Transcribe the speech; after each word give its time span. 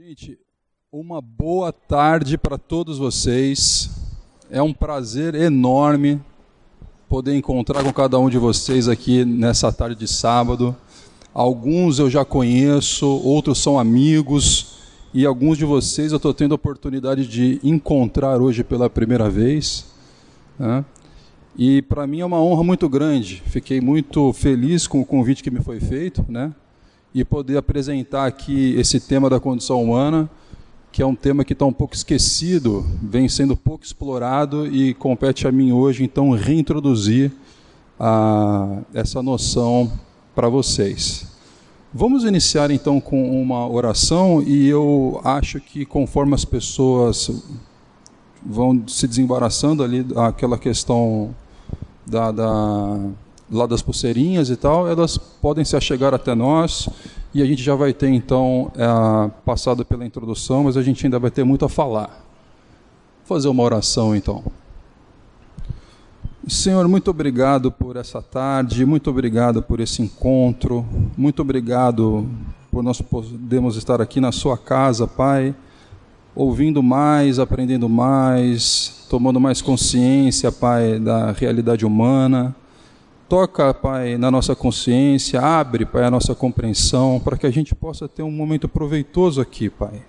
Gente, 0.00 0.38
uma 0.92 1.20
boa 1.20 1.72
tarde 1.72 2.38
para 2.38 2.56
todos 2.56 2.98
vocês. 2.98 3.90
É 4.48 4.62
um 4.62 4.72
prazer 4.72 5.34
enorme 5.34 6.22
poder 7.08 7.34
encontrar 7.34 7.82
com 7.82 7.92
cada 7.92 8.16
um 8.16 8.30
de 8.30 8.38
vocês 8.38 8.86
aqui 8.86 9.24
nessa 9.24 9.72
tarde 9.72 9.96
de 9.96 10.06
sábado. 10.06 10.76
Alguns 11.34 11.98
eu 11.98 12.08
já 12.08 12.24
conheço, 12.24 13.08
outros 13.08 13.58
são 13.58 13.76
amigos, 13.76 14.78
e 15.12 15.26
alguns 15.26 15.58
de 15.58 15.64
vocês 15.64 16.12
eu 16.12 16.16
estou 16.18 16.32
tendo 16.32 16.52
a 16.52 16.54
oportunidade 16.54 17.26
de 17.26 17.58
encontrar 17.64 18.40
hoje 18.40 18.62
pela 18.62 18.88
primeira 18.88 19.28
vez. 19.28 19.84
Né? 20.56 20.84
E 21.56 21.82
para 21.82 22.06
mim 22.06 22.20
é 22.20 22.24
uma 22.24 22.40
honra 22.40 22.62
muito 22.62 22.88
grande. 22.88 23.42
Fiquei 23.46 23.80
muito 23.80 24.32
feliz 24.32 24.86
com 24.86 25.00
o 25.00 25.04
convite 25.04 25.42
que 25.42 25.50
me 25.50 25.60
foi 25.60 25.80
feito, 25.80 26.24
né? 26.28 26.54
E 27.14 27.24
poder 27.24 27.56
apresentar 27.56 28.26
aqui 28.26 28.74
esse 28.76 29.00
tema 29.00 29.30
da 29.30 29.40
condição 29.40 29.82
humana, 29.82 30.28
que 30.90 31.02
é 31.02 31.06
um 31.06 31.14
tema 31.14 31.44
que 31.44 31.52
está 31.52 31.64
um 31.64 31.72
pouco 31.72 31.94
esquecido, 31.94 32.84
vem 33.02 33.28
sendo 33.28 33.56
pouco 33.56 33.84
explorado 33.84 34.66
e 34.66 34.94
compete 34.94 35.46
a 35.46 35.52
mim 35.52 35.72
hoje, 35.72 36.04
então, 36.04 36.30
reintroduzir 36.30 37.32
a, 37.98 38.80
essa 38.92 39.22
noção 39.22 39.90
para 40.34 40.48
vocês. 40.48 41.26
Vamos 41.92 42.24
iniciar 42.24 42.70
então 42.70 43.00
com 43.00 43.40
uma 43.40 43.66
oração 43.66 44.42
e 44.42 44.68
eu 44.68 45.20
acho 45.24 45.58
que 45.58 45.86
conforme 45.86 46.34
as 46.34 46.44
pessoas 46.44 47.30
vão 48.44 48.82
se 48.86 49.08
desembaraçando 49.08 49.82
ali 49.82 50.06
aquela 50.16 50.58
questão 50.58 51.34
da, 52.06 52.30
da 52.30 53.00
lá 53.50 53.66
das 53.66 53.82
pulseirinhas 53.82 54.50
e 54.50 54.56
tal, 54.56 54.88
elas 54.88 55.16
podem 55.16 55.64
se 55.64 55.76
achegar 55.76 56.12
até 56.12 56.34
nós 56.34 56.88
e 57.32 57.42
a 57.42 57.46
gente 57.46 57.62
já 57.62 57.74
vai 57.74 57.92
ter 57.92 58.08
então 58.08 58.70
é, 58.76 59.30
passado 59.44 59.84
pela 59.84 60.04
introdução, 60.04 60.64
mas 60.64 60.76
a 60.76 60.82
gente 60.82 61.04
ainda 61.06 61.18
vai 61.18 61.30
ter 61.30 61.44
muito 61.44 61.64
a 61.64 61.68
falar. 61.68 62.24
Vou 63.26 63.36
fazer 63.36 63.48
uma 63.48 63.62
oração 63.62 64.14
então. 64.14 64.44
Senhor, 66.46 66.86
muito 66.88 67.10
obrigado 67.10 67.70
por 67.70 67.96
essa 67.96 68.22
tarde, 68.22 68.84
muito 68.86 69.10
obrigado 69.10 69.62
por 69.62 69.80
esse 69.80 70.00
encontro, 70.00 70.84
muito 71.16 71.42
obrigado 71.42 72.26
por 72.70 72.82
nós 72.82 73.02
podermos 73.02 73.76
estar 73.76 74.00
aqui 74.00 74.18
na 74.18 74.32
Sua 74.32 74.56
casa, 74.56 75.06
Pai, 75.06 75.54
ouvindo 76.34 76.82
mais, 76.82 77.38
aprendendo 77.38 77.86
mais, 77.86 79.06
tomando 79.10 79.38
mais 79.38 79.60
consciência, 79.60 80.50
Pai, 80.50 80.98
da 80.98 81.32
realidade 81.32 81.84
humana 81.84 82.54
Toca, 83.28 83.74
Pai, 83.74 84.16
na 84.16 84.30
nossa 84.30 84.56
consciência, 84.56 85.38
abre, 85.38 85.84
Pai, 85.84 86.02
a 86.02 86.10
nossa 86.10 86.34
compreensão, 86.34 87.20
para 87.22 87.36
que 87.36 87.46
a 87.46 87.50
gente 87.50 87.74
possa 87.74 88.08
ter 88.08 88.22
um 88.22 88.30
momento 88.30 88.66
proveitoso 88.66 89.38
aqui, 89.38 89.68
Pai. 89.68 90.00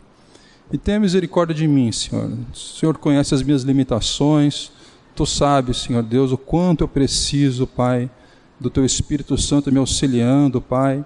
E 0.72 0.78
tenha 0.78 1.02
misericórdia 1.02 1.53
de 1.53 1.67
mim, 1.67 1.92
Senhor. 1.92 2.31
O 2.53 2.56
Senhor 2.56 2.98
conhece 2.98 3.36
as 3.36 3.44
minhas 3.44 3.64
limitações. 3.64 4.72
Tu 5.14 5.26
sabes, 5.26 5.80
Senhor 5.80 6.02
Deus, 6.02 6.31
o 6.31 6.38
quanto 6.38 6.86
eu 6.86 6.88
preciso, 6.88 7.67
Pai, 7.67 8.09
do 8.58 8.70
Teu 8.70 8.86
Espírito 8.86 9.38
Santo 9.38 9.70
me 9.70 9.80
auxiliando, 9.80 10.61
Pai, 10.61 11.04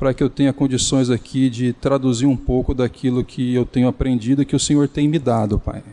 para 0.00 0.12
que 0.12 0.22
eu 0.22 0.28
tenha 0.28 0.52
condições 0.52 1.10
aqui 1.10 1.48
de 1.48 1.72
traduzir 1.74 2.26
um 2.26 2.36
pouco 2.36 2.74
daquilo 2.74 3.24
que 3.24 3.54
eu 3.54 3.64
tenho 3.64 3.86
aprendido 3.86 4.42
e 4.42 4.44
que 4.44 4.56
o 4.56 4.60
Senhor 4.60 4.88
tem 4.88 5.06
me 5.06 5.18
dado, 5.18 5.60
Pai. 5.60 5.84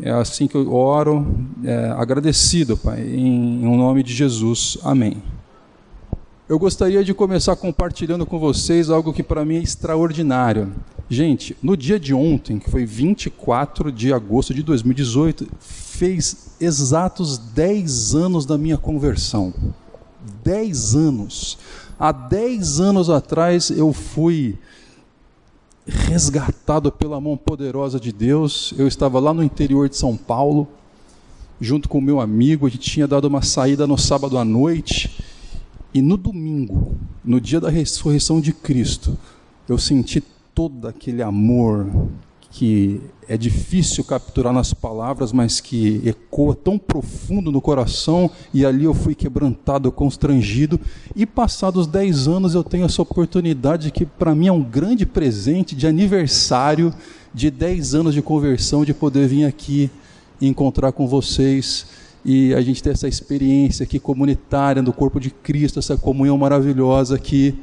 É 0.00 0.10
assim 0.10 0.46
que 0.46 0.54
eu 0.54 0.72
oro, 0.72 1.26
é, 1.64 1.90
agradecido, 1.96 2.76
Pai, 2.76 3.00
em, 3.00 3.64
em 3.64 3.76
nome 3.76 4.02
de 4.02 4.14
Jesus. 4.14 4.78
Amém. 4.84 5.20
Eu 6.48 6.58
gostaria 6.58 7.04
de 7.04 7.12
começar 7.12 7.56
compartilhando 7.56 8.24
com 8.24 8.38
vocês 8.38 8.88
algo 8.88 9.12
que 9.12 9.22
para 9.22 9.44
mim 9.44 9.56
é 9.56 9.62
extraordinário. 9.62 10.72
Gente, 11.10 11.56
no 11.62 11.76
dia 11.76 11.98
de 11.98 12.14
ontem, 12.14 12.58
que 12.58 12.70
foi 12.70 12.86
24 12.86 13.90
de 13.90 14.12
agosto 14.12 14.54
de 14.54 14.62
2018, 14.62 15.48
fez 15.58 16.54
exatos 16.60 17.36
10 17.36 18.14
anos 18.14 18.46
da 18.46 18.56
minha 18.56 18.78
conversão. 18.78 19.52
10 20.44 20.94
anos. 20.94 21.58
Há 21.98 22.12
10 22.12 22.80
anos 22.80 23.10
atrás 23.10 23.70
eu 23.70 23.92
fui 23.92 24.56
resgatado 25.88 26.92
pela 26.92 27.20
mão 27.20 27.36
poderosa 27.36 27.98
de 27.98 28.12
Deus. 28.12 28.74
Eu 28.76 28.86
estava 28.86 29.18
lá 29.18 29.32
no 29.32 29.42
interior 29.42 29.88
de 29.88 29.96
São 29.96 30.16
Paulo, 30.16 30.68
junto 31.60 31.88
com 31.88 31.98
o 31.98 32.02
meu 32.02 32.20
amigo, 32.20 32.66
a 32.66 32.70
gente 32.70 32.90
tinha 32.90 33.08
dado 33.08 33.24
uma 33.24 33.42
saída 33.42 33.86
no 33.86 33.96
sábado 33.96 34.38
à 34.38 34.44
noite, 34.44 35.24
e 35.92 36.02
no 36.02 36.16
domingo, 36.16 36.94
no 37.24 37.40
dia 37.40 37.60
da 37.60 37.70
ressurreição 37.70 38.40
de 38.40 38.52
Cristo, 38.52 39.16
eu 39.68 39.78
senti 39.78 40.22
todo 40.54 40.86
aquele 40.86 41.22
amor, 41.22 41.86
que 42.50 43.00
é 43.28 43.36
difícil 43.36 44.02
capturar 44.04 44.52
nas 44.52 44.72
palavras, 44.72 45.32
mas 45.32 45.60
que 45.60 46.00
ecoa 46.04 46.54
tão 46.54 46.78
profundo 46.78 47.52
no 47.52 47.60
coração, 47.60 48.30
e 48.54 48.64
ali 48.64 48.84
eu 48.84 48.94
fui 48.94 49.14
quebrantado, 49.14 49.92
constrangido, 49.92 50.80
e 51.14 51.26
passados 51.26 51.86
10 51.86 52.26
anos 52.26 52.54
eu 52.54 52.64
tenho 52.64 52.86
essa 52.86 53.02
oportunidade 53.02 53.90
que 53.90 54.06
para 54.06 54.34
mim 54.34 54.46
é 54.46 54.52
um 54.52 54.62
grande 54.62 55.04
presente 55.04 55.76
de 55.76 55.86
aniversário 55.86 56.92
de 57.34 57.50
10 57.50 57.94
anos 57.94 58.14
de 58.14 58.22
conversão, 58.22 58.84
de 58.84 58.94
poder 58.94 59.28
vir 59.28 59.44
aqui 59.44 59.90
e 60.40 60.48
encontrar 60.48 60.92
com 60.92 61.06
vocês 61.06 61.86
e 62.24 62.54
a 62.54 62.60
gente 62.60 62.82
ter 62.82 62.90
essa 62.90 63.06
experiência 63.06 63.84
aqui 63.84 63.98
comunitária 63.98 64.82
do 64.82 64.92
corpo 64.92 65.20
de 65.20 65.30
Cristo, 65.30 65.78
essa 65.78 65.96
comunhão 65.96 66.36
maravilhosa 66.36 67.14
aqui. 67.14 67.54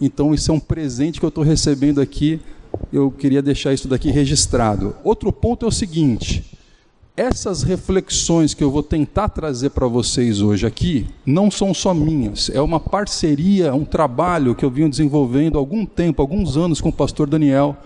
Então 0.00 0.34
isso 0.34 0.50
é 0.50 0.54
um 0.54 0.60
presente 0.60 1.18
que 1.18 1.24
eu 1.24 1.30
estou 1.30 1.42
recebendo 1.44 2.00
aqui 2.00 2.40
eu 2.92 3.10
queria 3.10 3.42
deixar 3.42 3.72
isso 3.72 3.88
daqui 3.88 4.10
registrado. 4.10 4.94
Outro 5.04 5.32
ponto 5.32 5.64
é 5.64 5.68
o 5.68 5.72
seguinte: 5.72 6.44
essas 7.16 7.64
reflexões 7.64 8.54
que 8.54 8.62
eu 8.62 8.70
vou 8.70 8.82
tentar 8.82 9.28
trazer 9.28 9.70
para 9.70 9.88
vocês 9.88 10.40
hoje 10.40 10.64
aqui 10.66 11.06
não 11.26 11.50
são 11.50 11.74
só 11.74 11.92
minhas, 11.92 12.48
é 12.48 12.60
uma 12.60 12.78
parceria, 12.78 13.74
um 13.74 13.84
trabalho 13.84 14.54
que 14.54 14.64
eu 14.64 14.70
venho 14.70 14.88
desenvolvendo 14.88 15.56
há 15.56 15.58
algum 15.58 15.84
tempo, 15.84 16.22
alguns 16.22 16.56
anos 16.56 16.80
com 16.80 16.90
o 16.90 16.92
pastor 16.92 17.28
Daniel, 17.28 17.76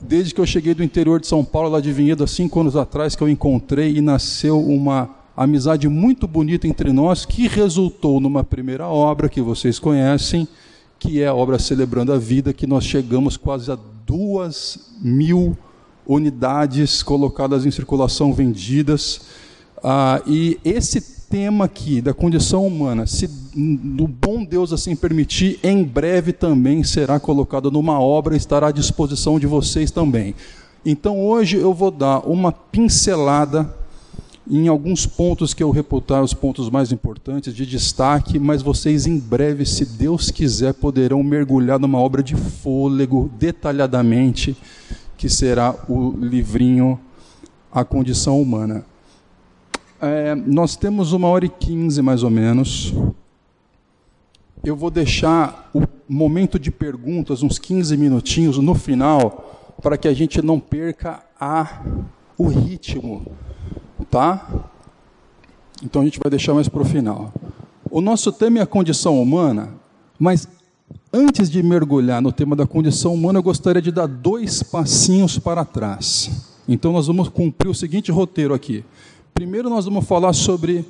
desde 0.00 0.32
que 0.32 0.40
eu 0.40 0.46
cheguei 0.46 0.72
do 0.72 0.82
interior 0.82 1.20
de 1.20 1.26
São 1.26 1.44
Paulo, 1.44 1.68
lá 1.68 1.80
de 1.80 1.92
Vinhedo, 1.92 2.24
há 2.24 2.26
cinco 2.26 2.60
anos 2.60 2.76
atrás, 2.76 3.14
que 3.14 3.22
eu 3.22 3.28
encontrei 3.28 3.96
e 3.96 4.00
nasceu 4.00 4.58
uma 4.58 5.10
amizade 5.36 5.88
muito 5.88 6.26
bonita 6.26 6.66
entre 6.66 6.90
nós, 6.90 7.26
que 7.26 7.46
resultou 7.46 8.18
numa 8.18 8.42
primeira 8.42 8.88
obra 8.88 9.28
que 9.28 9.40
vocês 9.42 9.78
conhecem, 9.78 10.48
que 10.98 11.22
é 11.22 11.28
a 11.28 11.34
obra 11.34 11.58
Celebrando 11.58 12.12
a 12.12 12.18
Vida, 12.18 12.52
que 12.52 12.66
nós 12.66 12.84
chegamos 12.84 13.36
quase 13.36 13.70
a 13.70 13.78
duas 14.06 14.78
mil 15.00 15.56
unidades 16.06 17.02
colocadas 17.02 17.66
em 17.66 17.70
circulação 17.70 18.32
vendidas. 18.32 19.20
Ah, 19.82 20.20
e 20.26 20.58
esse 20.64 21.00
tema 21.28 21.66
aqui 21.66 22.00
da 22.00 22.14
condição 22.14 22.66
humana, 22.66 23.06
se 23.06 23.26
o 23.26 24.08
bom 24.08 24.44
Deus 24.44 24.72
assim 24.72 24.96
permitir, 24.96 25.60
em 25.62 25.84
breve 25.84 26.32
também 26.32 26.82
será 26.82 27.20
colocado 27.20 27.70
numa 27.70 28.00
obra 28.00 28.34
e 28.34 28.38
estará 28.38 28.68
à 28.68 28.72
disposição 28.72 29.38
de 29.38 29.46
vocês 29.46 29.90
também. 29.90 30.34
Então 30.84 31.20
hoje 31.20 31.58
eu 31.58 31.74
vou 31.74 31.90
dar 31.90 32.20
uma 32.20 32.50
pincelada 32.50 33.77
em 34.50 34.66
alguns 34.66 35.06
pontos 35.06 35.52
que 35.52 35.62
eu 35.62 35.70
reputar 35.70 36.22
os 36.22 36.32
pontos 36.32 36.70
mais 36.70 36.90
importantes 36.90 37.54
de 37.54 37.66
destaque, 37.66 38.38
mas 38.38 38.62
vocês 38.62 39.06
em 39.06 39.18
breve, 39.18 39.66
se 39.66 39.84
Deus 39.84 40.30
quiser, 40.30 40.72
poderão 40.72 41.22
mergulhar 41.22 41.78
numa 41.78 41.98
obra 41.98 42.22
de 42.22 42.34
fôlego 42.34 43.30
detalhadamente, 43.38 44.56
que 45.18 45.28
será 45.28 45.74
o 45.88 46.12
livrinho 46.18 46.98
A 47.70 47.84
Condição 47.84 48.40
Humana. 48.40 48.86
É, 50.00 50.34
nós 50.34 50.76
temos 50.76 51.12
uma 51.12 51.28
hora 51.28 51.44
e 51.44 51.48
quinze 51.48 52.00
mais 52.00 52.22
ou 52.22 52.30
menos. 52.30 52.94
Eu 54.64 54.76
vou 54.76 54.90
deixar 54.90 55.70
o 55.74 55.82
momento 56.08 56.58
de 56.58 56.70
perguntas, 56.70 57.42
uns 57.42 57.58
15 57.58 57.96
minutinhos 57.96 58.58
no 58.58 58.74
final, 58.74 59.76
para 59.82 59.98
que 59.98 60.08
a 60.08 60.14
gente 60.14 60.40
não 60.40 60.58
perca 60.58 61.22
a, 61.38 61.82
o 62.36 62.48
ritmo 62.48 63.26
tá? 64.04 64.46
Então 65.82 66.02
a 66.02 66.04
gente 66.04 66.18
vai 66.18 66.30
deixar 66.30 66.54
mais 66.54 66.68
para 66.68 66.82
o 66.82 66.84
final. 66.84 67.32
O 67.90 68.00
nosso 68.00 68.32
tema 68.32 68.58
é 68.58 68.62
a 68.62 68.66
condição 68.66 69.20
humana, 69.20 69.70
mas 70.18 70.46
antes 71.12 71.48
de 71.48 71.62
mergulhar 71.62 72.20
no 72.20 72.32
tema 72.32 72.54
da 72.54 72.66
condição 72.66 73.14
humana, 73.14 73.38
eu 73.38 73.42
gostaria 73.42 73.80
de 73.80 73.92
dar 73.92 74.06
dois 74.06 74.62
passinhos 74.62 75.38
para 75.38 75.64
trás. 75.64 76.30
Então 76.68 76.92
nós 76.92 77.06
vamos 77.06 77.28
cumprir 77.28 77.68
o 77.68 77.74
seguinte 77.74 78.12
roteiro 78.12 78.52
aqui. 78.52 78.84
Primeiro 79.32 79.70
nós 79.70 79.84
vamos 79.84 80.04
falar 80.04 80.32
sobre 80.32 80.84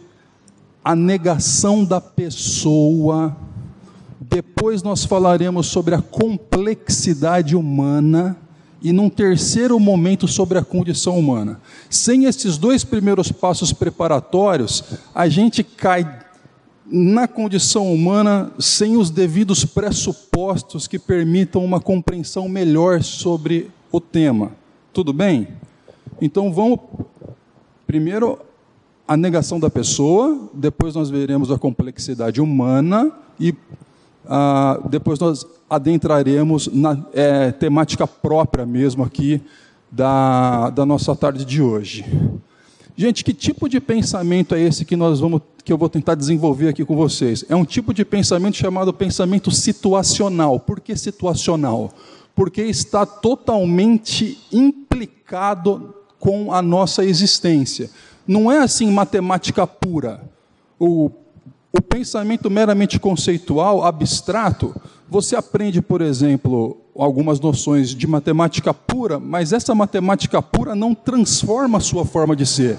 a 0.85 0.97
negação 0.97 1.85
da 1.85 2.01
pessoa. 2.01 3.37
Depois 4.21 4.83
nós 4.83 5.05
falaremos 5.05 5.67
sobre 5.67 5.95
a 5.95 6.03
complexidade 6.03 7.55
humana 7.55 8.37
e 8.81 8.93
num 8.93 9.11
terceiro 9.11 9.79
momento 9.79 10.29
sobre 10.29 10.59
a 10.59 10.65
condição 10.65 11.19
humana. 11.19 11.61
Sem 11.91 12.25
esses 12.25 12.57
dois 12.57 12.85
primeiros 12.85 13.33
passos 13.33 13.73
preparatórios, 13.73 14.85
a 15.15 15.29
gente 15.29 15.65
cai 15.65 16.27
na 16.91 17.29
condição 17.29 17.93
humana 17.93 18.51
sem 18.59 18.97
os 18.97 19.11
devidos 19.11 19.65
pressupostos 19.65 20.87
que 20.87 20.99
permitam 20.99 21.65
uma 21.65 21.81
compreensão 21.81 22.49
melhor 22.49 23.03
sobre 23.03 23.71
o 23.93 24.01
tema. 24.01 24.53
Tudo 24.93 25.13
bem? 25.13 25.49
Então 26.21 26.53
vamos 26.53 26.81
primeiro 27.87 28.39
a 29.07 29.17
negação 29.17 29.59
da 29.59 29.71
pessoa, 29.71 30.51
depois 30.53 30.95
nós 30.95 31.09
veremos 31.09 31.51
a 31.51 31.59
complexidade 31.59 32.41
humana 32.41 33.11
e 33.41 33.55
ah, 34.29 34.79
depois 34.89 35.19
nós 35.19 35.47
adentraremos 35.71 36.69
na 36.69 36.99
é, 37.13 37.51
temática 37.51 38.07
própria 38.07 38.67
mesmo 38.67 39.03
aqui 39.03 39.41
da, 39.91 40.71
da 40.71 40.85
nossa 40.85 41.17
tarde 41.17 41.45
de 41.45 41.63
hoje. 41.63 42.05
Gente, 42.97 43.25
que 43.25 43.33
tipo 43.33 43.69
de 43.69 43.81
pensamento 43.81 44.55
é 44.55 44.61
esse 44.61 44.85
que 44.85 44.97
nós 44.97 45.21
vamos 45.21 45.41
que 45.65 45.73
eu 45.73 45.79
vou 45.79 45.89
tentar 45.89 46.15
desenvolver 46.15 46.69
aqui 46.69 46.85
com 46.85 46.97
vocês? 46.97 47.45
É 47.49 47.55
um 47.55 47.65
tipo 47.65 47.93
de 47.93 48.05
pensamento 48.05 48.57
chamado 48.57 48.93
pensamento 48.93 49.51
situacional. 49.51 50.59
Por 50.59 50.81
que 50.81 50.97
situacional? 50.97 51.93
Porque 52.35 52.63
está 52.63 53.05
totalmente 53.05 54.39
implicado 54.51 55.95
com 56.19 56.53
a 56.53 56.61
nossa 56.61 57.05
existência. 57.05 57.91
Não 58.27 58.51
é 58.51 58.59
assim 58.59 58.91
matemática 58.91 59.67
pura. 59.67 60.23
O, 60.79 61.11
o 61.73 61.83
pensamento 61.83 62.51
meramente 62.51 62.99
conceitual, 62.99 63.85
abstrato, 63.85 64.75
você 65.09 65.37
aprende, 65.37 65.81
por 65.83 66.01
exemplo, 66.01 66.79
algumas 66.97 67.39
noções 67.41 67.91
de 67.91 68.07
matemática 68.07 68.73
pura, 68.73 69.19
mas 69.19 69.53
essa 69.53 69.75
matemática 69.75 70.41
pura 70.41 70.75
não 70.75 70.95
transforma 70.95 71.79
a 71.79 71.81
sua 71.81 72.05
forma 72.05 72.35
de 72.35 72.47
ser. 72.47 72.79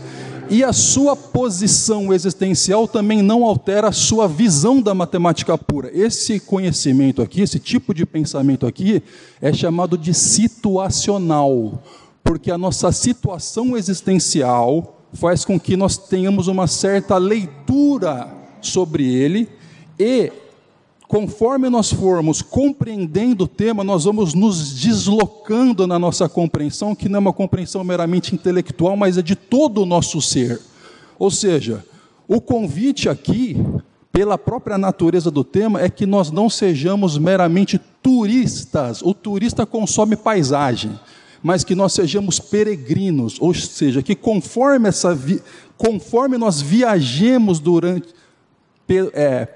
E 0.50 0.64
a 0.64 0.74
sua 0.74 1.16
posição 1.16 2.12
existencial 2.12 2.88
também 2.88 3.22
não 3.22 3.44
altera 3.44 3.90
a 3.90 3.92
sua 3.92 4.28
visão 4.28 4.82
da 4.82 4.96
matemática 4.96 5.56
pura. 5.56 5.92
Esse 5.94 6.40
conhecimento 6.40 7.22
aqui, 7.22 7.42
esse 7.42 7.60
tipo 7.60 7.94
de 7.94 8.04
pensamento 8.04 8.66
aqui, 8.66 9.04
é 9.40 9.54
chamado 9.54 9.96
de 9.96 10.12
situacional, 10.12 11.84
porque 12.24 12.50
a 12.50 12.58
nossa 12.58 12.92
situação 12.92 13.78
existencial 13.78 15.06
faz 15.14 15.46
com 15.46 15.60
que 15.60 15.78
nós 15.78 15.98
tenhamos 15.98 16.48
uma 16.48 16.66
certa 16.66 17.18
leitura 17.18 18.39
sobre 18.68 19.14
ele 19.14 19.48
e 20.00 20.32
conforme 21.10 21.70
nós 21.70 21.92
formos 21.92 22.42
compreendendo 22.42 23.46
o 23.46 23.48
tema, 23.48 23.84
nós 23.84 24.04
vamos 24.04 24.36
nos 24.36 24.80
deslocando 24.80 25.88
na 25.88 25.98
nossa 25.98 26.30
compreensão, 26.30 26.94
que 26.94 27.10
não 27.10 27.18
é 27.18 27.20
uma 27.20 27.34
compreensão 27.34 27.84
meramente 27.84 28.36
intelectual, 28.36 28.96
mas 28.96 29.18
é 29.18 29.22
de 29.24 29.36
todo 29.36 29.82
o 29.82 29.86
nosso 29.88 30.22
ser. 30.22 30.62
Ou 31.18 31.32
seja, 31.32 31.84
o 32.28 32.40
convite 32.40 33.10
aqui, 33.10 33.58
pela 34.12 34.38
própria 34.38 34.78
natureza 34.78 35.32
do 35.32 35.44
tema, 35.44 35.82
é 35.82 35.90
que 35.90 36.06
nós 36.06 36.30
não 36.30 36.48
sejamos 36.48 37.18
meramente 37.18 37.82
turistas. 38.04 39.02
O 39.02 39.12
turista 39.14 39.66
consome 39.66 40.16
paisagem, 40.16 40.92
mas 41.42 41.64
que 41.64 41.74
nós 41.74 41.92
sejamos 41.92 42.40
peregrinos, 42.40 43.38
ou 43.40 43.52
seja, 43.54 44.04
que 44.04 44.14
conforme, 44.14 44.88
essa 44.88 45.16
vi... 45.16 45.42
conforme 45.76 46.38
nós 46.38 46.62
viajemos 46.62 47.60
durante. 47.60 48.10
É, 49.14 49.48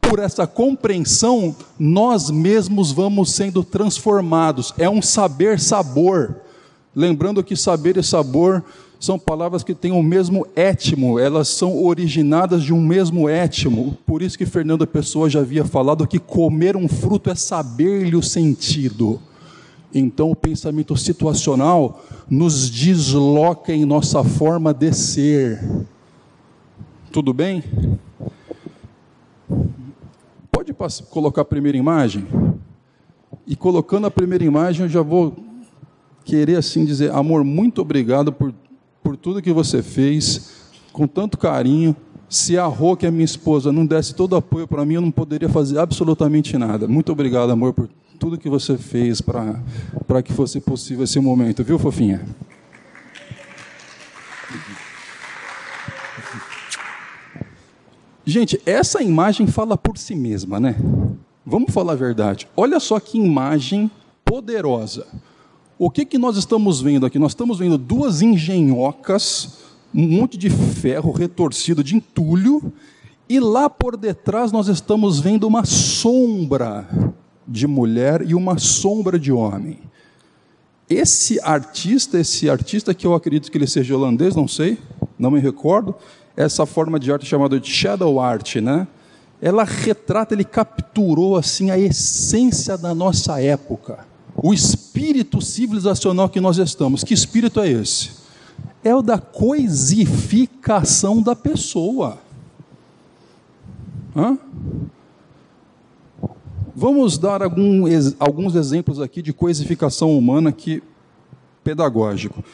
por 0.00 0.18
essa 0.18 0.46
compreensão, 0.46 1.54
nós 1.78 2.30
mesmos 2.30 2.92
vamos 2.92 3.32
sendo 3.32 3.64
transformados. 3.64 4.72
É 4.78 4.88
um 4.88 5.02
saber-sabor. 5.02 6.36
Lembrando 6.94 7.42
que 7.42 7.56
saber 7.56 7.96
e 7.96 8.02
sabor 8.02 8.64
são 8.98 9.18
palavras 9.18 9.62
que 9.62 9.74
têm 9.74 9.92
o 9.92 10.02
mesmo 10.02 10.46
étimo, 10.56 11.18
elas 11.18 11.48
são 11.48 11.84
originadas 11.84 12.62
de 12.62 12.72
um 12.72 12.80
mesmo 12.80 13.28
étimo. 13.28 13.96
Por 14.06 14.22
isso 14.22 14.38
que 14.38 14.46
Fernando 14.46 14.86
Pessoa 14.86 15.28
já 15.28 15.40
havia 15.40 15.64
falado 15.64 16.06
que 16.06 16.18
comer 16.18 16.76
um 16.76 16.88
fruto 16.88 17.28
é 17.28 17.34
saber-lhe 17.34 18.16
o 18.16 18.22
sentido. 18.22 19.20
Então, 19.94 20.30
o 20.30 20.36
pensamento 20.36 20.96
situacional 20.96 22.02
nos 22.28 22.70
desloca 22.70 23.72
em 23.72 23.84
nossa 23.84 24.24
forma 24.24 24.72
de 24.72 24.92
ser. 24.92 25.62
Tudo 27.12 27.32
bem? 27.32 27.62
Pode 30.50 30.72
colocar 31.10 31.42
a 31.42 31.44
primeira 31.44 31.76
imagem? 31.76 32.26
E 33.46 33.54
colocando 33.54 34.06
a 34.06 34.10
primeira 34.10 34.44
imagem, 34.44 34.82
eu 34.82 34.88
já 34.88 35.02
vou 35.02 35.34
querer 36.24 36.56
assim 36.56 36.84
dizer: 36.84 37.12
amor, 37.12 37.44
muito 37.44 37.80
obrigado 37.80 38.32
por, 38.32 38.52
por 39.02 39.16
tudo 39.16 39.42
que 39.42 39.52
você 39.52 39.82
fez, 39.82 40.50
com 40.92 41.06
tanto 41.06 41.38
carinho. 41.38 41.94
Se 42.28 42.58
a 42.58 42.66
Rô, 42.66 42.96
que 42.96 43.06
é 43.06 43.10
minha 43.10 43.24
esposa, 43.24 43.70
não 43.70 43.86
desse 43.86 44.12
todo 44.12 44.34
apoio 44.34 44.66
para 44.66 44.84
mim, 44.84 44.94
eu 44.94 45.00
não 45.00 45.12
poderia 45.12 45.48
fazer 45.48 45.78
absolutamente 45.78 46.58
nada. 46.58 46.88
Muito 46.88 47.12
obrigado, 47.12 47.50
amor, 47.50 47.72
por 47.72 47.88
tudo 48.18 48.36
que 48.36 48.48
você 48.48 48.76
fez 48.76 49.20
para 49.20 50.22
que 50.24 50.32
fosse 50.32 50.60
possível 50.60 51.04
esse 51.04 51.20
momento, 51.20 51.62
viu, 51.62 51.78
fofinha? 51.78 52.24
Gente, 58.28 58.60
essa 58.66 59.00
imagem 59.00 59.46
fala 59.46 59.78
por 59.78 59.96
si 59.96 60.16
mesma, 60.16 60.58
né? 60.58 60.74
Vamos 61.46 61.72
falar 61.72 61.92
a 61.92 61.96
verdade. 61.96 62.48
Olha 62.56 62.80
só 62.80 62.98
que 62.98 63.16
imagem 63.16 63.88
poderosa. 64.24 65.06
O 65.78 65.88
que, 65.88 66.04
que 66.04 66.18
nós 66.18 66.36
estamos 66.36 66.80
vendo 66.80 67.06
aqui? 67.06 67.20
Nós 67.20 67.30
estamos 67.30 67.60
vendo 67.60 67.78
duas 67.78 68.22
engenhocas, 68.22 69.58
um 69.94 70.08
monte 70.08 70.36
de 70.36 70.50
ferro 70.50 71.12
retorcido 71.12 71.84
de 71.84 71.94
entulho, 71.94 72.72
e 73.28 73.38
lá 73.38 73.70
por 73.70 73.96
detrás 73.96 74.50
nós 74.50 74.66
estamos 74.66 75.20
vendo 75.20 75.46
uma 75.46 75.64
sombra 75.64 76.88
de 77.46 77.68
mulher 77.68 78.28
e 78.28 78.34
uma 78.34 78.58
sombra 78.58 79.20
de 79.20 79.30
homem. 79.30 79.78
Esse 80.90 81.38
artista, 81.40 82.18
esse 82.18 82.50
artista 82.50 82.92
que 82.92 83.06
eu 83.06 83.14
acredito 83.14 83.52
que 83.52 83.58
ele 83.58 83.68
seja 83.68 83.96
holandês, 83.96 84.34
não 84.34 84.48
sei, 84.48 84.78
não 85.16 85.30
me 85.30 85.38
recordo, 85.38 85.94
essa 86.36 86.66
forma 86.66 87.00
de 87.00 87.10
arte 87.10 87.26
chamada 87.26 87.58
de 87.58 87.70
shadow 87.70 88.20
art, 88.20 88.56
né? 88.56 88.86
Ela 89.40 89.64
retrata, 89.64 90.34
ele 90.34 90.44
capturou 90.44 91.36
assim 91.36 91.70
a 91.70 91.78
essência 91.78 92.76
da 92.76 92.94
nossa 92.94 93.40
época, 93.40 94.06
o 94.36 94.52
espírito 94.52 95.40
civilizacional 95.40 96.28
que 96.28 96.40
nós 96.40 96.58
estamos. 96.58 97.02
Que 97.02 97.14
espírito 97.14 97.60
é 97.60 97.70
esse? 97.70 98.10
É 98.84 98.94
o 98.94 99.00
da 99.02 99.18
coisificação 99.18 101.22
da 101.22 101.34
pessoa. 101.34 102.18
Hã? 104.14 104.38
Vamos 106.74 107.16
dar 107.16 107.42
algum, 107.42 107.84
alguns 108.18 108.54
exemplos 108.54 109.00
aqui 109.00 109.22
de 109.22 109.32
coisificação 109.32 110.16
humana 110.16 110.52
que 110.52 110.82
pedagógico. 111.64 112.44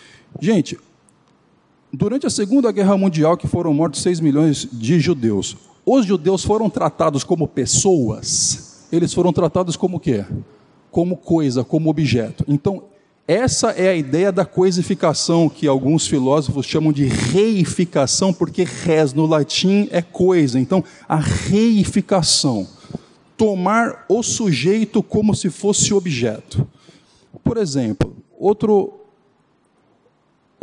Gente, 0.41 0.79
Durante 1.95 2.27
a 2.27 2.31
Segunda 2.31 2.73
Guerra 2.73 2.97
Mundial, 2.97 3.37
que 3.37 3.47
foram 3.47 3.75
mortos 3.75 4.01
6 4.01 4.19
milhões 4.21 4.67
de 4.73 4.99
judeus, 4.99 5.59
os 5.85 6.07
judeus 6.07 6.43
foram 6.43 6.71
tratados 6.71 7.23
como 7.23 7.47
pessoas, 7.47 8.87
eles 8.91 9.13
foram 9.13 9.31
tratados 9.31 9.77
como 9.77 10.01
quê? 10.01 10.25
Como 10.91 11.19
coisa, 11.19 11.63
como 11.63 11.91
objeto. 11.91 12.47
Então, 12.49 12.85
essa 13.29 13.73
é 13.73 13.91
a 13.91 13.95
ideia 13.95 14.33
da 14.33 14.47
coisificação, 14.47 15.51
que 15.51 15.67
alguns 15.67 16.07
filósofos 16.07 16.65
chamam 16.65 16.95
de 16.95 17.05
reificação, 17.05 18.33
porque 18.33 18.65
res 18.65 19.13
no 19.13 19.27
latim 19.27 19.87
é 19.91 20.01
coisa. 20.01 20.59
Então, 20.59 20.83
a 21.07 21.17
reificação. 21.17 22.67
Tomar 23.37 24.07
o 24.09 24.23
sujeito 24.23 25.03
como 25.03 25.35
se 25.35 25.51
fosse 25.51 25.93
objeto. 25.93 26.67
Por 27.45 27.59
exemplo, 27.59 28.17
outro 28.39 29.02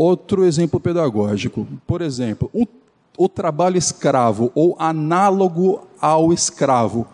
Outro 0.02 0.46
exemplo 0.46 0.80
pedagógico, 0.80 1.68
por 1.86 2.02
exemplo, 2.02 2.50
o, 2.54 2.66
o 3.18 3.28
trabalho 3.28 3.78
escravo 3.78 4.50
ou 4.56 4.78
análogo 4.80 5.82
ao 6.00 6.32
escravo. 6.32 7.06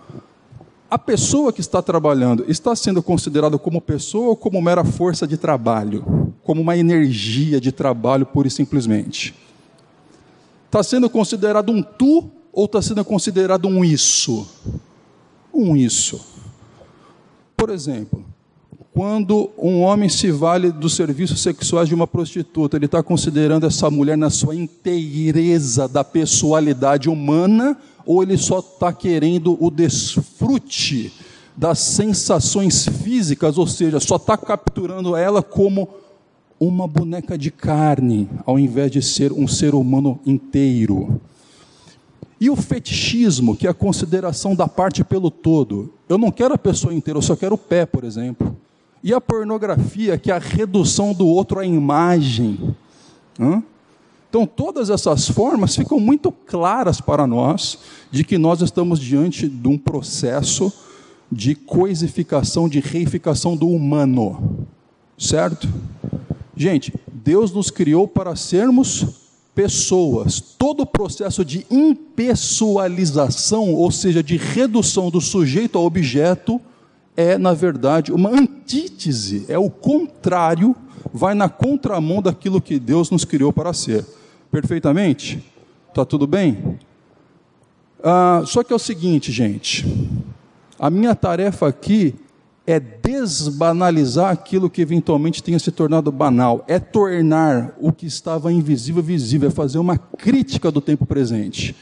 A 0.87 0.95
pessoa 0.99 1.51
que 1.51 1.61
está 1.61 1.81
trabalhando 1.81 2.45
está 2.47 2.75
sendo 2.75 3.01
considerada 3.01 3.57
como 3.57 3.81
pessoa 3.81 4.27
ou 4.27 4.35
como 4.35 4.61
mera 4.61 4.83
força 4.83 5.25
de 5.25 5.35
trabalho? 5.35 6.31
Como 6.43 6.61
uma 6.61 6.77
energia 6.77 7.59
de 7.59 7.71
trabalho 7.71 8.23
pura 8.23 8.49
e 8.49 8.51
simplesmente? 8.51 9.33
Está 10.67 10.83
sendo 10.83 11.09
considerado 11.09 11.71
um 11.71 11.81
tu 11.81 12.29
ou 12.53 12.65
está 12.65 12.83
sendo 12.83 13.03
considerado 13.03 13.67
um 13.67 13.83
isso? 13.83 14.47
Um 15.51 15.75
isso. 15.75 16.23
Por 17.57 17.71
exemplo, 17.71 18.23
quando 18.95 19.49
um 19.57 19.81
homem 19.81 20.07
se 20.07 20.31
vale 20.31 20.71
dos 20.71 20.95
serviços 20.95 21.41
sexuais 21.41 21.89
de 21.89 21.93
uma 21.93 22.07
prostituta, 22.07 22.77
ele 22.77 22.85
está 22.85 23.03
considerando 23.03 23.65
essa 23.65 23.91
mulher 23.91 24.17
na 24.17 24.29
sua 24.29 24.55
inteireza 24.55 25.85
da 25.85 26.01
pessoalidade 26.01 27.09
humana, 27.09 27.77
ou 28.05 28.23
ele 28.23 28.37
só 28.37 28.59
está 28.59 28.93
querendo 28.93 29.61
o 29.61 29.69
desfrute 29.69 31.11
das 31.57 31.79
sensações 31.79 32.87
físicas, 32.87 33.57
ou 33.57 33.67
seja, 33.67 33.99
só 33.99 34.15
está 34.15 34.37
capturando 34.37 35.13
ela 35.13 35.43
como 35.43 35.89
uma 36.57 36.87
boneca 36.87 37.37
de 37.37 37.51
carne, 37.51 38.29
ao 38.45 38.57
invés 38.57 38.89
de 38.91 39.01
ser 39.01 39.33
um 39.33 39.45
ser 39.45 39.75
humano 39.75 40.21
inteiro. 40.25 41.19
E 42.39 42.49
o 42.49 42.55
fetichismo, 42.55 43.57
que 43.57 43.67
é 43.67 43.69
a 43.69 43.73
consideração 43.73 44.55
da 44.55 44.69
parte 44.69 45.03
pelo 45.03 45.29
todo. 45.29 45.93
Eu 46.07 46.17
não 46.17 46.31
quero 46.31 46.53
a 46.53 46.57
pessoa 46.57 46.93
inteira, 46.93 47.17
eu 47.17 47.21
só 47.21 47.35
quero 47.35 47.55
o 47.55 47.57
pé, 47.57 47.85
por 47.85 48.05
exemplo. 48.05 48.55
E 49.05 49.13
a 49.13 49.21
pornografia, 49.21 50.17
que 50.17 50.29
é 50.31 50.33
a 50.33 50.39
redução 50.39 51.13
do 51.13 51.27
outro 51.27 51.59
à 51.59 51.65
imagem. 51.65 52.75
Então, 54.27 54.47
todas 54.47 54.89
essas 54.89 55.29
formas 55.29 55.75
ficam 55.75 55.99
muito 55.99 56.31
claras 56.31 56.99
para 56.99 57.27
nós 57.27 57.77
de 58.09 58.23
que 58.23 58.39
nós 58.39 58.63
estamos 58.63 58.99
diante 58.99 59.47
de 59.47 59.67
um 59.67 59.77
processo 59.77 60.73
de 61.31 61.53
coisificação, 61.53 62.67
de 62.67 62.79
reificação 62.79 63.55
do 63.55 63.69
humano. 63.69 64.65
Certo? 65.19 65.69
Gente, 66.57 66.91
Deus 67.13 67.51
nos 67.51 67.69
criou 67.69 68.07
para 68.07 68.35
sermos 68.35 69.05
pessoas. 69.53 70.39
Todo 70.39 70.81
o 70.81 70.87
processo 70.87 71.45
de 71.45 71.63
impessoalização, 71.69 73.71
ou 73.71 73.91
seja, 73.91 74.23
de 74.23 74.35
redução 74.35 75.11
do 75.11 75.21
sujeito 75.21 75.77
ao 75.77 75.85
objeto, 75.85 76.59
é, 77.15 77.37
na 77.37 77.53
verdade, 77.53 78.11
uma 78.11 78.29
antítese, 78.29 79.45
é 79.47 79.57
o 79.57 79.69
contrário, 79.69 80.75
vai 81.13 81.33
na 81.33 81.47
contramão 81.47 82.21
daquilo 82.21 82.61
que 82.61 82.79
Deus 82.79 83.09
nos 83.09 83.23
criou 83.23 83.53
para 83.53 83.73
ser 83.73 84.05
perfeitamente? 84.51 85.43
Está 85.89 86.03
tudo 86.03 86.27
bem? 86.27 86.77
Ah, 88.03 88.43
só 88.45 88.63
que 88.63 88.73
é 88.73 88.75
o 88.75 88.79
seguinte, 88.79 89.31
gente. 89.31 89.85
A 90.77 90.89
minha 90.89 91.15
tarefa 91.15 91.67
aqui 91.67 92.13
é 92.67 92.79
desbanalizar 92.79 94.31
aquilo 94.31 94.69
que 94.69 94.81
eventualmente 94.81 95.41
tenha 95.41 95.59
se 95.59 95.71
tornado 95.71 96.11
banal, 96.11 96.65
é 96.67 96.79
tornar 96.79 97.73
o 97.79 97.91
que 97.91 98.05
estava 98.05 98.51
invisível 98.51 99.01
visível, 99.03 99.49
é 99.49 99.51
fazer 99.51 99.77
uma 99.77 99.97
crítica 99.97 100.71
do 100.71 100.81
tempo 100.81 101.05
presente. 101.05 101.75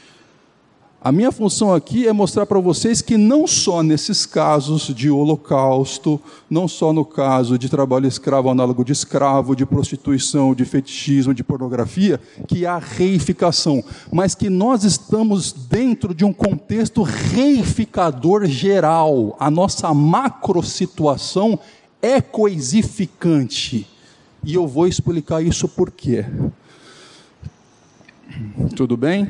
A 1.04 1.12
minha 1.12 1.30
função 1.30 1.74
aqui 1.74 2.08
é 2.08 2.14
mostrar 2.14 2.46
para 2.46 2.58
vocês 2.58 3.02
que 3.02 3.18
não 3.18 3.46
só 3.46 3.82
nesses 3.82 4.24
casos 4.24 4.86
de 4.86 5.10
holocausto, 5.10 6.18
não 6.48 6.66
só 6.66 6.94
no 6.94 7.04
caso 7.04 7.58
de 7.58 7.68
trabalho 7.68 8.08
escravo 8.08 8.48
análogo 8.48 8.82
de 8.82 8.92
escravo, 8.92 9.54
de 9.54 9.66
prostituição, 9.66 10.54
de 10.54 10.64
fetichismo, 10.64 11.34
de 11.34 11.44
pornografia, 11.44 12.18
que 12.48 12.64
há 12.64 12.78
reificação, 12.78 13.84
mas 14.10 14.34
que 14.34 14.48
nós 14.48 14.82
estamos 14.82 15.52
dentro 15.52 16.14
de 16.14 16.24
um 16.24 16.32
contexto 16.32 17.02
reificador 17.02 18.46
geral. 18.46 19.36
A 19.38 19.50
nossa 19.50 19.92
macro 19.92 20.62
situação 20.62 21.58
é 22.00 22.18
coisificante. 22.22 23.86
E 24.42 24.54
eu 24.54 24.66
vou 24.66 24.86
explicar 24.86 25.42
isso 25.42 25.68
por 25.68 25.90
quê. 25.90 26.24
Tudo 28.74 28.96
bem? 28.96 29.28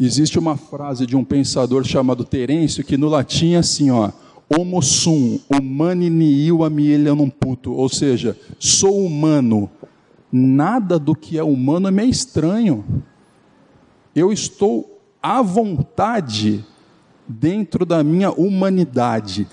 Existe 0.00 0.38
uma 0.38 0.56
frase 0.56 1.04
de 1.04 1.16
um 1.16 1.24
pensador 1.24 1.84
chamado 1.84 2.24
Terêncio 2.24 2.84
que 2.84 2.96
no 2.96 3.08
latim 3.08 3.54
é 3.54 3.58
assim, 3.58 3.90
ó, 3.90 4.12
homo 4.48 4.80
sum, 4.80 5.40
humani 5.50 6.08
nihil 6.08 6.62
amielianum 6.62 7.28
puto, 7.28 7.72
ou 7.72 7.88
seja, 7.88 8.38
sou 8.60 9.04
humano, 9.04 9.68
nada 10.30 11.00
do 11.00 11.16
que 11.16 11.36
é 11.36 11.42
humano 11.42 11.88
é 11.88 11.90
me 11.90 12.08
estranho. 12.08 12.84
Eu 14.14 14.32
estou 14.32 15.00
à 15.20 15.42
vontade 15.42 16.64
dentro 17.26 17.84
da 17.84 18.04
minha 18.04 18.30
humanidade. 18.30 19.48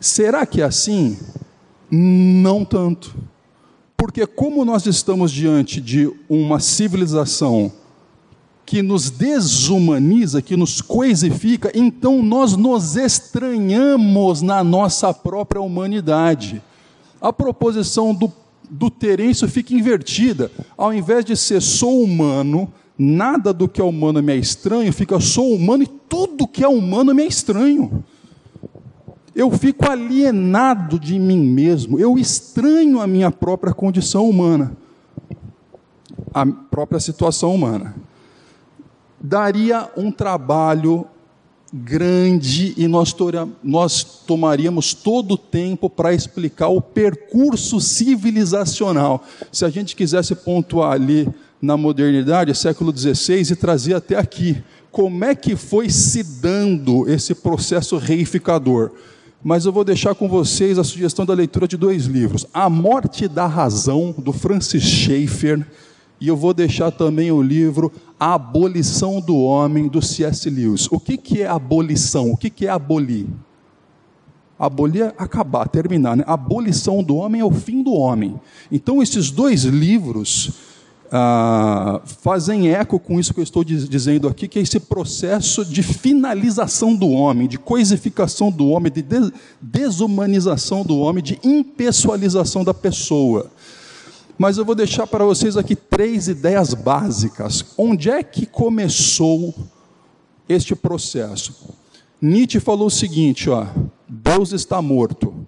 Será 0.00 0.46
que 0.46 0.62
é 0.62 0.64
assim? 0.64 1.18
Não 1.90 2.64
tanto. 2.64 3.14
Porque 3.96 4.26
como 4.26 4.64
nós 4.64 4.86
estamos 4.86 5.30
diante 5.30 5.80
de 5.80 6.10
uma 6.28 6.58
civilização 6.58 7.70
que 8.66 8.80
nos 8.82 9.10
desumaniza, 9.10 10.40
que 10.40 10.56
nos 10.56 10.80
coisifica, 10.80 11.70
então 11.74 12.22
nós 12.22 12.56
nos 12.56 12.96
estranhamos 12.96 14.40
na 14.40 14.64
nossa 14.64 15.12
própria 15.12 15.60
humanidade. 15.60 16.62
A 17.20 17.32
proposição 17.32 18.14
do, 18.14 18.32
do 18.68 18.90
Terêncio 18.90 19.48
fica 19.48 19.74
invertida. 19.74 20.50
Ao 20.76 20.94
invés 20.94 21.24
de 21.24 21.36
ser 21.36 21.60
sou 21.60 22.02
humano, 22.02 22.72
nada 22.98 23.52
do 23.52 23.68
que 23.68 23.80
é 23.80 23.84
humano 23.84 24.22
me 24.22 24.32
é 24.32 24.36
estranho, 24.36 24.92
fica 24.92 25.20
sou 25.20 25.54
humano 25.54 25.82
e 25.82 25.86
tudo 25.86 26.48
que 26.48 26.64
é 26.64 26.68
humano 26.68 27.14
me 27.14 27.22
é 27.22 27.26
estranho. 27.26 28.02
Eu 29.34 29.50
fico 29.50 29.90
alienado 29.90 30.98
de 30.98 31.18
mim 31.18 31.40
mesmo, 31.40 31.98
eu 31.98 32.16
estranho 32.16 33.00
a 33.00 33.06
minha 33.06 33.30
própria 33.30 33.74
condição 33.74 34.30
humana, 34.30 34.74
a 36.32 36.46
própria 36.46 37.00
situação 37.00 37.54
humana 37.54 37.94
daria 39.26 39.88
um 39.96 40.12
trabalho 40.12 41.06
grande 41.72 42.74
e 42.76 42.86
nós, 42.86 43.16
nós 43.62 44.04
tomaríamos 44.04 44.92
todo 44.92 45.32
o 45.32 45.38
tempo 45.38 45.88
para 45.88 46.12
explicar 46.12 46.68
o 46.68 46.80
percurso 46.80 47.80
civilizacional. 47.80 49.24
Se 49.50 49.64
a 49.64 49.70
gente 49.70 49.96
quisesse 49.96 50.34
pontuar 50.34 50.92
ali 50.92 51.26
na 51.60 51.74
modernidade, 51.74 52.54
século 52.54 52.94
XVI, 52.94 53.50
e 53.50 53.56
trazer 53.56 53.94
até 53.94 54.14
aqui, 54.16 54.62
como 54.92 55.24
é 55.24 55.34
que 55.34 55.56
foi 55.56 55.88
se 55.88 56.22
dando 56.22 57.08
esse 57.08 57.34
processo 57.34 57.96
reificador? 57.96 58.90
Mas 59.42 59.64
eu 59.64 59.72
vou 59.72 59.84
deixar 59.84 60.14
com 60.14 60.28
vocês 60.28 60.78
a 60.78 60.84
sugestão 60.84 61.24
da 61.24 61.32
leitura 61.32 61.66
de 61.66 61.78
dois 61.78 62.04
livros: 62.04 62.46
A 62.52 62.68
Morte 62.68 63.26
da 63.26 63.46
Razão, 63.46 64.14
do 64.16 64.34
Francis 64.34 64.82
Schaeffer, 64.82 65.66
e 66.24 66.28
eu 66.28 66.38
vou 66.38 66.54
deixar 66.54 66.90
também 66.90 67.30
o 67.30 67.42
livro 67.42 67.92
A 68.18 68.32
Abolição 68.32 69.20
do 69.20 69.36
Homem, 69.36 69.88
do 69.88 70.00
C.S. 70.00 70.48
Lewis. 70.48 70.88
O 70.90 70.98
que, 70.98 71.18
que 71.18 71.42
é 71.42 71.46
abolição? 71.46 72.30
O 72.30 72.36
que, 72.36 72.48
que 72.48 72.66
é 72.66 72.70
abolir? 72.70 73.26
Abolir 74.58 75.02
é 75.02 75.14
acabar, 75.18 75.68
terminar. 75.68 76.16
Né? 76.16 76.24
A 76.26 76.32
abolição 76.32 77.02
do 77.02 77.16
homem 77.16 77.42
é 77.42 77.44
o 77.44 77.50
fim 77.50 77.82
do 77.82 77.92
homem. 77.92 78.40
Então, 78.72 79.02
esses 79.02 79.30
dois 79.30 79.64
livros 79.64 80.50
ah, 81.12 82.00
fazem 82.06 82.70
eco 82.70 82.98
com 82.98 83.20
isso 83.20 83.34
que 83.34 83.40
eu 83.40 83.44
estou 83.44 83.62
dizendo 83.62 84.26
aqui, 84.26 84.48
que 84.48 84.58
é 84.58 84.62
esse 84.62 84.80
processo 84.80 85.62
de 85.62 85.82
finalização 85.82 86.96
do 86.96 87.10
homem, 87.10 87.46
de 87.46 87.58
coisificação 87.58 88.50
do 88.50 88.68
homem, 88.68 88.90
de 88.90 89.04
desumanização 89.60 90.82
do 90.82 90.98
homem, 90.98 91.22
de 91.22 91.38
impessoalização 91.44 92.64
da 92.64 92.72
pessoa. 92.72 93.50
Mas 94.36 94.58
eu 94.58 94.64
vou 94.64 94.74
deixar 94.74 95.06
para 95.06 95.24
vocês 95.24 95.56
aqui 95.56 95.76
três 95.76 96.28
ideias 96.28 96.74
básicas. 96.74 97.64
Onde 97.78 98.10
é 98.10 98.22
que 98.22 98.46
começou 98.46 99.54
este 100.48 100.74
processo? 100.74 101.74
Nietzsche 102.20 102.58
falou 102.58 102.86
o 102.86 102.90
seguinte, 102.90 103.48
ó, 103.50 103.66
Deus 104.08 104.52
está 104.52 104.80
morto. 104.80 105.46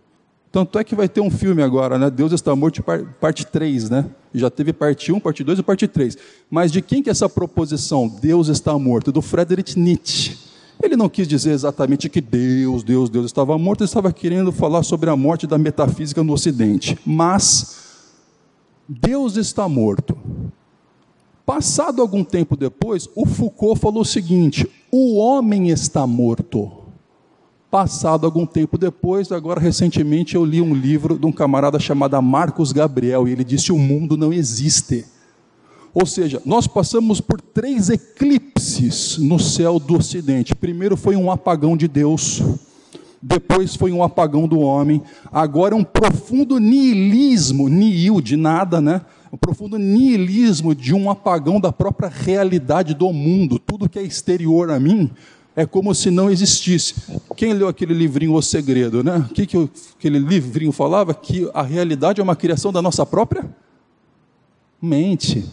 Tanto 0.53 0.79
é 0.79 0.85
que 0.85 0.95
vai 0.95 1.09
ter 1.09 1.21
um 1.21 1.31
filme 1.31 1.63
agora, 1.63 1.99
né? 1.99 2.09
Deus 2.09 2.33
está 2.33 2.55
morto, 2.55 2.83
parte 3.21 3.45
3, 3.45 3.91
né? 3.91 4.07
Já 4.33 4.49
teve 4.49 4.73
parte 4.73 5.13
1, 5.13 5.21
parte 5.21 5.45
2 5.45 5.59
e 5.59 5.63
parte 5.63 5.87
3. 5.87 6.17
Mas 6.51 6.73
de 6.73 6.81
quem 6.81 7.03
que 7.03 7.11
é 7.11 7.13
essa 7.13 7.29
proposição, 7.29 8.09
Deus 8.09 8.49
está 8.49 8.79
morto? 8.79 9.11
Do 9.11 9.21
Friedrich 9.21 9.79
Nietzsche. 9.79 10.39
Ele 10.83 10.97
não 10.97 11.09
quis 11.09 11.27
dizer 11.27 11.51
exatamente 11.51 12.09
que 12.09 12.21
Deus, 12.21 12.83
Deus, 12.83 13.11
Deus 13.11 13.27
estava 13.27 13.59
morto, 13.59 13.81
ele 13.81 13.89
estava 13.89 14.13
querendo 14.13 14.53
falar 14.53 14.83
sobre 14.83 15.11
a 15.11 15.17
morte 15.17 15.47
da 15.47 15.59
metafísica 15.59 16.23
no 16.23 16.33
Ocidente. 16.33 16.99
Mas 17.05 17.86
Deus 18.89 19.37
está 19.37 19.69
morto. 19.69 20.17
Passado 21.45 22.03
algum 22.03 22.25
tempo 22.25 22.57
depois, 22.57 23.09
o 23.15 23.27
Foucault 23.27 23.81
falou 23.81 24.03
o 24.03 24.05
seguinte: 24.05 24.69
o 24.91 25.17
homem 25.17 25.71
está 25.71 26.07
morto. 26.07 26.71
Passado 27.71 28.25
algum 28.25 28.47
tempo 28.47 28.79
depois, 28.79 29.31
agora 29.33 29.61
recentemente 29.61 30.35
eu 30.35 30.45
li 30.45 30.61
um 30.61 30.75
livro 30.75 31.19
de 31.19 31.27
um 31.27 31.33
camarada 31.33 31.79
chamado 31.79 32.21
Marcos 32.23 32.73
Gabriel, 32.73 33.27
e 33.27 33.33
ele 33.33 33.45
disse: 33.45 33.73
o 33.73 33.79
mundo 33.79 34.17
não 34.17 34.33
existe. 34.33 35.05
Ou 35.93 36.05
seja, 36.05 36.43
nós 36.45 36.67
passamos 36.67 37.21
por 37.21 37.41
três 37.41 37.89
eclipses 37.89 39.17
no 39.17 39.39
céu 39.39 39.79
do 39.79 39.97
Ocidente. 39.97 40.55
Primeiro 40.55 40.97
foi 40.97 41.17
um 41.17 41.31
apagão 41.31 41.77
de 41.77 41.89
Deus 41.89 42.43
depois 43.27 43.75
foi 43.75 43.91
um 43.91 44.05
apagão 44.05 44.47
do 44.47 44.61
homem, 44.61 45.03
agora 45.33 45.75
é 45.75 45.77
um 45.77 45.83
profundo 45.83 46.61
niilismo, 46.61 47.69
nihil 47.69 48.21
de 48.21 48.37
nada, 48.37 48.81
né? 48.81 49.01
Um 49.33 49.37
profundo 49.37 49.77
niilismo 49.77 50.77
de 50.77 50.95
um 50.95 51.11
apagão 51.11 51.61
da 51.61 51.73
própria 51.73 52.09
realidade 52.09 52.95
do 52.95 53.13
mundo. 53.13 53.59
Tudo 53.59 53.89
que 53.89 53.99
é 53.99 54.03
exterior 54.03 54.71
a 54.71 54.79
mim 54.79 55.11
é 55.57 55.67
como 55.67 55.93
se 55.93 56.09
não 56.09 56.31
existisse. 56.31 56.95
Quem 57.37 57.53
leu 57.53 57.67
aquele 57.67 57.95
livrinho 57.95 58.33
O 58.33 58.41
Segredo, 58.41 59.03
né? 59.03 59.17
O 59.29 59.35
que, 59.35 59.45
que 59.45 59.71
aquele 59.99 60.21
livrinho 60.21 60.71
falava? 60.71 61.13
Que 61.13 61.51
a 61.53 61.63
realidade 61.63 62.21
é 62.21 62.25
uma 62.25 62.37
criação 62.37 62.71
da 62.71 62.81
nossa 62.81 63.05
própria 63.05 63.45
mente. 64.81 65.45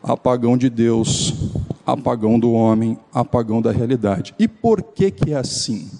Apagão 0.00 0.56
de 0.56 0.70
Deus, 0.70 1.34
apagão 1.84 2.38
do 2.38 2.52
homem, 2.52 2.96
apagão 3.12 3.60
da 3.60 3.72
realidade. 3.72 4.32
E 4.38 4.46
por 4.46 4.84
que 4.84 5.10
que 5.10 5.32
é 5.32 5.36
assim? 5.36 5.90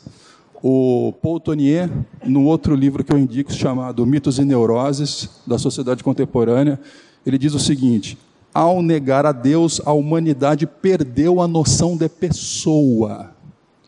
O 0.63 1.13
Paul 1.21 1.41
Tonier, 1.41 1.91
no 2.25 2.45
outro 2.45 2.77
livro 2.77 3.03
que 3.03 3.13
eu 3.13 3.19
indico, 3.19 3.53
chamado 3.53 4.07
Mitos 4.07 4.39
e 4.39 4.45
Neuroses, 4.45 5.29
da 5.45 5.59
Sociedade 5.59 6.05
Contemporânea, 6.05 6.79
ele 7.27 7.37
diz 7.37 7.53
o 7.53 7.59
seguinte: 7.59 8.17
ao 8.55 8.81
negar 8.81 9.27
a 9.27 9.33
Deus, 9.33 9.81
a 9.85 9.93
humanidade 9.93 10.67
perdeu 10.67 11.41
a 11.41 11.49
noção 11.49 11.97
de 11.97 12.09
pessoa. 12.09 13.33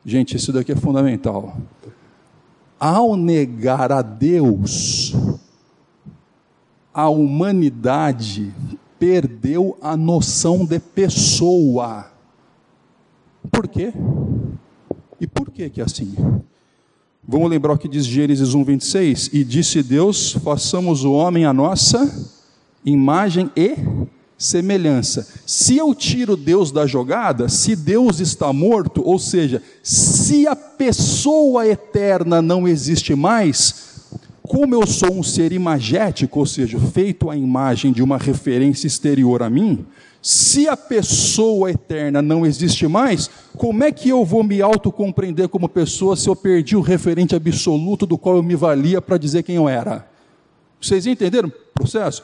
Gente, 0.05 0.37
isso 0.37 0.53
daqui 0.53 0.73
é 0.73 0.77
fundamental. 0.77 1.57
ao 2.79 3.17
negar 3.17 3.93
a 3.93 4.03
Deus, 4.03 5.15
a 6.93 7.09
humanidade 7.09 8.53
perdeu 8.99 9.79
a 9.81 9.97
noção 9.97 10.67
de 10.67 10.79
pessoa. 10.79 12.11
Por 13.51 13.69
quê? 13.69 13.93
E 15.21 15.27
por 15.27 15.51
que 15.51 15.71
que 15.71 15.81
é 15.81 15.85
assim? 15.85 16.15
Vamos 17.27 17.49
lembrar 17.49 17.73
o 17.73 17.79
que 17.79 17.89
diz 17.89 18.05
Gênesis 18.05 18.53
1, 18.53 18.65
26? 18.65 19.31
E 19.33 19.43
disse 19.45 19.83
Deus: 19.83 20.33
façamos 20.45 21.05
o 21.05 21.13
homem 21.13 21.47
a 21.47 21.55
nossa 21.55 22.31
imagem 22.85 23.51
e 23.57 23.77
semelhança. 24.37 25.27
Se 25.47 25.79
eu 25.79 25.95
tiro 25.95 26.37
Deus 26.37 26.71
da 26.71 26.87
jogada, 26.87 27.49
se 27.49 27.75
Deus 27.75 28.21
está 28.21 28.53
morto, 28.53 29.03
ou 29.03 29.19
seja, 29.19 29.63
se 29.83 30.47
a 30.47 30.55
pessoa 30.55 31.67
eterna 31.67 32.43
não 32.43 32.69
existe 32.69 33.15
mais, 33.15 34.03
como 34.43 34.75
eu 34.75 34.87
sou 34.87 35.15
um 35.15 35.23
ser 35.23 35.51
imagético, 35.51 36.41
ou 36.41 36.47
seja, 36.47 36.79
feito 36.79 37.31
à 37.31 37.37
imagem 37.37 37.91
de 37.91 38.03
uma 38.03 38.19
referência 38.19 38.87
exterior 38.87 39.43
a 39.43 39.49
mim, 39.49 39.87
se 40.25 40.67
a 40.67 40.75
pessoa 40.75 41.71
eterna 41.71 42.23
não 42.23 42.47
existe 42.47 42.89
mais, 42.89 43.29
como 43.59 43.85
é 43.85 43.93
que 43.93 44.09
eu 44.09 44.25
vou 44.25 44.43
me 44.43 44.63
autocompreender 44.63 45.51
como 45.51 45.69
pessoa 45.69 46.17
se 46.17 46.31
eu 46.31 46.35
perdi 46.35 46.75
o 46.75 46.81
referente 46.81 47.37
absoluto 47.37 48.07
do 48.07 48.17
qual 48.17 48.37
eu 48.37 48.43
me 48.43 48.57
valia 48.57 49.03
para 49.03 49.19
dizer 49.19 49.43
quem 49.43 49.57
eu 49.57 49.69
era? 49.69 50.09
Vocês 50.81 51.07
entenderam 51.07 51.51
o 51.51 51.53
processo? 51.75 52.23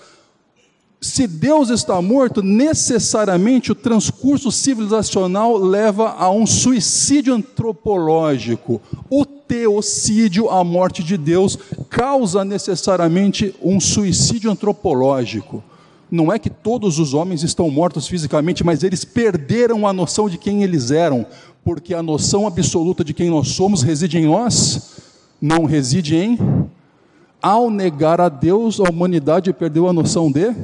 Se 0.98 1.26
Deus 1.26 1.68
está 1.68 2.00
morto, 2.00 2.42
necessariamente 2.42 3.70
o 3.70 3.74
transcurso 3.74 4.50
civilizacional 4.50 5.58
leva 5.58 6.12
a 6.12 6.30
um 6.30 6.46
suicídio 6.46 7.34
antropológico. 7.34 8.80
O 9.10 9.26
teocídio, 9.26 10.48
a 10.48 10.64
morte 10.64 11.02
de 11.02 11.18
Deus, 11.18 11.58
causa 11.90 12.46
necessariamente 12.46 13.54
um 13.62 13.78
suicídio 13.78 14.50
antropológico. 14.50 15.62
Não 16.10 16.32
é 16.32 16.38
que 16.38 16.50
todos 16.50 16.98
os 16.98 17.14
homens 17.14 17.42
estão 17.42 17.70
mortos 17.70 18.08
fisicamente, 18.08 18.64
mas 18.64 18.82
eles 18.82 19.04
perderam 19.04 19.86
a 19.86 19.92
noção 19.92 20.28
de 20.28 20.36
quem 20.36 20.62
eles 20.62 20.90
eram, 20.90 21.24
porque 21.64 21.94
a 21.94 22.02
noção 22.02 22.46
absoluta 22.46 23.04
de 23.04 23.14
quem 23.14 23.30
nós 23.30 23.48
somos 23.48 23.82
reside 23.82 24.18
em 24.18 24.26
nós, 24.26 24.98
não 25.40 25.64
reside 25.64 26.16
em 26.16 26.38
ao 27.42 27.70
negar 27.70 28.20
a 28.20 28.28
Deus, 28.28 28.80
a 28.80 28.90
humanidade 28.90 29.52
perdeu 29.52 29.88
a 29.88 29.92
noção 29.92 30.30
de. 30.30 30.54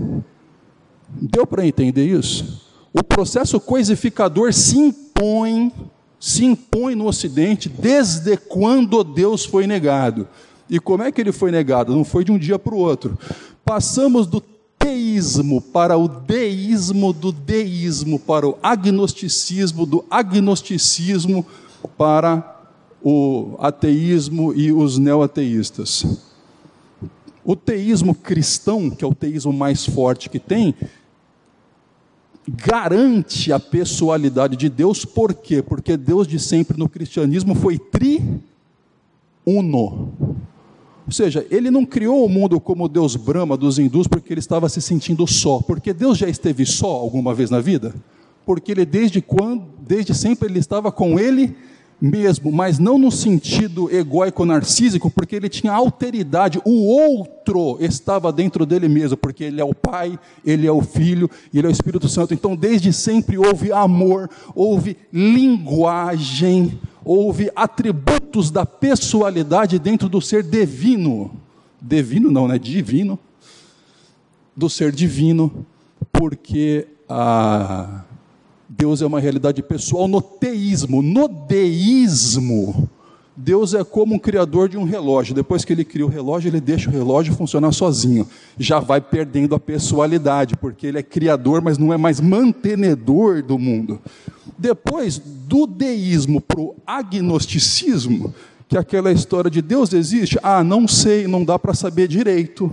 Deu 1.09 1.47
para 1.47 1.67
entender 1.67 2.05
isso? 2.05 2.67
O 2.93 3.03
processo 3.03 3.59
coisificador 3.59 4.53
se 4.53 4.79
impõe, 4.79 5.73
se 6.21 6.45
impõe 6.45 6.95
no 6.95 7.07
Ocidente 7.07 7.69
desde 7.69 8.37
quando 8.37 9.03
Deus 9.03 9.45
foi 9.45 9.67
negado. 9.67 10.29
E 10.69 10.79
como 10.79 11.03
é 11.03 11.13
que 11.13 11.21
ele 11.21 11.33
foi 11.33 11.51
negado? 11.51 11.95
Não 11.95 12.05
foi 12.05 12.25
de 12.25 12.33
um 12.33 12.39
dia 12.39 12.59
para 12.59 12.75
o 12.75 12.79
outro. 12.79 13.17
Passamos 13.65 14.27
do 14.27 14.43
teísmo 14.87 15.61
para 15.61 15.99
o 15.99 16.07
deísmo, 16.07 17.13
do 17.13 17.33
deísmo 17.33 18.21
para 18.21 18.47
o 18.47 18.57
agnosticismo, 18.63 19.85
do 19.85 20.05
agnosticismo 20.09 21.45
para 21.99 22.57
o 23.03 23.57
ateísmo 23.59 24.55
e 24.55 24.71
os 24.71 24.97
neoateístas. 24.97 26.23
O 27.45 27.57
teísmo 27.57 28.15
cristão, 28.15 28.89
que 28.89 29.05
é 29.05 29.09
o 29.09 29.15
teísmo 29.15 29.53
mais 29.53 29.85
forte 29.85 30.31
que 30.31 30.39
tem, 30.39 30.73
garante 32.49 33.53
a 33.53 33.59
pessoalidade 33.59 34.57
de 34.57 34.69
Deus, 34.69 35.05
por 35.05 35.35
quê? 35.35 35.61
Porque 35.63 35.97
Deus 35.97 36.29
de 36.29 36.39
sempre 36.39 36.79
no 36.79 36.89
cristianismo 36.89 37.57
foi 37.57 37.77
triuno. 37.77 38.41
Ou 41.07 41.13
seja, 41.13 41.47
ele 41.51 41.71
não 41.71 41.87
criou 41.87 42.25
o 42.25 42.29
mundo 42.29 42.59
como 42.59 42.89
Deus 42.89 43.15
Brahma 43.15 43.57
dos 43.57 43.79
hindus 43.79 44.09
porque 44.09 44.33
ele 44.33 44.41
estava 44.41 44.69
se 44.69 44.83
sentindo 44.83 45.25
só, 45.27 45.61
porque 45.61 45.93
Deus 45.93 46.19
já 46.19 46.29
esteve 46.29 46.67
só 46.67 46.89
alguma 46.89 47.33
vez 47.33 47.49
na 47.49 47.61
vida? 47.61 47.95
Porque 48.45 48.73
ele 48.73 48.85
desde 48.85 49.23
quando, 49.23 49.65
desde 49.87 50.13
sempre 50.13 50.49
ele 50.49 50.59
estava 50.59 50.91
com 50.91 51.19
ele 51.19 51.57
mesmo, 52.01 52.53
mas 52.53 52.79
não 52.79 52.99
no 52.99 53.11
sentido 53.11 53.91
egóico 53.91 54.45
narcísico, 54.45 55.11
porque 55.11 55.35
ele 55.35 55.49
tinha 55.49 55.73
alteridade, 55.73 56.61
o 56.65 56.87
outro 56.87 57.79
estava 57.81 58.31
dentro 58.31 58.67
dele 58.67 58.89
mesmo, 58.89 59.17
porque 59.17 59.45
ele 59.45 59.61
é 59.61 59.65
o 59.65 59.75
Pai, 59.75 60.19
ele 60.45 60.67
é 60.67 60.73
o 60.73 60.83
Filho 60.83 61.31
ele 61.59 61.67
é 61.67 61.71
o 61.71 61.73
Espírito 61.73 62.09
Santo. 62.09 62.35
Então, 62.35 62.55
desde 62.55 62.93
sempre 62.93 63.39
houve 63.39 63.73
amor, 63.73 64.29
houve 64.55 64.97
linguagem, 65.13 66.79
houve 67.05 67.51
atributos 67.55 68.51
da 68.51 68.67
pessoalidade 68.67 69.79
dentro 69.79 70.09
do 70.09 70.21
ser 70.21 70.43
divino. 70.43 71.31
Divino 71.81 72.31
não, 72.31 72.49
né? 72.49 72.59
Divino. 72.59 73.19
Do 74.55 74.71
ser 74.71 74.91
divino, 74.91 75.67
porque 76.11 76.87
a 77.09 78.05
Deus 78.69 79.01
é 79.01 79.07
uma 79.07 79.21
realidade 79.21 79.63
pessoal 79.63 80.09
no 80.09 80.21
teísmo. 80.21 81.01
No 81.01 81.29
deísmo, 81.29 82.89
Deus 83.37 83.75
é 83.75 83.85
como 83.85 84.15
um 84.15 84.19
criador 84.19 84.69
de 84.69 84.77
um 84.77 84.85
relógio. 84.85 85.35
Depois 85.35 85.65
que 85.65 85.73
ele 85.73 85.85
cria 85.85 86.07
o 86.07 86.09
relógio, 86.09 86.49
ele 86.49 86.61
deixa 86.61 86.89
o 86.89 86.93
relógio 86.93 87.35
funcionar 87.35 87.71
sozinho. 87.73 88.27
Já 88.59 88.81
vai 88.81 89.01
perdendo 89.01 89.55
a 89.55 89.61
pessoalidade, 89.61 90.57
porque 90.57 90.87
ele 90.87 90.99
é 90.99 91.03
criador, 91.03 91.63
mas 91.63 91.79
não 91.79 91.93
é 91.93 91.97
mais 91.97 92.19
mantenedor 92.19 93.43
do 93.43 93.59
mundo. 93.59 94.01
Depois, 94.59 95.19
do 95.19 95.67
deísmo 95.67 96.41
para 96.41 96.61
o 96.61 96.75
agnosticismo, 96.87 98.35
que 98.67 98.77
é 98.77 98.81
aquela 98.81 99.13
história 99.13 99.51
de 99.51 99.63
Deus 99.63 99.93
existe, 99.93 100.39
ah, 100.43 100.65
não 100.65 100.89
sei, 100.89 101.29
não 101.29 101.45
dá 101.45 101.59
para 101.59 101.75
saber 101.75 102.09
direito. 102.09 102.73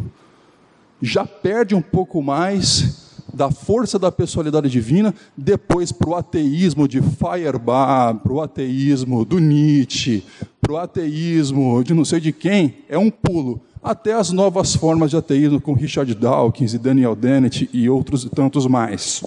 Já 1.02 1.26
perde 1.26 1.76
um 1.76 1.82
pouco 1.82 2.22
mais 2.22 3.03
da 3.34 3.50
força 3.50 3.98
da 3.98 4.12
personalidade 4.12 4.70
divina, 4.70 5.14
depois 5.36 5.92
para 5.92 6.10
o 6.10 6.16
ateísmo 6.16 6.88
de 6.88 7.02
Feuerbach, 7.02 8.20
para 8.22 8.34
o 8.34 8.42
ateísmo 8.42 9.26
do 9.26 9.40
Nietzsche, 9.40 10.24
para 10.62 10.74
o 10.74 10.78
ateísmo 10.78 11.84
de 11.84 11.94
não 11.94 12.06
sei 12.06 12.20
de 12.20 12.32
quem, 12.32 12.76
é 12.88 12.98
um 12.98 13.10
pulo. 13.10 13.60
Até 13.82 14.14
as 14.14 14.32
novas 14.32 14.76
formas 14.76 15.10
de 15.10 15.18
ateísmo 15.18 15.60
com 15.60 15.74
Richard 15.74 16.14
Dawkins 16.16 16.74
e 16.74 16.78
Daniel 16.78 17.16
Dennett 17.16 17.70
e 17.74 17.90
outros 17.90 18.24
e 18.24 18.30
tantos 18.30 18.66
mais. 18.66 19.24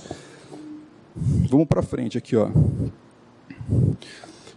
Vamos 1.51 1.67
para 1.67 1.83
frente 1.83 2.17
aqui, 2.17 2.37
ó. 2.37 2.49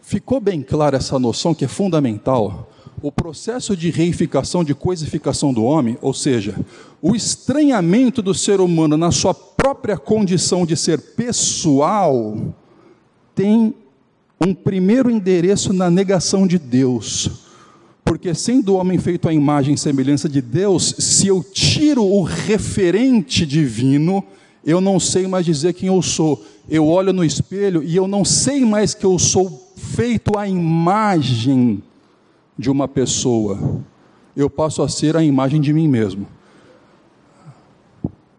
Ficou 0.02 0.40
bem 0.40 0.62
clara 0.62 0.98
essa 0.98 1.20
noção 1.20 1.54
que 1.54 1.66
é 1.66 1.68
fundamental 1.68 2.70
o 3.02 3.12
processo 3.12 3.76
de 3.76 3.90
reificação, 3.90 4.64
de 4.64 4.76
coisificação 4.76 5.54
do 5.54 5.64
homem, 5.64 5.98
ou 6.02 6.14
seja, 6.14 6.56
o 7.02 7.16
estranhamento 7.16 8.22
do 8.22 8.34
ser 8.34 8.60
humano 8.60 8.98
na 8.98 9.12
sua 9.12 9.34
própria 9.34 9.98
condição 9.98 10.66
de 10.66 10.76
ser 10.76 11.00
pessoal, 11.00 12.38
tem 13.34 13.74
um 14.42 14.54
primeiro 14.54 15.10
endereço 15.10 15.72
na 15.72 15.90
negação 15.90 16.46
de 16.46 16.58
Deus. 16.58 17.32
Porque 18.04 18.34
sendo 18.34 18.74
o 18.74 18.78
homem 18.78 18.98
feito 18.98 19.30
à 19.30 19.34
imagem 19.34 19.76
e 19.76 19.78
semelhança 19.78 20.28
de 20.28 20.42
Deus, 20.42 20.96
se 20.98 21.28
eu 21.28 21.44
tiro 21.44 22.04
o 22.04 22.24
referente 22.24 23.46
divino, 23.46 24.24
eu 24.66 24.82
não 24.82 25.00
sei 25.00 25.28
mais 25.28 25.46
dizer 25.46 25.74
quem 25.74 25.88
eu 25.88 26.02
sou. 26.02 26.44
Eu 26.70 26.88
olho 26.88 27.14
no 27.14 27.24
espelho 27.24 27.84
e 27.84 27.96
eu 27.96 28.08
não 28.08 28.26
sei 28.26 28.66
mais 28.66 28.94
que 28.94 29.06
eu 29.06 29.18
sou 29.20 29.72
feito 29.76 30.38
à 30.38 30.48
imagem 30.48 31.82
de 32.60 32.70
uma 32.70 32.90
pessoa, 32.90 33.82
eu 34.36 34.50
passo 34.50 34.84
a 34.84 34.90
ser 34.90 35.16
a 35.16 35.24
imagem 35.24 35.62
de 35.62 35.72
mim 35.72 35.88
mesmo. 35.88 36.28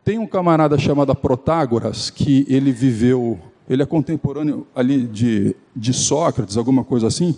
Tem 0.05 0.19
um 0.19 0.27
camarada 0.27 0.77
chamado 0.77 1.15
Protágoras 1.15 2.11
que 2.11 2.45
ele 2.47 2.71
viveu, 2.71 3.39
ele 3.67 3.83
é 3.83 3.87
contemporâneo 3.87 4.67
ali 4.77 5.05
de, 5.05 5.57
de 5.75 5.95
Sócrates, 5.95 6.59
alguma 6.59 6.85
coisa 6.85 7.07
assim, 7.07 7.35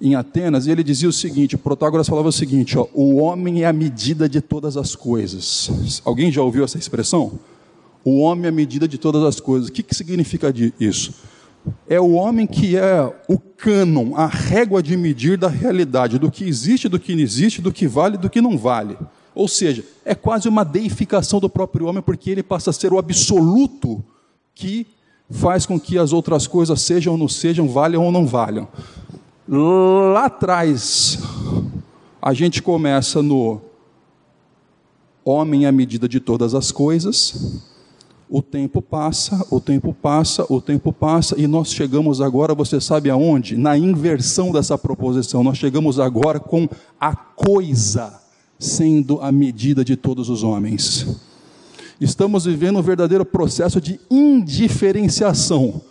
em 0.00 0.14
Atenas, 0.14 0.66
e 0.66 0.70
ele 0.70 0.82
dizia 0.82 1.06
o 1.06 1.12
seguinte: 1.12 1.58
Protágoras 1.58 2.08
falava 2.08 2.28
o 2.28 2.32
seguinte, 2.32 2.78
ó, 2.78 2.86
o 2.94 3.16
homem 3.16 3.64
é 3.64 3.66
a 3.66 3.72
medida 3.72 4.26
de 4.26 4.40
todas 4.40 4.78
as 4.78 4.96
coisas. 4.96 6.00
Alguém 6.02 6.32
já 6.32 6.42
ouviu 6.42 6.64
essa 6.64 6.78
expressão? 6.78 7.38
O 8.02 8.20
homem 8.20 8.46
é 8.46 8.48
a 8.48 8.52
medida 8.52 8.88
de 8.88 8.96
todas 8.96 9.22
as 9.22 9.38
coisas. 9.38 9.68
O 9.68 9.72
que, 9.72 9.82
que 9.82 9.94
significa 9.94 10.52
isso? 10.80 11.12
É 11.88 12.00
o 12.00 12.12
homem 12.12 12.46
que 12.46 12.76
é 12.76 13.02
o 13.28 13.38
cânon, 13.38 14.16
a 14.16 14.26
régua 14.26 14.82
de 14.82 14.96
medir 14.96 15.38
da 15.38 15.48
realidade, 15.48 16.18
do 16.18 16.30
que 16.30 16.44
existe, 16.44 16.88
do 16.88 16.98
que 16.98 17.14
não 17.14 17.22
existe, 17.22 17.60
do 17.60 17.72
que 17.72 17.86
vale 17.86 18.16
do 18.16 18.30
que 18.30 18.40
não 18.40 18.58
vale. 18.58 18.96
Ou 19.34 19.48
seja, 19.48 19.84
é 20.04 20.14
quase 20.14 20.48
uma 20.48 20.64
deificação 20.64 21.40
do 21.40 21.48
próprio 21.48 21.86
homem, 21.86 22.02
porque 22.02 22.30
ele 22.30 22.42
passa 22.42 22.70
a 22.70 22.72
ser 22.72 22.92
o 22.92 22.98
absoluto 22.98 24.04
que 24.54 24.86
faz 25.30 25.64
com 25.64 25.80
que 25.80 25.96
as 25.96 26.12
outras 26.12 26.46
coisas 26.46 26.80
sejam 26.82 27.14
ou 27.14 27.18
não 27.18 27.28
sejam, 27.28 27.68
valham 27.68 28.04
ou 28.04 28.12
não 28.12 28.26
valham. 28.26 28.68
Lá 29.48 30.26
atrás, 30.26 31.18
a 32.20 32.34
gente 32.34 32.62
começa 32.62 33.22
no 33.22 33.60
homem 35.24 35.66
à 35.66 35.72
medida 35.72 36.08
de 36.08 36.20
todas 36.20 36.54
as 36.54 36.70
coisas, 36.70 37.62
O 38.34 38.40
tempo 38.40 38.80
passa, 38.80 39.46
o 39.50 39.60
tempo 39.60 39.92
passa, 39.92 40.46
o 40.48 40.58
tempo 40.58 40.90
passa, 40.90 41.38
e 41.38 41.46
nós 41.46 41.70
chegamos 41.70 42.18
agora, 42.18 42.54
você 42.54 42.80
sabe 42.80 43.10
aonde? 43.10 43.58
Na 43.58 43.76
inversão 43.76 44.50
dessa 44.50 44.78
proposição. 44.78 45.44
Nós 45.44 45.58
chegamos 45.58 46.00
agora 46.00 46.40
com 46.40 46.66
a 46.98 47.14
coisa 47.14 48.18
sendo 48.58 49.20
a 49.20 49.30
medida 49.30 49.84
de 49.84 49.96
todos 49.96 50.30
os 50.30 50.42
homens. 50.42 51.20
Estamos 52.00 52.46
vivendo 52.46 52.78
um 52.78 52.82
verdadeiro 52.82 53.26
processo 53.26 53.78
de 53.82 54.00
indiferenciação. 54.10 55.82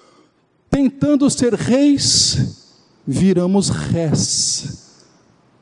Tentando 0.68 1.30
ser 1.30 1.54
reis, 1.54 2.82
viramos 3.06 3.70
res 3.70 4.81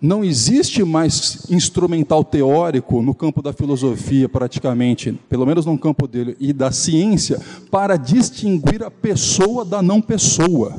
não 0.02 0.24
existe 0.24 0.84
mais 0.84 1.46
instrumental 1.50 2.24
teórico 2.24 3.02
no 3.02 3.14
campo 3.14 3.42
da 3.42 3.52
filosofia, 3.52 4.30
praticamente, 4.30 5.12
pelo 5.28 5.46
menos 5.46 5.66
no 5.66 5.78
campo 5.78 6.08
dele, 6.08 6.38
e 6.40 6.54
da 6.54 6.72
ciência, 6.72 7.40
para 7.70 7.98
distinguir 7.98 8.82
a 8.84 8.90
pessoa 8.90 9.66
da 9.66 9.82
não 9.82 10.02
pessoa. 10.02 10.74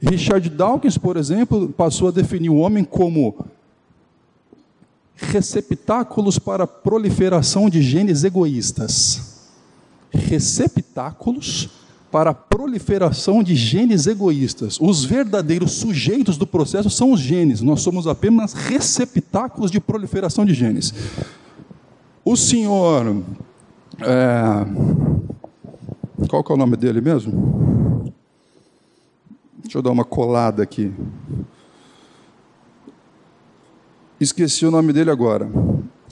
Richard 0.00 0.48
Dawkins, 0.48 0.96
por 0.96 1.18
exemplo, 1.18 1.68
passou 1.68 2.08
a 2.08 2.10
definir 2.10 2.48
o 2.48 2.56
homem 2.56 2.84
como 2.84 3.44
receptáculos 5.14 6.38
para 6.38 6.64
a 6.64 6.66
proliferação 6.66 7.68
de 7.68 7.82
genes 7.82 8.24
egoístas. 8.24 9.50
Receptáculos 10.10 11.68
para 12.10 12.30
a 12.30 12.34
proliferação 12.34 13.42
de 13.42 13.54
genes 13.54 14.06
egoístas. 14.06 14.78
Os 14.80 15.04
verdadeiros 15.04 15.72
sujeitos 15.72 16.36
do 16.36 16.46
processo 16.46 16.90
são 16.90 17.12
os 17.12 17.20
genes, 17.20 17.60
nós 17.60 17.82
somos 17.82 18.06
apenas 18.06 18.52
receptáculos 18.52 19.70
de 19.70 19.80
proliferação 19.80 20.44
de 20.44 20.54
genes. 20.54 20.92
O 22.24 22.36
senhor. 22.36 23.22
É, 24.00 24.66
qual 26.28 26.42
que 26.42 26.52
é 26.52 26.54
o 26.54 26.58
nome 26.58 26.76
dele 26.76 27.00
mesmo? 27.00 28.12
Deixa 29.62 29.78
eu 29.78 29.82
dar 29.82 29.90
uma 29.90 30.04
colada 30.04 30.62
aqui. 30.62 30.92
Esqueci 34.18 34.66
o 34.66 34.70
nome 34.70 34.92
dele 34.92 35.10
agora 35.10 35.48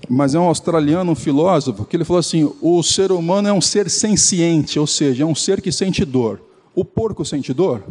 mas 0.09 0.35
é 0.35 0.39
um 0.39 0.45
australiano, 0.45 1.13
um 1.13 1.15
filósofo, 1.15 1.85
que 1.85 1.97
ele 1.97 2.05
falou 2.05 2.21
assim: 2.21 2.53
o 2.61 2.83
ser 2.83 3.11
humano 3.11 3.49
é 3.49 3.53
um 3.53 3.61
ser 3.61 3.89
senciente, 3.89 4.79
ou 4.79 4.87
seja, 4.87 5.23
é 5.23 5.27
um 5.27 5.35
ser 5.35 5.61
que 5.61 5.73
sente 5.73 6.05
dor. 6.05 6.41
O 6.75 6.85
porco 6.85 7.25
sente 7.25 7.53
dor? 7.53 7.83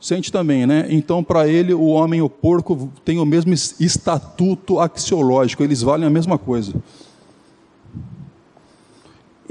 Sente 0.00 0.32
também, 0.32 0.66
né? 0.66 0.86
Então, 0.88 1.22
para 1.22 1.46
ele, 1.46 1.74
o 1.74 1.86
homem 1.88 2.20
e 2.20 2.22
o 2.22 2.30
porco 2.30 2.90
têm 3.04 3.18
o 3.18 3.26
mesmo 3.26 3.52
estatuto 3.52 4.80
axiológico, 4.80 5.62
eles 5.62 5.82
valem 5.82 6.06
a 6.06 6.10
mesma 6.10 6.38
coisa. 6.38 6.72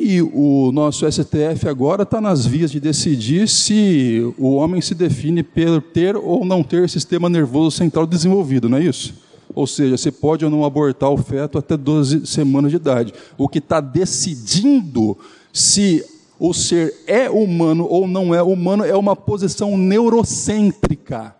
E 0.01 0.21
o 0.21 0.71
nosso 0.71 1.05
STF 1.11 1.67
agora 1.67 2.03
está 2.03 2.21
nas 2.21 2.45
vias 2.45 2.71
de 2.71 2.79
decidir 2.79 3.49
se 3.49 4.33
o 4.37 4.55
homem 4.55 4.81
se 4.81 4.95
define 4.95 5.43
por 5.43 5.81
ter 5.81 6.15
ou 6.15 6.45
não 6.45 6.63
ter 6.63 6.89
sistema 6.89 7.29
nervoso 7.29 7.75
central 7.75 8.07
desenvolvido, 8.07 8.69
não 8.69 8.77
é 8.77 8.83
isso? 8.85 9.13
Ou 9.59 9.67
seja, 9.67 9.97
você 9.97 10.09
pode 10.09 10.45
ou 10.45 10.49
não 10.49 10.63
abortar 10.63 11.11
o 11.11 11.17
feto 11.17 11.57
até 11.57 11.75
12 11.75 12.25
semanas 12.25 12.71
de 12.71 12.77
idade. 12.77 13.13
O 13.37 13.49
que 13.49 13.57
está 13.57 13.81
decidindo 13.81 15.17
se 15.51 16.01
o 16.39 16.53
ser 16.53 16.95
é 17.05 17.29
humano 17.29 17.85
ou 17.85 18.07
não 18.07 18.33
é 18.33 18.41
humano 18.41 18.85
é 18.85 18.95
uma 18.95 19.17
posição 19.17 19.77
neurocêntrica. 19.77 21.35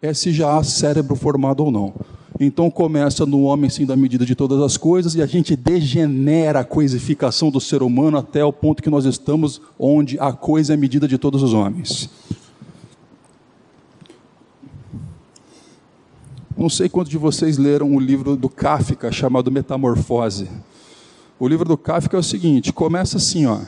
É 0.00 0.14
se 0.14 0.32
já 0.32 0.56
há 0.56 0.64
cérebro 0.64 1.14
formado 1.14 1.62
ou 1.62 1.70
não. 1.70 1.92
Então 2.40 2.70
começa 2.70 3.26
no 3.26 3.42
homem 3.42 3.68
sim 3.68 3.84
da 3.84 3.94
medida 3.94 4.24
de 4.24 4.34
todas 4.34 4.58
as 4.62 4.78
coisas 4.78 5.14
e 5.14 5.20
a 5.20 5.26
gente 5.26 5.54
degenera 5.54 6.60
a 6.60 6.64
coisificação 6.64 7.50
do 7.50 7.60
ser 7.60 7.82
humano 7.82 8.16
até 8.16 8.42
o 8.42 8.50
ponto 8.50 8.82
que 8.82 8.88
nós 8.88 9.04
estamos 9.04 9.60
onde 9.78 10.18
a 10.18 10.32
coisa 10.32 10.72
é 10.72 10.76
medida 10.78 11.06
de 11.06 11.18
todos 11.18 11.42
os 11.42 11.52
homens. 11.52 12.08
Não 16.58 16.68
sei 16.68 16.88
quantos 16.88 17.08
de 17.08 17.16
vocês 17.16 17.56
leram 17.56 17.94
o 17.94 18.00
livro 18.00 18.34
do 18.34 18.48
Kafka 18.48 19.12
chamado 19.12 19.48
Metamorfose. 19.48 20.50
O 21.38 21.46
livro 21.46 21.68
do 21.68 21.78
Kafka 21.78 22.16
é 22.16 22.20
o 22.20 22.22
seguinte: 22.22 22.72
começa 22.72 23.16
assim, 23.16 23.46
ó. 23.46 23.60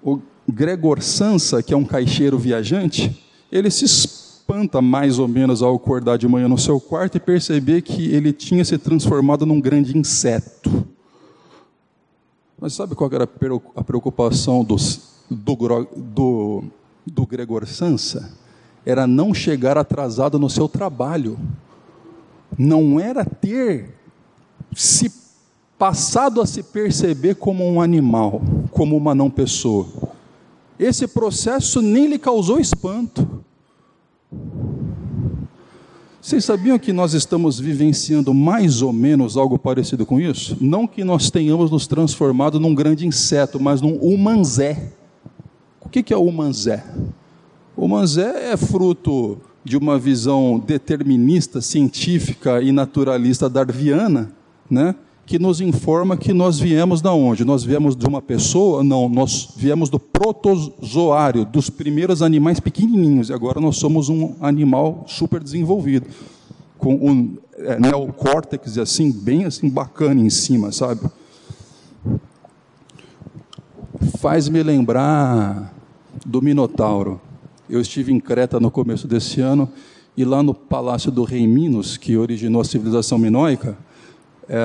O 0.00 0.20
Gregor 0.48 1.02
Sansa, 1.02 1.60
que 1.64 1.74
é 1.74 1.76
um 1.76 1.84
caixeiro 1.84 2.38
viajante, 2.38 3.20
ele 3.50 3.68
se 3.72 3.84
espanta 3.86 4.80
mais 4.80 5.18
ou 5.18 5.26
menos 5.26 5.64
ao 5.64 5.74
acordar 5.74 6.16
de 6.16 6.28
manhã 6.28 6.46
no 6.46 6.56
seu 6.56 6.78
quarto 6.78 7.16
e 7.16 7.20
perceber 7.20 7.82
que 7.82 8.14
ele 8.14 8.32
tinha 8.32 8.64
se 8.64 8.78
transformado 8.78 9.44
num 9.44 9.60
grande 9.60 9.98
inseto. 9.98 10.86
Mas 12.56 12.74
sabe 12.74 12.94
qual 12.94 13.10
era 13.12 13.28
a 13.74 13.82
preocupação 13.82 14.62
do, 14.62 14.76
do, 15.28 16.64
do 17.04 17.26
Gregor 17.26 17.66
Sansa? 17.66 18.32
Era 18.84 19.08
não 19.08 19.34
chegar 19.34 19.76
atrasado 19.76 20.38
no 20.38 20.48
seu 20.48 20.68
trabalho 20.68 21.36
não 22.58 22.98
era 22.98 23.24
ter 23.24 23.94
se 24.74 25.10
passado 25.78 26.40
a 26.40 26.46
se 26.46 26.62
perceber 26.62 27.34
como 27.34 27.64
um 27.64 27.80
animal, 27.80 28.40
como 28.70 28.96
uma 28.96 29.14
não 29.14 29.30
pessoa. 29.30 29.86
Esse 30.78 31.06
processo 31.06 31.80
nem 31.80 32.06
lhe 32.06 32.18
causou 32.18 32.58
espanto. 32.58 33.44
Vocês 36.20 36.44
sabiam 36.44 36.78
que 36.78 36.92
nós 36.92 37.14
estamos 37.14 37.60
vivenciando 37.60 38.34
mais 38.34 38.82
ou 38.82 38.92
menos 38.92 39.36
algo 39.36 39.58
parecido 39.58 40.04
com 40.04 40.20
isso? 40.20 40.56
Não 40.60 40.86
que 40.86 41.04
nós 41.04 41.30
tenhamos 41.30 41.70
nos 41.70 41.86
transformado 41.86 42.58
num 42.58 42.74
grande 42.74 43.06
inseto, 43.06 43.60
mas 43.60 43.80
num 43.80 43.96
humanzé. 43.96 44.92
O 45.80 45.88
que 45.88 46.12
é 46.12 46.16
o 46.16 46.24
humanzé? 46.24 46.84
O 47.76 47.84
humanzé 47.84 48.52
é 48.52 48.56
fruto 48.56 49.38
de 49.66 49.76
uma 49.76 49.98
visão 49.98 50.62
determinista, 50.64 51.60
científica 51.60 52.62
e 52.62 52.70
naturalista 52.70 53.50
darwiana, 53.50 54.30
né? 54.70 54.94
que 55.26 55.40
nos 55.40 55.60
informa 55.60 56.16
que 56.16 56.32
nós 56.32 56.60
viemos 56.60 57.02
da 57.02 57.12
onde? 57.12 57.44
Nós 57.44 57.64
viemos 57.64 57.96
de 57.96 58.06
uma 58.06 58.22
pessoa? 58.22 58.84
Não, 58.84 59.08
nós 59.08 59.48
viemos 59.56 59.90
do 59.90 59.98
protozoário, 59.98 61.44
dos 61.44 61.68
primeiros 61.68 62.22
animais 62.22 62.60
pequenininhos, 62.60 63.28
e 63.28 63.32
agora 63.32 63.60
nós 63.60 63.76
somos 63.76 64.08
um 64.08 64.36
animal 64.40 65.04
super 65.08 65.42
desenvolvido, 65.42 66.06
com 66.78 66.94
um 66.94 67.36
é, 67.58 67.76
neocórtex 67.80 68.78
assim, 68.78 69.10
bem 69.10 69.46
assim 69.46 69.68
bacana 69.68 70.20
em 70.20 70.30
cima, 70.30 70.70
sabe? 70.70 71.00
Faz-me 74.20 74.62
lembrar 74.62 75.74
do 76.24 76.40
Minotauro. 76.40 77.20
Eu 77.68 77.80
estive 77.80 78.12
em 78.12 78.20
Creta 78.20 78.60
no 78.60 78.70
começo 78.70 79.08
desse 79.08 79.40
ano 79.40 79.68
e 80.16 80.24
lá 80.24 80.40
no 80.40 80.54
Palácio 80.54 81.10
do 81.10 81.24
Rei 81.24 81.46
Minos, 81.48 81.96
que 81.96 82.16
originou 82.16 82.60
a 82.60 82.64
civilização 82.64 83.18
minoica, 83.18 83.76
é, 84.48 84.64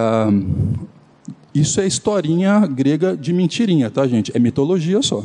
isso 1.53 1.81
é 1.81 1.87
historinha 1.87 2.59
grega 2.67 3.17
de 3.17 3.33
mentirinha, 3.33 3.89
tá, 3.89 4.07
gente? 4.07 4.31
É 4.35 4.39
mitologia 4.39 5.01
só. 5.01 5.23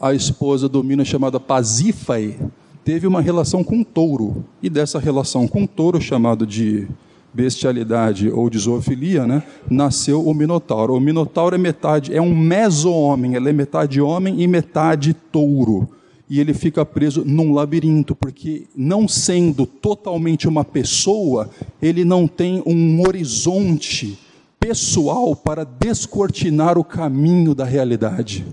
A 0.00 0.14
esposa 0.14 0.70
do 0.70 0.82
Minos, 0.82 1.06
chamada 1.06 1.38
Pasífae, 1.38 2.38
teve 2.82 3.06
uma 3.06 3.20
relação 3.20 3.62
com 3.62 3.76
um 3.76 3.84
touro. 3.84 4.44
E 4.62 4.70
dessa 4.70 4.98
relação 4.98 5.46
com 5.46 5.62
um 5.62 5.66
touro, 5.66 6.00
chamado 6.00 6.46
de 6.46 6.88
bestialidade 7.32 8.30
ou 8.30 8.48
de 8.48 8.58
zoofilia, 8.58 9.26
né, 9.26 9.42
nasceu 9.68 10.26
o 10.26 10.32
Minotauro. 10.32 10.94
O 10.94 11.00
Minotauro 11.00 11.54
é 11.54 11.58
metade, 11.58 12.14
é 12.14 12.22
um 12.22 12.34
meso-homem, 12.34 13.34
ele 13.34 13.50
é 13.50 13.52
metade 13.52 14.00
homem 14.00 14.40
e 14.40 14.46
metade 14.46 15.12
touro 15.12 15.86
e 16.28 16.40
ele 16.40 16.52
fica 16.52 16.84
preso 16.84 17.24
num 17.24 17.52
labirinto, 17.52 18.14
porque 18.14 18.66
não 18.74 19.06
sendo 19.06 19.64
totalmente 19.64 20.48
uma 20.48 20.64
pessoa, 20.64 21.48
ele 21.80 22.04
não 22.04 22.26
tem 22.26 22.62
um 22.66 23.00
horizonte 23.06 24.18
pessoal 24.58 25.36
para 25.36 25.64
descortinar 25.64 26.76
o 26.76 26.84
caminho 26.84 27.54
da 27.54 27.64
realidade. 27.64 28.44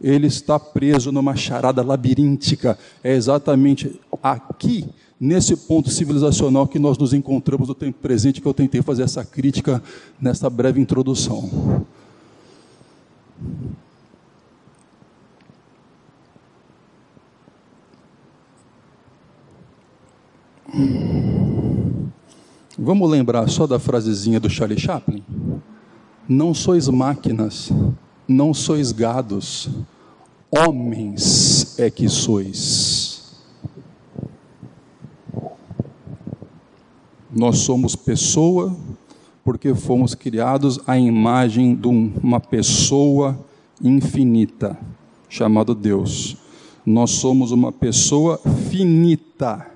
Ele 0.00 0.26
está 0.26 0.58
preso 0.58 1.12
numa 1.12 1.36
charada 1.36 1.82
labiríntica. 1.82 2.78
É 3.04 3.14
exatamente 3.14 4.00
aqui, 4.22 4.86
nesse 5.20 5.54
ponto 5.54 5.90
civilizacional, 5.90 6.66
que 6.66 6.78
nós 6.78 6.96
nos 6.96 7.12
encontramos 7.12 7.68
no 7.68 7.74
tempo 7.74 7.98
presente, 8.00 8.40
que 8.40 8.48
eu 8.48 8.54
tentei 8.54 8.80
fazer 8.80 9.02
essa 9.02 9.24
crítica 9.24 9.82
nessa 10.20 10.48
breve 10.48 10.80
introdução. 10.80 11.86
Vamos 22.78 23.10
lembrar 23.10 23.48
só 23.50 23.66
da 23.66 23.78
frasezinha 23.78 24.40
do 24.40 24.48
Charlie 24.48 24.80
Chaplin? 24.80 25.22
Não 26.26 26.54
sois 26.54 26.88
máquinas, 26.88 27.70
não 28.26 28.54
sois 28.54 28.90
gados, 28.90 29.68
homens 30.50 31.78
é 31.78 31.90
que 31.90 32.08
sois. 32.08 33.42
Nós 37.30 37.58
somos 37.58 37.94
pessoa, 37.94 38.74
porque 39.44 39.74
fomos 39.74 40.14
criados 40.14 40.80
à 40.86 40.98
imagem 40.98 41.74
de 41.74 41.88
uma 41.88 42.40
pessoa 42.40 43.38
infinita, 43.82 44.78
chamado 45.28 45.74
Deus. 45.74 46.36
Nós 46.84 47.10
somos 47.10 47.52
uma 47.52 47.72
pessoa 47.72 48.38
finita. 48.70 49.71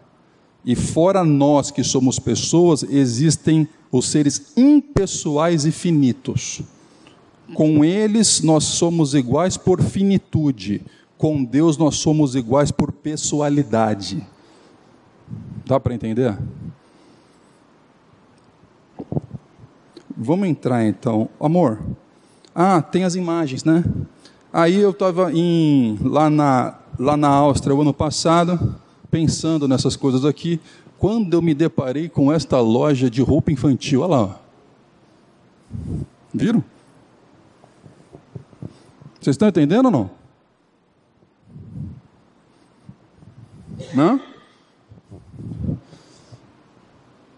E 0.67 0.75
fora 0.75 1.25
nós 1.25 1.71
que 1.71 1.85
somos 1.85 2.19
pessoas, 2.19 2.83
existem 2.83 3.69
os 3.91 4.09
seres 4.09 4.53
impessoais 4.57 5.65
e 5.65 5.71
finitos. 5.71 6.61
Com 7.55 7.85
eles 7.85 8.43
nós 8.43 8.65
somos 8.65 9.15
iguais 9.15 9.57
por 9.57 9.81
finitude, 9.81 10.83
com 11.17 11.45
Deus 11.45 11.79
nós 11.79 11.95
somos 11.95 12.35
iguais 12.35 12.73
por 12.73 12.91
pessoalidade. 12.91 14.27
Dá 15.65 15.79
para 15.79 15.95
entender? 15.95 16.37
Vamos 20.17 20.49
entrar 20.49 20.85
então. 20.85 21.29
Amor, 21.39 21.81
ah, 22.53 22.83
tem 22.83 23.05
as 23.05 23.15
imagens, 23.15 23.63
né? 23.63 23.85
Aí 24.53 24.75
eu 24.77 24.91
estava 24.91 25.31
lá 26.03 26.29
na, 26.29 26.79
lá 26.99 27.17
na 27.17 27.29
Áustria 27.29 27.75
o 27.77 27.81
ano 27.83 27.95
passado, 27.95 28.75
pensando 29.11 29.67
nessas 29.69 29.97
coisas 29.97 30.25
aqui, 30.25 30.61
quando 30.99 31.35
eu 31.35 31.43
me 31.43 31.55
deparei 31.55 32.09
com 32.09 32.33
esta 32.33 32.61
loja 32.61 33.11
de 33.11 33.23
roupa 33.23 33.53
infantil. 33.53 34.01
Olha 34.01 34.17
lá. 34.17 34.41
Viram? 36.33 36.65
Vocês 39.21 39.35
estão 39.35 39.49
entendendo 39.49 39.87
ou 39.87 39.91
não? 39.91 40.11
Não? 43.95 44.21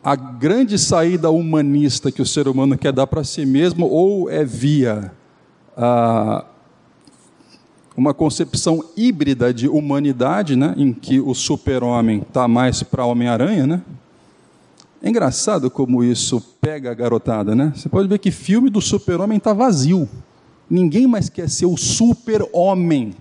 A 0.02 0.14
grande 0.14 0.78
saída 0.78 1.31
humanista 1.31 2.12
que 2.12 2.22
o 2.22 2.26
ser 2.26 2.48
humano 2.48 2.78
quer 2.78 2.92
dar 2.92 3.07
para 3.07 3.24
si 3.24 3.44
mesmo, 3.44 3.87
ou 3.87 4.31
é 4.31 4.44
via 4.44 5.12
ah, 5.76 6.44
uma 7.99 8.15
concepção 8.15 8.85
híbrida 8.97 9.53
de 9.53 9.69
humanidade, 9.69 10.55
né, 10.55 10.73
em 10.77 10.93
que 10.93 11.19
o 11.19 11.35
super-homem 11.35 12.21
está 12.21 12.47
mais 12.47 12.81
para 12.81 13.05
Homem-Aranha, 13.05 13.67
né? 13.67 13.83
É 15.03 15.09
engraçado 15.09 15.69
como 15.69 16.05
isso 16.05 16.41
pega 16.61 16.93
a 16.93 16.95
garotada, 16.95 17.57
né? 17.57 17.73
Você 17.75 17.89
pode 17.89 18.07
ver 18.07 18.21
que 18.21 18.31
filme 18.31 18.71
do 18.71 18.81
super-homem 18.81 19.39
está 19.39 19.53
vazio. 19.53 20.09
Ninguém 20.71 21.09
mais 21.09 21.29
quer 21.29 21.51
ser 21.51 21.67
o 21.67 21.77
super-homem. 21.77 23.15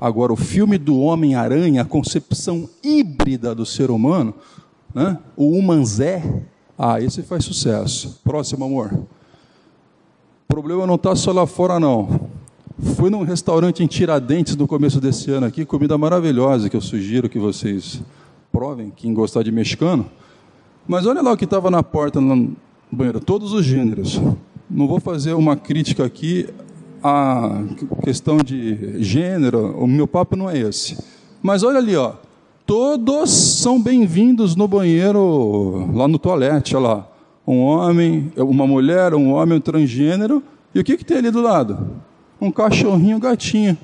Agora, 0.00 0.32
o 0.32 0.36
filme 0.36 0.76
do 0.76 0.98
Homem-Aranha, 0.98 1.82
a 1.82 1.84
concepção 1.84 2.68
híbrida 2.82 3.54
do 3.54 3.64
ser 3.64 3.92
humano, 3.92 4.34
né? 4.92 5.18
o 5.36 5.56
Humanzé, 5.56 6.42
ah, 6.76 7.00
esse 7.00 7.22
faz 7.22 7.44
sucesso. 7.44 8.20
Próximo, 8.24 8.64
amor. 8.64 8.92
O 8.92 9.06
problema 10.48 10.84
não 10.84 10.96
está 10.96 11.14
só 11.14 11.30
lá 11.30 11.46
fora, 11.46 11.78
não. 11.78 12.25
Fui 12.78 13.08
num 13.08 13.22
restaurante 13.22 13.82
em 13.82 13.86
Tiradentes 13.86 14.54
no 14.54 14.66
começo 14.66 15.00
desse 15.00 15.30
ano 15.30 15.46
aqui, 15.46 15.64
comida 15.64 15.96
maravilhosa 15.96 16.68
que 16.68 16.76
eu 16.76 16.80
sugiro 16.82 17.26
que 17.26 17.38
vocês 17.38 18.02
provem, 18.52 18.92
quem 18.94 19.14
gostar 19.14 19.42
de 19.42 19.50
mexicano. 19.50 20.04
Mas 20.86 21.06
olha 21.06 21.22
lá 21.22 21.32
o 21.32 21.36
que 21.38 21.44
estava 21.44 21.70
na 21.70 21.82
porta 21.82 22.20
no 22.20 22.54
banheiro, 22.92 23.18
todos 23.18 23.54
os 23.54 23.64
gêneros. 23.64 24.20
Não 24.68 24.86
vou 24.86 25.00
fazer 25.00 25.32
uma 25.32 25.56
crítica 25.56 26.04
aqui 26.04 26.50
à 27.02 27.62
questão 28.04 28.36
de 28.36 29.02
gênero, 29.02 29.74
o 29.78 29.86
meu 29.86 30.06
papo 30.06 30.36
não 30.36 30.50
é 30.50 30.58
esse. 30.58 31.02
Mas 31.42 31.62
olha 31.62 31.78
ali, 31.78 31.96
ó, 31.96 32.12
todos 32.66 33.30
são 33.30 33.82
bem-vindos 33.82 34.54
no 34.54 34.68
banheiro, 34.68 35.90
lá 35.94 36.06
no 36.06 36.18
toalete, 36.18 36.76
olha 36.76 36.88
lá. 36.88 37.08
Um 37.46 37.60
homem, 37.60 38.30
uma 38.36 38.66
mulher, 38.66 39.14
um 39.14 39.32
homem, 39.32 39.56
um 39.56 39.60
transgênero. 39.62 40.42
E 40.74 40.80
o 40.80 40.84
que, 40.84 40.98
que 40.98 41.04
tem 41.06 41.16
ali 41.16 41.30
do 41.30 41.40
lado? 41.40 42.04
Um 42.40 42.50
cachorrinho 42.50 43.18
gatinho. 43.18 43.76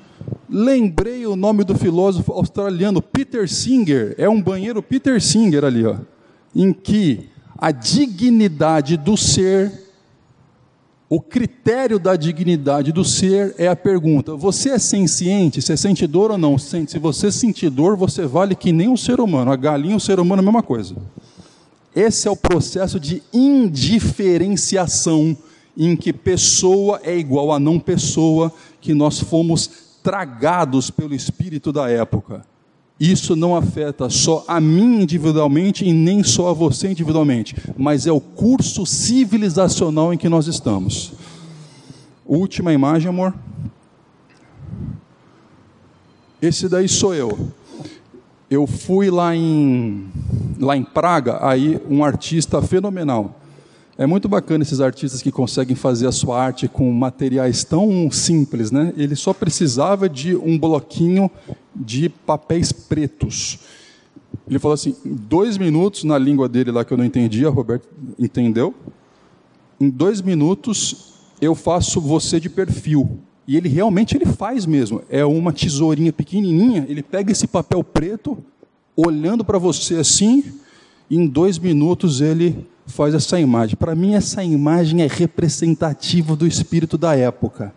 Lembrei 0.49 1.25
o 1.25 1.35
nome 1.35 1.63
do 1.63 1.75
filósofo 1.75 2.31
australiano 2.31 3.01
Peter 3.01 3.49
Singer, 3.49 4.13
é 4.17 4.29
um 4.29 4.41
banheiro 4.41 4.83
Peter 4.83 5.21
Singer 5.21 5.63
ali, 5.63 5.85
ó, 5.85 5.95
em 6.55 6.71
que 6.71 7.29
a 7.57 7.71
dignidade 7.71 8.97
do 8.97 9.17
ser, 9.17 9.71
o 11.09 11.19
critério 11.19 11.97
da 11.97 12.15
dignidade 12.15 12.91
do 12.91 13.03
ser 13.03 13.55
é 13.57 13.67
a 13.67 13.75
pergunta: 13.75 14.35
você 14.35 14.69
é 14.69 14.79
senciente? 14.79 15.61
Você 15.61 15.77
sente 15.77 16.05
dor 16.05 16.31
ou 16.31 16.37
não? 16.37 16.57
Se 16.57 16.99
você 16.99 17.31
sentir 17.31 17.69
dor, 17.69 17.95
você 17.95 18.25
vale 18.25 18.55
que 18.55 18.71
nem 18.71 18.87
um 18.87 18.97
ser 18.97 19.19
humano. 19.19 19.51
A 19.51 19.55
galinha 19.55 19.93
e 19.93 19.97
o 19.97 19.99
ser 19.99 20.19
humano 20.19 20.41
é 20.41 20.43
a 20.43 20.45
mesma 20.45 20.63
coisa. 20.63 20.95
Esse 21.95 22.27
é 22.27 22.31
o 22.31 22.35
processo 22.35 22.99
de 22.99 23.21
indiferenciação 23.31 25.37
em 25.77 25.95
que 25.95 26.13
pessoa 26.13 26.99
é 27.03 27.17
igual 27.17 27.51
a 27.51 27.59
não 27.59 27.79
pessoa, 27.79 28.51
que 28.79 28.93
nós 28.93 29.19
fomos 29.19 29.97
tragados 30.03 30.91
pelo 30.91 31.15
espírito 31.15 31.71
da 31.71 31.89
época. 31.89 32.45
Isso 32.99 33.35
não 33.35 33.55
afeta 33.55 34.09
só 34.09 34.45
a 34.47 34.61
mim 34.61 35.01
individualmente 35.01 35.83
e 35.83 35.91
nem 35.91 36.23
só 36.23 36.49
a 36.49 36.53
você 36.53 36.91
individualmente, 36.91 37.55
mas 37.75 38.05
é 38.05 38.11
o 38.11 38.21
curso 38.21 38.85
civilizacional 38.85 40.13
em 40.13 40.17
que 40.17 40.29
nós 40.29 40.47
estamos. 40.47 41.13
Última 42.25 42.71
imagem, 42.71 43.09
amor. 43.09 43.33
Esse 46.41 46.69
daí 46.69 46.87
sou 46.87 47.15
eu. 47.15 47.51
Eu 48.49 48.67
fui 48.67 49.09
lá 49.09 49.35
em, 49.35 50.07
lá 50.59 50.77
em 50.77 50.83
Praga, 50.83 51.39
aí 51.41 51.81
um 51.89 52.03
artista 52.03 52.61
fenomenal 52.61 53.42
é 53.97 54.07
muito 54.07 54.27
bacana 54.27 54.63
esses 54.63 54.81
artistas 54.81 55.21
que 55.21 55.31
conseguem 55.31 55.75
fazer 55.75 56.07
a 56.07 56.11
sua 56.11 56.41
arte 56.41 56.67
com 56.67 56.91
materiais 56.91 57.63
tão 57.63 58.09
simples, 58.09 58.71
né? 58.71 58.91
Ele 58.97 59.15
só 59.15 59.33
precisava 59.33 60.09
de 60.09 60.35
um 60.35 60.57
bloquinho 60.57 61.29
de 61.75 62.09
papéis 62.09 62.71
pretos. 62.71 63.59
Ele 64.47 64.57
falou 64.57 64.73
assim, 64.73 64.95
dois 65.05 65.57
minutos, 65.57 66.03
na 66.03 66.17
língua 66.17 66.49
dele 66.49 66.71
lá 66.71 66.83
que 66.83 66.91
eu 66.91 66.97
não 66.97 67.05
entendia, 67.05 67.49
Roberto 67.49 67.87
entendeu. 68.17 68.73
Em 69.79 69.89
dois 69.89 70.21
minutos 70.21 71.13
eu 71.39 71.53
faço 71.53 72.01
você 72.01 72.39
de 72.39 72.49
perfil. 72.49 73.19
E 73.47 73.57
ele 73.57 73.69
realmente 73.69 74.17
ele 74.17 74.25
faz 74.25 74.65
mesmo. 74.65 75.03
É 75.07 75.23
uma 75.23 75.53
tesourinha 75.53 76.11
pequenininha. 76.11 76.85
Ele 76.89 77.03
pega 77.03 77.31
esse 77.31 77.45
papel 77.45 77.83
preto, 77.83 78.37
olhando 78.95 79.43
para 79.43 79.59
você 79.59 79.95
assim, 79.95 80.43
em 81.11 81.27
dois 81.27 81.59
minutos 81.59 82.21
ele 82.21 82.65
faz 82.85 83.13
essa 83.13 83.39
imagem. 83.39 83.75
Para 83.75 83.95
mim, 83.95 84.13
essa 84.13 84.43
imagem 84.43 85.01
é 85.01 85.07
representativa 85.07 86.35
do 86.35 86.45
espírito 86.45 86.97
da 86.97 87.15
época. 87.15 87.73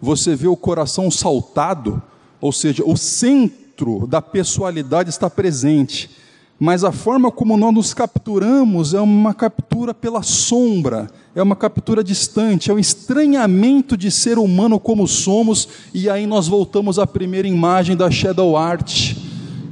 Você 0.00 0.34
vê 0.34 0.48
o 0.48 0.56
coração 0.56 1.10
saltado, 1.10 2.02
ou 2.40 2.52
seja, 2.52 2.82
o 2.84 2.96
centro 2.96 4.06
da 4.06 4.20
pessoalidade 4.20 5.10
está 5.10 5.30
presente, 5.30 6.10
mas 6.58 6.84
a 6.84 6.92
forma 6.92 7.30
como 7.30 7.56
nós 7.56 7.74
nos 7.74 7.94
capturamos 7.94 8.94
é 8.94 9.00
uma 9.00 9.34
captura 9.34 9.92
pela 9.92 10.22
sombra, 10.22 11.10
é 11.34 11.42
uma 11.42 11.56
captura 11.56 12.02
distante, 12.04 12.70
é 12.70 12.74
um 12.74 12.78
estranhamento 12.78 13.96
de 13.96 14.10
ser 14.10 14.38
humano 14.38 14.78
como 14.78 15.06
somos, 15.08 15.68
e 15.92 16.08
aí 16.08 16.26
nós 16.26 16.46
voltamos 16.46 16.98
à 16.98 17.06
primeira 17.06 17.48
imagem 17.48 17.96
da 17.96 18.10
shadow 18.10 18.56
art 18.56 19.16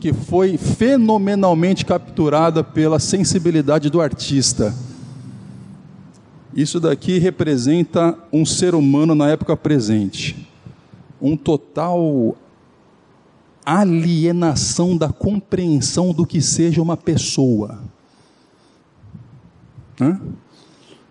que 0.03 0.12
foi 0.12 0.57
fenomenalmente 0.57 1.85
capturada 1.85 2.65
pela 2.65 2.99
sensibilidade 2.99 3.88
do 3.88 4.01
artista. 4.01 4.75
Isso 6.53 6.81
daqui 6.81 7.21
representa 7.21 8.19
um 8.33 8.45
ser 8.45 8.75
humano 8.75 9.15
na 9.15 9.29
época 9.29 9.57
presente, 9.57 10.49
um 11.21 11.37
total 11.37 12.37
alienação 13.65 14.97
da 14.97 15.09
compreensão 15.09 16.12
do 16.12 16.27
que 16.27 16.41
seja 16.41 16.83
uma 16.83 16.97
pessoa. 16.97 17.79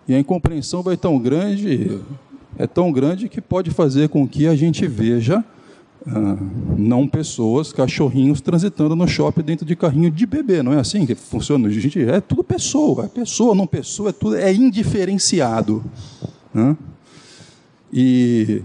E 0.06 0.14
a 0.14 0.18
incompreensão 0.18 0.82
vai 0.82 0.98
tão 0.98 1.18
grande, 1.18 1.98
é 2.58 2.66
tão 2.66 2.92
grande 2.92 3.30
que 3.30 3.40
pode 3.40 3.70
fazer 3.70 4.10
com 4.10 4.28
que 4.28 4.46
a 4.46 4.54
gente 4.54 4.86
veja 4.86 5.42
ah, 6.06 6.36
não 6.76 7.06
pessoas, 7.06 7.72
cachorrinhos 7.72 8.40
transitando 8.40 8.96
no 8.96 9.06
shopping 9.06 9.42
dentro 9.42 9.64
de 9.64 9.76
carrinho 9.76 10.10
de 10.10 10.26
bebê, 10.26 10.62
não 10.62 10.72
é 10.72 10.78
assim 10.78 11.06
que 11.06 11.14
funciona? 11.14 11.70
Gente, 11.70 12.02
é 12.02 12.20
tudo 12.20 12.42
pessoa, 12.42 13.04
é 13.04 13.08
pessoa, 13.08 13.54
não 13.54 13.66
pessoa, 13.66 14.10
é 14.10 14.12
tudo 14.12 14.36
é 14.36 14.52
indiferenciado. 14.52 15.82
Né? 16.52 16.76
E 17.92 18.62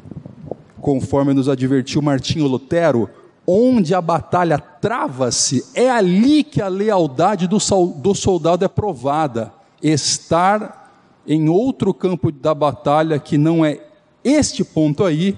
conforme 0.82 1.34
nos 1.34 1.50
advertiu 1.50 2.02
Martinho 2.02 2.48
Lutero, 2.48 3.10
onde 3.46 3.94
a 3.94 4.02
batalha 4.02 4.58
trava-se, 4.58 5.64
é 5.74 5.90
ali 5.90 6.44
que 6.44 6.62
a 6.62 6.68
lealdade 6.68 7.48
do 7.48 8.16
soldado 8.16 8.66
é 8.66 8.68
provada. 8.68 9.54
Estar 9.82 10.92
em 11.26 11.48
outro 11.50 11.94
campo 11.94 12.32
da 12.32 12.54
batalha 12.54 13.20
que 13.20 13.38
não 13.38 13.64
é 13.66 13.82
este 14.24 14.64
ponto 14.64 15.04
aí, 15.04 15.38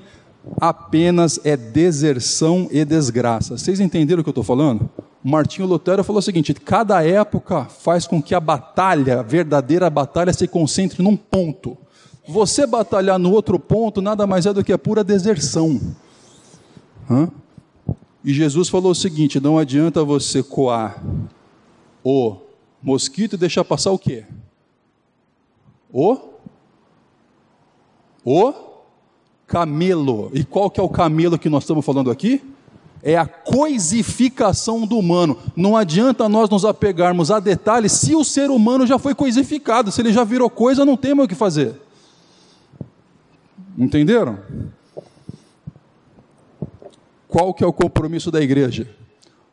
apenas 0.60 1.40
é 1.44 1.56
deserção 1.56 2.68
e 2.72 2.84
desgraça. 2.86 3.58
Vocês 3.58 3.80
entenderam 3.80 4.22
o 4.22 4.24
que 4.24 4.30
eu 4.30 4.32
estou 4.32 4.44
falando? 4.44 4.90
Martinho 5.24 5.68
Lutero 5.68 6.04
falou 6.04 6.20
o 6.20 6.24
seguinte: 6.24 6.54
cada 6.54 7.04
época 7.06 7.66
faz 7.66 8.08
com 8.08 8.22
que 8.22 8.34
a 8.34 8.40
batalha, 8.40 9.20
a 9.20 9.24
verdadeira 9.24 9.90
batalha, 9.90 10.34
se 10.34 10.48
concentre 10.48 11.04
num 11.04 11.16
ponto. 11.16 11.78
Você 12.28 12.66
batalhar 12.66 13.20
no 13.20 13.32
outro 13.32 13.60
ponto 13.60 14.02
nada 14.02 14.26
mais 14.26 14.46
é 14.46 14.54
do 14.54 14.64
que 14.64 14.72
a 14.72 14.78
pura 14.78 15.04
deserção. 15.04 15.80
Hã? 17.10 17.30
E 18.24 18.34
Jesus 18.34 18.70
falou 18.70 18.92
o 18.92 18.96
seguinte: 18.96 19.40
não 19.40 19.58
adianta 19.58 20.04
você 20.04 20.42
coar 20.42 21.04
o 22.04 22.38
mosquito 22.82 23.34
e 23.34 23.38
deixar 23.38 23.66
passar 23.66 23.92
o 23.92 24.00
quê? 24.00 24.26
O? 25.92 26.18
O 28.24 28.69
camelo. 29.50 30.30
E 30.34 30.44
qual 30.44 30.70
que 30.70 30.80
é 30.80 30.84
o 30.84 30.88
camelo 30.88 31.38
que 31.38 31.50
nós 31.50 31.64
estamos 31.64 31.84
falando 31.84 32.12
aqui? 32.12 32.42
É 33.02 33.18
a 33.18 33.26
coisificação 33.26 34.86
do 34.86 34.98
humano. 34.98 35.38
Não 35.56 35.76
adianta 35.76 36.30
nós 36.30 36.50
nos 36.50 36.64
apegarmos 36.64 37.32
a 37.32 37.40
detalhes 37.40 37.94
se 37.94 38.16
o 38.16 38.24
ser 38.24 38.52
humano 38.52 38.86
já 38.86 39.00
foi 39.00 39.16
coisificado, 39.16 39.92
se 39.92 40.02
ele 40.02 40.14
já 40.14 40.24
virou 40.24 40.50
coisa, 40.50 40.86
não 40.86 40.96
tem 40.96 41.16
mais 41.16 41.26
o 41.26 41.30
que 41.30 41.36
fazer. 41.36 41.74
Entenderam? 43.78 44.38
Qual 47.28 47.54
que 47.54 47.64
é 47.64 47.68
o 47.68 47.74
compromisso 47.74 48.30
da 48.30 48.42
igreja? 48.42 48.88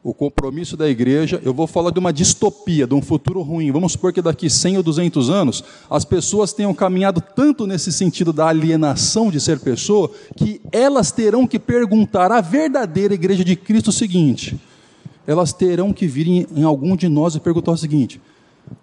O 0.07 0.14
compromisso 0.14 0.77
da 0.77 0.88
igreja, 0.88 1.42
eu 1.45 1.53
vou 1.53 1.66
falar 1.66 1.90
de 1.90 1.99
uma 1.99 2.12
distopia, 2.12 2.87
de 2.87 2.95
um 2.95 3.03
futuro 3.03 3.42
ruim. 3.42 3.73
Vamos 3.73 3.90
supor 3.90 4.12
que 4.12 4.23
daqui 4.23 4.49
100 4.49 4.77
ou 4.77 4.83
200 4.85 5.29
anos, 5.29 5.64
as 5.90 6.05
pessoas 6.05 6.53
tenham 6.53 6.73
caminhado 6.73 7.21
tanto 7.21 7.66
nesse 7.66 7.92
sentido 7.92 8.33
da 8.33 8.47
alienação 8.47 9.33
de 9.33 9.40
ser 9.40 9.59
pessoa, 9.59 10.09
que 10.37 10.61
elas 10.71 11.11
terão 11.11 11.45
que 11.45 11.59
perguntar 11.59 12.31
à 12.31 12.40
verdadeira 12.40 13.14
igreja 13.14 13.45
de 13.45 13.57
Cristo 13.57 13.88
o 13.88 13.92
seguinte: 13.92 14.57
elas 15.27 15.53
terão 15.53 15.92
que 15.92 16.07
vir 16.07 16.29
em, 16.29 16.47
em 16.55 16.62
algum 16.62 16.95
de 16.95 17.09
nós 17.09 17.35
e 17.35 17.40
perguntar 17.40 17.73
o 17.73 17.77
seguinte: 17.77 18.21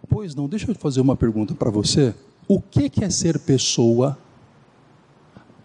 Pois 0.09 0.35
não, 0.35 0.45
deixa 0.45 0.69
eu 0.69 0.75
fazer 0.75 0.99
uma 0.99 1.15
pergunta 1.15 1.55
para 1.55 1.71
você. 1.71 2.13
O 2.49 2.59
que 2.59 2.91
é 3.01 3.09
ser 3.09 3.39
pessoa? 3.39 4.17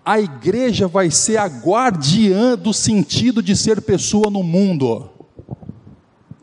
a 0.05 0.19
igreja 0.19 0.89
vai 0.89 1.11
ser 1.11 1.37
a 1.37 1.45
guardiã 1.47 2.57
do 2.57 2.73
sentido 2.73 3.43
de 3.43 3.55
ser 3.55 3.83
pessoa 3.83 4.31
no 4.31 4.43
mundo. 4.43 5.18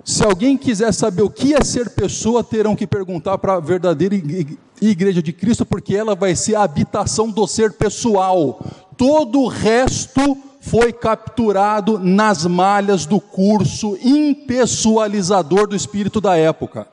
Se 0.05 0.23
alguém 0.23 0.55
quiser 0.55 0.93
saber 0.93 1.23
o 1.23 1.29
que 1.31 1.55
é 1.55 1.63
ser 1.63 1.89
pessoa, 1.89 2.43
terão 2.43 2.75
que 2.75 2.85
perguntar 2.85 3.39
para 3.39 3.55
a 3.55 3.59
verdadeira 3.59 4.15
igreja 4.79 5.19
de 5.19 5.33
Cristo, 5.33 5.65
porque 5.65 5.95
ela 5.95 6.13
vai 6.13 6.35
ser 6.35 6.53
a 6.53 6.61
habitação 6.61 7.31
do 7.31 7.47
ser 7.47 7.73
pessoal. 7.73 8.63
Todo 8.95 9.41
o 9.41 9.47
resto 9.47 10.37
foi 10.61 10.93
capturado 10.93 11.97
nas 11.97 12.45
malhas 12.45 13.07
do 13.07 13.19
curso 13.19 13.97
impessoalizador 13.99 15.67
do 15.67 15.75
espírito 15.75 16.21
da 16.21 16.37
época. 16.37 16.87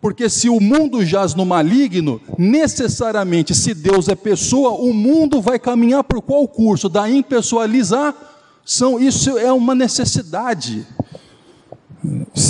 Porque 0.00 0.30
se 0.30 0.48
o 0.48 0.60
mundo 0.60 1.04
jaz 1.04 1.34
no 1.34 1.44
maligno, 1.44 2.20
necessariamente, 2.38 3.52
se 3.52 3.74
Deus 3.74 4.08
é 4.08 4.14
pessoa, 4.14 4.70
o 4.70 4.94
mundo 4.94 5.42
vai 5.42 5.58
caminhar 5.58 6.04
por 6.04 6.22
qual 6.22 6.46
curso? 6.46 6.88
Da 6.88 7.10
impessoalizar? 7.10 8.14
São, 8.64 9.00
isso 9.00 9.36
é 9.36 9.52
uma 9.52 9.74
necessidade. 9.74 10.86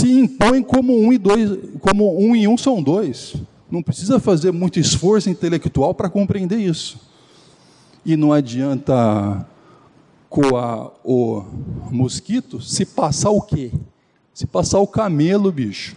Se 0.01 0.11
impõe 0.11 0.63
como 0.63 0.99
um 0.99 1.13
e 1.13 1.19
dois, 1.19 1.51
como 1.81 2.19
um 2.19 2.35
e 2.35 2.49
um 2.49 2.57
são 2.57 2.83
dois. 2.83 3.35
Não 3.71 3.83
precisa 3.83 4.19
fazer 4.19 4.51
muito 4.51 4.81
esforço 4.81 5.29
intelectual 5.29 5.95
para 5.95 6.09
compreender 6.09 6.57
isso. 6.57 6.99
E 8.03 8.17
não 8.17 8.33
adianta 8.33 9.47
coar 10.31 10.91
o 11.05 11.45
mosquito 11.91 12.63
se 12.63 12.87
passar 12.87 13.29
o 13.29 13.43
quê? 13.43 13.73
Se 14.33 14.47
passar 14.47 14.79
o 14.79 14.87
camelo, 14.87 15.53
bicho. 15.53 15.95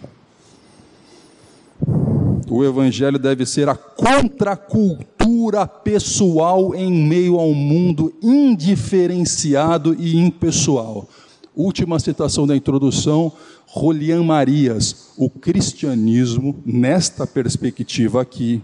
O 2.50 2.62
evangelho 2.62 3.18
deve 3.18 3.46
ser 3.46 3.70
a 3.70 3.74
contracultura 3.74 5.66
pessoal 5.66 6.74
em 6.74 6.92
meio 6.92 7.40
a 7.40 7.42
um 7.42 7.54
mundo 7.54 8.12
indiferenciado 8.22 9.96
e 9.98 10.18
impessoal. 10.18 11.08
Última 11.56 11.98
citação 11.98 12.46
da 12.46 12.56
introdução, 12.56 13.32
Rolian 13.66 14.22
Marias. 14.22 15.12
O 15.16 15.30
cristianismo, 15.30 16.56
nesta 16.64 17.26
perspectiva 17.26 18.20
aqui, 18.20 18.62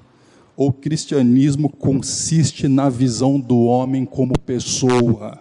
o 0.57 0.73
cristianismo 0.73 1.69
consiste 1.69 2.69
na 2.69 2.89
visão 2.89 3.39
do 3.39 3.61
homem 3.61 4.05
como 4.05 4.39
pessoa. 4.39 5.39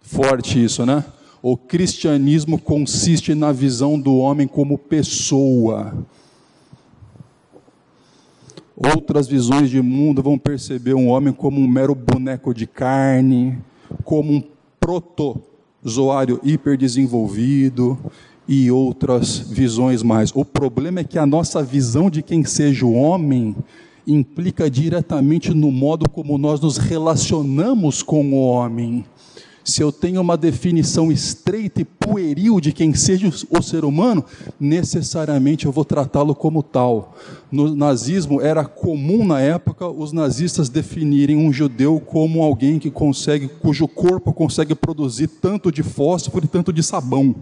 Forte 0.00 0.62
isso, 0.62 0.86
né? 0.86 1.04
O 1.42 1.56
cristianismo 1.56 2.58
consiste 2.58 3.34
na 3.34 3.52
visão 3.52 3.98
do 3.98 4.16
homem 4.16 4.46
como 4.46 4.78
pessoa 4.78 6.06
Outras 8.76 9.28
visões 9.28 9.70
de 9.70 9.80
mundo 9.80 10.20
vão 10.20 10.36
perceber 10.36 10.94
um 10.94 11.08
homem 11.08 11.32
como 11.32 11.60
um 11.60 11.68
mero 11.68 11.94
boneco 11.94 12.52
de 12.52 12.66
carne, 12.66 13.56
como 14.02 14.32
um 14.32 14.42
protozoário 15.84 16.40
hiperdesenvolvido 16.42 17.98
e 18.48 18.70
outras 18.70 19.38
visões 19.38 20.02
mais. 20.02 20.32
O 20.34 20.42
problema 20.42 21.00
é 21.00 21.04
que 21.04 21.18
a 21.18 21.26
nossa 21.26 21.62
visão 21.62 22.08
de 22.08 22.22
quem 22.22 22.42
seja 22.42 22.86
o 22.86 22.94
homem 22.94 23.54
implica 24.06 24.70
diretamente 24.70 25.52
no 25.52 25.70
modo 25.70 26.08
como 26.08 26.38
nós 26.38 26.58
nos 26.60 26.78
relacionamos 26.78 28.02
com 28.02 28.32
o 28.32 28.46
homem 28.46 29.04
se 29.64 29.82
eu 29.82 29.90
tenho 29.90 30.20
uma 30.20 30.36
definição 30.36 31.10
estreita 31.10 31.80
e 31.80 31.84
pueril 31.84 32.60
de 32.60 32.70
quem 32.70 32.92
seja 32.92 33.32
o 33.50 33.62
ser 33.62 33.82
humano, 33.82 34.22
necessariamente 34.60 35.64
eu 35.64 35.72
vou 35.72 35.86
tratá-lo 35.86 36.34
como 36.34 36.62
tal. 36.62 37.16
No 37.50 37.74
nazismo 37.74 38.42
era 38.42 38.66
comum 38.66 39.24
na 39.24 39.40
época 39.40 39.88
os 39.88 40.12
nazistas 40.12 40.68
definirem 40.68 41.38
um 41.38 41.50
judeu 41.50 41.98
como 41.98 42.42
alguém 42.42 42.78
que 42.78 42.90
consegue, 42.90 43.48
cujo 43.48 43.88
corpo 43.88 44.34
consegue 44.34 44.74
produzir 44.74 45.28
tanto 45.28 45.72
de 45.72 45.82
fósforo 45.82 46.44
e 46.44 46.48
tanto 46.48 46.70
de 46.70 46.82
sabão. 46.82 47.34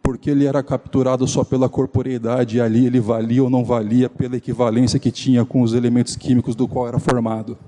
Porque 0.00 0.30
ele 0.30 0.46
era 0.46 0.62
capturado 0.62 1.26
só 1.26 1.42
pela 1.42 1.68
corporeidade 1.68 2.56
e 2.56 2.60
ali 2.60 2.86
ele 2.86 3.00
valia 3.00 3.42
ou 3.42 3.50
não 3.50 3.64
valia 3.64 4.08
pela 4.08 4.36
equivalência 4.36 5.00
que 5.00 5.10
tinha 5.10 5.44
com 5.44 5.60
os 5.60 5.74
elementos 5.74 6.14
químicos 6.14 6.54
do 6.54 6.68
qual 6.68 6.86
era 6.86 7.00
formado. 7.00 7.58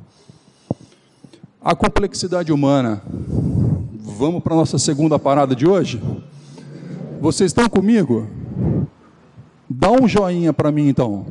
A 1.62 1.74
complexidade 1.74 2.50
humana. 2.50 3.02
Vamos 4.00 4.42
para 4.42 4.54
a 4.54 4.56
nossa 4.56 4.78
segunda 4.78 5.18
parada 5.18 5.54
de 5.54 5.68
hoje? 5.68 6.00
Vocês 7.20 7.50
estão 7.50 7.68
comigo? 7.68 8.26
Dá 9.68 9.90
um 9.90 10.08
joinha 10.08 10.54
para 10.54 10.72
mim 10.72 10.88
então. 10.88 11.26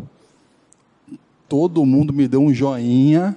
Todo 1.47 1.83
mundo 1.83 2.13
me 2.13 2.27
deu 2.27 2.43
um 2.43 2.53
joinha. 2.53 3.35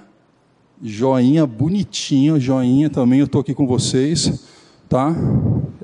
Joinha 0.83 1.47
bonitinho, 1.47 2.39
joinha 2.39 2.91
também. 2.91 3.21
Eu 3.21 3.25
estou 3.25 3.41
aqui 3.41 3.55
com 3.55 3.65
vocês, 3.65 4.45
tá? 4.87 5.15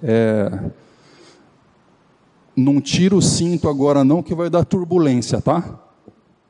É... 0.04 0.70
Não 2.56 2.80
tira 2.80 3.16
o 3.16 3.22
cinto 3.22 3.68
agora 3.68 4.04
não, 4.04 4.22
que 4.22 4.36
vai 4.36 4.48
dar 4.48 4.64
turbulência, 4.64 5.42
tá? 5.42 5.80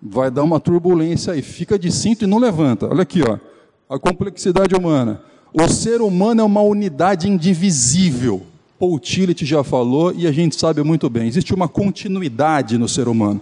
Vai 0.01 0.29
dar 0.29 0.43
uma 0.43 0.59
turbulência 0.59 1.31
aí. 1.31 1.41
Fica 1.41 1.79
de 1.79 1.89
cinto 1.93 2.25
e 2.25 2.27
não 2.27 2.39
levanta. 2.39 2.87
Olha 2.87 3.03
aqui, 3.03 3.21
ó 3.21 3.48
a 3.89 3.97
complexidade 3.97 4.75
humana. 4.75 5.19
O 5.51 5.67
ser 5.67 5.99
humano 5.99 6.41
é 6.41 6.43
uma 6.43 6.61
unidade 6.61 7.27
indivisível. 7.27 8.43
Paul 8.77 8.99
Tillich 8.99 9.43
já 9.43 9.63
falou 9.63 10.13
e 10.13 10.27
a 10.27 10.31
gente 10.31 10.55
sabe 10.55 10.83
muito 10.83 11.09
bem. 11.09 11.27
Existe 11.27 11.55
uma 11.55 11.67
continuidade 11.67 12.77
no 12.77 12.87
ser 12.87 13.07
humano. 13.07 13.41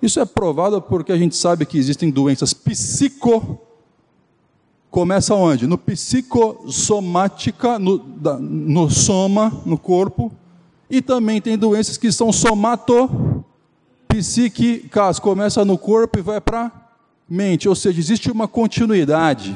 Isso 0.00 0.20
é 0.20 0.24
provado 0.24 0.80
porque 0.80 1.10
a 1.10 1.18
gente 1.18 1.34
sabe 1.34 1.66
que 1.66 1.76
existem 1.76 2.08
doenças 2.08 2.54
psico. 2.54 3.58
Começa 4.90 5.34
onde? 5.34 5.66
No 5.66 5.76
psicossomática, 5.76 7.76
no, 7.78 7.98
no 8.38 8.88
soma, 8.88 9.60
no 9.66 9.76
corpo. 9.76 10.32
E 10.88 11.02
também 11.02 11.40
tem 11.40 11.58
doenças 11.58 11.96
que 11.96 12.12
são 12.12 12.32
somato 12.32 13.44
psíquicas. 14.08 15.18
Começa 15.18 15.64
no 15.64 15.76
corpo 15.76 16.20
e 16.20 16.22
vai 16.22 16.40
para 16.40 16.70
mente. 17.28 17.68
Ou 17.68 17.74
seja, 17.74 17.98
existe 18.00 18.30
uma 18.30 18.46
continuidade. 18.48 19.54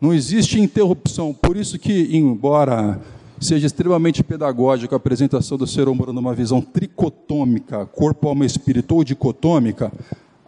Não 0.00 0.12
existe 0.12 0.60
interrupção. 0.60 1.32
Por 1.32 1.56
isso 1.56 1.78
que, 1.78 2.16
embora 2.16 3.00
seja 3.40 3.66
extremamente 3.66 4.22
pedagógica 4.22 4.94
a 4.94 4.98
apresentação 4.98 5.58
do 5.58 5.66
ser 5.66 5.88
humano 5.88 6.12
numa 6.12 6.34
visão 6.34 6.60
tricotômica, 6.60 7.84
corpo, 7.86 8.28
alma, 8.28 8.46
espírito 8.46 8.94
ou 8.94 9.04
dicotômica, 9.04 9.92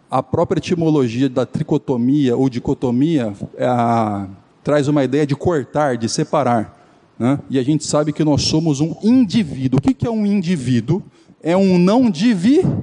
a 0.09 0.23
própria 0.23 0.59
etimologia 0.59 1.29
da 1.29 1.45
tricotomia 1.45 2.35
ou 2.35 2.49
dicotomia 2.49 3.33
é 3.55 3.65
a, 3.65 4.27
traz 4.63 4.87
uma 4.87 5.03
ideia 5.03 5.27
de 5.27 5.35
cortar, 5.35 5.97
de 5.97 6.07
separar. 6.07 6.75
Né? 7.19 7.39
E 7.49 7.59
a 7.59 7.63
gente 7.63 7.85
sabe 7.85 8.13
que 8.13 8.23
nós 8.23 8.43
somos 8.43 8.79
um 8.79 8.95
indivíduo. 9.03 9.79
O 9.79 9.81
que 9.81 10.07
é 10.07 10.09
um 10.09 10.25
indivíduo? 10.25 11.03
É 11.41 11.57
um 11.57 11.77
não 11.77 12.09
dividido. 12.09 12.81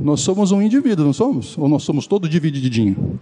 Nós 0.00 0.20
somos 0.20 0.50
um 0.52 0.60
indivíduo, 0.60 1.04
não 1.04 1.12
somos? 1.12 1.56
Ou 1.56 1.68
nós 1.68 1.82
somos 1.82 2.06
todo 2.06 2.28
divididinho? 2.28 3.18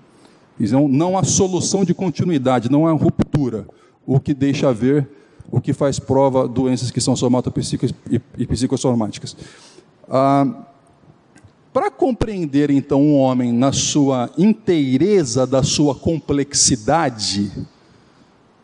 Então, 0.59 0.89
não 0.89 1.19
há 1.19 1.25
solução 1.25 1.85
de 1.85 1.93
continuidade, 1.93 2.71
não 2.71 2.87
há 2.87 2.93
ruptura, 2.93 3.67
o 4.07 4.21
que 4.21 4.33
deixa 4.33 4.73
ver 4.73 5.09
o 5.51 5.61
que 5.61 5.73
faz 5.73 5.99
prova 5.99 6.49
doenças 6.49 6.91
que 6.91 7.01
são 7.01 7.15
somatopsíquicas 7.15 7.95
e 8.39 8.47
psicossomáticas. 8.47 9.37
Ah, 10.09 10.67
para 11.73 11.91
compreender 11.91 12.71
então 12.71 13.03
um 13.03 13.19
homem 13.19 13.53
na 13.53 13.73
sua 13.73 14.31
inteireza 14.39 15.47
da 15.47 15.63
sua 15.63 15.95
complexidade, 15.95 17.51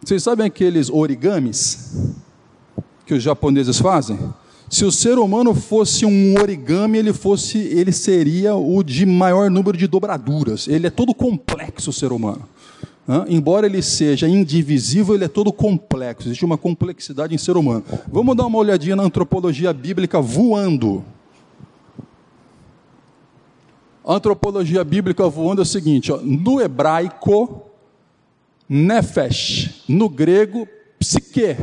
vocês 0.02 0.22
sabem 0.22 0.46
aqueles 0.46 0.88
origamis 0.88 2.14
que 3.04 3.14
os 3.14 3.22
japoneses 3.22 3.78
fazem? 3.78 4.18
Se 4.70 4.84
o 4.84 4.92
ser 4.92 5.18
humano 5.18 5.52
fosse 5.52 6.06
um 6.06 6.40
origami, 6.40 6.96
ele 6.96 7.12
fosse, 7.12 7.58
ele 7.58 7.90
seria 7.90 8.54
o 8.54 8.84
de 8.84 9.04
maior 9.04 9.50
número 9.50 9.76
de 9.76 9.88
dobraduras. 9.88 10.68
Ele 10.68 10.86
é 10.86 10.90
todo 10.90 11.12
complexo 11.12 11.90
o 11.90 11.92
ser 11.92 12.12
humano. 12.12 12.48
Embora 13.28 13.66
ele 13.66 13.82
seja 13.82 14.28
indivisível, 14.28 15.16
ele 15.16 15.24
é 15.24 15.28
todo 15.28 15.52
complexo. 15.52 16.28
Existe 16.28 16.44
uma 16.44 16.56
complexidade 16.56 17.34
em 17.34 17.38
ser 17.38 17.56
humano. 17.56 17.82
Vamos 18.06 18.36
dar 18.36 18.46
uma 18.46 18.58
olhadinha 18.58 18.94
na 18.94 19.02
antropologia 19.02 19.72
bíblica 19.72 20.20
voando. 20.20 21.04
Antropologia 24.06 24.84
bíblica 24.84 25.28
voando 25.28 25.62
é 25.62 25.64
o 25.64 25.66
seguinte: 25.66 26.12
ó, 26.12 26.18
no 26.22 26.60
hebraico, 26.60 27.62
nefesh, 28.68 29.82
no 29.88 30.08
grego, 30.08 30.68
psique. 30.96 31.56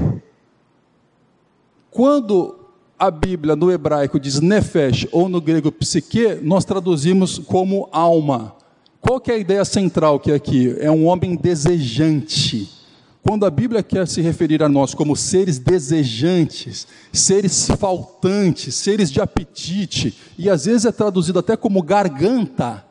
Quando 1.89 2.57
a 2.98 3.12
Bíblia 3.12 3.56
no 3.56 3.72
hebraico 3.72 4.20
diz 4.20 4.39
nefesh 4.39 5.08
ou 5.12 5.30
no 5.30 5.39
grego 5.39 5.72
psique, 5.72 6.39
nós 6.41 6.66
traduzimos 6.66 7.38
como 7.38 7.88
alma. 7.91 8.56
Qual 9.00 9.20
que 9.20 9.32
é 9.32 9.36
a 9.36 9.38
ideia 9.38 9.64
central 9.64 10.20
que 10.20 10.32
é 10.32 10.36
aqui? 10.36 10.76
É 10.80 10.89
um 10.89 11.06
homem 11.06 11.36
desejante. 11.36 12.76
Quando 13.22 13.45
a 13.45 13.50
Bíblia 13.50 13.84
quer 13.84 14.08
se 14.08 14.22
referir 14.22 14.64
a 14.64 14.70
nós 14.70 14.93
como 14.93 15.16
seres 15.16 15.60
desejantes, 15.60 16.88
seres 17.12 17.68
faltantes, 17.78 18.74
seres 18.74 19.12
de 19.12 19.22
apetite, 19.22 20.18
e 20.38 20.50
às 20.50 20.66
vezes 20.66 20.86
é 20.86 20.91
traduzido 20.91 21.39
até 21.39 21.56
como 21.56 21.82
garganta, 21.82 22.86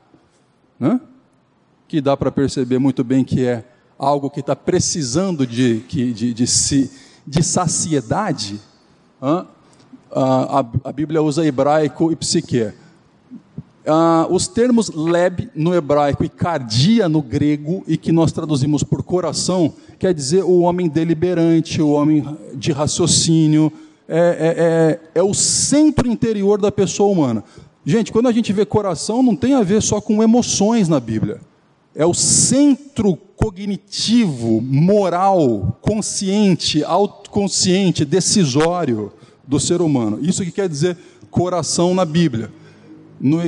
né? 0.78 1.00
que 1.88 2.00
dá 2.00 2.16
para 2.16 2.30
perceber 2.30 2.78
muito 2.78 3.02
bem 3.02 3.24
que 3.24 3.44
é 3.44 3.64
algo 3.98 4.28
que 4.28 4.40
está 4.40 4.54
precisando 4.54 5.46
de, 5.46 5.80
de, 5.80 6.12
de, 6.12 6.34
de, 6.34 6.90
de 7.26 7.42
saciedade, 7.42 8.60
a, 10.10 10.64
a, 10.84 10.92
Bíblia 10.92 11.22
usa 11.22 11.44
hebraico 11.44 12.12
e 12.12 12.16
psique. 12.16 12.72
Ah, 13.86 14.26
os 14.30 14.48
termos 14.48 14.90
leb 14.90 15.48
no 15.54 15.74
hebraico 15.74 16.24
e 16.24 16.28
cardia 16.28 17.08
no 17.08 17.22
grego, 17.22 17.84
e 17.86 17.96
que 17.96 18.10
nós 18.10 18.32
traduzimos 18.32 18.82
por 18.82 19.02
coração, 19.02 19.72
quer 19.98 20.12
dizer 20.12 20.42
o 20.42 20.60
homem 20.60 20.88
deliberante, 20.88 21.80
o 21.80 21.90
homem 21.90 22.24
de 22.54 22.72
raciocínio, 22.72 23.72
é, 24.08 25.00
é, 25.14 25.18
é, 25.18 25.20
é 25.20 25.22
o 25.22 25.34
centro 25.34 26.08
interior 26.08 26.60
da 26.60 26.72
pessoa 26.72 27.10
humana. 27.10 27.44
Gente, 27.84 28.10
quando 28.10 28.28
a 28.28 28.32
gente 28.32 28.52
vê 28.52 28.64
coração, 28.64 29.22
não 29.22 29.36
tem 29.36 29.54
a 29.54 29.62
ver 29.62 29.80
só 29.82 30.00
com 30.00 30.22
emoções 30.22 30.88
na 30.88 30.98
Bíblia. 30.98 31.40
É 31.94 32.04
o 32.04 32.12
centro 32.12 33.16
cognitivo, 33.36 34.60
moral, 34.60 35.78
consciente, 35.80 36.82
autoconsciente, 36.84 38.04
decisório 38.04 39.12
do 39.46 39.60
ser 39.60 39.80
humano. 39.80 40.18
Isso 40.20 40.44
que 40.44 40.50
quer 40.50 40.68
dizer 40.68 40.96
coração 41.30 41.94
na 41.94 42.04
Bíblia. 42.04 42.50
No, 43.18 43.38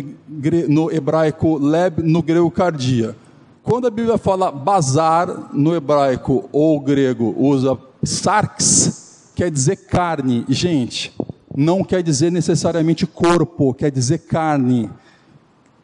no 0.69 0.91
hebraico, 0.91 1.59
leb, 1.59 2.03
no 2.03 2.23
grego, 2.23 2.51
cardia. 2.51 3.15
Quando 3.63 3.87
a 3.87 3.91
Bíblia 3.91 4.17
fala 4.17 4.51
bazar, 4.51 5.51
no 5.53 5.75
hebraico 5.75 6.49
ou 6.51 6.81
grego, 6.81 7.35
usa 7.37 7.77
sarx, 8.03 9.31
quer 9.35 9.51
dizer 9.51 9.77
carne. 9.77 10.47
Gente, 10.49 11.13
não 11.55 11.85
quer 11.85 12.03
dizer 12.03 12.33
necessariamente 12.33 13.07
corpo, 13.07 13.75
quer 13.75 13.91
dizer 13.91 14.21
carne. 14.21 14.89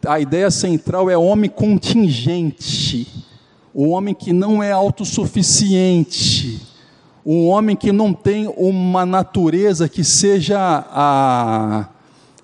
A 0.07 0.19
ideia 0.21 0.51
central 0.51 1.11
é 1.11 1.19
homem 1.19 1.51
contingente, 1.51 3.07
o 3.75 3.89
homem 3.89 4.15
que 4.15 4.33
não 4.33 4.62
é 4.62 4.73
autossuficiente 4.73 6.74
um 7.25 7.49
homem 7.49 7.75
que 7.75 7.91
não 7.91 8.12
tem 8.12 8.53
uma 8.57 9.07
natureza 9.07 9.89
que 9.89 10.05
seja 10.05 10.59
a, 10.59 11.89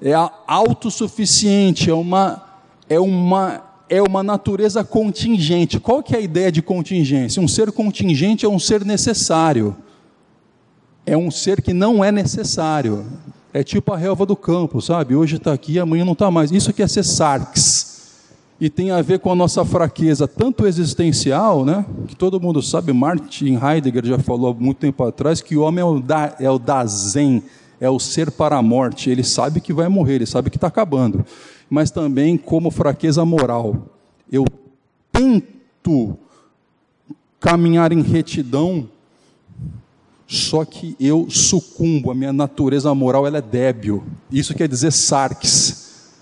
é 0.00 0.14
a 0.14 0.30
autossuficiente, 0.46 1.90
é 1.90 1.94
uma, 1.94 2.42
é, 2.88 2.98
uma, 2.98 3.62
é 3.88 4.00
uma 4.00 4.22
natureza 4.22 4.82
contingente. 4.82 5.78
Qual 5.78 6.02
que 6.02 6.14
é 6.14 6.18
a 6.18 6.22
ideia 6.22 6.50
de 6.50 6.62
contingência? 6.62 7.42
Um 7.42 7.48
ser 7.48 7.70
contingente 7.72 8.46
é 8.46 8.48
um 8.48 8.58
ser 8.58 8.84
necessário. 8.84 9.76
É 11.04 11.16
um 11.16 11.30
ser 11.30 11.60
que 11.60 11.74
não 11.74 12.02
é 12.02 12.10
necessário. 12.10 13.04
É 13.52 13.62
tipo 13.62 13.92
a 13.92 13.98
relva 13.98 14.24
do 14.24 14.36
campo, 14.36 14.80
sabe? 14.80 15.14
Hoje 15.14 15.36
está 15.36 15.52
aqui, 15.52 15.78
amanhã 15.78 16.04
não 16.04 16.12
está 16.14 16.30
mais. 16.30 16.50
Isso 16.50 16.72
que 16.72 16.82
é 16.82 16.88
ser 16.88 17.04
sarx 17.04 17.99
e 18.60 18.68
tem 18.68 18.90
a 18.90 19.00
ver 19.00 19.20
com 19.20 19.32
a 19.32 19.34
nossa 19.34 19.64
fraqueza, 19.64 20.28
tanto 20.28 20.66
existencial, 20.66 21.64
né, 21.64 21.84
que 22.06 22.14
todo 22.14 22.38
mundo 22.38 22.60
sabe, 22.60 22.92
Martin 22.92 23.58
Heidegger 23.58 24.04
já 24.04 24.18
falou 24.18 24.50
há 24.50 24.54
muito 24.54 24.78
tempo 24.78 25.02
atrás, 25.02 25.40
que 25.40 25.56
o 25.56 25.62
homem 25.62 25.80
é 25.80 25.84
o, 25.84 25.98
da, 25.98 26.36
é 26.38 26.50
o 26.50 26.58
dazen, 26.58 27.42
é 27.80 27.88
o 27.88 27.98
ser 27.98 28.30
para 28.30 28.58
a 28.58 28.62
morte, 28.62 29.08
ele 29.08 29.24
sabe 29.24 29.62
que 29.62 29.72
vai 29.72 29.88
morrer, 29.88 30.16
ele 30.16 30.26
sabe 30.26 30.50
que 30.50 30.58
está 30.58 30.66
acabando, 30.66 31.24
mas 31.70 31.90
também 31.90 32.36
como 32.36 32.70
fraqueza 32.70 33.24
moral. 33.24 33.86
Eu 34.30 34.44
tento 35.10 36.18
caminhar 37.40 37.90
em 37.92 38.02
retidão, 38.02 38.86
só 40.26 40.66
que 40.66 40.94
eu 41.00 41.30
sucumbo, 41.30 42.10
a 42.10 42.14
minha 42.14 42.32
natureza 42.32 42.94
moral 42.94 43.26
ela 43.26 43.38
é 43.38 43.42
débil. 43.42 44.04
Isso 44.30 44.54
quer 44.54 44.68
dizer 44.68 44.92
sarx, 44.92 46.12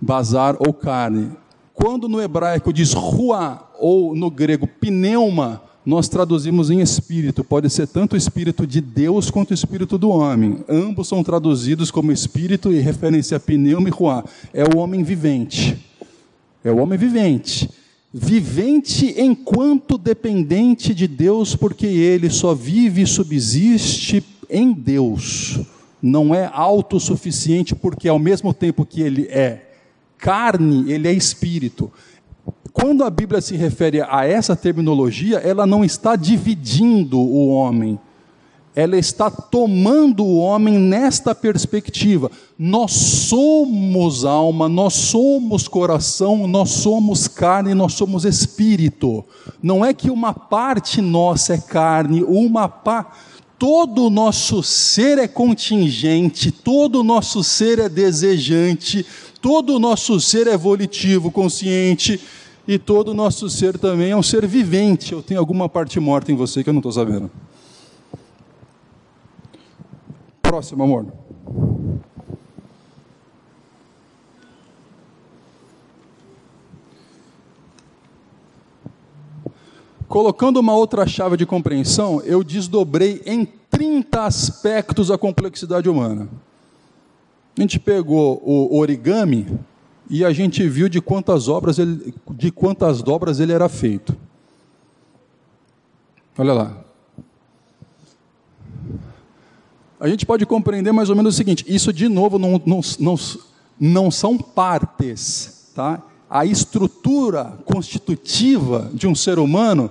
bazar 0.00 0.56
ou 0.58 0.72
carne. 0.72 1.30
Quando 1.74 2.08
no 2.08 2.20
hebraico 2.20 2.72
diz 2.72 2.92
rua 2.92 3.68
ou 3.78 4.14
no 4.14 4.30
grego 4.30 4.66
pneuma, 4.66 5.62
nós 5.84 6.08
traduzimos 6.08 6.70
em 6.70 6.80
espírito. 6.80 7.42
Pode 7.42 7.68
ser 7.68 7.88
tanto 7.88 8.14
o 8.14 8.16
espírito 8.16 8.66
de 8.66 8.80
Deus 8.80 9.30
quanto 9.30 9.50
o 9.50 9.54
espírito 9.54 9.98
do 9.98 10.10
homem. 10.10 10.64
Ambos 10.68 11.08
são 11.08 11.24
traduzidos 11.24 11.90
como 11.90 12.12
espírito 12.12 12.72
e 12.72 12.78
referência 12.78 13.36
a 13.36 13.40
pneuma 13.40 13.88
e 13.88 13.92
ruá. 13.92 14.24
É 14.52 14.64
o 14.64 14.78
homem 14.78 15.02
vivente. 15.02 15.76
É 16.62 16.70
o 16.70 16.78
homem 16.78 16.98
vivente. 16.98 17.68
Vivente 18.14 19.14
enquanto 19.18 19.96
dependente 19.96 20.94
de 20.94 21.08
Deus, 21.08 21.56
porque 21.56 21.86
ele 21.86 22.28
só 22.30 22.54
vive 22.54 23.02
e 23.02 23.06
subsiste 23.06 24.22
em 24.48 24.72
Deus. 24.72 25.58
Não 26.00 26.34
é 26.34 26.50
autossuficiente, 26.52 27.74
porque 27.74 28.08
ao 28.08 28.18
mesmo 28.18 28.52
tempo 28.52 28.84
que 28.84 29.00
ele 29.00 29.26
é 29.30 29.71
carne, 30.22 30.90
ele 30.90 31.08
é 31.08 31.12
espírito. 31.12 31.90
Quando 32.72 33.02
a 33.02 33.10
Bíblia 33.10 33.40
se 33.40 33.56
refere 33.56 34.00
a 34.00 34.24
essa 34.24 34.54
terminologia, 34.54 35.38
ela 35.38 35.66
não 35.66 35.84
está 35.84 36.14
dividindo 36.14 37.18
o 37.18 37.48
homem, 37.48 37.98
ela 38.74 38.96
está 38.96 39.30
tomando 39.30 40.24
o 40.24 40.38
homem 40.38 40.78
nesta 40.78 41.34
perspectiva. 41.34 42.30
Nós 42.56 42.92
somos 42.92 44.24
alma, 44.24 44.68
nós 44.68 44.94
somos 44.94 45.66
coração, 45.68 46.46
nós 46.46 46.70
somos 46.70 47.26
carne, 47.28 47.74
nós 47.74 47.92
somos 47.92 48.24
espírito. 48.24 49.24
Não 49.60 49.84
é 49.84 49.92
que 49.92 50.08
uma 50.08 50.32
parte 50.32 51.02
nossa 51.02 51.54
é 51.54 51.58
carne, 51.58 52.22
uma 52.22 52.68
parte 52.68 53.31
todo 53.62 54.06
o 54.06 54.10
nosso 54.10 54.60
ser 54.60 55.18
é 55.18 55.28
contingente, 55.28 56.50
todo 56.50 56.98
o 56.98 57.04
nosso 57.04 57.44
ser 57.44 57.78
é 57.78 57.88
desejante, 57.88 59.06
todo 59.40 59.76
o 59.76 59.78
nosso 59.78 60.18
ser 60.18 60.48
é 60.48 60.56
volitivo, 60.56 61.30
consciente, 61.30 62.20
e 62.66 62.76
todo 62.76 63.12
o 63.12 63.14
nosso 63.14 63.48
ser 63.48 63.78
também 63.78 64.10
é 64.10 64.16
um 64.16 64.22
ser 64.22 64.48
vivente. 64.48 65.12
Eu 65.12 65.22
tenho 65.22 65.38
alguma 65.38 65.68
parte 65.68 66.00
morta 66.00 66.32
em 66.32 66.34
você 66.34 66.64
que 66.64 66.70
eu 66.70 66.72
não 66.72 66.80
estou 66.80 66.90
sabendo. 66.90 67.30
Próximo, 70.42 70.82
amor. 70.82 71.06
Colocando 80.12 80.60
uma 80.60 80.74
outra 80.74 81.06
chave 81.06 81.38
de 81.38 81.46
compreensão, 81.46 82.20
eu 82.26 82.44
desdobrei 82.44 83.22
em 83.24 83.46
30 83.46 84.24
aspectos 84.24 85.10
a 85.10 85.16
complexidade 85.16 85.88
humana. 85.88 86.28
A 87.56 87.60
gente 87.62 87.80
pegou 87.80 88.38
o 88.44 88.76
origami 88.76 89.58
e 90.10 90.22
a 90.22 90.30
gente 90.30 90.68
viu 90.68 90.86
de 90.90 91.00
quantas 91.00 91.48
obras 91.48 91.78
ele, 91.78 92.14
de 92.32 92.50
quantas 92.50 93.00
dobras 93.00 93.40
ele 93.40 93.54
era 93.54 93.70
feito. 93.70 94.14
Olha 96.36 96.52
lá. 96.52 96.76
A 99.98 100.08
gente 100.08 100.26
pode 100.26 100.44
compreender 100.44 100.92
mais 100.92 101.08
ou 101.08 101.16
menos 101.16 101.32
o 101.32 101.36
seguinte: 101.38 101.64
isso, 101.66 101.90
de 101.90 102.06
novo, 102.06 102.38
não, 102.38 102.60
não, 102.66 102.80
não, 103.00 103.14
não 103.80 104.10
são 104.10 104.36
partes. 104.36 105.70
Tá? 105.74 106.02
A 106.28 106.44
estrutura 106.44 107.58
constitutiva 107.64 108.90
de 108.92 109.08
um 109.08 109.14
ser 109.14 109.38
humano 109.38 109.90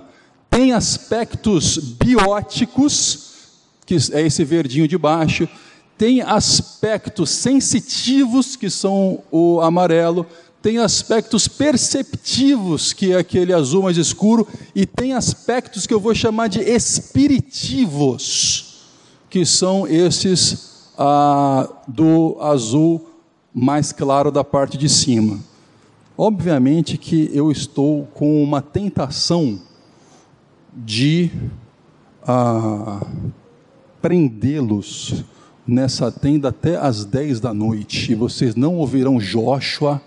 tem 0.52 0.72
aspectos 0.72 1.78
bióticos 1.78 3.32
que 3.86 3.96
é 4.12 4.20
esse 4.22 4.44
verdinho 4.44 4.86
de 4.86 4.98
baixo, 4.98 5.48
tem 5.98 6.20
aspectos 6.20 7.30
sensitivos, 7.30 8.54
que 8.54 8.70
são 8.70 9.24
o 9.30 9.60
amarelo, 9.60 10.24
tem 10.60 10.78
aspectos 10.78 11.46
perceptivos, 11.48 12.92
que 12.92 13.12
é 13.12 13.16
aquele 13.16 13.52
azul 13.52 13.82
mais 13.82 13.96
escuro, 13.96 14.46
e 14.74 14.84
tem 14.86 15.14
aspectos 15.14 15.86
que 15.86 15.94
eu 15.94 16.00
vou 16.00 16.14
chamar 16.14 16.48
de 16.48 16.60
espiritivos, 16.60 18.82
que 19.28 19.46
são 19.46 19.88
esses 19.88 20.90
ah, 20.96 21.68
do 21.88 22.36
azul 22.40 23.04
mais 23.52 23.90
claro 23.90 24.30
da 24.30 24.44
parte 24.44 24.78
de 24.78 24.88
cima. 24.88 25.40
Obviamente 26.16 26.96
que 26.98 27.28
eu 27.32 27.50
estou 27.50 28.06
com 28.14 28.40
uma 28.42 28.62
tentação 28.62 29.60
de 30.74 31.30
ah, 32.26 33.04
prendê-los 34.00 35.24
nessa 35.66 36.10
tenda 36.10 36.48
até 36.48 36.76
às 36.76 37.04
10 37.04 37.40
da 37.40 37.54
noite, 37.54 38.12
e 38.12 38.14
vocês 38.14 38.54
não 38.54 38.76
ouvirão 38.76 39.18
Joshua 39.18 40.00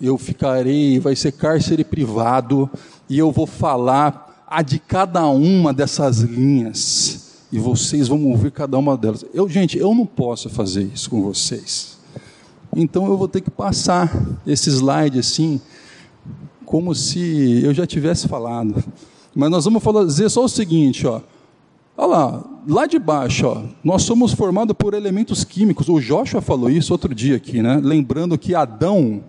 eu 0.00 0.18
ficarei, 0.18 0.98
vai 0.98 1.16
ser 1.16 1.32
cárcere 1.32 1.84
privado, 1.84 2.70
e 3.08 3.18
eu 3.18 3.32
vou 3.32 3.46
falar 3.46 4.44
a 4.46 4.62
de 4.62 4.78
cada 4.78 5.26
uma 5.26 5.72
dessas 5.72 6.18
linhas, 6.18 7.46
e 7.50 7.58
vocês 7.58 8.08
vão 8.08 8.24
ouvir 8.26 8.50
cada 8.50 8.76
uma 8.76 8.96
delas. 8.96 9.24
Eu, 9.32 9.48
gente, 9.48 9.78
eu 9.78 9.94
não 9.94 10.06
posso 10.06 10.50
fazer 10.50 10.90
isso 10.92 11.08
com 11.08 11.22
vocês. 11.22 11.96
Então 12.74 13.06
eu 13.06 13.16
vou 13.16 13.28
ter 13.28 13.40
que 13.40 13.50
passar 13.50 14.12
esse 14.46 14.68
slide 14.68 15.18
assim, 15.18 15.60
como 16.64 16.94
se 16.94 17.62
eu 17.64 17.72
já 17.72 17.86
tivesse 17.86 18.28
falado. 18.28 18.84
Mas 19.36 19.50
nós 19.50 19.64
vamos 19.66 19.82
fazer 19.82 20.30
só 20.30 20.46
o 20.46 20.48
seguinte, 20.48 21.06
ó. 21.06 21.20
Olha 21.94 22.06
lá, 22.06 22.42
lá 22.66 22.86
de 22.86 22.98
baixo, 22.98 23.46
ó, 23.46 23.64
nós 23.84 24.02
somos 24.02 24.32
formados 24.32 24.74
por 24.74 24.94
elementos 24.94 25.44
químicos. 25.44 25.90
O 25.90 26.00
Joshua 26.00 26.40
falou 26.40 26.70
isso 26.70 26.90
outro 26.90 27.14
dia 27.14 27.36
aqui, 27.36 27.60
né? 27.60 27.78
Lembrando 27.82 28.38
que 28.38 28.54
Adão 28.54 29.22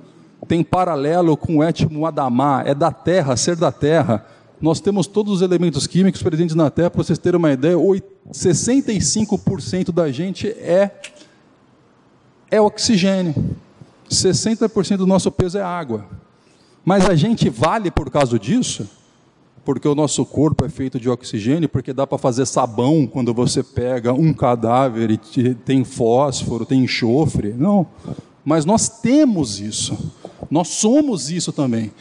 tem 0.48 0.64
paralelo 0.64 1.36
com 1.36 1.58
o 1.58 1.64
étimo 1.64 2.06
Adamá, 2.06 2.64
é 2.66 2.74
da 2.74 2.90
terra, 2.90 3.36
ser 3.36 3.58
da 3.58 3.70
terra. 3.70 4.26
Nós 4.62 4.80
temos 4.80 5.08
todos 5.08 5.34
os 5.34 5.42
elementos 5.42 5.86
químicos 5.86 6.24
presentes 6.24 6.56
na 6.56 6.70
terra, 6.70 6.90
para 6.90 7.04
vocês 7.04 7.20
terem 7.20 7.38
uma 7.38 7.52
ideia, 7.52 7.76
65% 7.76 9.92
da 9.92 10.10
gente 10.10 10.48
é, 10.48 11.02
é 12.50 12.62
oxigênio, 12.62 13.36
60% 14.10 14.96
do 14.98 15.06
nosso 15.06 15.30
peso 15.32 15.58
é 15.58 15.62
água. 15.62 16.06
Mas 16.86 17.10
a 17.10 17.16
gente 17.16 17.50
vale 17.50 17.92
por 17.92 18.10
causa 18.10 18.40
disso? 18.40 18.88
Porque 19.68 19.86
o 19.86 19.94
nosso 19.94 20.26
corpo 20.26 20.64
é 20.64 20.70
feito 20.70 20.98
de 20.98 21.10
oxigênio, 21.10 21.68
porque 21.68 21.92
dá 21.92 22.08
para 22.08 22.18
fazer 22.18 22.46
sabão 22.46 23.06
quando 23.06 23.34
você 23.34 23.62
pega 23.62 24.14
um 24.14 24.32
cadáver 24.32 25.12
e 25.12 25.18
tem 25.56 25.84
fósforo, 25.84 26.66
tem 26.66 26.86
enxofre. 26.86 27.52
Não. 27.52 27.86
Mas 28.46 28.64
nós 28.64 28.88
temos 28.88 29.60
isso. 29.60 30.14
Nós 30.50 30.70
somos 30.70 31.30
isso 31.30 31.52
também. 31.52 31.92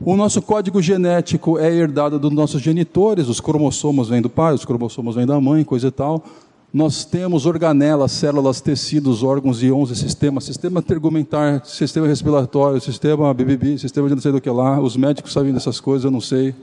O 0.00 0.16
nosso 0.16 0.42
código 0.42 0.82
genético 0.82 1.56
é 1.56 1.72
herdado 1.72 2.18
dos 2.18 2.32
nossos 2.32 2.60
genitores, 2.60 3.28
os 3.28 3.38
cromossomos 3.38 4.08
vêm 4.08 4.20
do 4.20 4.28
pai, 4.28 4.52
os 4.52 4.64
cromossomos 4.64 5.14
vêm 5.14 5.26
da 5.26 5.40
mãe, 5.40 5.62
coisa 5.62 5.86
e 5.86 5.92
tal. 5.92 6.24
Nós 6.72 7.04
temos 7.04 7.46
organelas, 7.46 8.12
células, 8.12 8.60
tecidos, 8.60 9.24
órgãos 9.24 9.60
11 9.60 9.96
sistemas, 9.96 10.44
sistema 10.44 10.80
tergumentar, 10.80 11.66
sistema 11.66 12.06
respiratório, 12.06 12.80
sistema 12.80 13.34
BBB, 13.34 13.76
sistema 13.76 14.08
de 14.08 14.14
não 14.14 14.22
sei 14.22 14.30
do 14.30 14.40
que 14.40 14.48
lá. 14.48 14.78
Os 14.78 14.96
médicos 14.96 15.32
sabem 15.32 15.52
dessas 15.52 15.80
coisas, 15.80 16.04
eu 16.04 16.12
não 16.12 16.20
sei, 16.20 16.54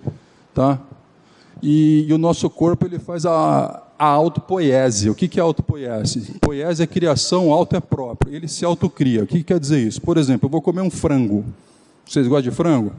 tá? 0.54 0.80
E, 1.62 2.06
e 2.08 2.14
o 2.14 2.18
nosso 2.18 2.50
corpo 2.50 2.86
ele 2.86 3.00
faz 3.00 3.26
a, 3.26 3.84
a 4.00 4.06
autopoiese. 4.06 5.10
O 5.10 5.16
que, 5.16 5.28
que 5.28 5.42
é 5.42 5.44
autopoiese? 5.44 6.36
Poiese 6.40 6.82
é 6.82 6.88
criação, 6.88 7.52
auto 7.52 7.76
é 7.76 7.82
próprio. 7.82 8.34
Ele 8.34 8.48
se 8.48 8.64
autocria. 8.64 9.24
O 9.24 9.28
que, 9.28 9.40
que 9.40 9.44
quer 9.44 9.60
dizer 9.60 9.86
isso? 9.86 10.02
Por 10.02 10.16
exemplo, 10.16 10.48
eu 10.48 10.52
vou 10.52 10.62
comer 10.62 10.82
um 10.82 10.90
frango. 10.90 11.44
Vocês 12.06 12.26
gostam 12.28 12.50
de 12.50 12.56
frango? 12.56 12.94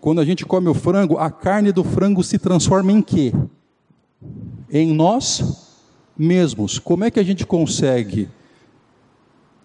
Quando 0.00 0.20
a 0.20 0.24
gente 0.24 0.44
come 0.44 0.68
o 0.68 0.74
frango, 0.74 1.16
a 1.16 1.30
carne 1.30 1.70
do 1.70 1.84
frango 1.84 2.24
se 2.24 2.40
transforma 2.40 2.90
em 2.90 3.00
quê? 3.00 3.32
Em 4.68 4.92
nós 4.92 5.69
mesmos. 6.20 6.78
Como 6.78 7.02
é 7.02 7.10
que 7.10 7.18
a 7.18 7.22
gente 7.22 7.46
consegue 7.46 8.28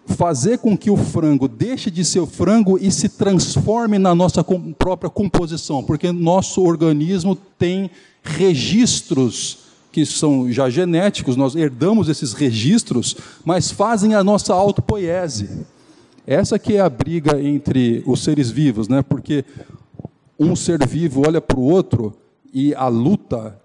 fazer 0.06 0.58
com 0.58 0.76
que 0.76 0.90
o 0.90 0.96
frango 0.96 1.46
deixe 1.46 1.90
de 1.90 2.04
ser 2.04 2.24
frango 2.26 2.78
e 2.78 2.90
se 2.90 3.08
transforme 3.08 3.98
na 3.98 4.14
nossa 4.14 4.44
própria 4.78 5.10
composição? 5.10 5.84
Porque 5.84 6.10
nosso 6.10 6.62
organismo 6.62 7.36
tem 7.36 7.90
registros 8.22 9.66
que 9.92 10.04
são 10.06 10.50
já 10.50 10.68
genéticos, 10.68 11.36
nós 11.36 11.56
herdamos 11.56 12.08
esses 12.08 12.32
registros, 12.32 13.16
mas 13.44 13.70
fazem 13.70 14.14
a 14.14 14.22
nossa 14.22 14.54
autopoiese. 14.54 15.66
Essa 16.26 16.58
que 16.58 16.76
é 16.76 16.80
a 16.80 16.88
briga 16.88 17.40
entre 17.40 18.02
os 18.06 18.22
seres 18.22 18.50
vivos, 18.50 18.88
né? 18.88 19.02
Porque 19.02 19.44
um 20.38 20.54
ser 20.56 20.86
vivo 20.86 21.22
olha 21.26 21.40
para 21.40 21.58
o 21.58 21.62
outro 21.62 22.14
e 22.52 22.74
a 22.74 22.88
luta 22.88 23.58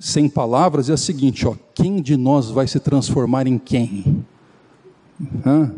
sem 0.00 0.30
palavras 0.30 0.88
é 0.88 0.94
a 0.94 0.96
seguinte, 0.96 1.46
ó, 1.46 1.54
quem 1.74 2.00
de 2.00 2.16
nós 2.16 2.50
vai 2.50 2.66
se 2.66 2.80
transformar 2.80 3.46
em 3.46 3.58
quem? 3.58 4.24
Hã? 5.44 5.74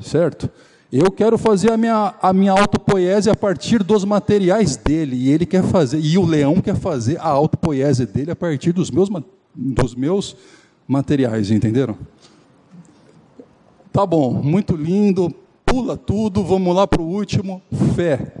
Certo? 0.00 0.50
Eu 0.90 1.10
quero 1.10 1.36
fazer 1.36 1.70
a 1.70 1.76
minha, 1.76 2.14
a 2.22 2.32
minha 2.32 2.52
autopoiese 2.52 3.28
a 3.28 3.36
partir 3.36 3.82
dos 3.84 4.02
materiais 4.02 4.76
dele, 4.78 5.14
e 5.14 5.30
ele 5.30 5.44
quer 5.44 5.62
fazer, 5.62 6.00
e 6.00 6.16
o 6.16 6.24
leão 6.24 6.58
quer 6.62 6.74
fazer 6.74 7.18
a 7.20 7.28
autopoiese 7.28 8.06
dele 8.06 8.30
a 8.30 8.36
partir 8.36 8.72
dos 8.72 8.90
meus, 8.90 9.10
dos 9.54 9.94
meus 9.94 10.34
materiais, 10.88 11.50
entenderam? 11.50 11.98
Tá 13.92 14.06
bom, 14.06 14.32
muito 14.32 14.74
lindo, 14.74 15.32
pula 15.66 15.98
tudo, 15.98 16.42
vamos 16.42 16.74
lá 16.74 16.86
para 16.86 17.02
o 17.02 17.06
último, 17.06 17.60
fé. 17.94 18.32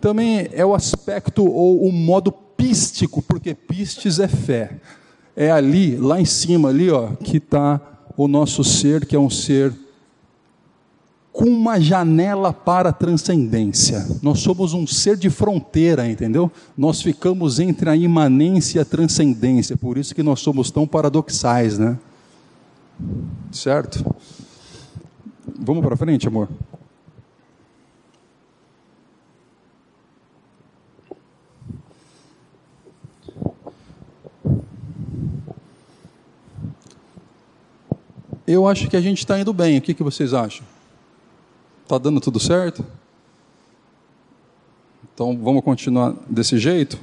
Também 0.00 0.48
é 0.52 0.66
o 0.66 0.74
aspecto 0.74 1.44
ou 1.44 1.86
o 1.86 1.92
modo 1.92 2.34
pístico, 2.56 3.22
porque 3.22 3.54
pistes 3.54 4.18
é 4.18 4.28
fé. 4.28 4.78
É 5.34 5.50
ali, 5.50 5.96
lá 5.96 6.20
em 6.20 6.24
cima, 6.24 6.70
ali, 6.70 6.90
ó, 6.90 7.08
que 7.16 7.36
está 7.36 7.80
o 8.16 8.26
nosso 8.26 8.64
ser, 8.64 9.04
que 9.04 9.14
é 9.14 9.18
um 9.18 9.28
ser 9.30 9.72
com 11.36 11.44
uma 11.44 11.78
janela 11.78 12.50
para 12.50 12.88
a 12.88 12.92
transcendência. 12.94 14.06
Nós 14.22 14.40
somos 14.40 14.72
um 14.72 14.86
ser 14.86 15.18
de 15.18 15.28
fronteira, 15.28 16.08
entendeu? 16.08 16.50
Nós 16.74 17.02
ficamos 17.02 17.60
entre 17.60 17.90
a 17.90 17.94
imanência 17.94 18.78
e 18.78 18.80
a 18.80 18.86
transcendência, 18.86 19.76
por 19.76 19.98
isso 19.98 20.14
que 20.14 20.22
nós 20.22 20.40
somos 20.40 20.70
tão 20.70 20.86
paradoxais, 20.86 21.78
né? 21.78 21.98
Certo? 23.52 24.02
Vamos 25.58 25.84
para 25.84 25.94
frente, 25.94 26.26
amor. 26.26 26.48
Eu 38.46 38.66
acho 38.66 38.88
que 38.88 38.96
a 38.96 39.00
gente 39.00 39.18
está 39.18 39.38
indo 39.38 39.52
bem. 39.52 39.78
O 39.78 39.82
que, 39.82 39.92
que 39.92 40.02
vocês 40.02 40.32
acham? 40.32 40.64
Está 41.82 41.98
dando 41.98 42.20
tudo 42.20 42.38
certo? 42.38 42.84
Então 45.12 45.36
vamos 45.42 45.64
continuar 45.64 46.14
desse 46.28 46.58
jeito? 46.58 46.98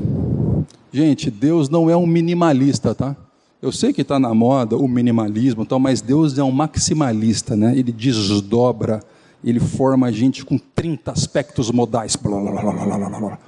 Gente, 0.92 1.32
Deus 1.32 1.68
não 1.68 1.90
é 1.90 1.98
um 1.98 2.06
minimalista, 2.06 2.94
tá? 2.94 3.16
Eu 3.62 3.72
sei 3.72 3.92
que 3.92 4.02
está 4.02 4.20
na 4.20 4.34
moda 4.34 4.78
o 4.78 4.88
minimalismo, 4.88 5.64
então, 5.64 5.80
mas 5.80 6.02
Deus 6.02 6.38
é 6.38 6.44
um 6.44 6.52
maximalista, 6.52 7.56
né? 7.56 7.72
Ele 7.78 7.92
desdobra, 7.92 9.02
ele 9.44 9.60
forma 9.60 10.08
a 10.08 10.12
gente 10.12 10.46
com 10.46 10.58
30 10.58 11.12
aspectos 11.12 11.72
modais. 11.72 12.16
Blá, 12.16 12.40
blá, 12.40 12.62
blá, 12.62 13.40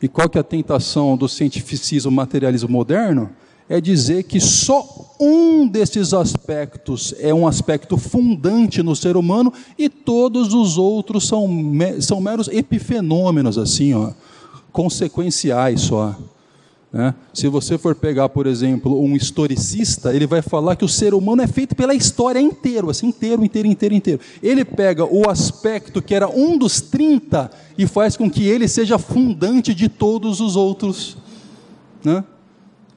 e 0.00 0.08
qual 0.08 0.28
que 0.28 0.36
é 0.36 0.40
a 0.40 0.44
tentação 0.44 1.16
do 1.16 1.28
cientificismo 1.28 2.10
materialismo 2.10 2.68
moderno? 2.68 3.30
É 3.72 3.80
dizer 3.80 4.24
que 4.24 4.38
só 4.38 5.16
um 5.18 5.66
desses 5.66 6.12
aspectos 6.12 7.14
é 7.18 7.32
um 7.32 7.46
aspecto 7.46 7.96
fundante 7.96 8.82
no 8.82 8.94
ser 8.94 9.16
humano 9.16 9.50
e 9.78 9.88
todos 9.88 10.52
os 10.52 10.76
outros 10.76 11.26
são, 11.26 11.48
são 11.98 12.20
meros 12.20 12.48
epifenômenos, 12.48 13.56
assim, 13.56 13.94
ó, 13.94 14.10
consequenciais 14.70 15.80
só. 15.80 16.14
Né? 16.92 17.14
Se 17.32 17.48
você 17.48 17.78
for 17.78 17.94
pegar, 17.94 18.28
por 18.28 18.46
exemplo, 18.46 19.02
um 19.02 19.16
historicista, 19.16 20.14
ele 20.14 20.26
vai 20.26 20.42
falar 20.42 20.76
que 20.76 20.84
o 20.84 20.88
ser 20.88 21.14
humano 21.14 21.40
é 21.40 21.46
feito 21.46 21.74
pela 21.74 21.94
história 21.94 22.40
inteiro, 22.40 22.90
assim, 22.90 23.06
inteiro, 23.06 23.42
inteiro, 23.42 23.68
inteiro, 23.68 23.94
inteiro. 23.94 24.20
Ele 24.42 24.66
pega 24.66 25.02
o 25.02 25.30
aspecto 25.30 26.02
que 26.02 26.14
era 26.14 26.28
um 26.28 26.58
dos 26.58 26.82
30 26.82 27.50
e 27.78 27.86
faz 27.86 28.18
com 28.18 28.30
que 28.30 28.46
ele 28.46 28.68
seja 28.68 28.98
fundante 28.98 29.74
de 29.74 29.88
todos 29.88 30.42
os 30.42 30.56
outros. 30.56 31.16
Né? 32.04 32.22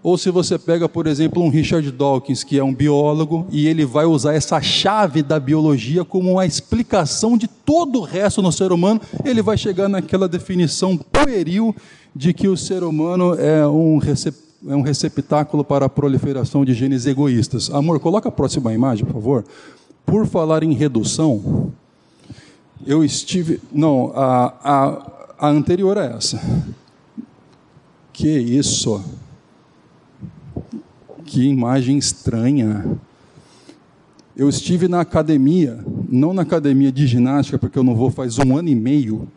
Ou 0.05 0.19
se 0.19 0.29
você 0.29 0.59
pega, 0.59 0.87
por 0.87 1.07
exemplo, 1.07 1.41
um 1.41 1.49
Richard 1.49 1.91
Dawkins, 1.91 2.43
que 2.43 2.59
é 2.59 2.63
um 2.63 2.71
biólogo, 2.71 3.47
e 3.49 3.65
ele 3.65 3.83
vai 3.83 4.05
usar 4.05 4.35
essa 4.35 4.61
chave 4.61 5.23
da 5.23 5.39
biologia 5.39 6.05
como 6.05 6.33
uma 6.33 6.45
explicação 6.45 7.35
de 7.35 7.47
todo 7.47 7.97
o 7.97 8.03
resto 8.03 8.39
no 8.39 8.51
ser 8.51 8.71
humano, 8.71 9.01
ele 9.23 9.41
vai 9.41 9.57
chegar 9.57 9.89
naquela 9.89 10.27
definição 10.27 10.95
pueril 10.95 11.75
de 12.15 12.33
que 12.33 12.47
o 12.47 12.55
ser 12.55 12.83
humano 12.83 13.33
é 13.33 13.67
um, 13.67 13.99
é 14.67 14.75
um 14.75 14.83
receptáculo 14.83 15.63
para 15.63 15.87
a 15.87 15.89
proliferação 15.89 16.63
de 16.63 16.75
genes 16.75 17.07
egoístas. 17.07 17.71
Amor, 17.71 17.99
coloca 17.99 18.29
a 18.29 18.31
próxima 18.31 18.71
imagem, 18.71 19.05
por 19.05 19.13
favor. 19.13 19.43
Por 20.05 20.27
falar 20.27 20.61
em 20.61 20.73
redução, 20.73 21.73
eu 22.85 23.03
estive. 23.03 23.59
Não, 23.73 24.11
a, 24.15 24.53
a, 24.63 25.47
a 25.47 25.49
anterior 25.49 25.97
é 25.97 26.13
essa. 26.15 26.39
Que 28.13 28.29
isso? 28.29 29.03
Que 31.25 31.43
imagem 31.43 31.97
estranha. 31.97 32.85
Eu 34.37 34.47
estive 34.47 34.87
na 34.87 35.01
academia, 35.01 35.83
não 36.07 36.33
na 36.33 36.43
academia 36.43 36.91
de 36.91 37.07
ginástica, 37.07 37.57
porque 37.57 37.79
eu 37.79 37.83
não 37.83 37.95
vou 37.95 38.11
faz 38.11 38.37
um 38.37 38.55
ano 38.55 38.69
e 38.69 38.75
meio, 38.75 39.27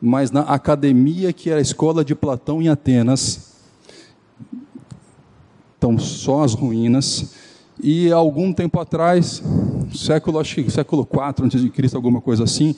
mas 0.00 0.30
na 0.30 0.42
academia 0.42 1.32
que 1.32 1.48
era 1.48 1.58
a 1.58 1.62
escola 1.62 2.04
de 2.04 2.14
Platão 2.14 2.60
em 2.60 2.68
Atenas. 2.68 3.54
Então, 5.78 5.98
só 5.98 6.44
as 6.44 6.52
ruínas. 6.52 7.32
E 7.82 8.12
algum 8.12 8.52
tempo 8.52 8.78
atrás, 8.78 9.42
século 9.94 10.38
acho 10.38 10.56
que 10.56 10.70
século 10.70 11.06
4 11.06 11.46
antes 11.46 11.62
de 11.62 11.70
Cristo, 11.70 11.96
alguma 11.96 12.20
coisa 12.20 12.44
assim, 12.44 12.74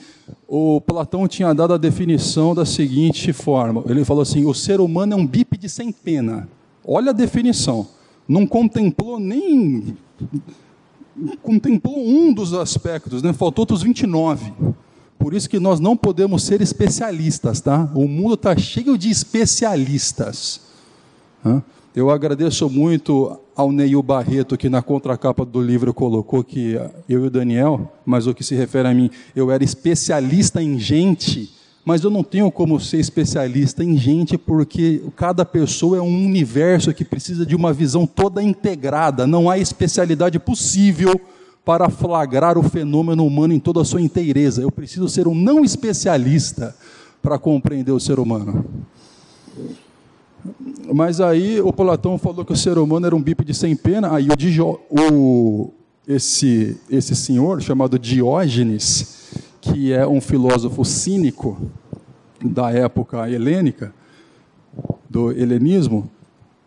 o 0.47 0.79
Platão 0.79 1.27
tinha 1.27 1.51
dado 1.53 1.73
a 1.73 1.77
definição 1.77 2.55
da 2.55 2.63
seguinte 2.63 3.33
forma. 3.33 3.83
Ele 3.89 4.05
falou 4.05 4.21
assim: 4.21 4.45
"O 4.45 4.53
ser 4.53 4.79
humano 4.79 5.13
é 5.13 5.15
um 5.15 5.25
bípede 5.25 5.67
sem 5.67 5.91
pena". 5.91 6.47
Olha 6.85 7.09
a 7.09 7.13
definição. 7.13 7.87
Não 8.31 8.47
contemplou 8.47 9.19
nem 9.19 9.97
contemplou 11.41 11.99
um 12.07 12.31
dos 12.31 12.53
aspectos, 12.53 13.21
né? 13.21 13.33
Faltou 13.33 13.63
outros 13.63 13.83
29. 13.83 14.53
Por 15.19 15.33
isso 15.33 15.49
que 15.49 15.59
nós 15.59 15.81
não 15.81 15.97
podemos 15.97 16.43
ser 16.43 16.61
especialistas, 16.61 17.59
tá? 17.59 17.91
O 17.93 18.07
mundo 18.07 18.35
está 18.35 18.55
cheio 18.55 18.97
de 18.97 19.09
especialistas. 19.09 20.61
Eu 21.93 22.09
agradeço 22.09 22.69
muito 22.69 23.37
ao 23.53 23.69
Neil 23.69 24.01
Barreto, 24.01 24.57
que 24.57 24.69
na 24.69 24.81
contracapa 24.81 25.43
do 25.43 25.61
livro 25.61 25.93
colocou 25.93 26.41
que 26.41 26.79
eu 27.09 27.25
e 27.25 27.27
o 27.27 27.29
Daniel, 27.29 27.91
mas 28.05 28.27
o 28.27 28.33
que 28.33 28.45
se 28.45 28.55
refere 28.55 28.87
a 28.87 28.93
mim, 28.93 29.11
eu 29.35 29.51
era 29.51 29.61
especialista 29.61 30.63
em 30.63 30.79
gente, 30.79 31.53
mas 31.83 32.03
eu 32.03 32.09
não 32.09 32.23
tenho 32.23 32.51
como 32.51 32.79
ser 32.79 32.99
especialista 32.99 33.83
em 33.83 33.97
gente, 33.97 34.37
porque 34.37 35.01
cada 35.15 35.43
pessoa 35.43 35.97
é 35.97 36.01
um 36.01 36.25
universo 36.25 36.93
que 36.93 37.03
precisa 37.03 37.45
de 37.45 37.55
uma 37.55 37.73
visão 37.73 38.05
toda 38.05 38.41
integrada, 38.41 39.25
não 39.25 39.49
há 39.49 39.57
especialidade 39.57 40.37
possível 40.39 41.19
para 41.65 41.89
flagrar 41.89 42.57
o 42.57 42.63
fenômeno 42.63 43.25
humano 43.25 43.53
em 43.53 43.59
toda 43.59 43.81
a 43.81 43.85
sua 43.85 44.01
inteireza. 44.01 44.61
Eu 44.61 44.71
preciso 44.71 45.07
ser 45.07 45.27
um 45.27 45.35
não 45.35 45.63
especialista 45.63 46.75
para 47.21 47.37
compreender 47.37 47.91
o 47.91 47.99
ser 47.99 48.19
humano. 48.19 48.65
Mas 50.93 51.21
aí 51.21 51.61
o 51.61 51.71
Platão 51.71 52.17
falou 52.17 52.43
que 52.43 52.53
o 52.53 52.57
ser 52.57 52.77
humano 52.77 53.05
era 53.05 53.15
um 53.15 53.21
bípede 53.21 53.53
sem 53.53 53.75
pena, 53.75 54.13
aí 54.13 54.27
o, 54.27 54.79
o, 54.89 55.73
esse, 56.07 56.77
esse 56.89 57.15
senhor, 57.15 57.61
chamado 57.61 57.99
Diógenes, 57.99 59.20
que 59.61 59.93
é 59.93 60.05
um 60.05 60.19
filósofo 60.19 60.83
cínico 60.83 61.57
da 62.43 62.71
época 62.71 63.29
helênica, 63.29 63.93
do 65.09 65.31
helenismo, 65.31 66.09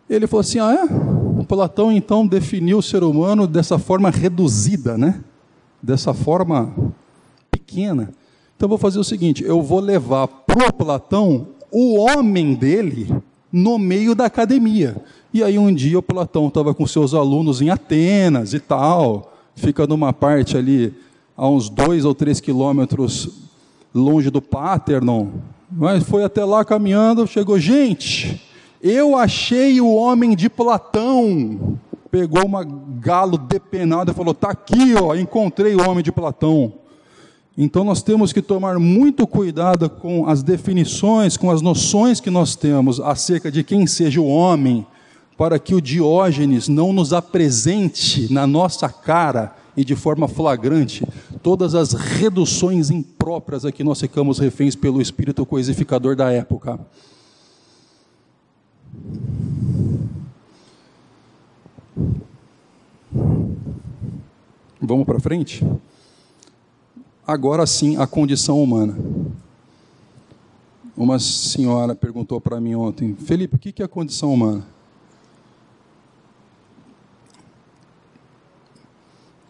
ele 0.09 0.25
falou 0.25 0.41
assim: 0.41 0.59
ah, 0.59 0.73
é? 0.73 1.45
Platão 1.45 1.91
então 1.91 2.25
definiu 2.25 2.79
o 2.79 2.81
ser 2.81 3.03
humano 3.03 3.45
dessa 3.45 3.77
forma 3.77 4.09
reduzida, 4.09 4.97
né? 4.97 5.21
dessa 5.85 6.13
forma 6.13 6.73
pequena. 7.51 8.09
Então 8.57 8.67
vou 8.67 8.77
fazer 8.77 8.97
o 8.99 9.03
seguinte: 9.03 9.43
eu 9.43 9.61
vou 9.61 9.79
levar 9.79 10.27
para 10.27 10.71
Platão 10.73 11.47
o 11.71 11.99
homem 11.99 12.55
dele 12.55 13.13
no 13.51 13.77
meio 13.77 14.15
da 14.15 14.25
academia. 14.25 14.95
E 15.31 15.43
aí 15.43 15.59
um 15.59 15.73
dia 15.73 15.99
o 15.99 16.03
Platão 16.03 16.47
estava 16.47 16.73
com 16.73 16.87
seus 16.87 17.13
alunos 17.13 17.61
em 17.61 17.69
Atenas 17.69 18.53
e 18.53 18.59
tal, 18.59 19.31
fica 19.53 19.85
numa 19.85 20.11
parte 20.11 20.57
ali 20.57 20.93
a 21.37 21.47
uns 21.47 21.69
dois 21.69 22.05
ou 22.05 22.15
três 22.15 22.39
quilômetros 22.39 23.29
longe 23.93 24.29
do 24.29 24.41
Paternon, 24.41 25.27
mas 25.71 26.03
foi 26.03 26.23
até 26.23 26.43
lá 26.45 26.63
caminhando, 26.63 27.27
chegou, 27.27 27.59
gente, 27.59 28.41
eu 28.81 29.15
achei 29.15 29.81
o 29.81 29.93
homem 29.93 30.35
de 30.35 30.49
Platão. 30.49 31.77
Pegou 32.11 32.45
uma 32.45 32.63
galo 32.63 33.37
depenado 33.37 34.11
e 34.11 34.13
falou: 34.13 34.33
"Tá 34.33 34.51
aqui, 34.51 34.93
ó, 34.95 35.15
encontrei 35.15 35.75
o 35.75 35.89
homem 35.89 36.03
de 36.03 36.11
Platão". 36.11 36.71
Então 37.57 37.83
nós 37.83 38.03
temos 38.03 38.31
que 38.31 38.41
tomar 38.41 38.79
muito 38.79 39.25
cuidado 39.25 39.89
com 39.89 40.27
as 40.27 40.43
definições, 40.43 41.35
com 41.35 41.49
as 41.49 41.61
noções 41.61 42.19
que 42.19 42.29
nós 42.29 42.55
temos 42.55 42.99
acerca 42.99 43.51
de 43.51 43.63
quem 43.63 43.87
seja 43.87 44.21
o 44.21 44.27
homem, 44.27 44.85
para 45.37 45.57
que 45.57 45.73
o 45.73 45.81
Diógenes 45.81 46.67
não 46.67 46.93
nos 46.93 47.11
apresente 47.11 48.31
na 48.31 48.45
nossa 48.45 48.87
cara 48.87 49.55
e 49.75 49.83
de 49.83 49.95
forma 49.95 50.27
flagrante 50.27 51.05
todas 51.41 51.75
as 51.75 51.93
reduções 51.93 52.89
impróprias 52.89 53.65
a 53.65 53.71
que 53.71 53.83
nós 53.83 53.99
ficamos 53.99 54.39
reféns 54.39 54.75
pelo 54.75 55.01
espírito 55.01 55.45
coisificador 55.45 56.15
da 56.15 56.31
época. 56.31 56.79
Vamos 64.81 65.05
para 65.05 65.19
frente? 65.19 65.65
agora 67.25 67.65
sim 67.65 67.97
a 67.97 68.05
condição 68.05 68.61
humana. 68.61 68.95
Uma 70.95 71.19
senhora 71.19 71.95
perguntou 71.95 72.39
para 72.39 72.61
mim 72.61 72.75
ontem, 72.75 73.15
Felipe, 73.15 73.55
o 73.55 73.59
que 73.59 73.81
é 73.81 73.85
a 73.85 73.89
condição 73.89 74.33
humana? 74.33 74.74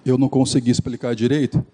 Eu 0.06 0.18
não 0.18 0.30
consegui 0.30 0.70
explicar 0.70 1.16
direito. 1.16 1.66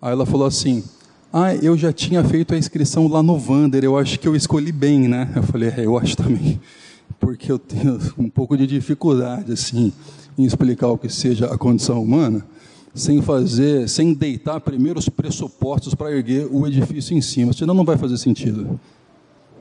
Aí 0.00 0.12
ela 0.12 0.26
falou 0.26 0.46
assim: 0.46 0.84
Ah, 1.32 1.54
eu 1.54 1.76
já 1.76 1.92
tinha 1.92 2.22
feito 2.22 2.54
a 2.54 2.58
inscrição 2.58 3.08
lá 3.08 3.22
no 3.22 3.38
Vander, 3.38 3.82
eu 3.82 3.96
acho 3.96 4.18
que 4.18 4.28
eu 4.28 4.36
escolhi 4.36 4.70
bem, 4.70 5.08
né? 5.08 5.32
Eu 5.34 5.42
falei: 5.42 5.70
É, 5.70 5.86
eu 5.86 5.96
acho 5.96 6.16
também, 6.16 6.60
porque 7.18 7.50
eu 7.50 7.58
tenho 7.58 7.98
um 8.18 8.28
pouco 8.28 8.56
de 8.56 8.66
dificuldade 8.66 9.52
assim 9.52 9.92
em 10.36 10.44
explicar 10.44 10.88
o 10.88 10.98
que 10.98 11.08
seja 11.08 11.46
a 11.46 11.58
condição 11.58 12.02
humana 12.02 12.46
sem 12.94 13.22
fazer, 13.22 13.88
sem 13.88 14.12
deitar 14.12 14.60
primeiro 14.60 14.98
os 14.98 15.08
pressupostos 15.08 15.94
para 15.94 16.10
erguer 16.10 16.48
o 16.50 16.66
edifício 16.66 17.16
em 17.16 17.20
cima, 17.20 17.52
senão 17.52 17.74
não 17.74 17.84
vai 17.84 17.96
fazer 17.96 18.16
sentido. 18.18 18.78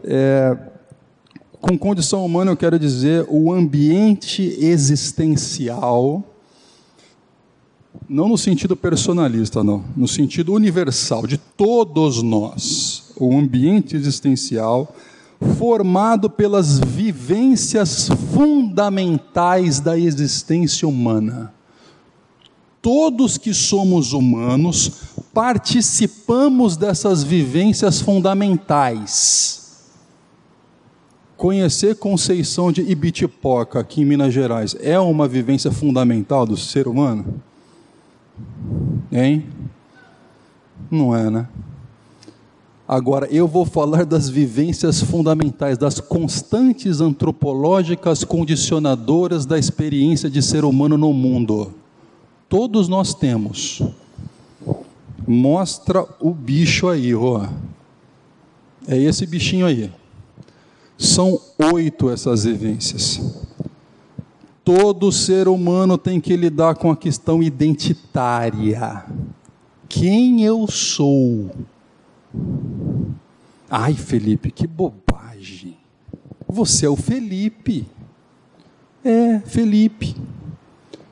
É, 0.03 0.57
com 1.61 1.77
condição 1.77 2.25
humana 2.25 2.51
eu 2.51 2.57
quero 2.57 2.79
dizer 2.79 3.25
o 3.29 3.51
ambiente 3.53 4.41
existencial, 4.59 6.23
não 8.09 8.29
no 8.29 8.37
sentido 8.37 8.75
personalista, 8.75 9.63
não, 9.63 9.83
no 9.95 10.07
sentido 10.07 10.53
universal, 10.53 11.27
de 11.27 11.37
todos 11.37 12.23
nós, 12.23 13.11
o 13.17 13.37
ambiente 13.37 13.95
existencial 13.95 14.95
formado 15.57 16.29
pelas 16.29 16.79
vivências 16.79 18.09
fundamentais 18.33 19.79
da 19.79 19.97
existência 19.97 20.87
humana 20.87 21.53
todos 22.87 23.37
que 23.37 23.53
somos 23.53 24.13
humanos 24.13 24.91
participamos 25.33 26.77
dessas 26.77 27.21
vivências 27.21 27.99
fundamentais. 27.99 29.89
Conhecer 31.35 31.97
Conceição 31.97 32.71
de 32.71 32.81
Ibitipoca, 32.81 33.81
aqui 33.81 34.01
em 34.01 34.05
Minas 34.05 34.33
Gerais, 34.33 34.73
é 34.79 34.97
uma 34.97 35.27
vivência 35.27 35.69
fundamental 35.69 36.45
do 36.45 36.55
ser 36.55 36.87
humano? 36.87 37.43
Hein? 39.11 39.45
Não 40.89 41.15
é, 41.15 41.29
né? 41.29 41.47
Agora, 42.87 43.27
eu 43.27 43.47
vou 43.47 43.65
falar 43.65 44.05
das 44.05 44.29
vivências 44.29 45.01
fundamentais, 45.01 45.77
das 45.77 45.99
constantes 45.99 47.01
antropológicas 47.01 48.23
condicionadoras 48.23 49.45
da 49.45 49.59
experiência 49.59 50.29
de 50.29 50.41
ser 50.41 50.63
humano 50.63 50.97
no 50.97 51.11
mundo. 51.11 51.73
Todos 52.47 52.87
nós 52.87 53.13
temos. 53.13 53.81
Mostra 55.27 56.07
o 56.21 56.31
bicho 56.31 56.87
aí, 56.87 57.13
ó. 57.13 57.49
É 58.87 58.97
esse 58.97 59.25
bichinho 59.25 59.65
aí. 59.65 59.91
São 60.97 61.37
oito 61.73 62.09
essas 62.09 62.45
vivências. 62.45 63.19
Todo 64.67 65.13
ser 65.13 65.47
humano 65.47 65.97
tem 65.97 66.19
que 66.19 66.35
lidar 66.35 66.75
com 66.75 66.91
a 66.91 66.97
questão 66.97 67.41
identitária. 67.41 69.05
Quem 69.87 70.43
eu 70.43 70.67
sou? 70.67 71.49
Ai, 73.69 73.93
Felipe, 73.93 74.51
que 74.51 74.67
bobagem. 74.67 75.77
Você 76.45 76.85
é 76.85 76.89
o 76.89 76.97
Felipe. 76.97 77.87
É, 79.05 79.39
Felipe. 79.39 80.13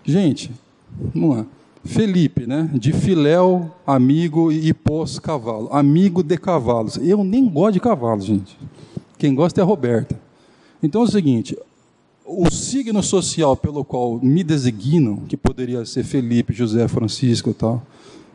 Gente, 0.03 0.51
Vamos 1.13 1.37
lá. 1.37 1.45
Felipe, 1.85 2.45
né? 2.45 2.69
De 2.73 2.91
filéu, 2.91 3.71
amigo 3.87 4.51
e 4.51 4.73
pós 4.73 5.17
cavalo. 5.17 5.69
Amigo 5.71 6.21
de 6.21 6.37
cavalos. 6.37 6.97
Eu 6.97 7.23
nem 7.23 7.47
gosto 7.47 7.75
de 7.75 7.79
cavalos, 7.79 8.25
gente. 8.25 8.59
Quem 9.17 9.33
gosta 9.33 9.61
é 9.61 9.63
a 9.63 9.65
Roberta. 9.65 10.19
Então 10.83 11.01
é 11.01 11.03
o 11.05 11.07
seguinte: 11.07 11.57
o 12.25 12.49
signo 12.49 13.03
social 13.03 13.55
pelo 13.55 13.85
qual 13.85 14.19
me 14.19 14.43
designam, 14.43 15.17
que 15.27 15.37
poderia 15.37 15.85
ser 15.85 16.03
Felipe, 16.03 16.53
José, 16.53 16.87
Francisco 16.87 17.51
e 17.51 17.53
tal, 17.53 17.83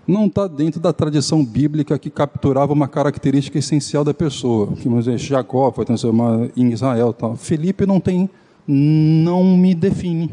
não 0.06 0.26
está 0.26 0.46
dentro 0.46 0.80
da 0.80 0.92
tradição 0.92 1.44
bíblica 1.44 1.98
que 1.98 2.08
capturava 2.08 2.72
uma 2.72 2.88
característica 2.88 3.58
essencial 3.58 4.04
da 4.04 4.14
pessoa. 4.14 4.72
Que 4.76 5.18
Jacó 5.18 5.70
foi 5.72 5.84
transformado 5.84 6.50
em 6.56 6.72
Israel, 6.72 7.12
tal. 7.12 7.36
Felipe 7.36 7.84
não 7.84 8.00
tem, 8.00 8.30
não 8.66 9.56
me 9.56 9.74
define, 9.74 10.30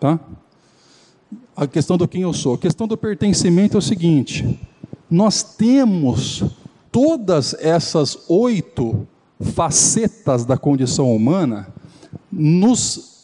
tá? 0.00 0.18
A 1.56 1.66
questão 1.66 1.96
do 1.96 2.06
quem 2.06 2.22
eu 2.22 2.32
sou, 2.32 2.54
a 2.54 2.58
questão 2.58 2.86
do 2.86 2.96
pertencimento 2.96 3.76
é 3.76 3.78
o 3.78 3.82
seguinte: 3.82 4.58
nós 5.10 5.42
temos 5.42 6.44
todas 6.90 7.54
essas 7.54 8.18
oito 8.28 9.06
facetas 9.40 10.44
da 10.44 10.56
condição 10.56 11.14
humana 11.14 11.72
nos 12.30 13.18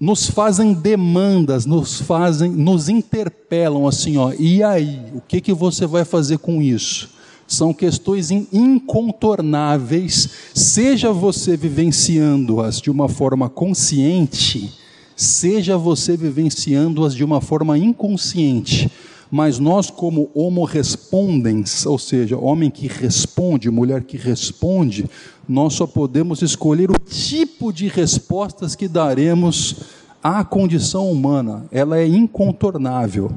nos 0.00 0.30
fazem 0.30 0.72
demandas, 0.72 1.66
nos 1.66 2.00
fazem, 2.00 2.50
nos 2.50 2.88
interpelam 2.88 3.86
assim, 3.86 4.16
ó, 4.16 4.32
e 4.32 4.62
aí, 4.62 4.98
o 5.14 5.20
que 5.20 5.42
que 5.42 5.52
você 5.52 5.86
vai 5.86 6.06
fazer 6.06 6.38
com 6.38 6.62
isso? 6.62 7.10
São 7.46 7.74
questões 7.74 8.30
incontornáveis, 8.30 10.30
seja 10.54 11.12
você 11.12 11.54
vivenciando-as 11.54 12.80
de 12.80 12.90
uma 12.90 13.10
forma 13.10 13.50
consciente, 13.50 14.72
seja 15.14 15.76
você 15.76 16.16
vivenciando-as 16.16 17.14
de 17.14 17.22
uma 17.22 17.42
forma 17.42 17.76
inconsciente. 17.76 18.90
Mas 19.30 19.60
nós, 19.60 19.90
como 19.90 20.30
homo 20.34 20.64
respondens, 20.64 21.86
ou 21.86 21.98
seja, 21.98 22.36
homem 22.36 22.68
que 22.68 22.88
responde, 22.88 23.70
mulher 23.70 24.02
que 24.02 24.16
responde, 24.16 25.08
nós 25.48 25.74
só 25.74 25.86
podemos 25.86 26.42
escolher 26.42 26.90
o 26.90 26.98
tipo 26.98 27.72
de 27.72 27.86
respostas 27.86 28.74
que 28.74 28.88
daremos 28.88 29.76
à 30.22 30.42
condição 30.42 31.10
humana. 31.10 31.64
Ela 31.70 31.98
é 31.98 32.06
incontornável. 32.06 33.30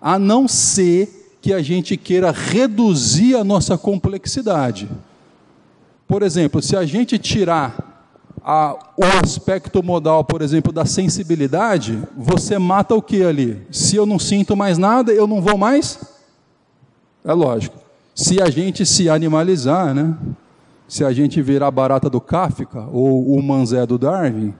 A 0.00 0.18
não 0.18 0.46
ser 0.46 1.36
que 1.40 1.52
a 1.52 1.62
gente 1.62 1.96
queira 1.96 2.30
reduzir 2.30 3.34
a 3.34 3.42
nossa 3.42 3.78
complexidade. 3.78 4.88
Por 6.06 6.22
exemplo, 6.22 6.60
se 6.60 6.76
a 6.76 6.84
gente 6.84 7.18
tirar 7.18 7.87
a, 8.44 8.76
o 8.96 9.04
aspecto 9.22 9.82
modal, 9.82 10.24
por 10.24 10.42
exemplo, 10.42 10.72
da 10.72 10.84
sensibilidade, 10.84 12.02
você 12.16 12.58
mata 12.58 12.94
o 12.94 13.02
que 13.02 13.22
ali? 13.22 13.60
Se 13.70 13.96
eu 13.96 14.06
não 14.06 14.18
sinto 14.18 14.56
mais 14.56 14.78
nada, 14.78 15.12
eu 15.12 15.26
não 15.26 15.40
vou 15.40 15.56
mais? 15.56 15.98
É 17.24 17.32
lógico. 17.32 17.76
Se 18.14 18.40
a 18.40 18.50
gente 18.50 18.84
se 18.84 19.08
animalizar, 19.08 19.94
né? 19.94 20.16
se 20.88 21.04
a 21.04 21.12
gente 21.12 21.42
virar 21.42 21.70
barata 21.70 22.08
do 22.08 22.20
Kafka 22.20 22.88
ou 22.90 23.34
o 23.34 23.42
manzé 23.42 23.84
do 23.84 23.98
Darwin, 23.98 24.54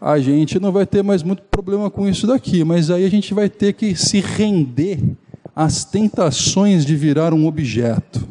a 0.00 0.18
gente 0.18 0.60
não 0.60 0.70
vai 0.70 0.86
ter 0.86 1.02
mais 1.02 1.22
muito 1.22 1.42
problema 1.42 1.90
com 1.90 2.08
isso 2.08 2.26
daqui, 2.26 2.62
mas 2.62 2.90
aí 2.90 3.04
a 3.04 3.10
gente 3.10 3.34
vai 3.34 3.48
ter 3.48 3.72
que 3.72 3.96
se 3.96 4.20
render 4.20 5.00
às 5.54 5.84
tentações 5.84 6.86
de 6.86 6.94
virar 6.94 7.34
um 7.34 7.46
objeto. 7.46 8.26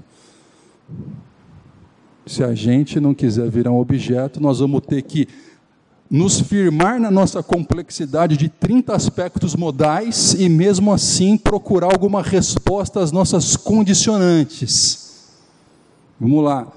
Se 2.26 2.44
a 2.44 2.54
gente 2.54 3.00
não 3.00 3.14
quiser 3.14 3.50
virar 3.50 3.72
um 3.72 3.80
objeto, 3.80 4.42
nós 4.42 4.60
vamos 4.60 4.82
ter 4.86 5.02
que 5.02 5.28
nos 6.10 6.40
firmar 6.40 7.00
na 7.00 7.10
nossa 7.10 7.42
complexidade 7.42 8.38
de 8.38 8.50
30 8.50 8.96
aspectos 8.96 9.56
modais 9.56 10.34
e, 10.34 10.48
mesmo 10.50 10.94
assim, 10.94 11.38
procurar 11.38 11.92
alguma 11.92 12.22
resposta 12.22 13.00
às 13.00 13.12
nossas 13.12 13.56
condicionantes. 13.56 15.30
Vamos 16.20 16.44
lá 16.44 16.72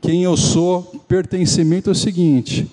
quem 0.00 0.22
eu 0.22 0.36
sou, 0.36 0.82
pertencimento 1.08 1.90
é 1.90 1.92
o 1.92 1.94
seguinte: 1.94 2.70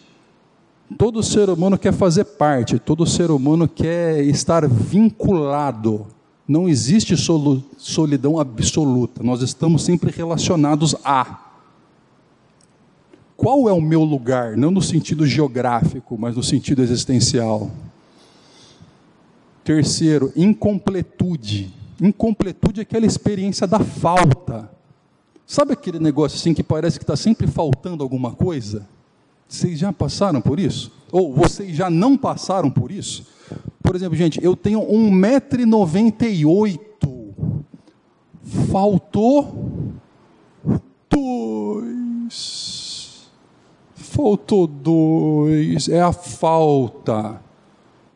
todo 0.98 1.24
ser 1.24 1.50
humano 1.50 1.78
quer 1.78 1.94
fazer 1.94 2.26
parte, 2.26 2.78
todo 2.78 3.06
ser 3.06 3.32
humano 3.32 3.68
quer 3.68 4.24
estar 4.24 4.68
vinculado. 4.68 6.08
Não 6.48 6.68
existe 6.68 7.16
solidão 7.78 8.40
absoluta, 8.40 9.24
nós 9.24 9.42
estamos 9.42 9.84
sempre 9.84 10.12
relacionados 10.12 10.96
a. 11.04 11.53
Qual 13.44 13.68
é 13.68 13.74
o 13.74 13.82
meu 13.82 14.06
lugar? 14.06 14.56
Não 14.56 14.72
no 14.72 14.82
sentido 14.82 15.28
geográfico, 15.28 16.18
mas 16.18 16.38
no 16.38 16.42
sentido 16.42 16.82
existencial. 16.82 17.70
Terceiro, 19.66 20.32
incompletude. 20.34 21.74
Incompletude 22.02 22.80
é 22.80 22.84
aquela 22.84 23.06
experiência 23.06 23.68
da 23.68 23.80
falta. 23.80 24.72
Sabe 25.46 25.74
aquele 25.74 26.00
negócio 26.00 26.38
assim 26.38 26.54
que 26.54 26.64
parece 26.64 26.98
que 26.98 27.04
está 27.04 27.18
sempre 27.18 27.46
faltando 27.46 28.02
alguma 28.02 28.32
coisa? 28.32 28.88
Vocês 29.46 29.78
já 29.78 29.92
passaram 29.92 30.40
por 30.40 30.58
isso? 30.58 30.90
Ou 31.12 31.34
vocês 31.34 31.76
já 31.76 31.90
não 31.90 32.16
passaram 32.16 32.72
por 32.72 32.92
isso? 32.92 33.28
Por 33.82 33.94
exemplo, 33.94 34.16
gente, 34.16 34.42
eu 34.42 34.56
tenho 34.56 34.80
1,98m. 34.80 36.80
Faltou 38.72 39.92
dois. 41.10 42.83
Faltou 44.14 44.68
dois. 44.68 45.90
É 45.90 46.00
a 46.00 46.14
falta. 46.14 47.42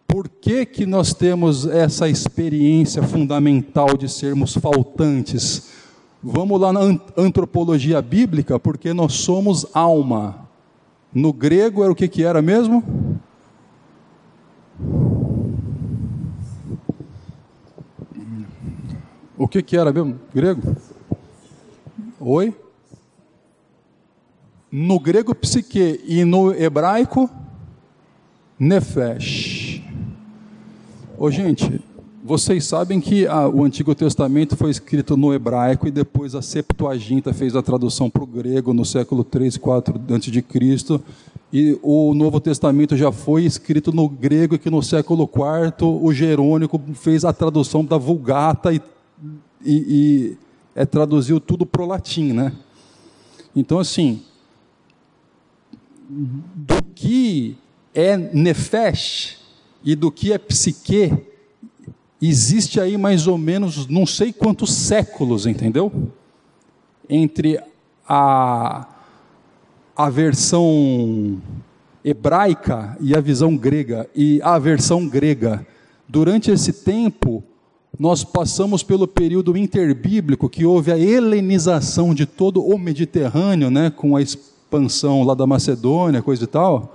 Por 0.08 0.30
que, 0.30 0.64
que 0.64 0.86
nós 0.86 1.12
temos 1.12 1.66
essa 1.66 2.08
experiência 2.08 3.02
fundamental 3.02 3.98
de 3.98 4.08
sermos 4.08 4.54
faltantes? 4.54 5.72
Vamos 6.22 6.62
lá 6.62 6.72
na 6.72 6.82
antropologia 7.18 8.00
bíblica, 8.00 8.60
porque 8.60 8.94
nós 8.94 9.14
somos 9.14 9.66
alma. 9.74 10.48
No 11.12 11.34
grego 11.34 11.82
era 11.82 11.92
o 11.92 11.96
que, 11.96 12.08
que 12.08 12.24
era 12.24 12.44
mesmo? 12.44 12.84
O 19.36 19.48
que, 19.48 19.64
que 19.64 19.76
era 19.76 19.92
mesmo? 19.92 20.20
Grego? 20.32 20.76
Oi? 22.20 22.54
No 24.80 25.00
grego, 25.00 25.34
psique, 25.34 26.02
e 26.06 26.24
no 26.24 26.54
hebraico, 26.54 27.28
nefesh. 28.60 29.82
Ô, 31.18 31.32
gente, 31.32 31.82
vocês 32.24 32.64
sabem 32.66 33.02
que 33.02 33.26
a, 33.26 33.48
o 33.48 33.64
Antigo 33.64 33.96
Testamento 33.96 34.56
foi 34.56 34.70
escrito 34.70 35.18
no 35.18 35.34
hebraico 35.34 35.88
e 35.88 35.92
depois 35.92 36.36
a 36.36 36.44
Septuaginta 36.44 37.34
fez 37.34 37.56
a 37.56 37.64
tradução 37.64 38.08
para 38.08 38.22
o 38.22 38.28
grego 38.28 38.72
no 38.72 38.86
século 38.86 39.24
3, 39.24 39.58
4 39.58 40.00
a.C. 40.16 41.02
E 41.52 41.80
o 41.82 42.14
Novo 42.14 42.40
Testamento 42.40 42.96
já 42.96 43.12
foi 43.12 43.46
escrito 43.46 43.92
no 43.92 44.08
grego 44.08 44.54
e 44.54 44.60
que 44.60 44.70
no 44.70 44.84
século 44.84 45.24
IV 45.24 45.88
o 46.04 46.14
Jerônico 46.14 46.80
fez 46.94 47.26
a 47.26 47.34
tradução 47.34 47.84
da 47.84 47.98
Vulgata 47.98 48.72
e, 48.72 48.80
e, 49.66 49.74
e 49.74 50.38
é, 50.76 50.86
traduziu 50.86 51.40
tudo 51.40 51.66
para 51.66 51.82
o 51.82 51.88
latim, 51.88 52.32
né? 52.32 52.54
Então, 53.56 53.80
assim, 53.80 54.22
do 56.10 56.82
que 56.96 57.58
é 57.94 58.16
nefesh 58.16 59.38
e 59.84 59.96
do 59.96 60.12
que 60.12 60.32
é 60.32 60.38
psique, 60.38 61.14
existe 62.22 62.80
aí 62.80 62.98
mais 62.98 63.28
ou 63.28 63.38
menos 63.38 63.88
não 63.88 64.06
sei 64.06 64.32
quantos 64.32 64.74
séculos, 64.74 65.46
entendeu? 65.46 65.92
Entre 67.10 67.60
a, 68.08 68.88
a 69.96 70.10
versão 70.10 71.42
hebraica 72.04 72.98
e 73.02 73.16
a 73.16 73.20
visão 73.20 73.56
grega, 73.58 74.10
e 74.16 74.42
a 74.42 74.58
versão 74.58 75.08
grega. 75.08 75.66
Durante 76.08 76.50
esse 76.50 76.72
tempo, 76.72 77.44
nós 78.00 78.24
passamos 78.24 78.84
pelo 78.84 79.08
período 79.08 79.58
interbíblico, 79.58 80.50
que 80.50 80.66
houve 80.66 80.92
a 80.92 80.98
helenização 80.98 82.14
de 82.14 82.26
todo 82.26 82.64
o 82.64 82.78
Mediterrâneo, 82.78 83.70
né, 83.70 83.90
com 83.90 84.16
a 84.16 84.22
expansão 84.68 85.24
lá 85.24 85.34
da 85.34 85.48
Macedônia, 85.48 86.22
coisa 86.22 86.44
e 86.44 86.48
tal. 86.48 86.94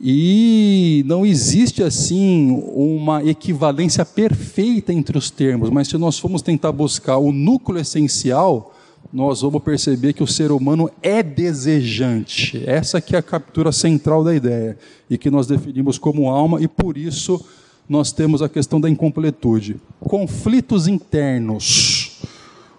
E 0.00 1.02
não 1.06 1.26
existe 1.26 1.82
assim 1.82 2.62
uma 2.72 3.24
equivalência 3.24 4.04
perfeita 4.04 4.92
entre 4.92 5.18
os 5.18 5.28
termos, 5.28 5.70
mas 5.70 5.88
se 5.88 5.98
nós 5.98 6.18
formos 6.18 6.42
tentar 6.42 6.70
buscar 6.70 7.16
o 7.16 7.32
núcleo 7.32 7.80
essencial, 7.80 8.72
nós 9.12 9.40
vamos 9.40 9.62
perceber 9.62 10.12
que 10.12 10.22
o 10.22 10.26
ser 10.26 10.52
humano 10.52 10.88
é 11.02 11.20
desejante. 11.22 12.62
Essa 12.64 13.00
que 13.00 13.16
é 13.16 13.18
a 13.18 13.22
captura 13.22 13.72
central 13.72 14.22
da 14.22 14.34
ideia 14.34 14.78
e 15.10 15.18
que 15.18 15.30
nós 15.30 15.46
definimos 15.46 15.98
como 15.98 16.28
alma 16.28 16.60
e 16.62 16.68
por 16.68 16.96
isso 16.96 17.44
nós 17.88 18.12
temos 18.12 18.42
a 18.42 18.48
questão 18.48 18.80
da 18.80 18.88
incompletude. 18.88 19.80
Conflitos 19.98 20.86
internos. 20.86 22.20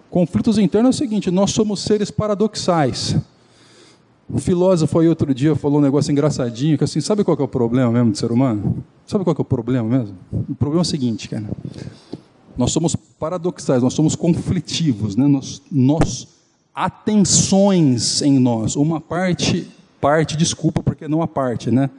Conflitos 0.10 0.58
internos 0.58 0.96
é 0.96 0.96
o 0.96 0.98
seguinte, 0.98 1.32
nós 1.32 1.52
somos 1.52 1.82
seres 1.82 2.10
paradoxais. 2.10 3.18
Um 4.32 4.38
filósofo 4.38 5.00
aí 5.00 5.08
outro 5.08 5.34
dia 5.34 5.56
falou 5.56 5.80
um 5.80 5.82
negócio 5.82 6.12
engraçadinho, 6.12 6.78
que 6.78 6.84
assim, 6.84 7.02
sabe 7.02 7.24
qual 7.24 7.38
é 7.40 7.44
o 7.44 7.48
problema 7.48 7.92
mesmo 7.92 8.12
do 8.12 8.18
ser 8.18 8.32
humano? 8.32 8.84
Sabe 9.08 9.24
qual 9.24 9.36
é 9.38 9.42
o 9.42 9.46
problema 9.46 9.98
mesmo? 9.98 10.16
O 10.32 10.56
problema 10.56 10.82
é 10.82 10.84
o 10.84 10.86
seguinte, 10.86 11.28
cara. 11.28 11.50
Nós 12.58 12.72
somos 12.72 12.96
paradoxais, 12.96 13.82
nós 13.82 13.94
somos 13.94 14.16
conflitivos, 14.16 15.16
né? 15.16 15.26
Nós, 15.26 15.62
nós 15.72 16.28
há 16.76 16.90
tensões 16.90 18.22
em 18.22 18.38
nós. 18.38 18.76
Uma 18.76 19.02
parte, 19.02 19.68
parte, 20.00 20.38
desculpa, 20.38 20.84
porque 20.84 21.08
não 21.08 21.22
a 21.22 21.28
parte, 21.28 21.72
né? 21.72 21.90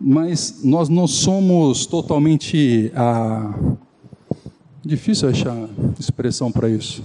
mas 0.00 0.60
nós 0.62 0.88
não 0.88 1.06
somos 1.06 1.86
totalmente. 1.86 2.92
Ah, 2.94 3.54
difícil 4.84 5.28
achar 5.28 5.68
expressão 5.98 6.52
para 6.52 6.68
isso. 6.68 7.02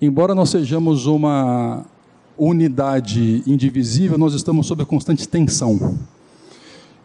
Embora 0.00 0.34
nós 0.34 0.50
sejamos 0.50 1.06
uma 1.06 1.84
unidade 2.38 3.42
indivisível, 3.46 4.18
nós 4.18 4.34
estamos 4.34 4.66
sob 4.66 4.84
constante 4.84 5.28
tensão. 5.28 5.98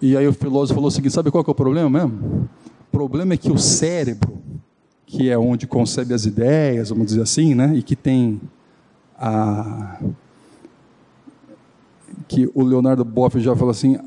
E 0.02 0.18
aí 0.18 0.28
o 0.28 0.34
filósofo 0.34 0.76
falou 0.76 0.88
o 0.88 0.92
seguinte: 0.92 1.14
sabe 1.14 1.32
qual 1.32 1.44
é 1.48 1.52
o 1.52 1.56
problema 1.56 1.90
mesmo? 1.90 2.50
O 2.88 2.92
problema 2.92 3.34
é 3.34 3.38
que 3.38 3.52
o 3.52 3.58
cérebro, 3.58 4.38
que 5.06 5.30
é 5.30 5.38
onde 5.38 5.68
concebe 5.68 6.14
as 6.14 6.26
ideias, 6.26 6.90
vamos 6.90 7.08
dizer 7.08 7.22
assim, 7.22 7.54
né, 7.54 7.74
e 7.76 7.84
que 7.84 7.96
tem 7.96 8.42
a 9.18 10.00
que 12.28 12.50
o 12.54 12.64
Leonardo 12.64 13.04
Boff 13.04 13.40
já 13.42 13.54
falou 13.56 13.72
assim, 13.72 13.98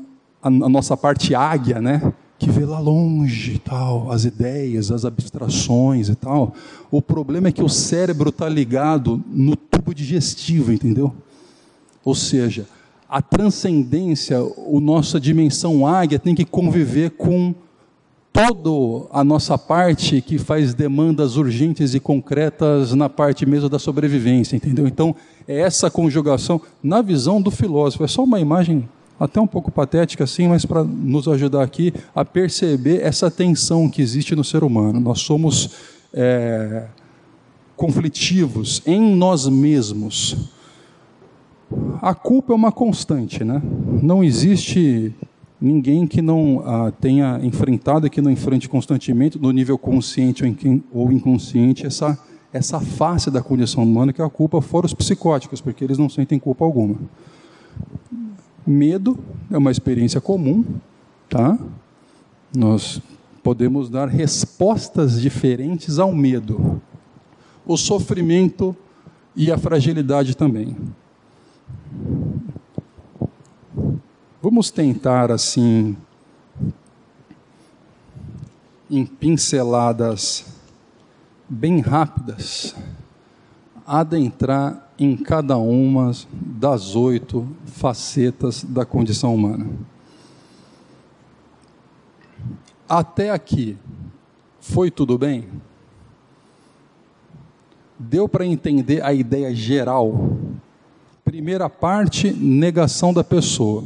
a, 0.41 0.47
a 0.47 0.49
nossa 0.49 0.97
parte 0.97 1.35
águia, 1.35 1.79
né, 1.79 2.11
que 2.37 2.49
vê 2.49 2.65
lá 2.65 2.79
longe 2.79 3.59
tal, 3.59 4.11
as 4.11 4.25
ideias, 4.25 4.91
as 4.91 5.05
abstrações 5.05 6.09
e 6.09 6.15
tal. 6.15 6.53
O 6.91 7.01
problema 7.01 7.47
é 7.47 7.51
que 7.51 7.63
o 7.63 7.69
cérebro 7.69 8.29
está 8.29 8.49
ligado 8.49 9.23
no 9.27 9.55
tubo 9.85 9.93
digestivo, 9.93 10.73
entendeu? 10.73 11.13
Ou 12.03 12.15
seja, 12.15 12.65
a 13.07 13.21
transcendência, 13.21 14.37
a 14.37 14.79
nossa 14.79 15.19
dimensão 15.19 15.85
águia 15.85 16.17
tem 16.17 16.33
que 16.33 16.43
conviver 16.43 17.11
com 17.11 17.53
toda 18.33 19.07
a 19.11 19.23
nossa 19.23 19.57
parte 19.57 20.21
que 20.21 20.37
faz 20.37 20.73
demandas 20.73 21.37
urgentes 21.37 21.93
e 21.93 21.99
concretas 21.99 22.93
na 22.93 23.07
parte 23.07 23.45
mesmo 23.45 23.69
da 23.69 23.79
sobrevivência, 23.79 24.55
entendeu? 24.55 24.87
Então, 24.87 25.15
é 25.47 25.59
essa 25.59 25.89
conjugação, 25.89 26.59
na 26.83 27.01
visão 27.01 27.41
do 27.41 27.51
filósofo, 27.51 28.03
é 28.03 28.07
só 28.07 28.23
uma 28.23 28.39
imagem 28.39 28.89
até 29.17 29.39
um 29.39 29.47
pouco 29.47 29.71
patética 29.71 30.25
assim, 30.25 30.47
mas 30.49 30.65
para 30.65 30.83
nos 30.83 31.27
ajudar 31.27 31.63
aqui 31.63 31.93
a 32.13 32.25
perceber 32.25 33.01
essa 33.01 33.31
tensão 33.31 33.89
que 33.89 34.01
existe 34.01 34.35
no 34.35 34.43
ser 34.43 34.63
humano. 34.63 34.99
Nós 34.99 35.21
somos 35.21 35.69
é, 36.13 36.87
conflitivos 37.75 38.81
em 38.85 39.15
nós 39.15 39.47
mesmos. 39.47 40.49
A 42.01 42.13
culpa 42.13 42.53
é 42.53 42.55
uma 42.55 42.71
constante, 42.71 43.43
né? 43.43 43.61
Não 44.01 44.23
existe 44.23 45.13
ninguém 45.59 46.05
que 46.05 46.21
não 46.21 46.61
ah, 46.65 46.91
tenha 46.91 47.39
enfrentado 47.41 48.05
e 48.05 48.09
que 48.09 48.21
não 48.21 48.29
enfrente 48.29 48.69
constantemente, 48.69 49.39
no 49.39 49.51
nível 49.51 49.77
consciente 49.77 50.43
ou 50.91 51.11
inconsciente, 51.11 51.85
essa, 51.85 52.17
essa 52.53 52.79
face 52.79 53.31
da 53.31 53.41
condição 53.41 53.83
humana 53.83 54.13
que 54.13 54.21
é 54.21 54.25
a 54.25 54.29
culpa, 54.29 54.61
fora 54.61 54.85
os 54.85 54.93
psicóticos, 54.93 55.61
porque 55.61 55.83
eles 55.83 55.97
não 55.97 56.09
sentem 56.09 56.37
culpa 56.37 56.63
alguma. 56.63 56.95
Medo 58.65 59.17
é 59.51 59.57
uma 59.57 59.71
experiência 59.71 60.21
comum, 60.21 60.63
tá? 61.29 61.57
Nós 62.55 63.01
podemos 63.43 63.89
dar 63.89 64.07
respostas 64.07 65.21
diferentes 65.21 65.99
ao 65.99 66.13
medo. 66.13 66.81
O 67.65 67.77
sofrimento 67.77 68.75
e 69.35 69.51
a 69.51 69.57
fragilidade 69.57 70.35
também. 70.35 70.77
Vamos 74.41 74.69
tentar 74.69 75.31
assim 75.31 75.97
em 78.89 79.05
pinceladas 79.05 80.45
bem 81.49 81.79
rápidas 81.79 82.75
adentrar 83.85 84.91
em 84.97 85.15
cada 85.15 85.57
uma 85.57 86.11
das 86.31 86.95
oito 86.95 87.47
facetas 87.65 88.63
da 88.63 88.85
condição 88.85 89.35
humana. 89.35 89.67
Até 92.87 93.31
aqui, 93.31 93.77
foi 94.59 94.89
tudo 94.89 95.17
bem? 95.17 95.47
Deu 97.97 98.27
para 98.27 98.45
entender 98.45 99.01
a 99.03 99.13
ideia 99.13 99.55
geral? 99.55 100.37
Primeira 101.23 101.69
parte, 101.69 102.31
negação 102.31 103.13
da 103.13 103.23
pessoa. 103.23 103.85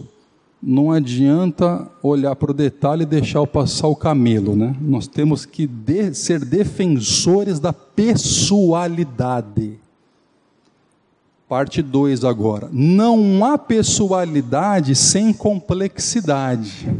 Não 0.61 0.91
adianta 0.91 1.89
olhar 2.03 2.35
para 2.35 2.51
o 2.51 2.53
detalhe 2.53 3.03
e 3.03 3.05
deixar 3.05 3.47
passar 3.47 3.87
o 3.87 3.95
camelo, 3.95 4.57
né? 4.57 4.75
Nós 4.81 5.07
temos 5.07 5.45
que 5.45 5.65
de, 5.65 6.13
ser 6.13 6.43
defensores 6.43 7.61
da 7.61 7.71
pessoalidade. 7.71 9.79
Parte 11.47 11.81
2 11.81 12.25
agora. 12.25 12.67
Não 12.73 13.45
há 13.45 13.57
pessoalidade 13.57 14.93
sem 14.95 15.31
complexidade. 15.31 16.93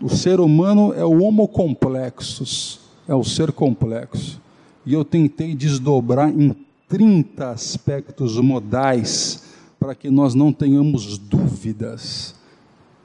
O 0.00 0.10
ser 0.10 0.38
humano 0.38 0.92
é 0.92 1.04
o 1.04 1.22
homo 1.22 1.48
complexus, 1.48 2.80
é 3.08 3.14
o 3.14 3.24
ser 3.24 3.50
complexo. 3.50 4.43
E 4.86 4.92
eu 4.92 5.04
tentei 5.04 5.54
desdobrar 5.54 6.28
em 6.28 6.54
30 6.88 7.50
aspectos 7.50 8.36
modais 8.38 9.44
para 9.80 9.94
que 9.94 10.10
nós 10.10 10.34
não 10.34 10.52
tenhamos 10.52 11.18
dúvidas 11.18 12.34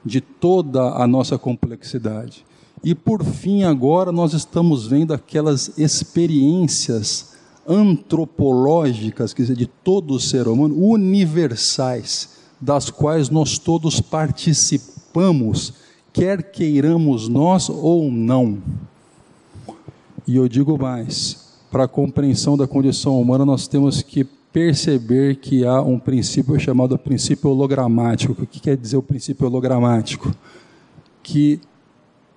de 0.04 0.20
toda 0.20 0.94
a 0.94 1.06
nossa 1.06 1.38
complexidade. 1.38 2.44
E 2.82 2.94
por 2.94 3.24
fim, 3.24 3.62
agora 3.64 4.10
nós 4.10 4.32
estamos 4.32 4.86
vendo 4.86 5.12
aquelas 5.12 5.78
experiências 5.78 7.34
antropológicas, 7.68 9.34
quer 9.34 9.42
dizer, 9.42 9.56
de 9.56 9.66
todo 9.66 10.18
ser 10.18 10.48
humano, 10.48 10.74
universais, 10.76 12.40
das 12.60 12.90
quais 12.90 13.28
nós 13.28 13.58
todos 13.58 14.00
participamos, 14.00 15.74
quer 16.12 16.50
queiramos 16.50 17.28
nós 17.28 17.68
ou 17.68 18.10
não. 18.10 18.58
E 20.26 20.36
eu 20.36 20.48
digo 20.48 20.78
mais: 20.78 21.39
para 21.70 21.84
a 21.84 21.88
compreensão 21.88 22.56
da 22.56 22.66
condição 22.66 23.20
humana, 23.20 23.44
nós 23.44 23.68
temos 23.68 24.02
que 24.02 24.24
perceber 24.52 25.36
que 25.36 25.64
há 25.64 25.80
um 25.80 25.98
princípio 25.98 26.58
chamado 26.58 26.98
princípio 26.98 27.50
hologramático. 27.50 28.42
O 28.42 28.46
que 28.46 28.58
quer 28.58 28.76
dizer 28.76 28.96
o 28.96 29.02
princípio 29.02 29.46
hologramático? 29.46 30.34
Que 31.22 31.60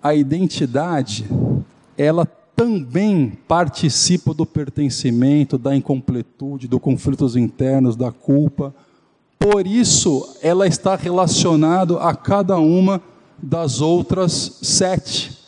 a 0.02 0.14
identidade, 0.14 1.26
ela 1.98 2.26
também 2.56 3.34
participa 3.48 4.34
do 4.34 4.46
pertencimento, 4.46 5.58
da 5.58 5.76
incompletude, 5.76 6.68
dos 6.68 6.80
conflitos 6.80 7.36
internos, 7.36 7.96
da 7.96 8.12
culpa. 8.12 8.74
Por 9.40 9.66
isso, 9.66 10.38
ela 10.42 10.68
está 10.68 10.96
relacionada 10.96 11.98
a 11.98 12.16
cada 12.16 12.60
uma 12.60 13.02
das 13.42 13.82
outras 13.82 14.60
sete. 14.62 15.43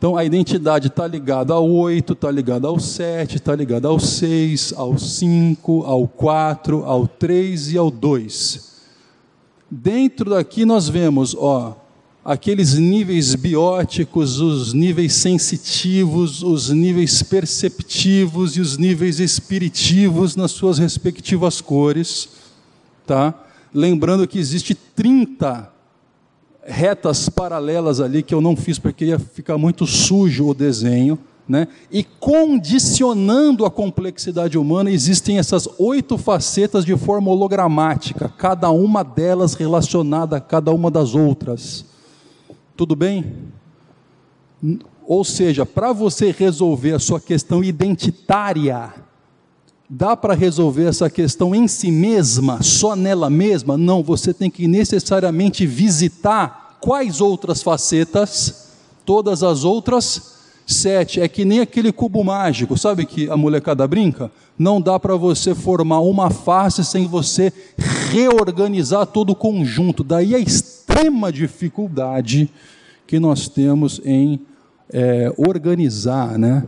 Então, 0.00 0.16
a 0.16 0.24
identidade 0.24 0.86
está 0.86 1.06
ligada 1.06 1.52
ao 1.52 1.70
oito, 1.70 2.14
está 2.14 2.30
ligada 2.30 2.66
ao 2.66 2.80
sete, 2.80 3.36
está 3.36 3.54
ligada 3.54 3.86
ao 3.86 4.00
seis, 4.00 4.72
ao 4.74 4.96
cinco, 4.96 5.82
ao 5.82 6.08
quatro, 6.08 6.86
ao 6.86 7.06
três 7.06 7.70
e 7.70 7.76
ao 7.76 7.90
dois. 7.90 8.80
Dentro 9.70 10.30
daqui 10.30 10.64
nós 10.64 10.88
vemos, 10.88 11.36
ó, 11.38 11.76
aqueles 12.24 12.78
níveis 12.78 13.34
bióticos, 13.34 14.40
os 14.40 14.72
níveis 14.72 15.12
sensitivos, 15.12 16.42
os 16.42 16.70
níveis 16.70 17.22
perceptivos 17.22 18.56
e 18.56 18.62
os 18.62 18.78
níveis 18.78 19.20
espiritivos 19.20 20.34
nas 20.34 20.52
suas 20.52 20.78
respectivas 20.78 21.60
cores, 21.60 22.30
tá? 23.06 23.34
Lembrando 23.74 24.26
que 24.26 24.38
existe 24.38 24.74
30 24.74 25.70
retas 26.64 27.28
paralelas 27.28 28.00
ali 28.00 28.22
que 28.22 28.34
eu 28.34 28.40
não 28.40 28.56
fiz 28.56 28.78
porque 28.78 29.06
ia 29.06 29.18
ficar 29.18 29.56
muito 29.58 29.86
sujo 29.86 30.48
o 30.48 30.54
desenho, 30.54 31.18
né? 31.48 31.66
E 31.90 32.04
condicionando 32.04 33.64
a 33.64 33.70
complexidade 33.70 34.56
humana, 34.56 34.90
existem 34.90 35.38
essas 35.38 35.68
oito 35.78 36.16
facetas 36.16 36.84
de 36.84 36.96
forma 36.96 37.30
hologramática, 37.30 38.32
cada 38.38 38.70
uma 38.70 39.02
delas 39.02 39.54
relacionada 39.54 40.36
a 40.36 40.40
cada 40.40 40.70
uma 40.72 40.90
das 40.90 41.14
outras. 41.14 41.84
Tudo 42.76 42.94
bem? 42.94 43.24
Ou 45.04 45.24
seja, 45.24 45.66
para 45.66 45.92
você 45.92 46.30
resolver 46.30 46.92
a 46.92 47.00
sua 47.00 47.20
questão 47.20 47.64
identitária, 47.64 48.94
dá 49.92 50.16
para 50.16 50.34
resolver 50.34 50.84
essa 50.84 51.10
questão 51.10 51.52
em 51.52 51.66
si 51.66 51.90
mesma, 51.90 52.62
só 52.62 52.94
nela 52.94 53.28
mesma? 53.28 53.76
Não, 53.76 54.04
você 54.04 54.32
tem 54.32 54.48
que 54.48 54.68
necessariamente 54.68 55.66
visitar 55.66 56.76
quais 56.80 57.20
outras 57.20 57.60
facetas, 57.60 58.68
todas 59.04 59.42
as 59.42 59.64
outras 59.64 60.38
sete. 60.64 61.20
É 61.20 61.26
que 61.26 61.44
nem 61.44 61.58
aquele 61.58 61.90
cubo 61.90 62.22
mágico, 62.22 62.78
sabe 62.78 63.04
que 63.04 63.28
a 63.28 63.36
molecada 63.36 63.86
brinca? 63.88 64.30
Não 64.56 64.80
dá 64.80 65.00
para 65.00 65.16
você 65.16 65.56
formar 65.56 66.00
uma 66.00 66.30
face 66.30 66.84
sem 66.84 67.08
você 67.08 67.52
reorganizar 68.12 69.06
todo 69.06 69.30
o 69.30 69.36
conjunto. 69.36 70.04
Daí 70.04 70.36
a 70.36 70.38
extrema 70.38 71.32
dificuldade 71.32 72.48
que 73.08 73.18
nós 73.18 73.48
temos 73.48 74.00
em 74.04 74.40
é, 74.92 75.32
organizar, 75.36 76.38
né, 76.38 76.64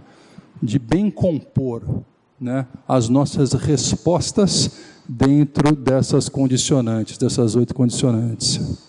de 0.60 0.76
bem 0.76 1.08
compor 1.08 2.02
né, 2.43 2.66
as 2.88 3.09
nossas 3.09 3.53
respostas 3.53 4.70
dentro 5.09 5.76
dessas 5.76 6.28
condicionantes, 6.28 7.16
dessas 7.16 7.55
oito 7.55 7.72
condicionantes. 7.72 8.82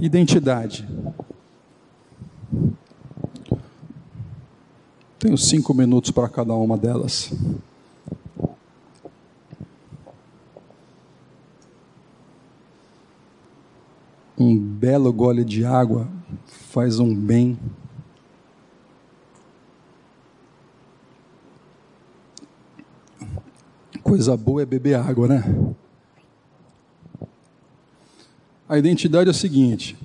Identidade. 0.00 0.88
Tenho 5.18 5.36
cinco 5.36 5.74
minutos 5.74 6.12
para 6.12 6.28
cada 6.28 6.54
uma 6.54 6.78
delas. 6.78 7.32
Um 14.38 14.56
belo 14.56 15.12
gole 15.12 15.44
de 15.44 15.64
água 15.64 16.08
faz 16.70 17.00
um 17.00 17.14
bem. 17.14 17.58
Coisa 24.10 24.36
boa 24.36 24.60
é 24.60 24.66
beber 24.66 24.96
água, 24.96 25.28
né? 25.28 25.44
A 28.68 28.76
identidade 28.76 29.28
é 29.28 29.30
a 29.30 29.32
seguinte: 29.32 29.96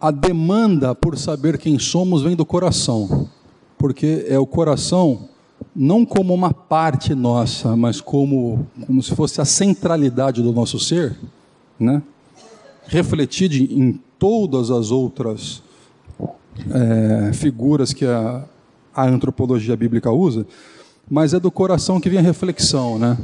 a 0.00 0.10
demanda 0.10 0.94
por 0.94 1.18
saber 1.18 1.58
quem 1.58 1.78
somos 1.78 2.22
vem 2.22 2.34
do 2.34 2.46
coração, 2.46 3.28
porque 3.76 4.24
é 4.30 4.38
o 4.38 4.46
coração 4.46 5.28
não 5.76 6.06
como 6.06 6.32
uma 6.32 6.54
parte 6.54 7.14
nossa, 7.14 7.76
mas 7.76 8.00
como, 8.00 8.66
como 8.86 9.02
se 9.02 9.14
fosse 9.14 9.42
a 9.42 9.44
centralidade 9.44 10.40
do 10.40 10.50
nosso 10.50 10.80
ser, 10.80 11.14
né? 11.78 12.02
refletida 12.86 13.56
em 13.56 14.00
todas 14.18 14.70
as 14.70 14.90
outras 14.90 15.62
é, 16.70 17.30
figuras 17.34 17.92
que 17.92 18.06
a, 18.06 18.42
a 18.94 19.06
antropologia 19.06 19.76
bíblica 19.76 20.10
usa, 20.10 20.46
mas 21.10 21.34
é 21.34 21.40
do 21.40 21.50
coração 21.50 22.00
que 22.00 22.08
vem 22.08 22.18
a 22.18 22.22
reflexão, 22.22 22.98
né? 22.98 23.18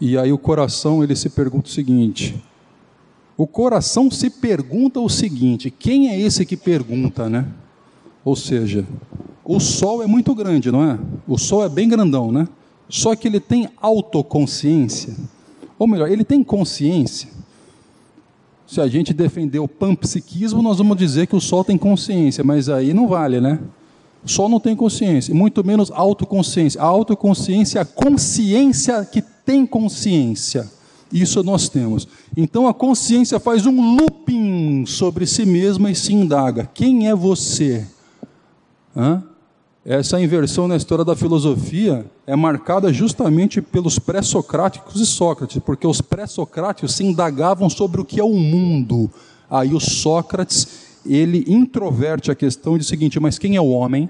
E 0.00 0.16
aí 0.16 0.32
o 0.32 0.38
coração 0.38 1.02
ele 1.02 1.16
se 1.16 1.28
pergunta 1.28 1.68
o 1.68 1.72
seguinte: 1.72 2.42
o 3.36 3.46
coração 3.46 4.10
se 4.10 4.30
pergunta 4.30 5.00
o 5.00 5.08
seguinte: 5.08 5.70
quem 5.70 6.08
é 6.08 6.20
esse 6.20 6.44
que 6.46 6.56
pergunta, 6.56 7.28
né? 7.28 7.46
Ou 8.24 8.36
seja, 8.36 8.84
o 9.44 9.58
sol 9.58 10.02
é 10.02 10.06
muito 10.06 10.34
grande, 10.34 10.70
não 10.70 10.84
é? 10.84 10.98
O 11.26 11.38
sol 11.38 11.64
é 11.64 11.68
bem 11.68 11.88
grandão, 11.88 12.30
né? 12.30 12.46
Só 12.88 13.14
que 13.14 13.28
ele 13.28 13.40
tem 13.40 13.68
autoconsciência. 13.80 15.14
Ou 15.78 15.86
melhor, 15.86 16.10
ele 16.10 16.24
tem 16.24 16.42
consciência. 16.42 17.30
Se 18.66 18.80
a 18.80 18.86
gente 18.86 19.14
defender 19.14 19.58
o 19.58 19.68
panpsiquismo, 19.68 20.62
nós 20.62 20.78
vamos 20.78 20.96
dizer 20.96 21.26
que 21.26 21.36
o 21.36 21.40
sol 21.40 21.64
tem 21.64 21.78
consciência, 21.78 22.44
mas 22.44 22.68
aí 22.68 22.92
não 22.92 23.08
vale, 23.08 23.40
né? 23.40 23.58
Sol 24.24 24.48
não 24.48 24.60
tem 24.60 24.76
consciência, 24.76 25.34
muito 25.34 25.64
menos 25.64 25.90
autoconsciência. 25.90 26.80
A 26.80 26.84
autoconsciência 26.84 27.78
é 27.78 27.82
a 27.82 27.84
consciência 27.84 29.04
que 29.04 29.22
tem 29.22 29.66
consciência. 29.66 30.68
Isso 31.12 31.42
nós 31.42 31.68
temos. 31.68 32.06
Então 32.36 32.68
a 32.68 32.74
consciência 32.74 33.40
faz 33.40 33.64
um 33.64 33.96
looping 33.96 34.84
sobre 34.86 35.26
si 35.26 35.46
mesma 35.46 35.90
e 35.90 35.94
se 35.94 36.12
indaga: 36.12 36.68
quem 36.72 37.08
é 37.08 37.14
você? 37.14 37.86
Hã? 38.94 39.22
Essa 39.84 40.20
inversão 40.20 40.68
na 40.68 40.76
história 40.76 41.02
da 41.02 41.16
filosofia 41.16 42.04
é 42.26 42.36
marcada 42.36 42.92
justamente 42.92 43.62
pelos 43.62 43.98
pré-socráticos 43.98 45.00
e 45.00 45.06
Sócrates, 45.06 45.62
porque 45.64 45.86
os 45.86 46.02
pré-socráticos 46.02 46.94
se 46.94 47.04
indagavam 47.04 47.70
sobre 47.70 47.98
o 47.98 48.04
que 48.04 48.20
é 48.20 48.24
o 48.24 48.34
mundo. 48.34 49.10
Aí 49.50 49.72
o 49.72 49.80
Sócrates, 49.80 50.87
ele 51.08 51.44
introverte 51.46 52.30
a 52.30 52.34
questão 52.34 52.76
de 52.76 52.84
seguinte, 52.84 53.18
mas 53.18 53.38
quem 53.38 53.56
é 53.56 53.60
o 53.60 53.68
homem? 53.68 54.08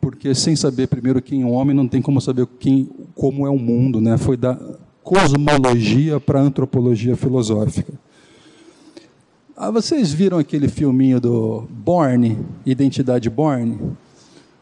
Porque 0.00 0.34
sem 0.34 0.56
saber 0.56 0.86
primeiro 0.86 1.20
quem 1.20 1.42
é 1.42 1.44
o 1.44 1.50
homem, 1.50 1.74
não 1.74 1.86
tem 1.86 2.00
como 2.00 2.20
saber 2.20 2.46
quem, 2.58 2.88
como 3.14 3.46
é 3.46 3.50
o 3.50 3.58
mundo, 3.58 4.00
né? 4.00 4.16
Foi 4.16 4.36
da 4.36 4.58
cosmologia 5.02 6.20
para 6.20 6.40
a 6.40 6.42
antropologia 6.42 7.16
filosófica. 7.16 7.92
Ah, 9.56 9.70
vocês 9.70 10.12
viram 10.12 10.38
aquele 10.38 10.68
filminho 10.68 11.20
do 11.20 11.66
Borne, 11.68 12.38
Identidade 12.64 13.28
Borne? 13.28 13.78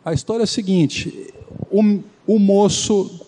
A 0.04 0.12
história 0.12 0.42
é 0.42 0.44
a 0.44 0.46
seguinte: 0.46 1.32
o, 1.70 2.00
o 2.26 2.38
moço 2.38 3.24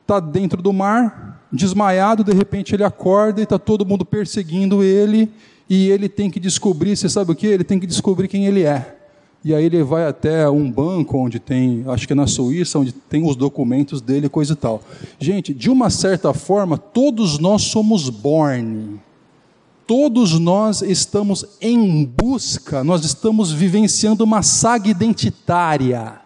está 0.00 0.20
dentro 0.20 0.62
do 0.62 0.72
mar, 0.72 1.46
desmaiado, 1.52 2.24
de 2.24 2.32
repente 2.32 2.74
ele 2.74 2.84
acorda 2.84 3.40
e 3.40 3.44
está 3.44 3.58
todo 3.58 3.84
mundo 3.84 4.06
perseguindo 4.06 4.82
ele, 4.82 5.30
e 5.68 5.90
ele 5.90 6.08
tem 6.08 6.30
que 6.30 6.40
descobrir, 6.40 6.96
você 6.96 7.08
sabe 7.08 7.32
o 7.32 7.34
que? 7.34 7.46
Ele 7.46 7.64
tem 7.64 7.78
que 7.78 7.86
descobrir 7.86 8.28
quem 8.28 8.46
ele 8.46 8.62
é. 8.62 8.98
E 9.44 9.52
aí 9.52 9.64
ele 9.64 9.82
vai 9.82 10.06
até 10.06 10.48
um 10.48 10.70
banco 10.70 11.18
onde 11.18 11.40
tem, 11.40 11.82
acho 11.88 12.06
que 12.06 12.12
é 12.12 12.16
na 12.16 12.28
Suíça, 12.28 12.78
onde 12.78 12.92
tem 12.92 13.26
os 13.26 13.34
documentos 13.34 14.00
dele, 14.00 14.28
coisa 14.28 14.52
e 14.52 14.56
tal. 14.56 14.80
Gente, 15.18 15.52
de 15.52 15.68
uma 15.68 15.90
certa 15.90 16.32
forma, 16.32 16.78
todos 16.78 17.38
nós 17.38 17.62
somos 17.62 18.08
born. 18.08 19.00
Todos 19.84 20.38
nós 20.38 20.80
estamos 20.80 21.44
em 21.60 22.04
busca, 22.04 22.84
nós 22.84 23.04
estamos 23.04 23.50
vivenciando 23.50 24.22
uma 24.22 24.42
saga 24.42 24.88
identitária. 24.88 26.20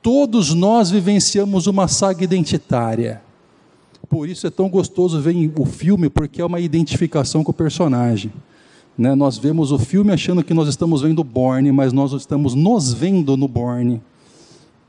Todos 0.00 0.54
nós 0.54 0.90
vivenciamos 0.90 1.66
uma 1.66 1.86
saga 1.86 2.24
identitária. 2.24 3.22
Por 4.14 4.28
isso 4.28 4.46
é 4.46 4.50
tão 4.50 4.68
gostoso 4.68 5.20
ver 5.20 5.34
o 5.58 5.64
filme, 5.64 6.08
porque 6.08 6.40
é 6.40 6.44
uma 6.44 6.60
identificação 6.60 7.42
com 7.42 7.50
o 7.50 7.52
personagem. 7.52 8.32
Né? 8.96 9.12
Nós 9.12 9.36
vemos 9.36 9.72
o 9.72 9.78
filme 9.78 10.12
achando 10.12 10.44
que 10.44 10.54
nós 10.54 10.68
estamos 10.68 11.02
vendo 11.02 11.24
Borne, 11.24 11.72
mas 11.72 11.92
nós 11.92 12.12
estamos 12.12 12.54
nos 12.54 12.92
vendo 12.92 13.36
no 13.36 13.48
Borne. 13.48 14.00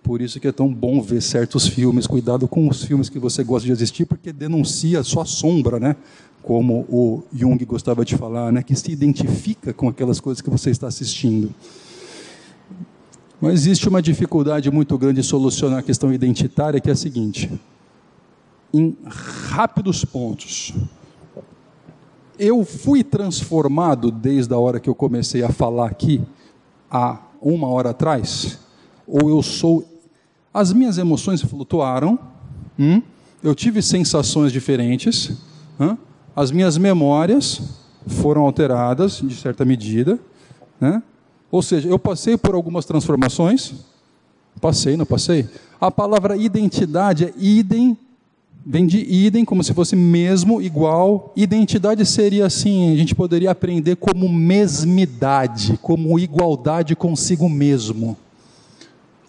Por 0.04 0.22
isso 0.22 0.40
que 0.40 0.48
é 0.48 0.52
tão 0.52 0.72
bom 0.72 1.02
ver 1.02 1.24
certos 1.24 1.68
filmes. 1.68 2.06
Cuidado 2.06 2.48
com 2.48 2.70
os 2.70 2.84
filmes 2.84 3.10
que 3.10 3.18
você 3.18 3.44
gosta 3.44 3.66
de 3.66 3.72
assistir, 3.72 4.06
porque 4.06 4.32
denuncia 4.32 5.02
sua 5.02 5.26
sombra, 5.26 5.80
né? 5.80 5.96
Como 6.44 6.86
o 6.88 7.24
Jung 7.34 7.58
gostava 7.66 8.06
de 8.06 8.16
falar, 8.16 8.52
né? 8.52 8.62
Que 8.62 8.76
se 8.76 8.92
identifica 8.92 9.74
com 9.74 9.90
aquelas 9.90 10.20
coisas 10.20 10.40
que 10.40 10.52
você 10.52 10.70
está 10.70 10.86
assistindo. 10.86 11.52
Mas 13.42 13.54
existe 13.54 13.90
uma 13.90 14.04
dificuldade 14.04 14.70
muito 14.70 14.96
grande 15.00 15.22
de 15.22 15.28
solucionar 15.28 15.80
a 15.80 15.82
questão 15.82 16.14
identitária, 16.14 16.80
que 16.80 16.92
é 16.92 16.94
a 16.94 16.96
seguinte: 16.96 17.50
em 18.78 18.98
rápidos 19.06 20.04
pontos, 20.04 20.74
eu 22.38 22.66
fui 22.66 23.04
transformado 23.04 24.12
desde 24.12 24.54
a 24.54 24.58
hora 24.58 24.80
que 24.80 24.90
eu 24.90 24.96
comecei 24.96 25.44
a 25.44 25.50
falar 25.50 25.88
aqui, 25.88 26.22
há 26.92 27.20
uma 27.42 27.68
hora 27.68 27.92
atrás? 27.92 28.60
Ou 29.08 29.30
eu 29.30 29.42
sou. 29.42 29.86
As 30.54 30.74
minhas 30.74 30.98
emoções 30.98 31.42
flutuaram, 31.42 32.20
hum? 32.78 33.02
eu 33.42 33.56
tive 33.56 33.82
sensações 33.82 34.52
diferentes, 34.52 35.32
hum? 35.80 35.98
as 36.36 36.52
minhas 36.52 36.78
memórias 36.78 37.62
foram 38.08 38.42
alteradas, 38.42 39.22
de 39.24 39.36
certa 39.36 39.64
medida, 39.64 40.20
né? 40.80 41.02
ou 41.50 41.62
seja, 41.62 41.88
eu 41.88 41.98
passei 41.98 42.38
por 42.38 42.56
algumas 42.56 42.86
transformações. 42.86 43.74
Passei, 44.60 44.96
não 44.96 45.06
passei? 45.06 45.48
A 45.80 45.92
palavra 45.92 46.38
identidade 46.38 47.26
é 47.26 47.34
idem 47.38 47.98
Vem 48.68 48.88
de 48.88 48.98
idem, 48.98 49.46
como 49.46 49.64
se 49.64 49.76
fosse 49.76 49.96
mesmo, 49.96 50.60
igual. 50.60 51.32
Identidade 51.36 52.04
seria 52.04 52.48
assim, 52.48 52.92
a 52.92 52.96
gente 52.98 53.14
poderia 53.14 53.52
aprender 53.52 53.96
como 53.96 54.28
mesmidade, 54.28 55.78
como 55.84 56.18
igualdade 56.18 56.96
consigo 56.96 57.48
mesmo. 57.48 58.18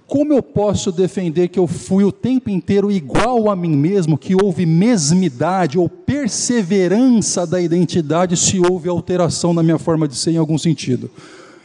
Como 0.07 0.33
eu 0.33 0.43
posso 0.43 0.91
defender 0.91 1.49
que 1.49 1.59
eu 1.59 1.67
fui 1.67 2.03
o 2.03 2.13
tempo 2.13 2.49
inteiro 2.49 2.91
igual 2.91 3.51
a 3.51 3.57
mim 3.57 3.77
mesmo, 3.77 4.17
que 4.17 4.35
houve 4.35 4.65
mesmidade 4.65 5.79
ou 5.79 5.87
perseverança 5.87 7.47
da 7.47 7.61
identidade 7.61 8.39
se 8.39 8.59
houve 8.59 8.89
alteração 8.89 9.53
na 9.53 9.63
minha 9.63 9.79
forma 9.79 10.09
de 10.09 10.17
ser 10.17 10.31
em 10.31 10.39
algum 10.39 10.57
sentido? 10.57 11.11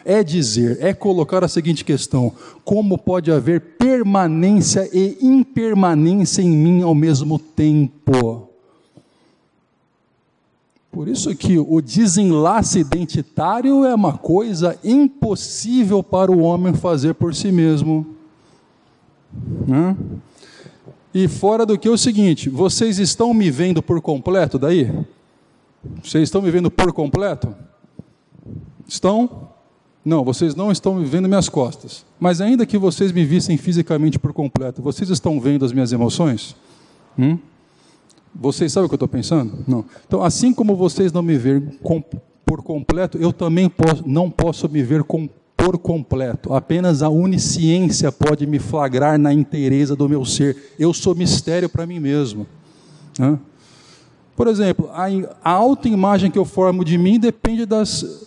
É 0.05 0.23
dizer, 0.23 0.77
é 0.81 0.93
colocar 0.93 1.43
a 1.43 1.47
seguinte 1.47 1.85
questão: 1.85 2.33
como 2.63 2.97
pode 2.97 3.31
haver 3.31 3.61
permanência 3.77 4.89
e 4.93 5.17
impermanência 5.21 6.41
em 6.41 6.49
mim 6.49 6.81
ao 6.81 6.95
mesmo 6.95 7.37
tempo? 7.37 8.49
Por 10.91 11.07
isso 11.07 11.33
que 11.35 11.57
o 11.57 11.81
desenlace 11.81 12.79
identitário 12.79 13.85
é 13.85 13.95
uma 13.95 14.17
coisa 14.17 14.77
impossível 14.83 16.03
para 16.03 16.29
o 16.29 16.39
homem 16.39 16.73
fazer 16.73 17.13
por 17.13 17.33
si 17.33 17.49
mesmo. 17.49 18.05
Né? 19.65 19.95
E 21.13 21.27
fora 21.29 21.65
do 21.65 21.77
que 21.77 21.87
é 21.87 21.91
o 21.91 21.97
seguinte, 21.97 22.49
vocês 22.49 22.99
estão 22.99 23.33
me 23.33 23.49
vendo 23.49 23.81
por 23.81 24.01
completo 24.01 24.59
daí? 24.59 24.91
Vocês 26.03 26.23
estão 26.23 26.41
me 26.41 26.51
vendo 26.51 26.69
por 26.69 26.91
completo? 26.91 27.55
Estão? 28.87 29.50
Não, 30.03 30.23
vocês 30.23 30.55
não 30.55 30.71
estão 30.71 31.03
vendo 31.05 31.27
minhas 31.27 31.47
costas. 31.47 32.05
Mas 32.19 32.41
ainda 32.41 32.65
que 32.65 32.77
vocês 32.77 33.11
me 33.11 33.23
vissem 33.23 33.55
fisicamente 33.55 34.17
por 34.17 34.33
completo, 34.33 34.81
vocês 34.81 35.09
estão 35.09 35.39
vendo 35.39 35.63
as 35.63 35.71
minhas 35.71 35.91
emoções? 35.91 36.55
Hum? 37.17 37.37
Vocês 38.33 38.71
sabem 38.71 38.85
o 38.85 38.89
que 38.89 38.93
eu 38.93 38.97
estou 38.97 39.07
pensando? 39.07 39.59
Não. 39.67 39.85
Então, 40.07 40.23
assim 40.23 40.53
como 40.53 40.75
vocês 40.75 41.11
não 41.11 41.21
me 41.21 41.37
veem 41.37 41.61
por 42.45 42.63
completo, 42.63 43.17
eu 43.17 43.31
também 43.31 43.69
posso, 43.69 44.03
não 44.07 44.29
posso 44.29 44.67
me 44.67 44.81
ver 44.81 45.03
com, 45.03 45.29
por 45.55 45.77
completo. 45.77 46.53
Apenas 46.53 47.03
a 47.03 47.09
onisciência 47.09 48.11
pode 48.11 48.47
me 48.47 48.57
flagrar 48.57 49.19
na 49.19 49.33
inteireza 49.33 49.95
do 49.95 50.09
meu 50.09 50.25
ser. 50.25 50.73
Eu 50.79 50.93
sou 50.93 51.13
mistério 51.13 51.69
para 51.69 51.85
mim 51.85 51.99
mesmo. 51.99 52.47
Hã? 53.19 53.39
Por 54.35 54.47
exemplo, 54.47 54.89
a, 54.91 55.05
a 55.43 55.51
autoimagem 55.51 56.31
que 56.31 56.39
eu 56.39 56.45
formo 56.45 56.83
de 56.83 56.97
mim 56.97 57.19
depende 57.19 57.65
das, 57.65 58.25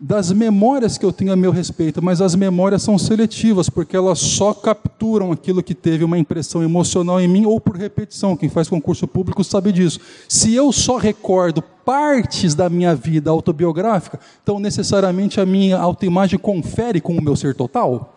das 0.00 0.30
memórias 0.30 0.96
que 0.96 1.04
eu 1.04 1.12
tenho 1.12 1.32
a 1.32 1.36
meu 1.36 1.50
respeito, 1.50 2.00
mas 2.00 2.20
as 2.20 2.34
memórias 2.36 2.82
são 2.82 2.96
seletivas, 2.96 3.68
porque 3.68 3.96
elas 3.96 4.20
só 4.20 4.54
capturam 4.54 5.32
aquilo 5.32 5.62
que 5.62 5.74
teve 5.74 6.04
uma 6.04 6.16
impressão 6.16 6.62
emocional 6.62 7.20
em 7.20 7.26
mim 7.26 7.46
ou 7.46 7.60
por 7.60 7.76
repetição. 7.76 8.36
Quem 8.36 8.48
faz 8.48 8.68
concurso 8.68 9.08
público 9.08 9.42
sabe 9.42 9.72
disso. 9.72 9.98
Se 10.28 10.54
eu 10.54 10.70
só 10.70 10.96
recordo 10.96 11.60
partes 11.60 12.54
da 12.54 12.68
minha 12.68 12.94
vida 12.94 13.30
autobiográfica, 13.30 14.20
então 14.42 14.60
necessariamente 14.60 15.40
a 15.40 15.46
minha 15.46 15.78
autoimagem 15.78 16.38
confere 16.38 17.00
com 17.00 17.16
o 17.16 17.22
meu 17.22 17.34
ser 17.34 17.54
total? 17.54 18.14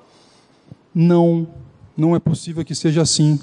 Não, 0.93 1.47
não 1.97 2.15
é 2.15 2.19
possível 2.19 2.63
que 2.63 2.75
seja 2.75 3.01
assim. 3.01 3.39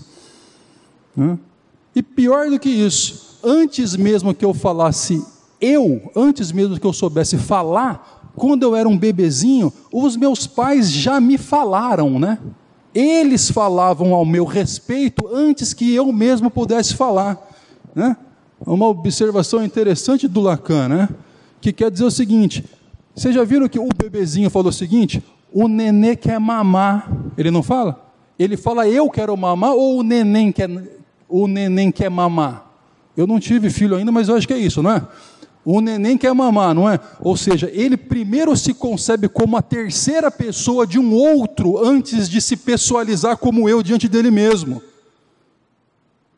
E 1.93 2.03
pior 2.03 2.49
do 2.51 2.61
que 2.61 2.69
isso, 2.69 3.41
antes 3.43 3.97
mesmo 3.97 4.33
que 4.33 4.45
eu 4.45 4.55
falasse 4.55 5.25
eu, 5.61 6.11
antes 6.15 6.53
mesmo 6.53 6.79
que 6.79 6.87
eu 6.87 6.93
soubesse 6.93 7.37
falar, 7.37 8.18
quando 8.39 8.63
eu 8.63 8.75
era 8.75 8.89
um 8.89 8.97
bebezinho, 8.97 9.73
os 9.93 10.17
meus 10.17 10.47
pais 10.47 10.91
já 10.91 11.21
me 11.21 11.37
falaram, 11.37 12.19
né? 12.19 12.39
Eles 12.95 13.51
falavam 13.51 14.15
ao 14.15 14.25
meu 14.25 14.45
respeito 14.45 15.29
antes 15.33 15.75
que 15.75 15.95
eu 15.95 16.11
mesmo 16.13 16.51
pudesse 16.51 16.95
falar, 16.95 17.39
né? 17.95 18.17
Uma 18.67 18.89
observação 18.89 19.65
interessante 19.65 20.27
do 20.27 20.41
Lacan, 20.41 20.89
né? 20.89 21.09
Que 21.61 21.73
quer 21.73 21.91
dizer 21.91 22.05
o 22.05 22.11
seguinte: 22.11 22.65
vocês 23.15 23.35
já 23.35 23.45
viram 23.45 23.69
que 23.69 23.79
o 23.79 23.89
bebezinho 23.97 24.51
falou 24.51 24.71
o 24.71 24.73
seguinte? 24.73 25.23
O 25.53 25.69
nenê 25.69 26.17
quer 26.17 26.39
mamar. 26.39 27.11
Ele 27.37 27.51
não 27.51 27.63
fala? 27.63 28.13
Ele 28.39 28.57
fala 28.57 28.89
eu 28.89 29.11
quero 29.11 29.37
mamar 29.37 29.73
ou 29.73 29.99
o 29.99 30.03
neném 30.03 30.53
quer, 30.53 30.71
o 31.29 31.47
neném 31.47 31.91
quer 31.91 32.09
mamar? 32.09 32.67
Eu 33.17 33.27
não 33.27 33.41
tive 33.41 33.69
filho 33.69 33.97
ainda, 33.97 34.13
mas 34.13 34.29
eu 34.29 34.37
acho 34.37 34.47
que 34.47 34.55
é 34.55 34.59
isso, 34.59 34.81
não 34.83 34.93
é? 34.93 35.03
O 35.65 35.81
neném 35.81 36.17
quer 36.17 36.33
mamar, 36.33 36.75
não 36.75 36.89
é? 36.89 36.99
Ou 37.21 37.37
seja, 37.37 37.71
ele 37.73 37.97
primeiro 37.97 38.57
se 38.57 38.73
concebe 38.73 39.29
como 39.29 39.57
a 39.57 39.63
terceira 39.63 40.31
pessoa 40.31 40.87
de 40.87 40.99
um 40.99 41.13
outro 41.13 41.85
antes 41.85 42.29
de 42.29 42.41
se 42.41 42.57
pessoalizar 42.57 43.37
como 43.37 43.69
eu 43.69 43.83
diante 43.83 44.09
dele 44.09 44.31
mesmo. 44.31 44.83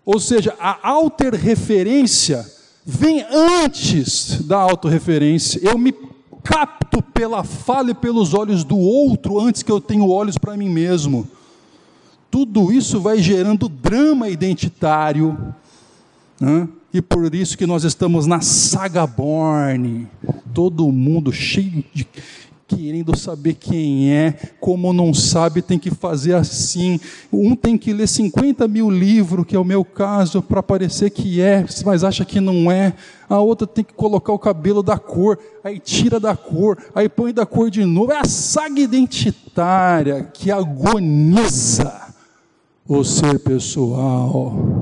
Ou 0.05 0.19
seja, 0.19 0.55
a 0.59 0.89
autorreferência 0.89 2.45
vem 2.85 3.25
antes 3.31 4.43
da 4.43 4.59
autorreferência. 4.59 5.61
Eu 5.63 5.79
me 5.79 5.95
capto 6.43 7.03
pela 7.03 7.45
fala 7.45 7.91
e 7.91 7.95
pelos 7.95 8.35
olhos 8.35 8.65
do 8.65 8.79
outro 8.79 9.39
antes 9.39 9.63
que 9.63 9.71
eu 9.71 9.81
tenha 9.81 10.05
olhos 10.05 10.39
para 10.39 10.57
mim 10.57 10.69
mesmo. 10.69 11.29
Tudo 12.31 12.73
isso 12.73 13.01
vai 13.01 13.19
gerando 13.19 13.69
drama 13.69 14.29
identitário. 14.29 15.55
Né? 16.41 16.69
E 16.93 17.01
por 17.01 17.33
isso 17.35 17.57
que 17.57 17.67
nós 17.67 17.85
estamos 17.85 18.27
na 18.27 18.41
saga 18.41 19.07
Born. 19.07 20.09
Todo 20.53 20.91
mundo 20.91 21.33
cheio 21.33 21.85
de 21.95 22.07
querendo 22.77 23.17
saber 23.17 23.55
quem 23.55 24.13
é, 24.13 24.33
como 24.61 24.93
não 24.93 25.13
sabe, 25.13 25.61
tem 25.61 25.79
que 25.79 25.91
fazer 25.91 26.35
assim. 26.35 27.01
Um 27.33 27.57
tem 27.57 27.77
que 27.77 27.93
ler 27.93 28.07
50 28.07 28.69
mil 28.69 28.89
livros, 28.89 29.45
que 29.45 29.57
é 29.57 29.59
o 29.59 29.65
meu 29.65 29.85
caso, 29.85 30.41
para 30.41 30.63
parecer 30.63 31.11
que 31.11 31.41
é, 31.41 31.65
mas 31.85 32.05
acha 32.05 32.25
que 32.25 32.41
não 32.41 32.71
é. 32.71 32.93
A 33.29 33.39
outra 33.41 33.67
tem 33.67 33.83
que 33.83 33.93
colocar 33.93 34.33
o 34.33 34.39
cabelo 34.39 34.83
da 34.83 34.99
cor, 34.99 35.39
aí 35.65 35.81
tira 35.81 36.21
da 36.21 36.37
cor, 36.37 36.79
aí 36.95 37.09
põe 37.09 37.33
da 37.33 37.45
cor 37.45 37.71
de 37.71 37.85
novo. 37.85 38.13
É 38.13 38.19
a 38.19 38.25
saga 38.25 38.81
identitária 38.81 40.31
que 40.33 40.51
agoniza 40.51 41.93
o 42.87 43.05
ser 43.05 43.39
pessoal. 43.41 44.80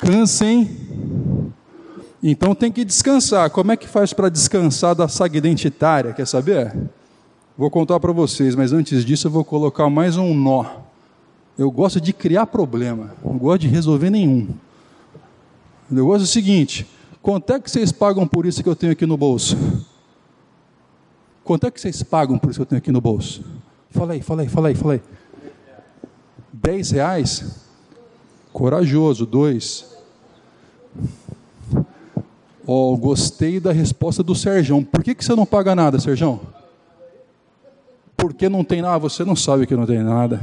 Cansem. 0.00 0.68
Então 2.22 2.54
tem 2.54 2.72
que 2.72 2.84
descansar. 2.84 3.50
Como 3.50 3.70
é 3.70 3.76
que 3.76 3.86
faz 3.86 4.12
para 4.12 4.28
descansar 4.28 4.94
da 4.94 5.08
saga 5.08 5.36
identitária? 5.36 6.12
Quer 6.12 6.26
saber? 6.26 6.74
Vou 7.56 7.70
contar 7.70 8.00
para 8.00 8.10
vocês, 8.10 8.54
mas 8.54 8.72
antes 8.72 9.04
disso 9.04 9.26
eu 9.26 9.30
vou 9.30 9.44
colocar 9.44 9.90
mais 9.90 10.16
um 10.16 10.34
nó. 10.34 10.64
Eu 11.58 11.70
gosto 11.70 12.00
de 12.00 12.12
criar 12.12 12.46
problema, 12.46 13.14
não 13.22 13.36
gosto 13.36 13.60
de 13.60 13.68
resolver 13.68 14.08
nenhum. 14.08 14.48
O 15.90 15.94
negócio 15.94 16.22
é 16.22 16.24
o 16.24 16.26
seguinte: 16.26 16.86
quanto 17.20 17.52
é 17.52 17.60
que 17.60 17.70
vocês 17.70 17.92
pagam 17.92 18.26
por 18.26 18.46
isso 18.46 18.62
que 18.62 18.68
eu 18.68 18.74
tenho 18.76 18.92
aqui 18.92 19.04
no 19.04 19.16
bolso? 19.16 19.58
Quanto 21.44 21.66
é 21.66 21.70
que 21.70 21.78
vocês 21.78 22.02
pagam 22.02 22.38
por 22.38 22.48
isso 22.48 22.58
que 22.58 22.62
eu 22.62 22.66
tenho 22.66 22.78
aqui 22.78 22.90
no 22.90 23.00
bolso? 23.00 23.44
Fala 23.90 24.14
aí, 24.14 24.22
fala 24.22 24.42
aí, 24.42 24.48
fala 24.48 24.68
aí, 24.68 24.74
fala 24.74 24.92
aí. 24.94 25.02
Dez 26.50 26.92
reais? 26.92 27.66
Corajoso, 28.52 29.26
dois. 29.26 29.89
Oh, 32.66 32.96
gostei 32.96 33.58
da 33.58 33.72
resposta 33.72 34.22
do 34.22 34.34
Serjão. 34.34 34.84
Por 34.84 35.02
que, 35.02 35.14
que 35.14 35.24
você 35.24 35.34
não 35.34 35.46
paga 35.46 35.74
nada, 35.74 35.98
Serjão? 35.98 36.40
Porque 38.16 38.48
não 38.48 38.62
tem 38.62 38.82
nada, 38.82 38.98
você 38.98 39.24
não 39.24 39.34
sabe 39.34 39.66
que 39.66 39.74
não 39.74 39.86
tem 39.86 40.02
nada. 40.02 40.40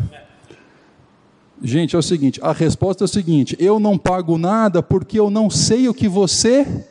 Gente, 1.61 1.95
é 1.95 1.99
o 1.99 2.03
seguinte, 2.03 2.39
a 2.43 2.51
resposta 2.51 3.03
é 3.03 3.05
a 3.05 3.07
seguinte: 3.07 3.55
eu 3.59 3.79
não 3.79 3.97
pago 3.97 4.37
nada 4.37 4.83
porque 4.83 5.19
eu 5.19 5.29
não 5.29 5.49
sei 5.49 5.87
o 5.87 5.93
que 5.93 6.07
você 6.07 6.85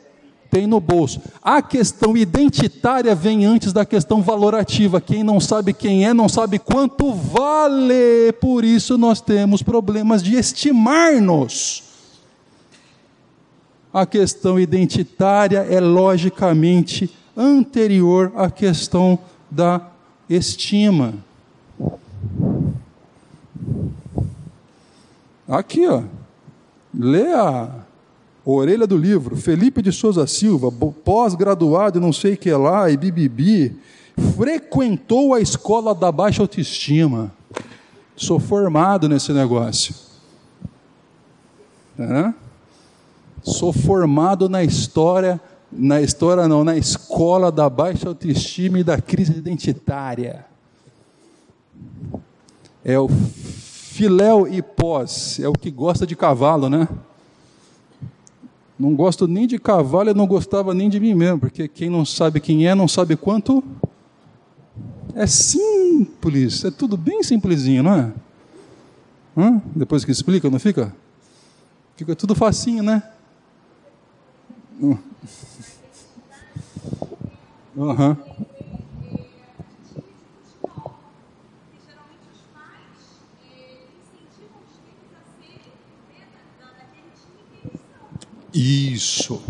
tem 0.51 0.67
no 0.67 0.81
bolso. 0.81 1.21
A 1.43 1.61
questão 1.61 2.17
identitária 2.17 3.15
vem 3.15 3.45
antes 3.45 3.73
da 3.73 3.85
questão 3.85 4.23
valorativa. 4.23 5.01
Quem 5.01 5.23
não 5.23 5.39
sabe 5.39 5.73
quem 5.73 6.07
é, 6.07 6.15
não 6.15 6.29
sabe 6.29 6.59
quanto 6.59 7.13
vale. 7.13 8.33
Por 8.41 8.65
isso 8.65 8.97
nós 8.97 9.21
temos 9.21 9.63
problemas 9.63 10.23
de 10.23 10.35
estimar-nos. 10.35 11.86
A 13.97 14.05
questão 14.05 14.61
identitária 14.61 15.61
é 15.61 15.81
logicamente 15.81 17.11
anterior 17.35 18.31
à 18.37 18.51
questão 18.51 19.19
da 19.51 19.89
estima. 20.29 21.15
Aqui, 25.49 25.89
ó. 25.89 26.03
Lê 26.93 27.33
a 27.33 27.71
orelha 28.45 28.87
do 28.87 28.99
livro. 28.99 29.35
Felipe 29.35 29.81
de 29.81 29.91
Souza 29.91 30.27
Silva, 30.27 30.71
pós-graduado, 30.71 31.99
não 31.99 32.13
sei 32.13 32.37
que 32.37 32.53
lá, 32.53 32.91
e 32.91 32.99
bibibi, 32.99 33.81
frequentou 34.37 35.33
a 35.33 35.41
escola 35.41 35.95
da 35.95 36.13
baixa 36.13 36.43
autoestima. 36.43 37.33
Sou 38.15 38.39
formado 38.39 39.09
nesse 39.09 39.33
negócio. 39.33 39.95
É? 41.99 42.46
Sou 43.47 43.73
formado 43.73 44.49
na 44.49 44.65
história, 44.65 45.41
na 45.71 46.03
história 46.03 46.49
não, 46.49 46.65
na 46.65 46.77
escola 46.77 47.53
da 47.53 47.71
baixa 47.71 48.09
autoestima 48.09 48.81
e 48.81 48.85
da 48.85 49.01
crise 49.01 49.39
identitária. 49.39 50.45
É 52.85 52.99
o 52.99 53.09
filéu 53.09 54.49
e 54.49 54.61
pós, 54.61 55.39
é 55.39 55.49
o 55.49 55.53
que 55.53 55.71
gosta 55.71 56.05
de 56.05 56.17
cavalo, 56.17 56.69
né? 56.69 56.89
Não 58.77 58.97
gosto 58.97 59.29
nem 59.29 59.47
de 59.47 59.61
cavalo, 59.61 60.11
eu 60.11 60.15
não 60.15 60.27
gostava 60.27 60.75
nem 60.75 60.91
de 60.91 60.99
mim 60.99 61.15
mesmo, 61.15 61.39
porque 61.39 61.69
quem 61.69 61.89
não 61.89 62.05
sabe 62.05 62.41
quem 62.41 62.67
é, 62.67 62.75
não 62.75 62.89
sabe 62.89 63.17
quanto. 63.17 63.63
É 65.15 65.25
simples, 65.25 66.65
é 66.65 66.71
tudo 66.73 66.97
bem 66.97 67.23
simplesinho, 67.23 67.85
não 67.85 67.95
é? 67.95 68.13
Hã? 69.37 69.63
Depois 69.73 70.05
que 70.05 70.11
explica, 70.11 70.51
não 70.51 70.59
fica? 70.59 70.93
Fica 71.95 72.17
tudo 72.17 72.35
facinho, 72.35 72.83
né? 72.83 73.05
Uhum. 77.77 78.17
Isso. 88.53 89.43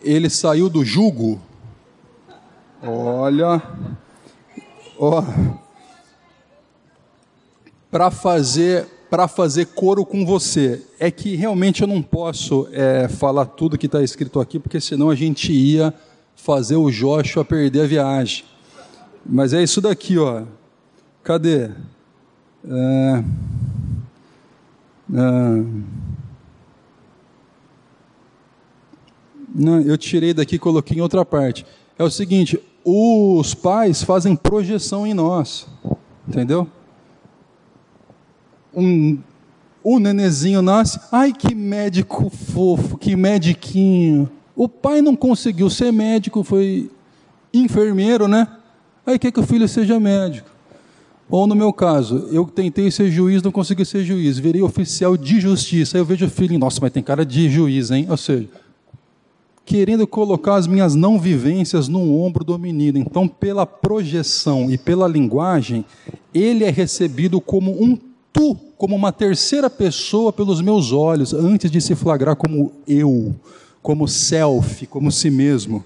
Ele 0.00 0.28
saiu 0.28 0.68
do 0.68 0.84
jugo. 0.84 1.40
Olha 2.82 3.62
ó, 5.02 5.24
para 7.90 8.10
fazer 8.10 8.86
para 9.10 9.28
fazer 9.28 9.66
coro 9.66 10.06
com 10.06 10.24
você. 10.24 10.80
É 10.98 11.10
que 11.10 11.36
realmente 11.36 11.82
eu 11.82 11.88
não 11.88 12.00
posso 12.00 12.66
é, 12.72 13.08
falar 13.08 13.44
tudo 13.44 13.76
que 13.76 13.84
está 13.84 14.02
escrito 14.02 14.40
aqui, 14.40 14.58
porque 14.58 14.80
senão 14.80 15.10
a 15.10 15.14
gente 15.14 15.52
ia 15.52 15.92
fazer 16.34 16.76
o 16.76 16.90
Joshua 16.90 17.44
perder 17.44 17.82
a 17.82 17.86
viagem. 17.86 18.44
Mas 19.26 19.52
é 19.52 19.62
isso 19.62 19.82
daqui, 19.82 20.16
ó. 20.16 20.44
Cadê? 21.22 21.64
É, 21.64 23.24
é, 25.14 25.64
não, 29.54 29.78
eu 29.82 29.98
tirei 29.98 30.32
daqui 30.32 30.56
e 30.56 30.58
coloquei 30.58 30.96
em 30.96 31.02
outra 31.02 31.22
parte. 31.22 31.66
É 31.98 32.02
o 32.02 32.10
seguinte: 32.10 32.58
os 32.84 33.54
pais 33.54 34.02
fazem 34.02 34.34
projeção 34.34 35.06
em 35.06 35.14
nós, 35.14 35.66
entendeu? 36.26 36.66
Um, 38.74 39.18
o 39.84 39.98
nenezinho 39.98 40.62
nasce, 40.62 41.00
ai 41.10 41.32
que 41.32 41.54
médico 41.54 42.30
fofo, 42.30 42.96
que 42.96 43.16
mediquinho. 43.16 44.30
O 44.54 44.68
pai 44.68 45.00
não 45.02 45.16
conseguiu 45.16 45.68
ser 45.68 45.92
médico, 45.92 46.44
foi 46.44 46.90
enfermeiro, 47.52 48.28
né? 48.28 48.48
Aí 49.04 49.18
quer 49.18 49.32
que 49.32 49.40
o 49.40 49.46
filho 49.46 49.66
seja 49.66 49.98
médico. 49.98 50.50
Ou 51.28 51.46
no 51.46 51.54
meu 51.54 51.72
caso, 51.72 52.28
eu 52.30 52.44
tentei 52.44 52.90
ser 52.90 53.10
juiz, 53.10 53.42
não 53.42 53.50
consegui 53.50 53.84
ser 53.84 54.04
juiz, 54.04 54.38
virei 54.38 54.62
oficial 54.62 55.16
de 55.16 55.40
justiça. 55.40 55.96
Aí 55.96 56.00
eu 56.00 56.04
vejo 56.04 56.26
o 56.26 56.30
filho, 56.30 56.58
nossa, 56.58 56.78
mas 56.80 56.92
tem 56.92 57.02
cara 57.02 57.24
de 57.24 57.48
juiz, 57.48 57.90
hein? 57.90 58.06
Ou 58.10 58.16
seja, 58.16 58.48
querendo 59.64 60.06
colocar 60.06 60.56
as 60.56 60.66
minhas 60.66 60.94
não 60.94 61.18
vivências 61.18 61.88
no 61.88 62.20
ombro 62.20 62.44
do 62.44 62.58
menino. 62.58 62.98
Então, 62.98 63.28
pela 63.28 63.64
projeção 63.64 64.70
e 64.70 64.76
pela 64.76 65.06
linguagem, 65.06 65.84
ele 66.34 66.64
é 66.64 66.70
recebido 66.70 67.40
como 67.40 67.70
um 67.82 67.96
tu, 68.32 68.56
como 68.76 68.96
uma 68.96 69.12
terceira 69.12 69.70
pessoa 69.70 70.32
pelos 70.32 70.60
meus 70.60 70.92
olhos, 70.92 71.32
antes 71.32 71.70
de 71.70 71.80
se 71.80 71.94
flagrar 71.94 72.34
como 72.34 72.72
eu, 72.86 73.34
como 73.82 74.08
self, 74.08 74.86
como 74.86 75.12
si 75.12 75.30
mesmo. 75.30 75.84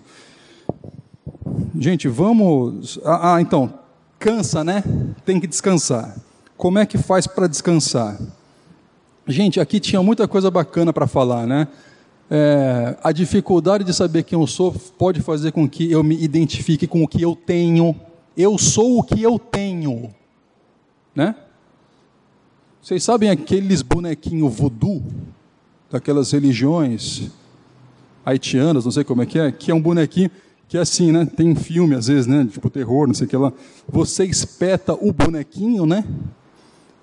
Gente, 1.79 2.09
vamos. 2.09 2.99
Ah, 3.05 3.35
ah, 3.35 3.41
então, 3.41 3.73
cansa, 4.19 4.65
né? 4.65 4.83
Tem 5.25 5.39
que 5.39 5.47
descansar. 5.47 6.17
Como 6.57 6.79
é 6.79 6.87
que 6.87 6.97
faz 6.97 7.27
para 7.27 7.47
descansar? 7.47 8.19
Gente, 9.29 9.61
aqui 9.61 9.79
tinha 9.81 10.03
muita 10.03 10.27
coisa 10.27 10.51
bacana 10.51 10.93
para 10.93 11.07
falar, 11.07 11.47
né? 11.47 11.69
É, 12.29 12.97
a 13.03 13.13
dificuldade 13.13 13.85
de 13.85 13.95
saber 13.95 14.25
quem 14.25 14.39
eu 14.39 14.47
sou 14.47 14.73
pode 14.99 15.21
fazer 15.21 15.53
com 15.53 15.69
que 15.69 15.91
eu 15.91 16.03
me 16.03 16.21
identifique 16.23 16.87
com 16.87 17.03
o 17.03 17.09
que 17.09 17.23
eu 17.23 17.37
tenho. 17.37 17.95
Eu 18.37 18.59
sou 18.59 18.99
o 18.99 19.03
que 19.03 19.23
eu 19.23 19.39
tenho, 19.39 20.15
né? 21.15 21.35
Vocês 22.83 23.03
sabem 23.03 23.31
aqueles 23.31 23.83
bonequinhos 23.83 24.55
voodoo 24.55 25.03
daquelas 25.91 26.31
religiões 26.33 27.31
haitianas, 28.25 28.85
não 28.85 28.93
sei 28.93 29.05
como 29.05 29.23
é 29.23 29.27
que 29.27 29.39
é, 29.39 29.53
que 29.53 29.71
é 29.71 29.75
um 29.75 29.81
bonequinho 29.81 30.31
que 30.69 30.77
é 30.77 30.81
assim, 30.81 31.13
né? 31.13 31.25
Tem 31.25 31.55
filme 31.55 31.95
às 31.95 32.09
vezes, 32.09 32.27
né? 32.27 32.47
Tipo 32.51 32.69
terror, 32.69 33.07
não 33.07 33.15
sei 33.15 33.27
o 33.27 33.31
que 33.31 33.37
lá. 33.37 33.53
Você 33.89 34.25
espeta 34.25 34.95
o 34.95 35.13
bonequinho, 35.13 35.87
né? 35.87 36.05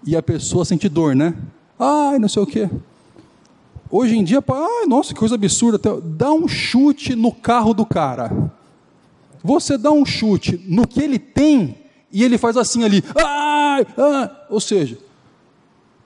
E 0.06 0.18
a 0.18 0.22
pessoa 0.22 0.66
sente 0.66 0.90
dor, 0.90 1.16
né? 1.16 1.34
Ai, 1.80 2.20
não 2.20 2.28
sei 2.28 2.44
o 2.44 2.46
que. 2.46 2.70
Hoje 3.96 4.18
em 4.18 4.24
dia, 4.24 4.44
ai, 4.50 4.88
nossa, 4.88 5.14
que 5.14 5.20
coisa 5.20 5.36
absurda. 5.36 5.80
Dá 6.02 6.32
um 6.32 6.48
chute 6.48 7.16
no 7.16 7.32
carro 7.32 7.76
do 7.76 7.86
cara. 7.86 8.52
Você 9.44 9.78
dá 9.78 9.92
um 9.92 10.04
chute 10.04 10.60
no 10.68 10.88
que 10.88 11.00
ele 11.00 11.20
tem 11.20 11.78
e 12.12 12.24
ele 12.24 12.40
faz 12.40 12.58
assim 12.58 12.84
ali. 12.84 13.04
Ai, 13.16 13.86
ai. 13.96 14.32
Ou 14.50 14.60
seja, 14.60 14.98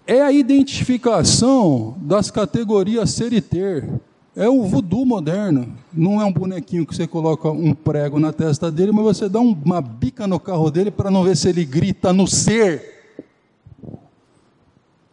é 0.06 0.22
a 0.22 0.34
identificação 0.34 1.96
das 2.02 2.30
categorias 2.30 3.12
ser 3.12 3.32
e 3.32 3.40
ter. 3.40 3.90
É 4.36 4.50
o 4.50 4.64
voodoo 4.64 5.06
moderno. 5.06 5.74
Não 5.94 6.22
é 6.22 6.26
um 6.26 6.34
bonequinho 6.34 6.86
que 6.86 6.94
você 6.94 7.08
coloca 7.08 7.50
um 7.50 7.74
prego 7.74 8.20
na 8.20 8.34
testa 8.34 8.70
dele, 8.70 8.92
mas 8.92 9.06
você 9.06 9.30
dá 9.30 9.40
uma 9.40 9.80
bica 9.80 10.28
no 10.28 10.42
carro 10.42 10.70
dele 10.70 10.92
para 10.92 11.10
não 11.10 11.24
ver 11.24 11.38
se 11.38 11.48
ele 11.48 11.64
grita 11.64 12.12
no 12.12 12.28
ser. 12.28 12.97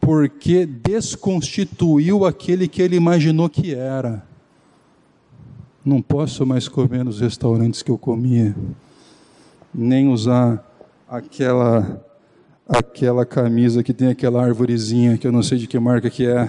Porque 0.05 0.67
desconstituiu 0.67 2.27
aquele 2.27 2.69
que 2.69 2.83
ele 2.83 2.95
imaginou 2.95 3.49
que 3.49 3.75
era. 3.75 4.23
Não 5.83 6.03
posso 6.03 6.45
mais 6.45 6.69
comer 6.69 7.03
nos 7.05 7.21
restaurantes 7.21 7.83
que 7.83 7.91
eu 7.91 7.97
comia, 7.97 8.55
nem 9.75 10.09
usar 10.09 10.63
aquela 11.09 12.05
aquela 12.67 13.27
camisa 13.27 13.83
que 13.83 13.93
tem 13.93 14.09
aquela 14.09 14.43
árvorezinha 14.43 15.19
que 15.19 15.27
eu 15.27 15.33
não 15.33 15.43
sei 15.43 15.59
de 15.59 15.67
que 15.67 15.79
marca 15.79 16.09
que 16.09 16.27
é. 16.27 16.49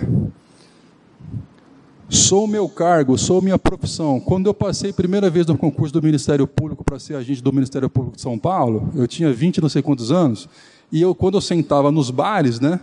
Sou 2.07 2.47
meu 2.47 2.69
cargo, 2.69 3.17
sou 3.17 3.41
minha 3.41 3.57
profissão. 3.57 4.19
Quando 4.19 4.47
eu 4.47 4.53
passei 4.53 4.93
primeira 4.93 5.29
vez 5.29 5.47
no 5.47 5.57
concurso 5.57 5.93
do 5.93 6.01
Ministério 6.01 6.45
Público 6.45 6.83
para 6.83 6.99
ser 6.99 7.15
agente 7.15 7.41
do 7.41 7.51
Ministério 7.51 7.89
Público 7.89 8.15
de 8.15 8.21
São 8.21 8.37
Paulo, 8.37 8.89
eu 8.95 9.07
tinha 9.07 9.33
20 9.33 9.61
não 9.61 9.69
sei 9.69 9.81
quantos 9.81 10.11
anos, 10.11 10.47
e 10.91 11.01
eu 11.01 11.15
quando 11.15 11.35
eu 11.35 11.41
sentava 11.41 11.91
nos 11.91 12.11
bares, 12.11 12.59
né, 12.59 12.79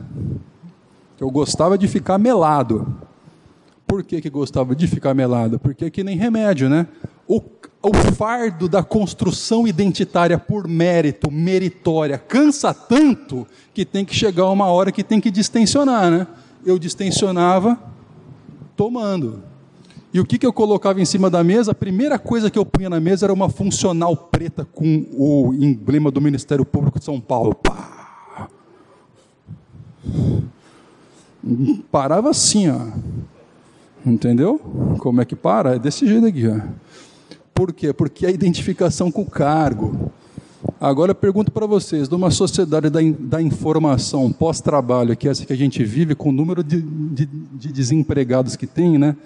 eu 1.23 1.31
gostava 1.31 1.78
de 1.78 1.86
ficar 1.86 2.19
melado. 2.19 2.97
Por 3.86 4.03
que, 4.03 4.20
que 4.20 4.28
gostava 4.28 4.74
de 4.74 4.89
ficar 4.89 5.15
melado? 5.15 5.57
Porque 5.57 5.89
que 5.89 6.03
nem 6.03 6.16
remédio, 6.16 6.69
né? 6.69 6.86
O, 7.28 7.40
o 7.81 7.94
fardo 8.16 8.69
da 8.69 8.82
construção 8.82 9.66
identitária 9.66 10.36
por 10.36 10.66
mérito, 10.66 11.31
meritória, 11.31 12.19
cansa 12.19 12.74
tanto 12.74 13.47
que 13.73 13.85
tem 13.85 14.05
que 14.05 14.15
chegar 14.15 14.51
uma 14.51 14.66
hora 14.66 14.90
que 14.90 15.05
tem 15.05 15.20
que 15.20 15.31
distensionar, 15.31 16.11
né? 16.11 16.27
Eu 16.66 16.77
distensionava 16.77 17.78
tomando. 18.77 19.44
E 20.12 20.19
o 20.19 20.27
que, 20.27 20.39
que 20.39 20.47
eu 20.47 20.53
colocava 20.53 21.01
em 21.01 21.05
cima 21.05 21.31
da 21.31 21.44
mesa? 21.44 21.70
A 21.70 21.74
primeira 21.74 22.19
coisa 22.19 22.51
que 22.51 22.59
eu 22.59 22.66
punha 22.66 22.90
na 22.90 22.99
mesa 22.99 23.27
era 23.27 23.32
uma 23.32 23.49
funcional 23.49 24.16
preta 24.16 24.65
com 24.65 25.07
o 25.12 25.55
emblema 25.55 26.11
do 26.11 26.20
Ministério 26.20 26.65
Público 26.65 26.99
de 26.99 27.05
São 27.05 27.20
Paulo. 27.20 27.55
Pá! 27.55 28.49
Parava 31.90 32.31
assim, 32.31 32.69
ó. 32.69 32.78
Entendeu? 34.05 34.59
Como 34.98 35.20
é 35.20 35.24
que 35.24 35.36
para? 35.36 35.77
É 35.77 35.78
desse 35.78 36.06
jeito 36.06 36.27
aqui, 36.27 36.47
ó. 36.48 36.60
Por 37.55 37.73
quê? 37.73 37.93
Porque 37.93 38.27
é 38.27 38.28
a 38.28 38.32
identificação 38.32 39.10
com 39.10 39.23
o 39.23 39.31
cargo. 39.31 40.10
Agora 40.81 41.10
eu 41.10 41.14
pergunto 41.14 41.51
para 41.51 41.66
vocês, 41.66 42.09
numa 42.09 42.31
sociedade 42.31 42.89
da, 42.89 43.01
da 43.19 43.43
informação 43.43 44.32
pós-trabalho, 44.32 45.16
que 45.16 45.28
é 45.28 45.31
essa 45.31 45.44
que 45.44 45.52
a 45.52 45.56
gente 45.56 45.82
vive, 45.85 46.14
com 46.14 46.31
o 46.31 46.32
número 46.32 46.62
de, 46.62 46.81
de, 46.81 47.27
de, 47.27 47.73
desempregados 47.73 48.56
que 48.56 48.66
tem, 48.66 48.98
né? 48.98 49.16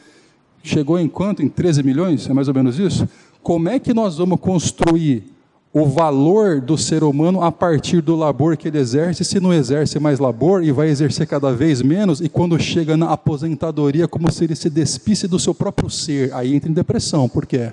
Chegou 0.63 0.99
em 0.99 1.09
quanto? 1.09 1.43
Em 1.43 1.49
13 1.49 1.83
milhões? 1.83 2.29
É 2.29 2.33
mais 2.33 2.49
ou 2.49 2.55
menos 2.55 2.79
isso? 2.79 3.09
Como 3.43 3.69
é 3.69 3.79
que 3.79 3.95
nós 3.95 4.19
vamos 4.19 4.41
construir 4.41 5.36
o 5.79 5.87
valor 5.87 6.61
do 6.61 6.79
ser 6.79 7.05
humano 7.05 7.43
a 7.43 7.53
partir 7.53 8.01
do 8.01 8.17
labor 8.17 8.57
que 8.57 8.69
ele 8.69 8.79
exerce, 8.79 9.25
se 9.25 9.41
não 9.41 9.53
exerce 9.53 9.99
mais 9.99 10.19
labor 10.19 10.63
e 10.63 10.73
vai 10.73 10.89
exercer 10.89 11.27
cada 11.27 11.53
vez 11.53 11.83
menos, 11.83 12.21
e 12.21 12.29
quando 12.29 12.59
chega 12.59 12.97
na 12.97 13.11
aposentadoria, 13.11 14.09
como 14.09 14.31
se 14.31 14.45
ele 14.45 14.57
se 14.57 14.71
despisse 14.71 15.29
do 15.29 15.39
seu 15.39 15.55
próprio 15.55 15.91
ser, 15.91 16.33
aí 16.33 16.55
entra 16.55 16.71
em 16.71 16.75
depressão. 16.75 17.29
Por 17.29 17.45
quê? 17.45 17.73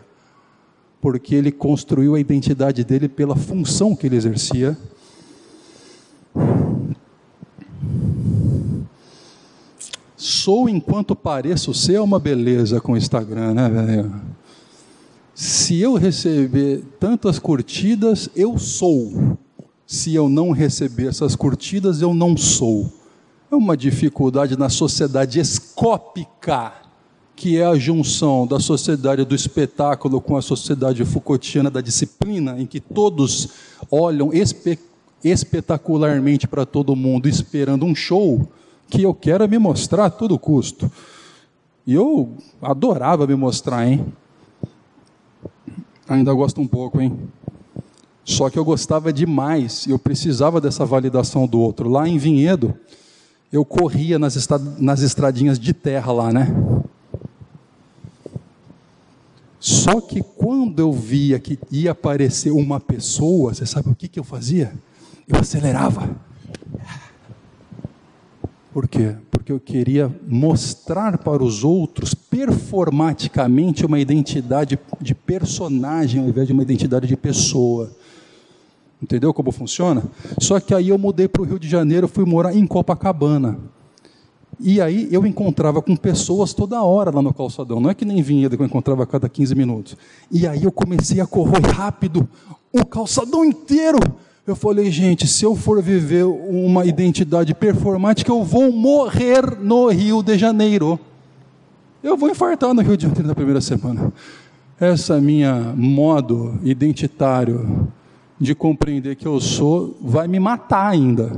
porque 1.04 1.36
ele 1.36 1.52
construiu 1.52 2.16
a 2.16 2.20
identidade 2.22 2.82
dele 2.82 3.10
pela 3.10 3.36
função 3.36 3.94
que 3.94 4.08
ele 4.08 4.16
exercia. 4.16 4.78
Sou 10.16 10.70
enquanto 10.70 11.14
pareço 11.14 11.74
ser 11.74 12.00
uma 12.00 12.18
beleza 12.20 12.80
com 12.80 12.94
o 12.94 12.98
Instagram, 12.98 13.54
né, 13.54 13.68
velho? 13.68 14.14
Se 15.36 15.80
eu 15.80 15.96
receber 15.96 16.84
tantas 17.00 17.40
curtidas, 17.40 18.30
eu 18.36 18.58
sou. 18.60 19.38
Se 19.88 20.14
eu 20.14 20.30
não 20.30 20.52
receber 20.52 21.08
essas 21.08 21.36
curtidas, 21.36 22.02
eu 22.02 22.14
não 22.14 22.38
sou. 22.38 22.92
É 23.52 23.56
uma 23.56 23.76
dificuldade 23.76 24.58
na 24.58 24.70
sociedade 24.70 25.40
escópica 25.40 26.74
que 27.36 27.58
é 27.58 27.66
a 27.66 27.76
junção 27.76 28.46
da 28.46 28.60
sociedade 28.60 29.26
do 29.26 29.34
espetáculo 29.34 30.22
com 30.22 30.38
a 30.38 30.42
sociedade 30.42 31.04
Foucaultiana 31.04 31.70
da 31.70 31.82
disciplina, 31.82 32.60
em 32.60 32.66
que 32.66 32.80
todos 32.80 33.50
olham 33.92 34.32
espe 34.32 34.80
espetacularmente 35.24 36.48
para 36.48 36.66
todo 36.66 36.96
mundo, 36.96 37.28
esperando 37.28 37.86
um 37.86 37.96
show 37.96 38.48
que 38.90 39.02
eu 39.02 39.14
quero 39.14 39.48
me 39.50 39.58
mostrar 39.58 40.06
a 40.06 40.10
todo 40.10 40.38
custo. 40.38 40.92
E 41.88 41.94
eu 41.94 42.34
adorava 42.62 43.26
me 43.26 43.36
mostrar, 43.36 43.88
hein? 43.88 44.06
Ainda 46.08 46.34
gosto 46.34 46.60
um 46.60 46.68
pouco, 46.68 47.00
hein? 47.00 47.18
Só 48.26 48.50
que 48.50 48.58
eu 48.58 48.64
gostava 48.64 49.12
demais, 49.12 49.86
eu 49.88 50.00
precisava 50.00 50.62
dessa 50.62 50.86
validação 50.86 51.46
do 51.46 51.60
outro. 51.60 51.90
Lá 51.90 52.08
em 52.08 52.18
Vinhedo, 52.18 52.74
eu 53.52 53.64
corria 53.66 54.18
nas, 54.18 54.48
nas 54.80 55.02
estradinhas 55.02 55.60
de 55.60 55.74
terra 55.74 56.12
lá, 56.12 56.32
né? 56.32 56.48
Só 59.60 60.02
que 60.02 60.22
quando 60.22 60.80
eu 60.80 60.92
via 60.92 61.40
que 61.40 61.58
ia 61.72 61.92
aparecer 61.92 62.52
uma 62.52 62.80
pessoa, 62.80 63.54
você 63.54 63.66
sabe 63.66 63.90
o 63.90 63.96
que, 63.96 64.10
que 64.10 64.20
eu 64.20 64.24
fazia? 64.24 64.74
Eu 65.28 65.40
acelerava. 65.40 66.10
Por 68.74 68.88
quê? 68.88 69.16
Porque 69.44 69.52
eu 69.52 69.60
queria 69.60 70.10
mostrar 70.26 71.18
para 71.18 71.44
os 71.44 71.66
outros 71.66 72.14
performaticamente 72.14 73.86
uma 73.86 74.00
identidade 74.00 74.80
de 75.02 75.14
personagem 75.14 76.22
ao 76.22 76.30
invés 76.30 76.48
de 76.48 76.54
uma 76.54 76.64
identidade 76.64 77.08
de 77.08 77.18
pessoa. 77.18 77.92
Entendeu 79.02 79.34
como 79.34 79.52
funciona? 79.52 80.02
Só 80.40 80.62
que 80.62 80.74
aí 80.74 80.88
eu 80.88 80.98
mudei 80.98 81.28
para 81.28 81.42
o 81.42 81.46
Rio 81.46 81.60
de 81.60 81.68
Janeiro, 81.68 82.08
fui 82.08 82.24
morar 82.24 82.56
em 82.56 82.66
Copacabana. 82.66 83.60
E 84.62 84.80
aí 84.80 85.10
eu 85.12 85.26
encontrava 85.26 85.82
com 85.82 85.94
pessoas 85.94 86.54
toda 86.54 86.82
hora 86.82 87.12
lá 87.14 87.22
no 87.22 87.34
calçadão. 87.34 87.82
Não 87.82 87.90
é 87.90 87.94
que 87.94 88.06
nem 88.06 88.22
vinheta 88.22 88.56
que 88.56 88.64
eu 88.64 88.68
encontrava 88.68 89.04
a 89.04 89.06
cada 89.06 89.28
15 89.28 89.54
minutos. 89.56 89.98
E 90.32 90.48
aí 90.48 90.64
eu 90.64 90.72
comecei 90.72 91.20
a 91.20 91.28
correr 91.28 91.60
rápido 91.66 92.26
o 92.72 92.86
calçadão 92.86 93.44
inteiro. 93.44 94.00
Eu 94.46 94.58
falei, 94.58 94.92
gente, 94.92 95.26
se 95.26 95.46
eu 95.46 95.56
for 95.56 95.82
viver 95.82 96.26
uma 96.26 96.86
identidade 96.86 97.54
performática, 97.54 98.30
eu 98.30 98.44
vou 98.44 98.74
morrer 98.74 99.58
no 99.58 99.88
Rio 99.88 100.22
de 100.22 100.38
Janeiro. 100.38 101.00
Eu 102.04 102.18
vou 102.18 102.30
infartar 102.30 102.74
no 102.74 102.82
Rio 102.82 102.98
de 102.98 103.04
Janeiro 103.04 103.26
na 103.26 103.36
primeira 103.36 103.62
semana. 103.62 104.12
Essa 104.78 105.22
minha 105.22 105.74
modo 105.78 106.60
identitário 106.62 107.88
de 108.38 108.54
compreender 108.54 109.16
que 109.16 109.26
eu 109.26 109.40
sou 109.40 109.98
vai 110.02 110.28
me 110.28 110.42
matar 110.42 110.90
ainda. 110.90 111.32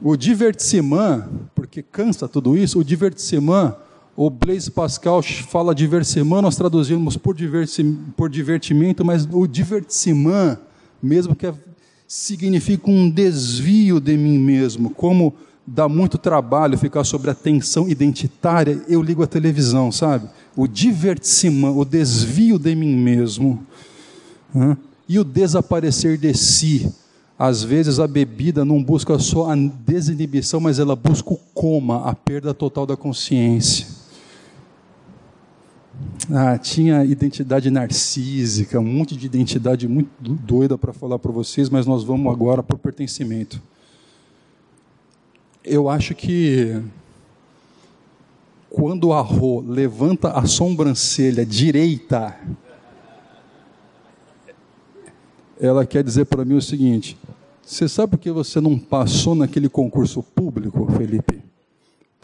O 0.00 0.16
divertissement, 0.16 1.28
porque 1.54 1.82
cansa 1.82 2.26
tudo 2.26 2.56
isso, 2.56 2.78
o 2.78 2.84
divertissement, 2.84 3.74
o 4.16 4.30
Blaise 4.30 4.70
Pascal 4.70 5.22
fala 5.22 5.74
divertissement, 5.74 6.42
nós 6.42 6.56
traduzimos 6.56 7.16
por, 7.16 7.36
por 8.16 8.30
divertimento, 8.30 9.04
mas 9.04 9.26
o 9.30 9.46
divertissement, 9.46 10.56
mesmo 11.02 11.34
que 11.34 11.46
é, 11.46 11.54
significa 12.06 12.90
um 12.90 13.10
desvio 13.10 13.98
de 13.98 14.16
mim 14.16 14.38
mesmo, 14.38 14.90
como 14.90 15.34
dá 15.66 15.88
muito 15.88 16.16
trabalho 16.16 16.78
ficar 16.78 17.02
sobre 17.02 17.30
a 17.30 17.34
tensão 17.34 17.88
identitária, 17.88 18.82
eu 18.86 19.02
ligo 19.02 19.22
a 19.22 19.26
televisão, 19.26 19.90
sabe? 19.90 20.28
O 20.54 20.68
divertissement, 20.68 21.72
o 21.72 21.84
desvio 21.84 22.58
de 22.58 22.74
mim 22.74 22.94
mesmo, 22.94 23.66
né? 24.54 24.76
e 25.08 25.18
o 25.18 25.24
desaparecer 25.24 26.16
de 26.18 26.32
si, 26.34 26.88
às 27.36 27.64
vezes 27.64 27.98
a 27.98 28.06
bebida 28.06 28.64
não 28.64 28.80
busca 28.80 29.18
só 29.18 29.50
a 29.50 29.56
desinibição, 29.56 30.60
mas 30.60 30.78
ela 30.78 30.94
busca 30.94 31.32
o 31.32 31.40
coma, 31.52 32.08
a 32.08 32.14
perda 32.14 32.54
total 32.54 32.86
da 32.86 32.96
consciência. 32.96 34.03
Ah, 36.30 36.56
tinha 36.56 37.04
identidade 37.04 37.70
narcísica, 37.70 38.80
um 38.80 38.84
monte 38.84 39.16
de 39.16 39.26
identidade 39.26 39.86
muito 39.86 40.10
doida 40.18 40.78
para 40.78 40.92
falar 40.92 41.18
para 41.18 41.30
vocês, 41.30 41.68
mas 41.68 41.86
nós 41.86 42.02
vamos 42.02 42.32
agora 42.32 42.62
para 42.62 42.76
o 42.76 42.78
pertencimento. 42.78 43.62
Eu 45.62 45.88
acho 45.88 46.14
que 46.14 46.82
quando 48.70 49.12
a 49.12 49.20
Rô 49.20 49.60
levanta 49.60 50.30
a 50.30 50.46
sobrancelha 50.46 51.46
direita, 51.46 52.36
ela 55.60 55.86
quer 55.86 56.02
dizer 56.02 56.24
para 56.24 56.44
mim 56.44 56.54
o 56.54 56.62
seguinte: 56.62 57.16
você 57.62 57.88
sabe 57.88 58.12
por 58.12 58.18
que 58.18 58.30
você 58.30 58.60
não 58.60 58.78
passou 58.78 59.34
naquele 59.34 59.68
concurso 59.68 60.22
público, 60.22 60.90
Felipe? 60.92 61.43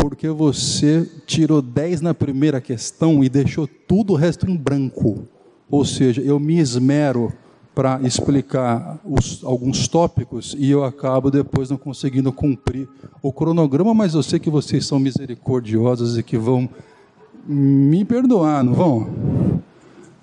Porque 0.01 0.29
você 0.29 1.09
tirou 1.27 1.61
10 1.61 2.01
na 2.01 2.15
primeira 2.15 2.61
questão 2.61 3.23
e 3.23 3.29
deixou 3.29 3.67
tudo 3.67 4.15
o 4.15 4.17
resto 4.17 4.51
em 4.51 4.57
branco. 4.57 5.29
Ou 5.71 5.85
seja, 5.85 6.23
eu 6.23 6.41
me 6.41 6.59
esmero 6.59 7.33
para 7.75 8.01
explicar 8.03 8.99
os, 9.05 9.45
alguns 9.45 9.87
tópicos 9.87 10.57
e 10.59 10.71
eu 10.71 10.85
acabo 10.85 11.31
depois 11.31 11.71
não 11.71 11.77
conseguindo 11.77 12.33
cumprir 12.33 12.89
o 13.23 13.33
cronograma, 13.33 13.95
mas 13.95 14.15
eu 14.15 14.23
sei 14.23 14.39
que 14.39 14.51
vocês 14.51 14.87
são 14.87 14.99
misericordiosos 14.99 16.19
e 16.19 16.23
que 16.23 16.37
vão 16.37 16.69
me 17.47 18.05
perdoar, 18.05 18.65
não 18.65 18.75
vão? 18.75 19.09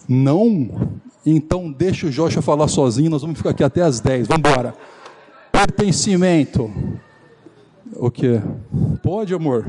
Não 0.08 0.99
então 1.26 1.70
deixa 1.70 2.08
o 2.08 2.10
Joshua 2.10 2.41
falar 2.41 2.70
sozinho, 2.70 3.10
nós 3.10 3.22
vamos 3.22 3.38
ficar 3.38 3.49
aqui 3.49 3.64
até 3.64 3.82
as 3.82 3.99
10. 3.99 4.28
Vamos 4.28 4.49
embora. 4.49 4.74
Pertencimento. 5.52 6.72
O 7.96 8.12
que? 8.12 8.42
Pode, 9.02 9.34
amor? 9.34 9.66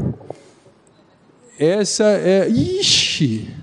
Essa 1.59 2.05
é. 2.05 2.49
Ixi! 2.49 3.55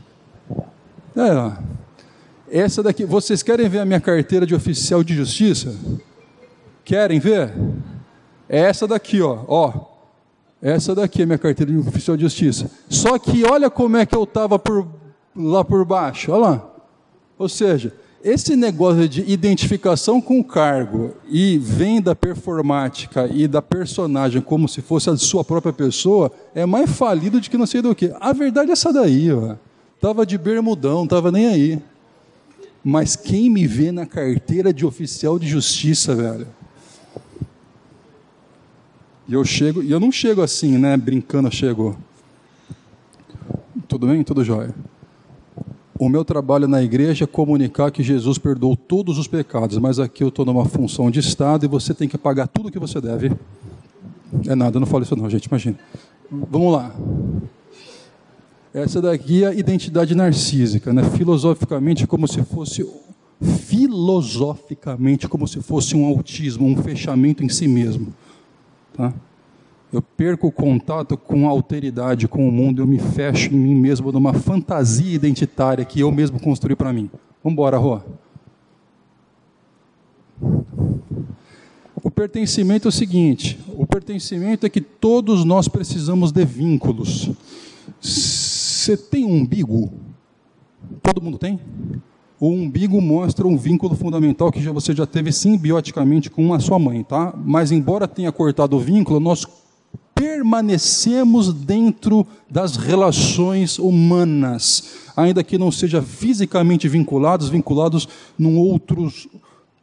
É, 1.15 2.59
essa 2.59 2.83
daqui. 2.83 3.05
Vocês 3.05 3.41
querem 3.41 3.69
ver 3.69 3.79
a 3.79 3.85
minha 3.85 4.01
carteira 4.01 4.45
de 4.45 4.53
oficial 4.53 5.03
de 5.03 5.15
justiça? 5.15 5.75
Querem 6.83 7.19
ver? 7.19 7.53
É 8.47 8.59
essa 8.59 8.87
daqui, 8.87 9.21
ó. 9.21 9.43
ó. 9.47 9.73
Essa 10.61 10.95
daqui 10.95 11.21
é 11.21 11.25
minha 11.25 11.37
carteira 11.37 11.71
de 11.71 11.77
oficial 11.77 12.17
de 12.17 12.23
justiça. 12.23 12.69
Só 12.89 13.17
que 13.17 13.43
olha 13.45 13.69
como 13.69 13.97
é 13.97 14.05
que 14.05 14.15
eu 14.15 14.23
estava 14.23 14.57
por, 14.59 14.87
lá 15.35 15.63
por 15.63 15.85
baixo. 15.85 16.31
Olha 16.31 16.41
lá. 16.41 16.71
Ou 17.37 17.49
seja, 17.49 17.93
esse 18.25 18.55
negócio 18.55 19.07
de 19.07 19.21
identificação 19.31 20.19
com 20.19 20.39
o 20.39 20.43
cargo 20.43 21.13
e 21.29 21.59
venda 21.59 22.15
performática 22.15 23.27
e 23.31 23.47
da 23.47 23.61
personagem 23.61 24.41
como 24.41 24.67
se 24.67 24.81
fosse 24.81 25.11
a 25.11 25.15
sua 25.15 25.43
própria 25.43 25.71
pessoa 25.71 26.31
é 26.55 26.65
mais 26.65 26.89
falido 26.89 27.39
do 27.39 27.47
que 27.47 27.55
não 27.55 27.67
sei 27.67 27.83
do 27.83 27.93
que. 27.93 28.11
A 28.19 28.33
verdade 28.33 28.71
é 28.71 28.73
essa 28.73 28.91
daí, 28.91 29.31
ó. 29.31 29.55
Tava 30.01 30.25
de 30.25 30.39
bermudão, 30.39 31.05
tava 31.05 31.31
nem 31.31 31.45
aí. 31.45 31.79
Mas 32.83 33.15
quem 33.15 33.47
me 33.47 33.67
vê 33.67 33.91
na 33.91 34.07
carteira 34.07 34.73
de 34.73 34.87
oficial 34.87 35.37
de 35.37 35.47
justiça, 35.47 36.15
velho? 36.15 36.47
E 39.27 39.33
eu 39.33 39.45
chego, 39.45 39.83
e 39.83 39.91
eu 39.91 39.99
não 39.99 40.11
chego 40.11 40.41
assim, 40.41 40.79
né, 40.79 40.97
brincando, 40.97 41.47
eu 41.47 41.51
chego. 41.51 41.95
Tudo 43.87 44.07
bem? 44.07 44.23
Tudo 44.23 44.43
jóia. 44.43 44.73
O 45.97 46.09
meu 46.09 46.25
trabalho 46.25 46.67
na 46.67 46.83
igreja 46.83 47.23
é 47.23 47.27
comunicar 47.27 47.89
que 47.89 48.03
Jesus 48.03 48.37
perdoou 48.37 48.75
todos 48.75 49.17
os 49.17 49.27
pecados, 49.27 49.77
mas 49.77 49.97
aqui 49.97 50.23
eu 50.23 50.27
estou 50.27 50.45
numa 50.45 50.65
função 50.65 51.09
de 51.09 51.19
Estado 51.21 51.65
e 51.65 51.69
você 51.69 51.93
tem 51.93 52.07
que 52.07 52.17
pagar 52.17 52.47
tudo 52.47 52.67
o 52.67 52.71
que 52.71 52.79
você 52.79 52.99
deve. 52.99 53.31
É 54.45 54.55
nada, 54.55 54.75
eu 54.75 54.79
não 54.81 54.87
falo 54.87 55.03
isso 55.03 55.15
não, 55.15 55.29
gente, 55.29 55.45
imagina. 55.45 55.77
Vamos 56.29 56.73
lá. 56.73 56.93
Essa 58.73 59.01
daqui 59.01 59.45
é 59.45 59.47
a 59.47 59.53
identidade 59.53 60.13
narcísica, 60.15 60.91
né? 60.91 61.01
filosoficamente 61.11 62.05
como 62.05 62.27
se 62.27 62.43
fosse 62.43 62.85
filosoficamente 63.41 65.27
como 65.27 65.47
se 65.47 65.61
fosse 65.61 65.95
um 65.95 66.05
autismo, 66.05 66.67
um 66.67 66.75
fechamento 66.75 67.43
em 67.43 67.49
si 67.49 67.67
mesmo. 67.67 68.13
Tá? 68.93 69.13
Eu 69.95 70.01
perco 70.01 70.47
o 70.47 70.51
contato 70.51 71.17
com 71.17 71.47
a 71.47 71.51
alteridade, 71.51 72.27
com 72.27 72.47
o 72.47 72.51
mundo, 72.51 72.81
eu 72.81 72.87
me 72.87 72.99
fecho 72.99 73.53
em 73.53 73.57
mim 73.57 73.75
mesmo 73.75 74.11
numa 74.11 74.33
fantasia 74.33 75.13
identitária 75.13 75.85
que 75.85 75.99
eu 75.99 76.11
mesmo 76.11 76.39
construí 76.39 76.75
para 76.75 76.91
mim. 76.91 77.09
Vamos 77.43 77.53
embora, 77.53 77.77
Rô. 77.77 77.99
O 82.03 82.11
pertencimento 82.11 82.87
é 82.87 82.89
o 82.89 82.91
seguinte: 82.91 83.57
o 83.69 83.87
pertencimento 83.87 84.65
é 84.65 84.69
que 84.69 84.81
todos 84.81 85.45
nós 85.45 85.67
precisamos 85.67 86.31
de 86.31 86.43
vínculos. 86.43 87.31
Você 88.01 88.97
tem 88.97 89.25
um 89.25 89.37
umbigo? 89.37 89.91
Todo 91.01 91.21
mundo 91.21 91.37
tem? 91.37 91.59
O 92.37 92.49
umbigo 92.49 93.01
mostra 93.01 93.47
um 93.47 93.57
vínculo 93.57 93.95
fundamental 93.95 94.51
que 94.51 94.59
você 94.59 94.93
já 94.93 95.05
teve 95.05 95.31
simbioticamente 95.31 96.29
com 96.29 96.53
a 96.53 96.59
sua 96.59 96.77
mãe, 96.77 97.01
tá? 97.01 97.33
Mas 97.43 97.71
embora 97.71 98.07
tenha 98.07 98.31
cortado 98.31 98.75
o 98.75 98.79
vínculo, 98.79 99.19
nós 99.21 99.47
permanecemos 100.13 101.53
dentro 101.53 102.25
das 102.49 102.75
relações 102.75 103.77
humanas, 103.77 104.95
ainda 105.15 105.43
que 105.43 105.57
não 105.57 105.71
seja 105.71 106.01
fisicamente 106.01 106.87
vinculados, 106.87 107.49
vinculados 107.49 108.07
num 108.37 108.57
outros 108.57 109.27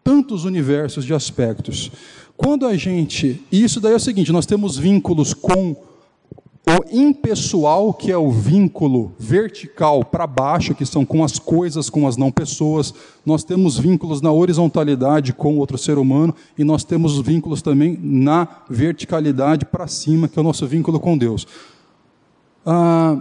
tantos 0.03 0.45
universos 0.45 1.05
de 1.05 1.15
aspectos. 1.15 1.91
Quando 2.37 2.67
a 2.67 2.77
gente, 2.77 3.41
e 3.53 3.63
isso 3.63 3.81
daí 3.81 3.93
é 3.93 3.97
o 3.97 4.01
seguinte, 4.01 4.33
nós 4.33 4.47
temos 4.47 4.77
vínculos 4.77 5.33
com 5.33 5.77
o 6.65 6.97
impessoal, 6.97 7.93
que 7.93 8.13
é 8.13 8.17
o 8.17 8.31
vínculo 8.31 9.13
vertical 9.19 10.05
para 10.05 10.29
baixo, 10.29 10.75
que 10.75 10.87
são 10.87 11.05
com 11.05 11.25
as 11.25 11.37
coisas, 11.39 11.91
com 11.91 12.07
as 12.07 12.17
não 12.17 12.31
pessoas. 12.31 12.95
Nós 13.27 13.43
temos 13.43 13.77
vínculos 13.77 14.21
na 14.21 14.31
horizontalidade 14.31 15.33
com 15.33 15.59
outro 15.59 15.77
ser 15.77 15.99
humano 15.99 16.33
e 16.57 16.63
nós 16.63 16.85
temos 16.85 17.21
vínculos 17.21 17.63
também 17.63 17.99
na 18.01 18.47
verticalidade 18.71 19.67
para 19.67 19.89
cima, 19.89 20.29
que 20.29 20.39
é 20.39 20.41
o 20.41 20.45
nosso 20.45 20.65
vínculo 20.67 21.01
com 21.01 21.19
Deus. 21.19 21.49
Ah, 22.65 23.19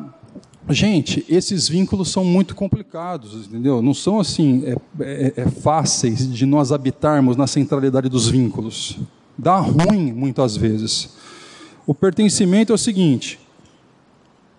gente, 0.70 1.26
esses 1.28 1.68
vínculos 1.68 2.12
são 2.12 2.24
muito 2.24 2.56
complicados, 2.56 3.48
entendeu? 3.48 3.82
Não 3.82 3.96
são 3.96 4.20
assim 4.20 4.64
é, 4.66 4.78
é, 5.00 5.34
é 5.38 5.50
fáceis 5.50 6.32
de 6.32 6.46
nós 6.46 6.72
habitarmos 6.72 7.36
na 7.36 7.48
centralidade 7.48 8.08
dos 8.08 8.30
vínculos. 8.30 9.00
Dá 9.36 9.58
ruim 9.58 10.12
muitas 10.12 10.56
vezes. 10.56 11.21
O 11.86 11.94
pertencimento 11.94 12.72
é 12.72 12.76
o 12.76 12.78
seguinte: 12.78 13.40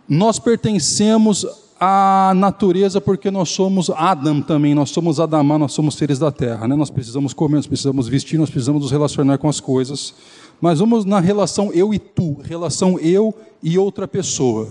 nós 0.08 0.38
pertencemos 0.38 1.46
à 1.80 2.32
natureza 2.36 3.00
porque 3.00 3.30
nós 3.30 3.48
somos 3.48 3.90
Adam 3.90 4.40
também, 4.40 4.74
nós 4.74 4.90
somos 4.90 5.18
Adamá, 5.18 5.58
nós 5.58 5.72
somos 5.72 5.96
seres 5.96 6.18
da 6.18 6.30
terra. 6.30 6.68
Né? 6.68 6.76
Nós 6.76 6.90
precisamos 6.90 7.32
comer, 7.32 7.56
nós 7.56 7.66
precisamos 7.66 8.06
vestir, 8.08 8.38
nós 8.38 8.50
precisamos 8.50 8.82
nos 8.82 8.90
relacionar 8.90 9.38
com 9.38 9.48
as 9.48 9.58
coisas. 9.58 10.14
Mas 10.60 10.78
vamos 10.78 11.04
na 11.04 11.18
relação 11.18 11.72
eu 11.72 11.92
e 11.92 11.98
tu, 11.98 12.36
relação 12.44 12.98
eu 13.00 13.34
e 13.62 13.76
outra 13.78 14.06
pessoa. 14.06 14.68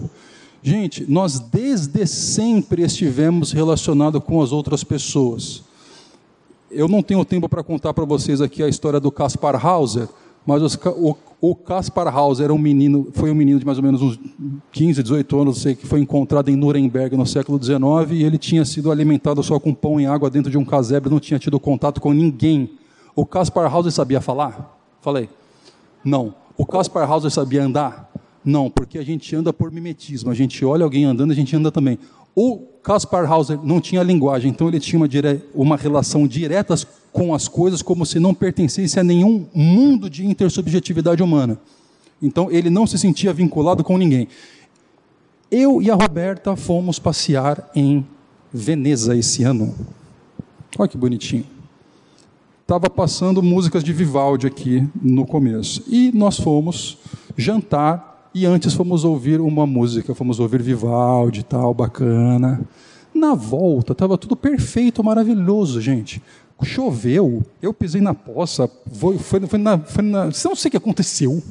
Gente, 0.64 1.06
nós 1.10 1.40
desde 1.40 2.06
sempre 2.06 2.84
estivemos 2.84 3.52
relacionados 3.52 4.24
com 4.24 4.42
as 4.42 4.52
outras 4.52 4.84
pessoas. 4.84 5.64
Eu 6.70 6.88
não 6.88 7.02
tenho 7.04 7.26
tempo 7.26 7.50
para 7.50 7.64
contar 7.64 7.94
para 7.94 8.06
vocês 8.06 8.40
aqui 8.40 8.64
a 8.64 8.70
história 8.70 9.00
do 9.00 9.12
Caspar 9.12 9.66
Hauser, 9.66 10.08
Mas 10.46 10.62
os, 10.62 10.76
o, 10.76 11.16
o 11.40 11.56
Kaspar 11.56 12.08
Hauser 12.08 12.46
era 12.46 12.54
um 12.54 12.58
menino, 12.58 13.08
foi 13.14 13.32
um 13.32 13.36
menino 13.36 13.60
de 13.60 13.66
mais 13.66 13.78
ou 13.78 13.84
menos 13.84 14.02
uns 14.02 14.20
15, 14.72 15.02
18 15.04 15.42
anos, 15.42 15.62
sei 15.62 15.76
que 15.76 15.86
foi 15.86 16.00
encontrado 16.00 16.50
em 16.50 16.56
Nuremberg 16.56 17.16
no 17.16 17.26
século 17.26 17.62
XIX 17.62 18.12
e 18.12 18.24
ele 18.24 18.38
tinha 18.38 18.66
sido 18.66 18.92
alimentado 18.92 19.42
só 19.44 19.60
com 19.60 19.74
pão 19.74 20.00
e 20.00 20.06
água 20.06 20.30
dentro 20.30 20.52
de 20.52 20.58
um 20.58 20.66
casebre, 20.66 21.10
não 21.10 21.20
tinha 21.20 21.40
tido 21.40 21.60
contato 21.60 22.02
com 22.02 22.14
ninguém. 22.14 22.72
O 23.16 23.26
Kaspar 23.26 23.72
Hauser 23.72 23.92
sabia 23.92 24.22
falar? 24.22 24.78
Falei. 25.02 25.30
Não. 26.04 26.34
O 26.58 26.66
Kaspar 26.66 27.10
Hauser 27.10 27.32
sabia 27.32 27.64
andar? 27.64 28.12
Não, 28.44 28.70
porque 28.70 28.98
a 28.98 29.04
gente 29.04 29.36
anda 29.36 29.54
por 29.54 29.72
mimetismo. 29.72 30.32
A 30.32 30.34
gente 30.34 30.64
olha 30.66 30.84
alguém 30.84 31.06
andando, 31.06 31.32
a 31.32 31.36
gente 31.36 31.56
anda 31.56 31.72
também. 31.72 31.98
O 32.36 32.60
Kaspar 32.82 33.30
Hauser 33.30 33.60
não 33.64 33.82
tinha 33.82 34.02
linguagem, 34.02 34.52
então 34.52 34.68
ele 34.68 34.80
tinha 34.80 35.00
uma, 35.00 35.08
dire... 35.08 35.44
uma 35.54 35.76
relação 35.76 36.28
direta 36.28 36.76
com 37.12 37.34
as 37.34 37.48
coisas 37.48 37.82
como 37.82 38.06
se 38.06 38.20
não 38.20 38.34
pertencesse 38.34 39.00
a 39.00 39.04
nenhum 39.04 39.48
mundo 39.54 40.10
de 40.10 40.26
intersubjetividade 40.26 41.22
humana. 41.22 41.60
Então 42.22 42.50
ele 42.52 42.70
não 42.70 42.86
se 42.86 42.98
sentia 42.98 43.34
vinculado 43.34 43.84
com 43.84 43.98
ninguém. 43.98 44.28
Eu 45.50 45.82
e 45.82 45.92
a 45.92 45.96
Roberta 45.96 46.56
fomos 46.56 47.00
passear 47.00 47.70
em 47.76 48.06
Veneza 48.54 49.16
esse 49.16 49.44
ano. 49.44 49.74
Olha 50.78 50.88
que 50.88 50.98
bonitinho. 50.98 51.46
Estava 52.62 52.90
passando 52.90 53.44
músicas 53.44 53.84
de 53.84 53.92
Vivaldi 53.92 54.48
aqui 54.48 54.88
no 55.02 55.26
começo. 55.26 55.84
E 55.88 56.12
nós 56.14 56.38
fomos 56.40 56.98
jantar 57.36 58.30
e 58.34 58.46
antes 58.46 58.74
fomos 58.74 59.04
ouvir 59.04 59.42
uma 59.42 59.66
música, 59.66 60.16
fomos 60.16 60.40
ouvir 60.40 60.62
Vivaldi 60.62 61.42
e 61.42 61.44
tal, 61.44 61.74
bacana. 61.74 62.62
Na 63.14 63.34
volta, 63.34 63.92
estava 63.92 64.18
tudo 64.18 64.38
perfeito, 64.38 65.04
maravilhoso, 65.04 65.82
gente. 65.82 66.22
Choveu, 66.64 67.44
eu 67.62 67.74
pisei 67.74 68.02
na 68.02 68.14
poça, 68.14 68.70
foi, 68.92 69.18
foi, 69.18 69.40
foi 69.48 69.60
na, 69.60 69.80
foi 69.80 70.04
na. 70.04 70.26
Não 70.26 70.56
sei 70.56 70.70
o 70.70 70.72
que 70.72 70.78
aconteceu. 70.78 71.42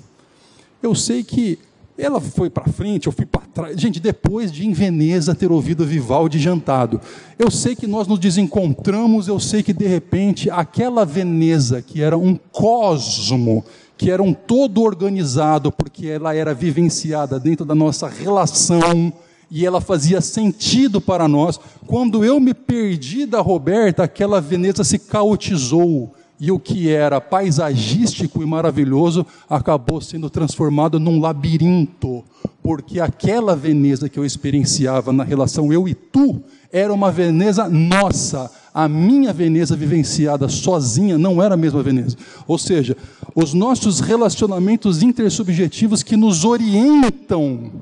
Eu 0.83 0.95
sei 0.95 1.23
que 1.23 1.59
ela 1.99 2.21
foi 2.21 2.49
para 2.49 2.65
frente, 2.73 3.07
eu 3.07 3.13
fui 3.13 3.27
para 3.27 3.43
trás. 3.43 3.79
Gente, 3.79 4.01
depois 4.01 4.51
de 4.51 4.67
em 4.67 4.73
Veneza 4.73 5.35
ter 5.35 5.53
ouvido 5.53 5.85
Vivaldi 5.85 6.39
jantado, 6.39 7.01
eu 7.39 7.51
sei 7.51 7.77
que 7.77 7.87
nós 7.87 8.07
nos 8.07 8.19
desencontramos, 8.19 9.29
eu 9.29 9.39
sei 9.39 9.63
que 9.63 9.73
de 9.73 9.87
repente 9.87 10.51
aquela 10.51 11.05
Veneza, 11.05 11.83
que 11.83 12.03
era 12.03 12.17
um 12.17 12.35
cosmo 12.51 13.65
que 14.01 14.11
era 14.11 14.23
um 14.23 14.33
todo 14.33 14.81
organizado, 14.81 15.71
porque 15.71 16.07
ela 16.07 16.35
era 16.35 16.55
vivenciada 16.55 17.39
dentro 17.39 17.67
da 17.67 17.75
nossa 17.75 18.09
relação 18.09 19.13
e 19.51 19.67
ela 19.67 19.81
fazia 19.81 20.21
sentido 20.21 21.01
para 21.01 21.27
nós. 21.27 21.59
Quando 21.87 22.25
eu 22.25 22.39
me 22.39 22.55
perdi 22.55 23.27
da 23.27 23.41
Roberta, 23.41 24.05
aquela 24.05 24.41
Veneza 24.41 24.85
se 24.85 24.99
caotizou 24.99 26.15
e 26.41 26.51
o 26.51 26.59
que 26.59 26.89
era 26.89 27.21
paisagístico 27.21 28.43
e 28.43 28.47
maravilhoso 28.47 29.27
acabou 29.49 30.01
sendo 30.01 30.31
transformado 30.31 30.99
num 30.99 31.21
labirinto, 31.21 32.25
porque 32.63 32.99
aquela 32.99 33.55
Veneza 33.55 34.09
que 34.09 34.19
eu 34.19 34.25
experienciava 34.25 35.13
na 35.13 35.23
relação 35.23 35.71
eu 35.71 35.87
e 35.87 35.95
tu 35.95 36.43
era 36.73 36.95
uma 36.95 37.11
Veneza 37.11 37.69
nossa, 37.69 38.51
a 38.73 38.89
minha 38.89 39.33
Veneza 39.33 39.77
vivenciada 39.77 40.49
sozinha 40.49 41.19
não 41.19 41.43
era 41.43 41.55
a 41.55 41.59
mesma 41.59 41.83
Veneza. 41.83 42.17
Ou 42.47 42.57
seja, 42.57 42.97
os 43.35 43.53
nossos 43.53 44.01
relacionamentos 44.01 45.03
intersubjetivos 45.03 46.03
que 46.03 46.17
nos 46.17 46.45
orientam 46.45 47.73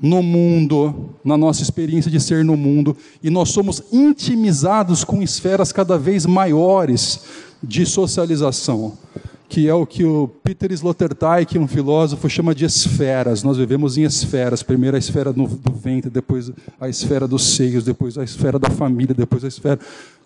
no 0.00 0.22
mundo, 0.22 1.10
na 1.24 1.36
nossa 1.36 1.62
experiência 1.62 2.10
de 2.10 2.20
ser 2.20 2.44
no 2.44 2.56
mundo, 2.56 2.96
e 3.22 3.30
nós 3.30 3.50
somos 3.50 3.82
intimizados 3.92 5.04
com 5.04 5.22
esferas 5.22 5.72
cada 5.72 5.96
vez 5.96 6.26
maiores 6.26 7.20
de 7.62 7.86
socialização 7.86 8.98
que 9.54 9.68
é 9.68 9.74
o 9.74 9.86
que 9.86 10.04
o 10.04 10.26
Peter 10.42 10.72
Sloterdijk, 10.72 11.56
um 11.60 11.68
filósofo, 11.68 12.28
chama 12.28 12.52
de 12.52 12.64
esferas. 12.64 13.44
Nós 13.44 13.56
vivemos 13.56 13.96
em 13.96 14.02
esferas. 14.02 14.64
Primeiro 14.64 14.96
a 14.96 14.98
esfera 14.98 15.32
do 15.32 15.46
ventre, 15.46 16.10
depois 16.10 16.50
a 16.80 16.88
esfera 16.88 17.28
dos 17.28 17.54
seios, 17.54 17.84
depois 17.84 18.18
a 18.18 18.24
esfera 18.24 18.58
da 18.58 18.68
família, 18.68 19.14
depois 19.14 19.44
a 19.44 19.48
esfera. 19.48 19.78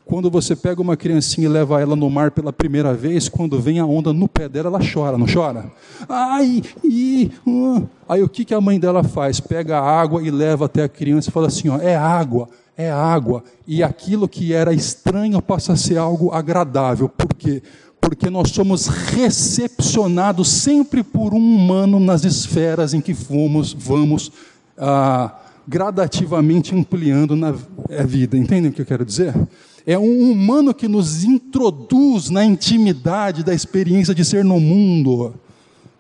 Quando 0.09 0.30
você 0.30 0.56
pega 0.56 0.80
uma 0.80 0.97
criancinha 0.97 1.44
e 1.44 1.51
leva 1.51 1.82
ela 1.82 1.94
no 1.94 2.09
mar 2.09 2.30
pela 2.30 2.51
primeira 2.51 2.94
vez, 2.94 3.28
quando 3.28 3.60
vem 3.60 3.78
a 3.78 3.85
onda 3.85 4.10
no 4.10 4.26
pé 4.26 4.48
dela, 4.48 4.68
ela 4.68 4.80
chora, 4.80 5.18
não 5.18 5.26
chora? 5.30 5.70
Ai, 6.09 6.62
e, 6.82 7.30
uh. 7.47 7.86
Aí 8.09 8.22
o 8.22 8.28
que, 8.28 8.43
que 8.43 8.55
a 8.55 8.60
mãe 8.60 8.80
dela 8.80 9.05
faz? 9.05 9.39
Pega 9.39 9.78
a 9.78 10.01
água 10.01 10.22
e 10.22 10.30
leva 10.30 10.64
até 10.64 10.82
a 10.82 10.89
criança 10.89 11.28
e 11.28 11.32
fala 11.32 11.48
assim: 11.48 11.68
ó, 11.68 11.76
é 11.76 11.94
água, 11.94 12.48
é 12.74 12.90
água. 12.90 13.44
E 13.66 13.82
aquilo 13.82 14.26
que 14.26 14.55
era 14.55 14.72
estranho 14.72 15.43
passa 15.43 15.74
a 15.74 15.76
ser 15.76 15.98
algo 15.98 16.32
agradável. 16.32 17.06
Por 17.10 17.35
quê? 17.35 17.62
porque 18.01 18.30
nós 18.30 18.52
somos 18.52 18.86
recepcionados 18.86 20.48
sempre 20.48 21.02
por 21.02 21.35
um 21.35 21.56
humano 21.56 22.01
nas 22.01 22.24
esferas 22.24 22.94
em 22.94 23.02
que 23.02 23.12
fomos, 23.12 23.74
vamos 23.74 24.32
ah, 24.78 25.35
gradativamente 25.68 26.74
ampliando 26.74 27.36
na 27.36 27.55
é, 27.90 28.02
vida. 28.02 28.39
Entendem 28.39 28.70
o 28.70 28.72
que 28.72 28.80
eu 28.80 28.86
quero 28.86 29.05
dizer? 29.05 29.35
É 29.89 29.98
um 29.98 30.31
humano 30.31 30.74
que 30.74 30.86
nos 30.86 31.24
introduz 31.24 32.28
na 32.28 32.44
intimidade 32.44 33.43
da 33.43 33.55
experiência 33.55 34.15
de 34.15 34.23
ser 34.23 34.44
no 34.44 34.60
mundo. 34.60 35.32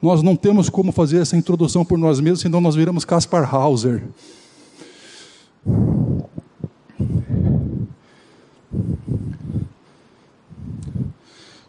Nós 0.02 0.22
não 0.22 0.36
temos 0.36 0.68
como 0.68 0.92
fazer 0.92 1.22
essa 1.22 1.38
introdução 1.38 1.86
por 1.86 1.96
nós 1.96 2.20
mesmos, 2.20 2.40
senão 2.40 2.60
nós 2.60 2.74
viramos 2.74 3.06
Caspar 3.06 3.48
Hauser. 3.50 4.02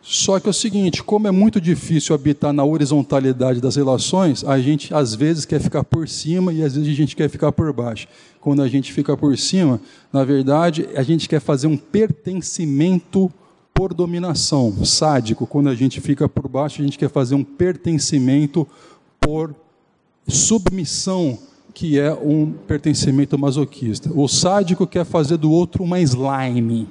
Só 0.02 0.42
que 0.42 0.48
é 0.48 0.50
o 0.50 0.54
seguinte, 0.54 1.02
como 1.02 1.26
é 1.26 1.32
muito 1.32 1.62
difícil 1.62 2.14
habitar 2.14 2.52
na 2.52 2.66
horizontalidade 2.66 3.62
das 3.62 3.78
relações, 3.78 4.44
a 4.44 4.60
gente 4.60 4.94
às 4.94 5.16
vezes 5.16 5.46
quer 5.46 5.62
ficar 5.62 5.86
por 5.86 6.10
cima 6.10 6.52
e 6.52 6.62
às 6.64 6.76
vezes 6.76 6.90
a 6.90 6.96
gente 6.96 7.16
quer 7.16 7.30
ficar 7.30 7.54
por 7.54 7.72
baixo. 7.72 8.10
Quando 8.42 8.62
a 8.62 8.68
gente 8.68 8.94
fica 8.94 9.16
por 9.18 9.38
cima, 9.38 9.82
na 10.12 10.24
verdade, 10.24 10.88
a 10.96 11.04
gente 11.04 11.28
quer 11.28 11.42
fazer 11.42 11.68
um 11.68 11.78
pertencimento 11.78 13.32
por 13.74 13.94
dominação, 13.94 14.86
sádico. 14.86 15.48
Quando 15.48 15.70
a 15.70 15.76
gente 15.76 16.02
fica 16.02 16.28
por 16.28 16.48
baixo, 16.48 16.82
a 16.82 16.86
gente 16.86 16.98
quer 16.98 17.10
fazer 17.10 17.36
um 17.36 17.44
pertencimento 17.44 18.68
por 19.20 19.56
submissão, 20.28 21.38
que 21.74 22.00
é 22.00 22.14
um 22.14 22.52
pertencimento 22.68 23.38
masoquista. 23.38 24.12
O 24.14 24.28
sádico 24.28 24.88
quer 24.88 25.06
fazer 25.06 25.38
do 25.38 25.52
outro 25.52 25.84
uma 25.84 26.00
slime, 26.00 26.88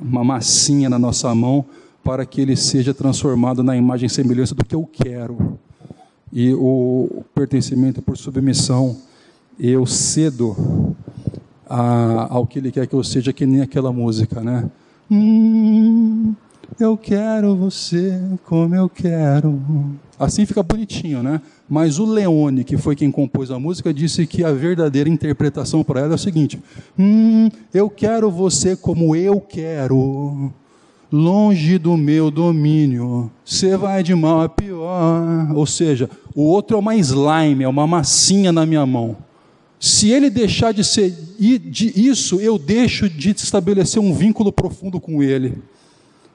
uma 0.00 0.22
massinha 0.22 0.88
na 0.88 0.98
nossa 0.98 1.34
mão 1.34 1.64
para 2.04 2.24
que 2.24 2.40
ele 2.40 2.54
seja 2.54 2.94
transformado 2.94 3.64
na 3.64 3.76
imagem 3.76 4.06
e 4.06 4.10
semelhança 4.10 4.54
do 4.54 4.64
que 4.64 4.74
eu 4.74 4.88
quero. 4.90 5.58
E 6.32 6.54
o 6.54 7.24
pertencimento 7.34 8.00
por 8.00 8.16
submissão, 8.16 8.96
eu 9.58 9.86
cedo 9.86 10.94
a, 11.68 12.34
ao 12.34 12.46
que 12.46 12.58
ele 12.58 12.70
quer 12.70 12.86
que 12.86 12.94
eu 12.94 13.02
seja, 13.02 13.32
que 13.32 13.46
nem 13.46 13.60
aquela 13.60 13.92
música, 13.92 14.40
né? 14.40 14.70
Hum, 15.10 16.34
eu 16.78 16.96
quero 16.96 17.56
você 17.56 18.20
como 18.44 18.74
eu 18.74 18.88
quero. 18.88 19.60
Assim 20.18 20.46
fica 20.46 20.62
bonitinho, 20.62 21.22
né? 21.22 21.40
Mas 21.68 21.98
o 21.98 22.04
Leone, 22.04 22.64
que 22.64 22.76
foi 22.76 22.94
quem 22.94 23.10
compôs 23.10 23.50
a 23.50 23.58
música, 23.58 23.92
disse 23.92 24.26
que 24.26 24.44
a 24.44 24.52
verdadeira 24.52 25.08
interpretação 25.08 25.82
para 25.82 26.00
ela 26.00 26.12
é 26.12 26.14
o 26.14 26.18
seguinte: 26.18 26.60
Hum, 26.98 27.48
eu 27.72 27.88
quero 27.88 28.30
você 28.30 28.76
como 28.76 29.14
eu 29.16 29.40
quero 29.40 30.52
longe 31.10 31.78
do 31.78 31.96
meu 31.96 32.30
domínio, 32.30 33.30
você 33.44 33.76
vai 33.76 34.02
de 34.02 34.14
mal 34.14 34.40
a 34.40 34.48
pior. 34.48 35.52
Ou 35.54 35.66
seja, 35.66 36.10
o 36.34 36.42
outro 36.42 36.76
é 36.76 36.80
uma 36.80 36.96
slime, 36.96 37.64
é 37.64 37.68
uma 37.68 37.86
massinha 37.86 38.52
na 38.52 38.66
minha 38.66 38.84
mão. 38.84 39.16
Se 39.78 40.10
ele 40.10 40.30
deixar 40.30 40.72
de 40.72 40.82
ser 40.82 41.10
de 41.38 41.92
isso, 41.94 42.40
eu 42.40 42.58
deixo 42.58 43.08
de 43.08 43.30
estabelecer 43.30 44.00
um 44.00 44.14
vínculo 44.14 44.52
profundo 44.52 45.00
com 45.00 45.22
ele. 45.22 45.58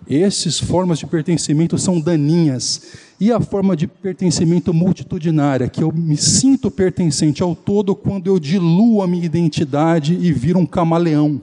Essas 0.09 0.59
formas 0.59 0.99
de 0.99 1.07
pertencimento 1.07 1.77
são 1.77 1.99
daninhas. 1.99 2.81
E 3.19 3.31
a 3.31 3.39
forma 3.39 3.75
de 3.75 3.87
pertencimento 3.87 4.73
multitudinária, 4.73 5.69
que 5.69 5.83
eu 5.83 5.91
me 5.91 6.17
sinto 6.17 6.71
pertencente 6.71 7.43
ao 7.43 7.55
todo 7.55 7.95
quando 7.95 8.27
eu 8.27 8.39
diluo 8.39 9.01
a 9.01 9.07
minha 9.07 9.25
identidade 9.25 10.17
e 10.19 10.31
viro 10.33 10.59
um 10.59 10.65
camaleão 10.65 11.39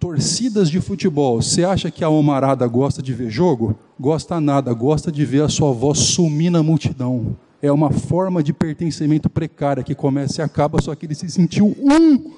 torcidas 0.00 0.70
de 0.70 0.80
futebol, 0.80 1.42
você 1.42 1.62
acha 1.62 1.90
que 1.90 2.02
a 2.02 2.08
Omarada 2.08 2.66
gosta 2.66 3.02
de 3.02 3.12
ver 3.12 3.28
jogo? 3.28 3.78
Gosta 4.00 4.40
nada, 4.40 4.72
gosta 4.72 5.12
de 5.12 5.26
ver 5.26 5.42
a 5.42 5.48
sua 5.48 5.72
voz 5.72 5.98
sumir 5.98 6.50
na 6.50 6.62
multidão. 6.62 7.36
É 7.62 7.70
uma 7.70 7.90
forma 7.90 8.42
de 8.42 8.52
pertencimento 8.52 9.28
precária 9.28 9.82
que 9.82 9.94
começa 9.94 10.40
e 10.40 10.44
acaba, 10.44 10.80
só 10.80 10.94
que 10.94 11.06
ele 11.06 11.14
se 11.14 11.28
sentiu 11.28 11.66
um 11.78 12.32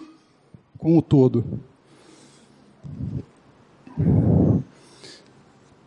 com 0.78 0.98
o 0.98 1.02
todo. 1.02 1.44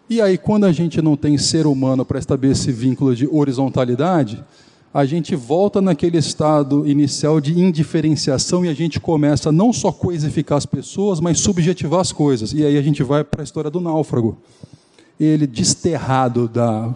E 0.09 0.21
aí, 0.21 0.37
quando 0.37 0.65
a 0.65 0.71
gente 0.71 1.01
não 1.01 1.17
tem 1.17 1.37
ser 1.37 1.65
humano 1.65 2.05
para 2.05 2.19
estabelecer 2.19 2.69
esse 2.69 2.79
vínculo 2.79 3.15
de 3.15 3.27
horizontalidade, 3.27 4.43
a 4.93 5.03
gente 5.03 5.35
volta 5.35 5.81
naquele 5.81 6.17
estado 6.17 6.87
inicial 6.87 7.41
de 7.41 7.59
indiferenciação 7.59 8.63
e 8.63 8.69
a 8.69 8.73
gente 8.73 8.97
começa 8.97 9.51
não 9.51 9.73
só 9.73 9.91
coisificar 9.91 10.57
as 10.57 10.65
pessoas, 10.65 11.19
mas 11.19 11.41
subjetivar 11.41 11.99
as 11.99 12.13
coisas. 12.13 12.53
E 12.53 12.63
aí 12.63 12.77
a 12.77 12.81
gente 12.81 13.03
vai 13.03 13.21
para 13.21 13.41
a 13.41 13.43
história 13.43 13.69
do 13.69 13.81
náufrago. 13.81 14.37
ele 15.19 15.45
desterrado 15.45 16.47
da 16.47 16.95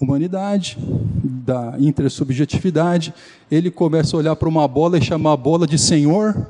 humanidade, 0.00 0.76
da 0.78 1.74
intersubjetividade, 1.78 3.14
ele 3.50 3.70
começa 3.70 4.16
a 4.16 4.18
olhar 4.18 4.36
para 4.36 4.48
uma 4.48 4.66
bola 4.68 4.98
e 4.98 5.02
chamar 5.02 5.32
a 5.32 5.36
bola 5.36 5.66
de 5.66 5.78
Senhor. 5.78 6.48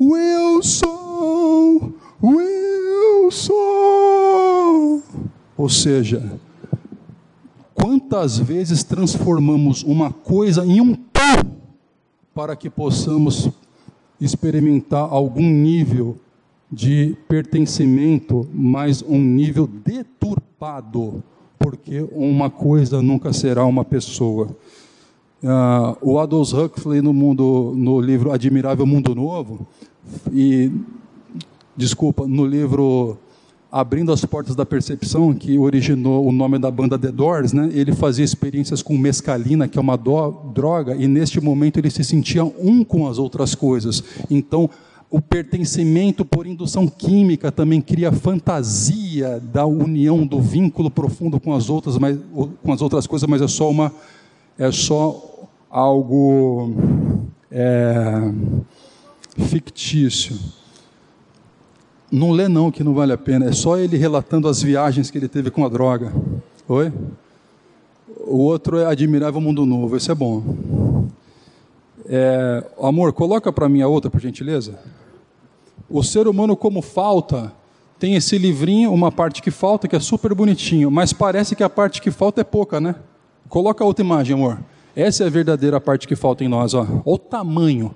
Wilson, 0.00 1.92
Wilson. 2.22 3.56
Ou 5.56 5.68
seja, 5.68 6.38
quantas 7.74 8.38
vezes 8.38 8.82
transformamos 8.82 9.82
uma 9.82 10.12
coisa 10.12 10.66
em 10.66 10.80
um 10.80 10.94
pão 10.94 11.56
para 12.34 12.54
que 12.56 12.68
possamos 12.68 13.48
experimentar 14.20 15.08
algum 15.10 15.48
nível 15.48 16.18
de 16.70 17.16
pertencimento, 17.28 18.48
mas 18.52 19.02
um 19.02 19.20
nível 19.20 19.66
deturpado, 19.66 21.22
porque 21.58 22.06
uma 22.12 22.50
coisa 22.50 23.02
nunca 23.02 23.32
será 23.32 23.64
uma 23.64 23.84
pessoa. 23.84 24.48
Uh, 25.42 25.96
o 26.00 26.18
Aldous 26.18 26.52
Huxley 26.52 27.02
no 27.02 27.12
mundo, 27.12 27.72
no 27.76 28.00
livro 28.00 28.32
Admirável 28.32 28.86
Mundo 28.86 29.14
Novo 29.14 29.66
e 30.32 30.72
desculpa, 31.76 32.26
no 32.26 32.46
livro 32.46 33.18
Abrindo 33.70 34.12
as 34.12 34.24
Portas 34.24 34.54
da 34.56 34.64
Percepção, 34.64 35.34
que 35.34 35.58
originou 35.58 36.26
o 36.26 36.32
nome 36.32 36.58
da 36.58 36.70
banda 36.70 36.98
The 36.98 37.12
Doors, 37.12 37.52
né? 37.52 37.68
ele 37.74 37.92
fazia 37.92 38.24
experiências 38.24 38.80
com 38.80 38.96
mescalina, 38.96 39.68
que 39.68 39.76
é 39.76 39.80
uma 39.80 39.96
droga, 39.96 40.96
e 40.96 41.06
neste 41.06 41.40
momento 41.40 41.78
ele 41.78 41.90
se 41.90 42.02
sentia 42.02 42.44
um 42.44 42.82
com 42.82 43.06
as 43.06 43.18
outras 43.18 43.54
coisas. 43.54 44.02
Então, 44.30 44.70
o 45.10 45.20
pertencimento 45.20 46.24
por 46.24 46.46
indução 46.46 46.88
química 46.88 47.52
também 47.52 47.80
cria 47.80 48.10
fantasia 48.10 49.40
da 49.40 49.64
união, 49.64 50.26
do 50.26 50.40
vínculo 50.40 50.90
profundo 50.90 51.38
com 51.38 51.54
as 51.54 51.70
outras, 51.70 51.96
mas, 51.96 52.18
com 52.62 52.72
as 52.72 52.82
outras 52.82 53.06
coisas, 53.06 53.28
mas 53.28 53.40
é 53.40 53.48
só 53.48 53.70
uma, 53.70 53.92
é 54.58 54.70
só 54.72 55.48
algo 55.70 56.72
é, 57.50 58.32
fictício. 59.36 60.36
Não 62.10 62.30
lê 62.30 62.48
não, 62.48 62.70
que 62.70 62.84
não 62.84 62.94
vale 62.94 63.12
a 63.12 63.18
pena. 63.18 63.46
É 63.46 63.52
só 63.52 63.76
ele 63.76 63.96
relatando 63.96 64.48
as 64.48 64.62
viagens 64.62 65.10
que 65.10 65.18
ele 65.18 65.28
teve 65.28 65.50
com 65.50 65.64
a 65.64 65.68
droga. 65.68 66.12
Oi? 66.68 66.92
O 68.26 68.38
outro 68.38 68.78
é 68.78 68.86
Admirável 68.86 69.40
Mundo 69.40 69.66
Novo. 69.66 69.96
Esse 69.96 70.10
é 70.10 70.14
bom. 70.14 70.85
É, 72.08 72.64
amor, 72.80 73.12
coloca 73.12 73.52
para 73.52 73.68
mim 73.68 73.82
a 73.82 73.88
outra, 73.88 74.10
por 74.10 74.20
gentileza. 74.20 74.78
O 75.88 76.02
ser 76.02 76.28
humano 76.28 76.56
como 76.56 76.82
falta 76.82 77.52
tem 77.98 78.14
esse 78.14 78.36
livrinho, 78.36 78.92
uma 78.92 79.10
parte 79.10 79.40
que 79.40 79.50
falta, 79.50 79.88
que 79.88 79.96
é 79.96 80.00
super 80.00 80.34
bonitinho, 80.34 80.90
mas 80.90 81.12
parece 81.12 81.56
que 81.56 81.62
a 81.62 81.70
parte 81.70 82.00
que 82.02 82.10
falta 82.10 82.40
é 82.40 82.44
pouca, 82.44 82.80
né? 82.80 82.94
Coloca 83.48 83.84
outra 83.84 84.04
imagem, 84.04 84.34
amor. 84.34 84.58
Essa 84.94 85.24
é 85.24 85.26
a 85.26 85.30
verdadeira 85.30 85.80
parte 85.80 86.06
que 86.08 86.16
falta 86.16 86.42
em 86.42 86.48
nós. 86.48 86.74
Ó. 86.74 86.80
Olha 86.82 87.00
o 87.04 87.18
tamanho. 87.18 87.94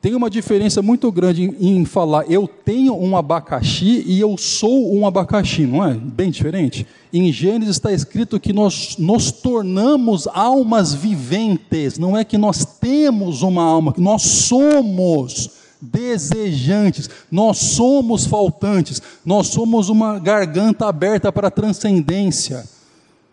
Tem 0.00 0.14
uma 0.14 0.30
diferença 0.30 0.80
muito 0.80 1.12
grande 1.12 1.54
em, 1.60 1.84
falar 1.84 2.24
eu 2.30 2.48
tenho 2.48 2.94
um 2.94 3.14
abacaxi 3.18 4.02
e 4.06 4.18
eu 4.18 4.34
sou 4.38 4.96
um 4.96 5.06
abacaxi, 5.06 5.66
não 5.66 5.84
é? 5.84 5.92
Bem 5.92 6.30
diferente. 6.30 6.86
Em 7.12 7.30
Gênesis 7.30 7.76
está 7.76 7.92
escrito 7.92 8.40
que 8.40 8.50
nós 8.50 8.96
nos 8.98 9.30
tornamos 9.30 10.26
almas 10.28 10.94
viventes, 10.94 11.98
não 11.98 12.16
é 12.16 12.24
que 12.24 12.38
nós 12.38 12.64
temos 12.64 13.42
uma 13.42 13.62
alma, 13.62 13.92
nós 13.98 14.22
somos 14.22 15.50
desejantes, 15.82 17.10
nós 17.30 17.58
somos 17.58 18.24
faltantes, 18.24 19.02
nós 19.22 19.48
somos 19.48 19.90
uma 19.90 20.18
garganta 20.18 20.86
aberta 20.86 21.30
para 21.30 21.48
a 21.48 21.50
transcendência. 21.50 22.64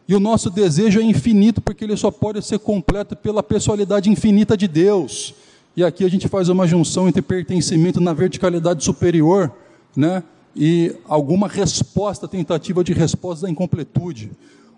E 0.05 0.13
o 0.15 0.19
nosso 0.19 0.49
desejo 0.49 0.99
é 0.99 1.03
infinito, 1.03 1.61
porque 1.61 1.85
ele 1.85 1.95
só 1.95 2.11
pode 2.11 2.41
ser 2.41 2.59
completo 2.59 3.15
pela 3.15 3.41
pessoalidade 3.41 4.09
infinita 4.09 4.57
de 4.57 4.67
Deus. 4.67 5.33
E 5.77 5.83
aqui 5.83 6.03
a 6.03 6.09
gente 6.09 6.27
faz 6.27 6.49
uma 6.49 6.65
junção 6.65 7.07
entre 7.07 7.21
pertencimento 7.21 8.01
na 8.01 8.11
verticalidade 8.11 8.83
superior, 8.83 9.53
né? 9.95 10.23
E 10.55 10.95
alguma 11.07 11.47
resposta, 11.47 12.27
tentativa 12.27 12.83
de 12.83 12.93
resposta 12.93 13.45
da 13.45 13.51
incompletude. 13.51 14.31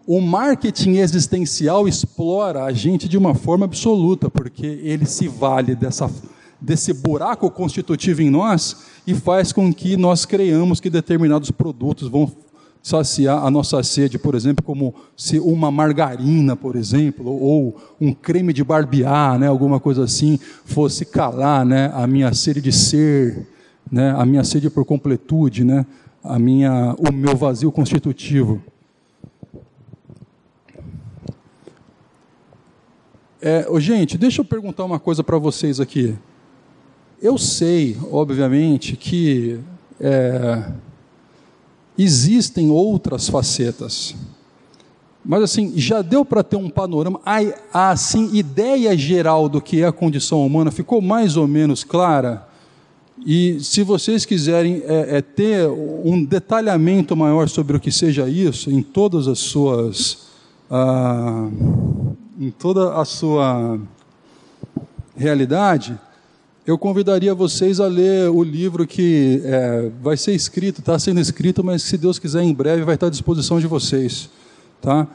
O 0.05 0.19
marketing 0.19 0.97
existencial 0.97 1.87
explora 1.87 2.65
a 2.65 2.73
gente 2.73 3.07
de 3.07 3.17
uma 3.17 3.33
forma 3.33 3.63
absoluta, 3.63 4.29
porque 4.29 4.65
ele 4.65 5.05
se 5.05 5.29
vale 5.29 5.73
dessa, 5.73 6.11
desse 6.59 6.91
buraco 6.91 7.49
constitutivo 7.49 8.21
em 8.21 8.29
nós 8.29 8.75
e 9.07 9.13
faz 9.13 9.53
com 9.53 9.73
que 9.73 9.95
nós 9.95 10.25
creiamos 10.25 10.81
que 10.81 10.89
determinados 10.89 11.49
produtos 11.49 12.09
vão 12.09 12.29
saciar 12.81 13.43
a 13.45 13.51
nossa 13.51 13.81
sede, 13.83 14.17
por 14.17 14.35
exemplo, 14.35 14.63
como 14.63 14.95
se 15.15 15.39
uma 15.39 15.69
margarina, 15.69 16.55
por 16.55 16.75
exemplo, 16.75 17.29
ou 17.29 17.75
um 17.99 18.13
creme 18.13 18.53
de 18.53 18.63
barbear, 18.63 19.37
né, 19.37 19.47
alguma 19.47 19.79
coisa 19.79 20.03
assim, 20.03 20.39
fosse 20.65 21.05
calar, 21.05 21.65
né, 21.65 21.91
a 21.93 22.07
minha 22.07 22.33
sede 22.33 22.61
de 22.61 22.71
ser, 22.71 23.47
né, 23.91 24.13
a 24.17 24.25
minha 24.25 24.43
sede 24.43 24.69
por 24.69 24.85
completude, 24.85 25.63
né, 25.63 25.85
a 26.23 26.39
minha, 26.39 26.95
o 26.97 27.11
meu 27.11 27.35
vazio 27.35 27.71
constitutivo. 27.71 28.61
É, 33.41 33.65
gente, 33.79 34.17
deixa 34.17 34.41
eu 34.41 34.45
perguntar 34.45 34.83
uma 34.83 34.99
coisa 34.99 35.23
para 35.23 35.37
vocês 35.37 35.79
aqui. 35.79 36.13
Eu 37.21 37.37
sei, 37.37 37.97
obviamente, 38.11 38.97
que 38.97 39.59
é, 39.99 40.71
existem 42.03 42.69
outras 42.71 43.27
facetas. 43.27 44.15
Mas 45.23 45.43
assim, 45.43 45.73
já 45.75 46.01
deu 46.01 46.23
para 46.23 46.41
ter 46.41 46.55
um 46.55 46.69
panorama, 46.69 47.19
a, 47.25 47.91
assim, 47.91 48.29
ideia 48.33 48.97
geral 48.97 49.49
do 49.49 49.61
que 49.61 49.81
é 49.81 49.87
a 49.87 49.91
condição 49.91 50.45
humana 50.45 50.71
ficou 50.71 51.01
mais 51.01 51.35
ou 51.35 51.45
menos 51.45 51.83
clara. 51.83 52.47
E 53.25 53.59
se 53.59 53.83
vocês 53.83 54.23
quiserem 54.23 54.81
é, 54.85 55.17
é, 55.17 55.21
ter 55.21 55.67
um 55.67 56.23
detalhamento 56.23 57.17
maior 57.17 57.49
sobre 57.49 57.75
o 57.75 57.79
que 57.79 57.91
seja 57.91 58.29
isso, 58.29 58.71
em 58.71 58.81
todas 58.81 59.27
as 59.27 59.39
suas, 59.39 60.29
ah, 60.71 61.49
em 62.39 62.49
toda 62.49 62.93
a 62.93 63.03
sua 63.03 63.77
realidade, 65.17 65.99
eu 66.69 66.77
convidaria 66.77 67.33
vocês 67.33 67.79
a 67.79 67.87
ler 67.87 68.29
o 68.29 68.43
livro 68.43 68.85
que 68.85 69.41
é, 69.43 69.89
vai 70.03 70.15
ser 70.15 70.33
escrito, 70.33 70.81
está 70.81 70.99
sendo 70.99 71.19
escrito, 71.19 71.63
mas 71.63 71.81
se 71.81 71.97
Deus 71.97 72.19
quiser, 72.19 72.43
em 72.43 72.53
breve 72.53 72.83
vai 72.83 72.93
estar 72.93 73.07
à 73.07 73.09
disposição 73.09 73.59
de 73.59 73.65
vocês. 73.65 74.29
Tá? 74.79 75.07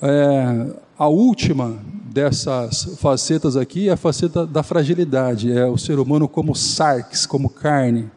É, 0.00 0.68
a 0.96 1.08
última 1.08 1.78
dessas 2.10 2.96
facetas 2.98 3.58
aqui 3.58 3.90
é 3.90 3.92
a 3.92 3.96
faceta 3.96 4.46
da 4.46 4.62
fragilidade, 4.62 5.52
é 5.52 5.66
o 5.66 5.76
ser 5.76 5.98
humano 5.98 6.26
como 6.26 6.54
sarx, 6.54 7.26
como 7.26 7.50
carne. 7.50 8.10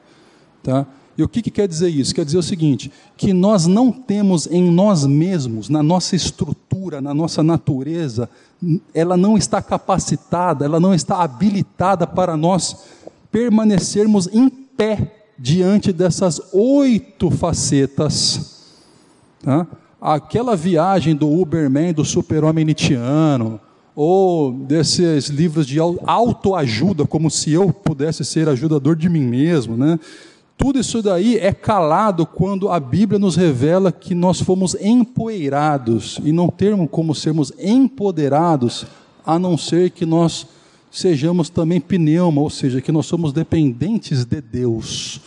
Tá? 0.64 0.88
E 1.18 1.24
o 1.24 1.30
que, 1.30 1.42
que, 1.42 1.52
quer 1.52 1.68
dizer 1.68 1.90
isso? 1.90 2.14
Quer 2.14 2.26
dizer 2.26 2.38
o 2.38 2.44
seguinte: 2.44 2.92
que 3.16 3.34
nós 3.34 3.66
não 3.68 3.92
temos 3.92 4.48
em 4.48 4.70
nós 4.70 5.06
mesmos, 5.06 5.70
na 5.70 5.82
nossa 5.82 6.16
estrutura, 6.16 7.00
na 7.00 7.14
nossa 7.14 7.42
natureza, 7.42 8.30
ela 8.94 9.16
não 9.16 9.38
está 9.38 9.62
capacitada, 9.62 10.66
ela 10.66 10.80
não 10.80 10.94
está 10.94 11.22
habilitada 11.22 12.06
para 12.06 12.36
nós 12.36 12.86
permanecermos 13.32 14.28
em 14.28 14.50
pé 14.50 15.26
diante 15.38 15.94
dessas 15.94 16.42
oito 16.54 17.30
facetas. 17.32 18.74
Tá? 19.42 19.68
Aquela 20.00 20.56
viagem 20.56 21.16
do 21.16 21.30
Uberman, 21.30 21.94
do 21.94 22.06
super-homem 22.06 22.66
Nietzscheano, 22.66 23.60
ou 23.96 24.52
desses 24.52 25.28
livros 25.28 25.66
de 25.66 25.80
autoajuda, 25.80 27.06
como 27.06 27.32
se 27.32 27.54
eu 27.54 27.72
pudesse 27.72 28.26
ser 28.26 28.50
ajudador 28.50 28.96
de 28.96 29.08
mim 29.08 29.26
mesmo, 29.26 29.78
né? 29.78 29.98
Tudo 30.57 30.80
isso 30.80 31.02
daí 31.02 31.38
é 31.38 31.53
calado 31.53 32.26
quando 32.26 32.69
a 32.69 32.80
Bíblia 32.80 33.19
nos 33.19 33.36
revela 33.36 33.91
que 33.91 34.15
nós 34.15 34.41
fomos 34.41 34.76
empoeirados 34.76 36.19
e 36.23 36.32
não 36.32 36.48
temos 36.48 36.88
como 36.90 37.14
sermos 37.14 37.52
empoderados 37.60 38.86
a 39.26 39.38
não 39.38 39.57
ser 39.57 39.90
que 39.91 40.06
nós 40.06 40.48
sejamos 40.90 41.49
também 41.49 41.82
pneuma, 41.82 42.41
ou 42.41 42.49
seja, 42.49 42.80
que 42.80 42.91
nós 42.91 43.06
somos 43.06 43.34
dependentes 43.34 44.23
de 44.23 44.40
Deus. 44.40 45.19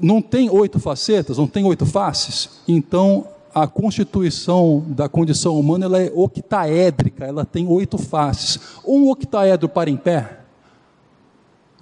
Não 0.00 0.20
tem 0.20 0.50
oito 0.50 0.78
facetas, 0.78 1.38
não 1.38 1.46
tem 1.46 1.64
oito 1.64 1.86
faces, 1.86 2.50
então 2.68 3.26
a 3.54 3.66
constituição 3.66 4.84
da 4.88 5.08
condição 5.08 5.58
humana 5.58 5.86
ela 5.86 6.02
é 6.02 6.12
octaédrica, 6.14 7.24
ela 7.24 7.44
tem 7.44 7.66
oito 7.68 7.96
faces. 7.96 8.58
Um 8.84 9.08
octaedro 9.08 9.68
para 9.68 9.88
em 9.88 9.96
pé, 9.96 10.40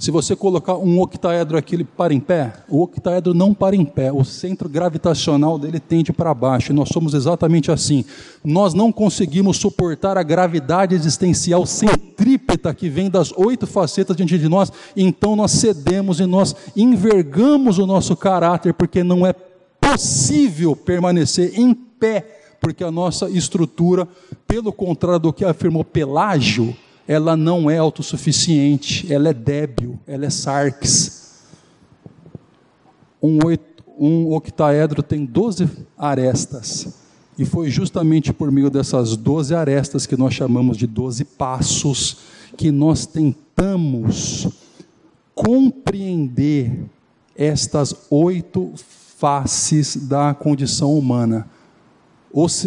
se 0.03 0.11
você 0.11 0.35
colocar 0.35 0.77
um 0.79 1.01
octaedro 1.01 1.57
aqui, 1.57 1.77
ele 1.77 1.85
para 1.85 2.13
em 2.13 2.19
pé? 2.19 2.55
O 2.69 2.83
octaedro 2.83 3.33
não 3.33 3.55
para 3.55 3.77
em 3.77 3.85
pé, 3.85 4.11
o 4.11 4.25
centro 4.25 4.69
gravitacional 4.69 5.57
dele 5.57 5.79
tende 5.79 6.13
para 6.13 6.35
baixo, 6.35 6.73
e 6.73 6.75
nós 6.75 6.89
somos 6.89 7.15
exatamente 7.15 7.71
assim. 7.71 8.05
Nós 8.45 8.75
não 8.75 8.91
conseguimos 8.91 9.59
suportar 9.59 10.19
a 10.19 10.25
gravidade 10.25 10.97
existencial 10.97 11.65
centrípeta 11.65 12.75
que 12.75 12.89
vem 12.89 13.09
das 13.09 13.31
oito 13.37 13.65
facetas 13.65 14.17
diante 14.17 14.37
de 14.41 14.49
nós, 14.49 14.73
então 14.97 15.37
nós 15.37 15.53
cedemos 15.53 16.19
e 16.19 16.27
nós 16.27 16.53
envergamos 16.75 17.79
o 17.79 17.87
nosso 17.87 18.17
caráter, 18.17 18.75
porque 18.75 19.05
não 19.05 19.25
é 19.25 19.33
impossível 19.81 20.75
permanecer 20.75 21.57
em 21.57 21.73
pé, 21.73 22.57
porque 22.61 22.83
a 22.83 22.91
nossa 22.91 23.31
estrutura, 23.31 24.09
pelo 24.49 24.73
contrário 24.73 25.21
do 25.21 25.33
que 25.33 25.45
afirmou 25.45 25.85
Pelágio, 25.85 26.77
ela 27.07 27.37
não 27.37 27.71
é 27.71 27.79
autossuficiente, 27.79 29.13
ela 29.13 29.29
é 29.29 29.35
débil, 29.35 29.99
ela 30.07 30.27
é 30.27 30.31
sarx. 30.31 31.43
Um, 33.23 33.39
um 33.99 34.33
octaedro 34.33 35.03
tem 35.03 35.25
12 35.25 35.69
arestas. 35.97 36.95
E 37.39 37.45
foi 37.45 37.71
justamente 37.71 38.33
por 38.33 38.53
meio 38.53 38.71
dessas 38.71 39.17
12 39.17 39.55
arestas 39.55 40.07
que 40.07 40.17
nós 40.17 40.35
chamamos 40.35 40.77
de 40.77 40.87
12 40.87 41.25
passos 41.25 42.19
que 42.57 42.71
nós 42.71 43.07
tentamos 43.07 44.49
compreender 45.35 46.85
estas 47.35 47.95
oito 48.11 48.73
faces 48.77 49.97
da 49.97 50.35
condição 50.35 50.97
humana. 50.97 51.49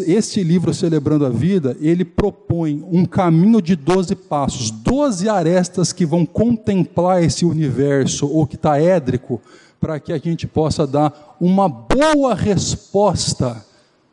Este 0.06 0.44
livro, 0.44 0.74
Celebrando 0.74 1.26
a 1.26 1.30
Vida, 1.30 1.76
ele 1.82 2.06
propõe 2.06 2.86
um 2.92 3.04
caminho 3.04 3.60
de 3.60 3.76
12 3.76 4.16
passos, 4.16 4.70
12 4.70 5.28
arestas 5.28 5.92
que 5.92 6.06
vão 6.06 6.24
contemplar 6.24 7.24
esse 7.24 7.44
universo 7.46 8.28
octaédrico, 8.28 9.42
para 9.80 10.00
que 10.00 10.14
a 10.14 10.20
gente 10.20 10.46
possa 10.46 10.86
dar 10.86 11.36
uma 11.42 11.68
boa 11.68 12.36
resposta, 12.36 13.66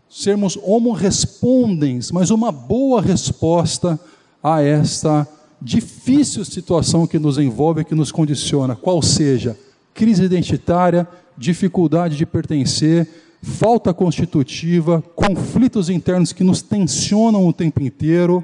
sermos 0.08 0.58
homo 0.62 0.92
respondens, 0.92 2.10
mas 2.10 2.30
uma 2.30 2.50
boa 2.50 3.02
resposta 3.02 4.00
a 4.42 4.62
esta 4.62 5.28
difícil 5.60 6.44
situação 6.44 7.06
que 7.06 7.18
nos 7.18 7.38
envolve, 7.38 7.84
que 7.84 7.94
nos 7.94 8.10
condiciona, 8.10 8.74
qual 8.74 9.02
seja? 9.02 9.56
Crise 9.94 10.24
identitária, 10.24 11.06
dificuldade 11.36 12.16
de 12.16 12.26
pertencer, 12.26 13.06
falta 13.42 13.92
constitutiva, 13.92 15.02
conflitos 15.16 15.90
internos 15.90 16.32
que 16.32 16.44
nos 16.44 16.62
tensionam 16.62 17.46
o 17.46 17.52
tempo 17.52 17.82
inteiro, 17.82 18.42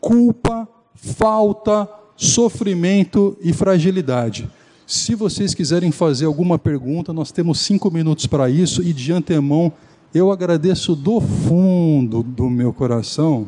culpa, 0.00 0.68
falta, 0.94 1.88
sofrimento 2.16 3.36
e 3.42 3.52
fragilidade. 3.52 4.48
Se 4.86 5.16
vocês 5.16 5.52
quiserem 5.52 5.90
fazer 5.90 6.26
alguma 6.26 6.58
pergunta, 6.58 7.12
nós 7.12 7.32
temos 7.32 7.58
cinco 7.58 7.90
minutos 7.90 8.26
para 8.26 8.48
isso 8.48 8.82
e 8.82 8.92
de 8.92 9.12
antemão 9.12 9.72
eu 10.14 10.30
agradeço 10.30 10.94
do 10.94 11.20
fundo 11.20 12.22
do 12.22 12.48
meu 12.48 12.72
coração 12.72 13.46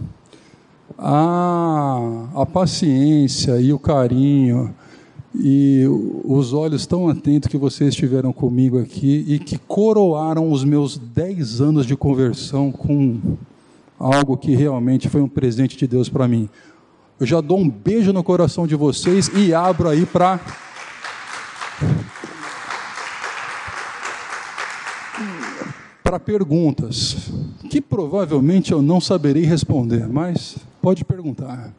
a, 0.98 2.26
a 2.34 2.44
paciência 2.44 3.60
e 3.60 3.72
o 3.72 3.78
carinho 3.78 4.74
e 5.34 5.84
os 6.24 6.52
olhos 6.52 6.86
tão 6.86 7.08
atentos 7.08 7.48
que 7.48 7.56
vocês 7.56 7.94
tiveram 7.94 8.32
comigo 8.32 8.78
aqui 8.78 9.24
e 9.28 9.38
que 9.38 9.58
coroaram 9.58 10.50
os 10.50 10.64
meus 10.64 10.96
dez 10.96 11.60
anos 11.60 11.86
de 11.86 11.96
conversão 11.96 12.72
com 12.72 13.20
algo 13.98 14.36
que 14.36 14.54
realmente 14.54 15.08
foi 15.08 15.20
um 15.20 15.28
presente 15.28 15.76
de 15.76 15.86
Deus 15.86 16.08
para 16.08 16.28
mim. 16.28 16.48
Eu 17.20 17.26
já 17.26 17.40
dou 17.40 17.58
um 17.58 17.68
beijo 17.68 18.12
no 18.12 18.22
coração 18.22 18.66
de 18.66 18.76
vocês 18.76 19.28
e 19.34 19.52
abro 19.52 19.88
aí 19.88 20.06
para 20.06 20.40
para 26.02 26.18
perguntas 26.18 27.30
que 27.68 27.82
provavelmente 27.82 28.72
eu 28.72 28.80
não 28.80 28.98
saberei 28.98 29.44
responder, 29.44 30.08
mas 30.08 30.56
pode 30.80 31.04
perguntar. 31.04 31.74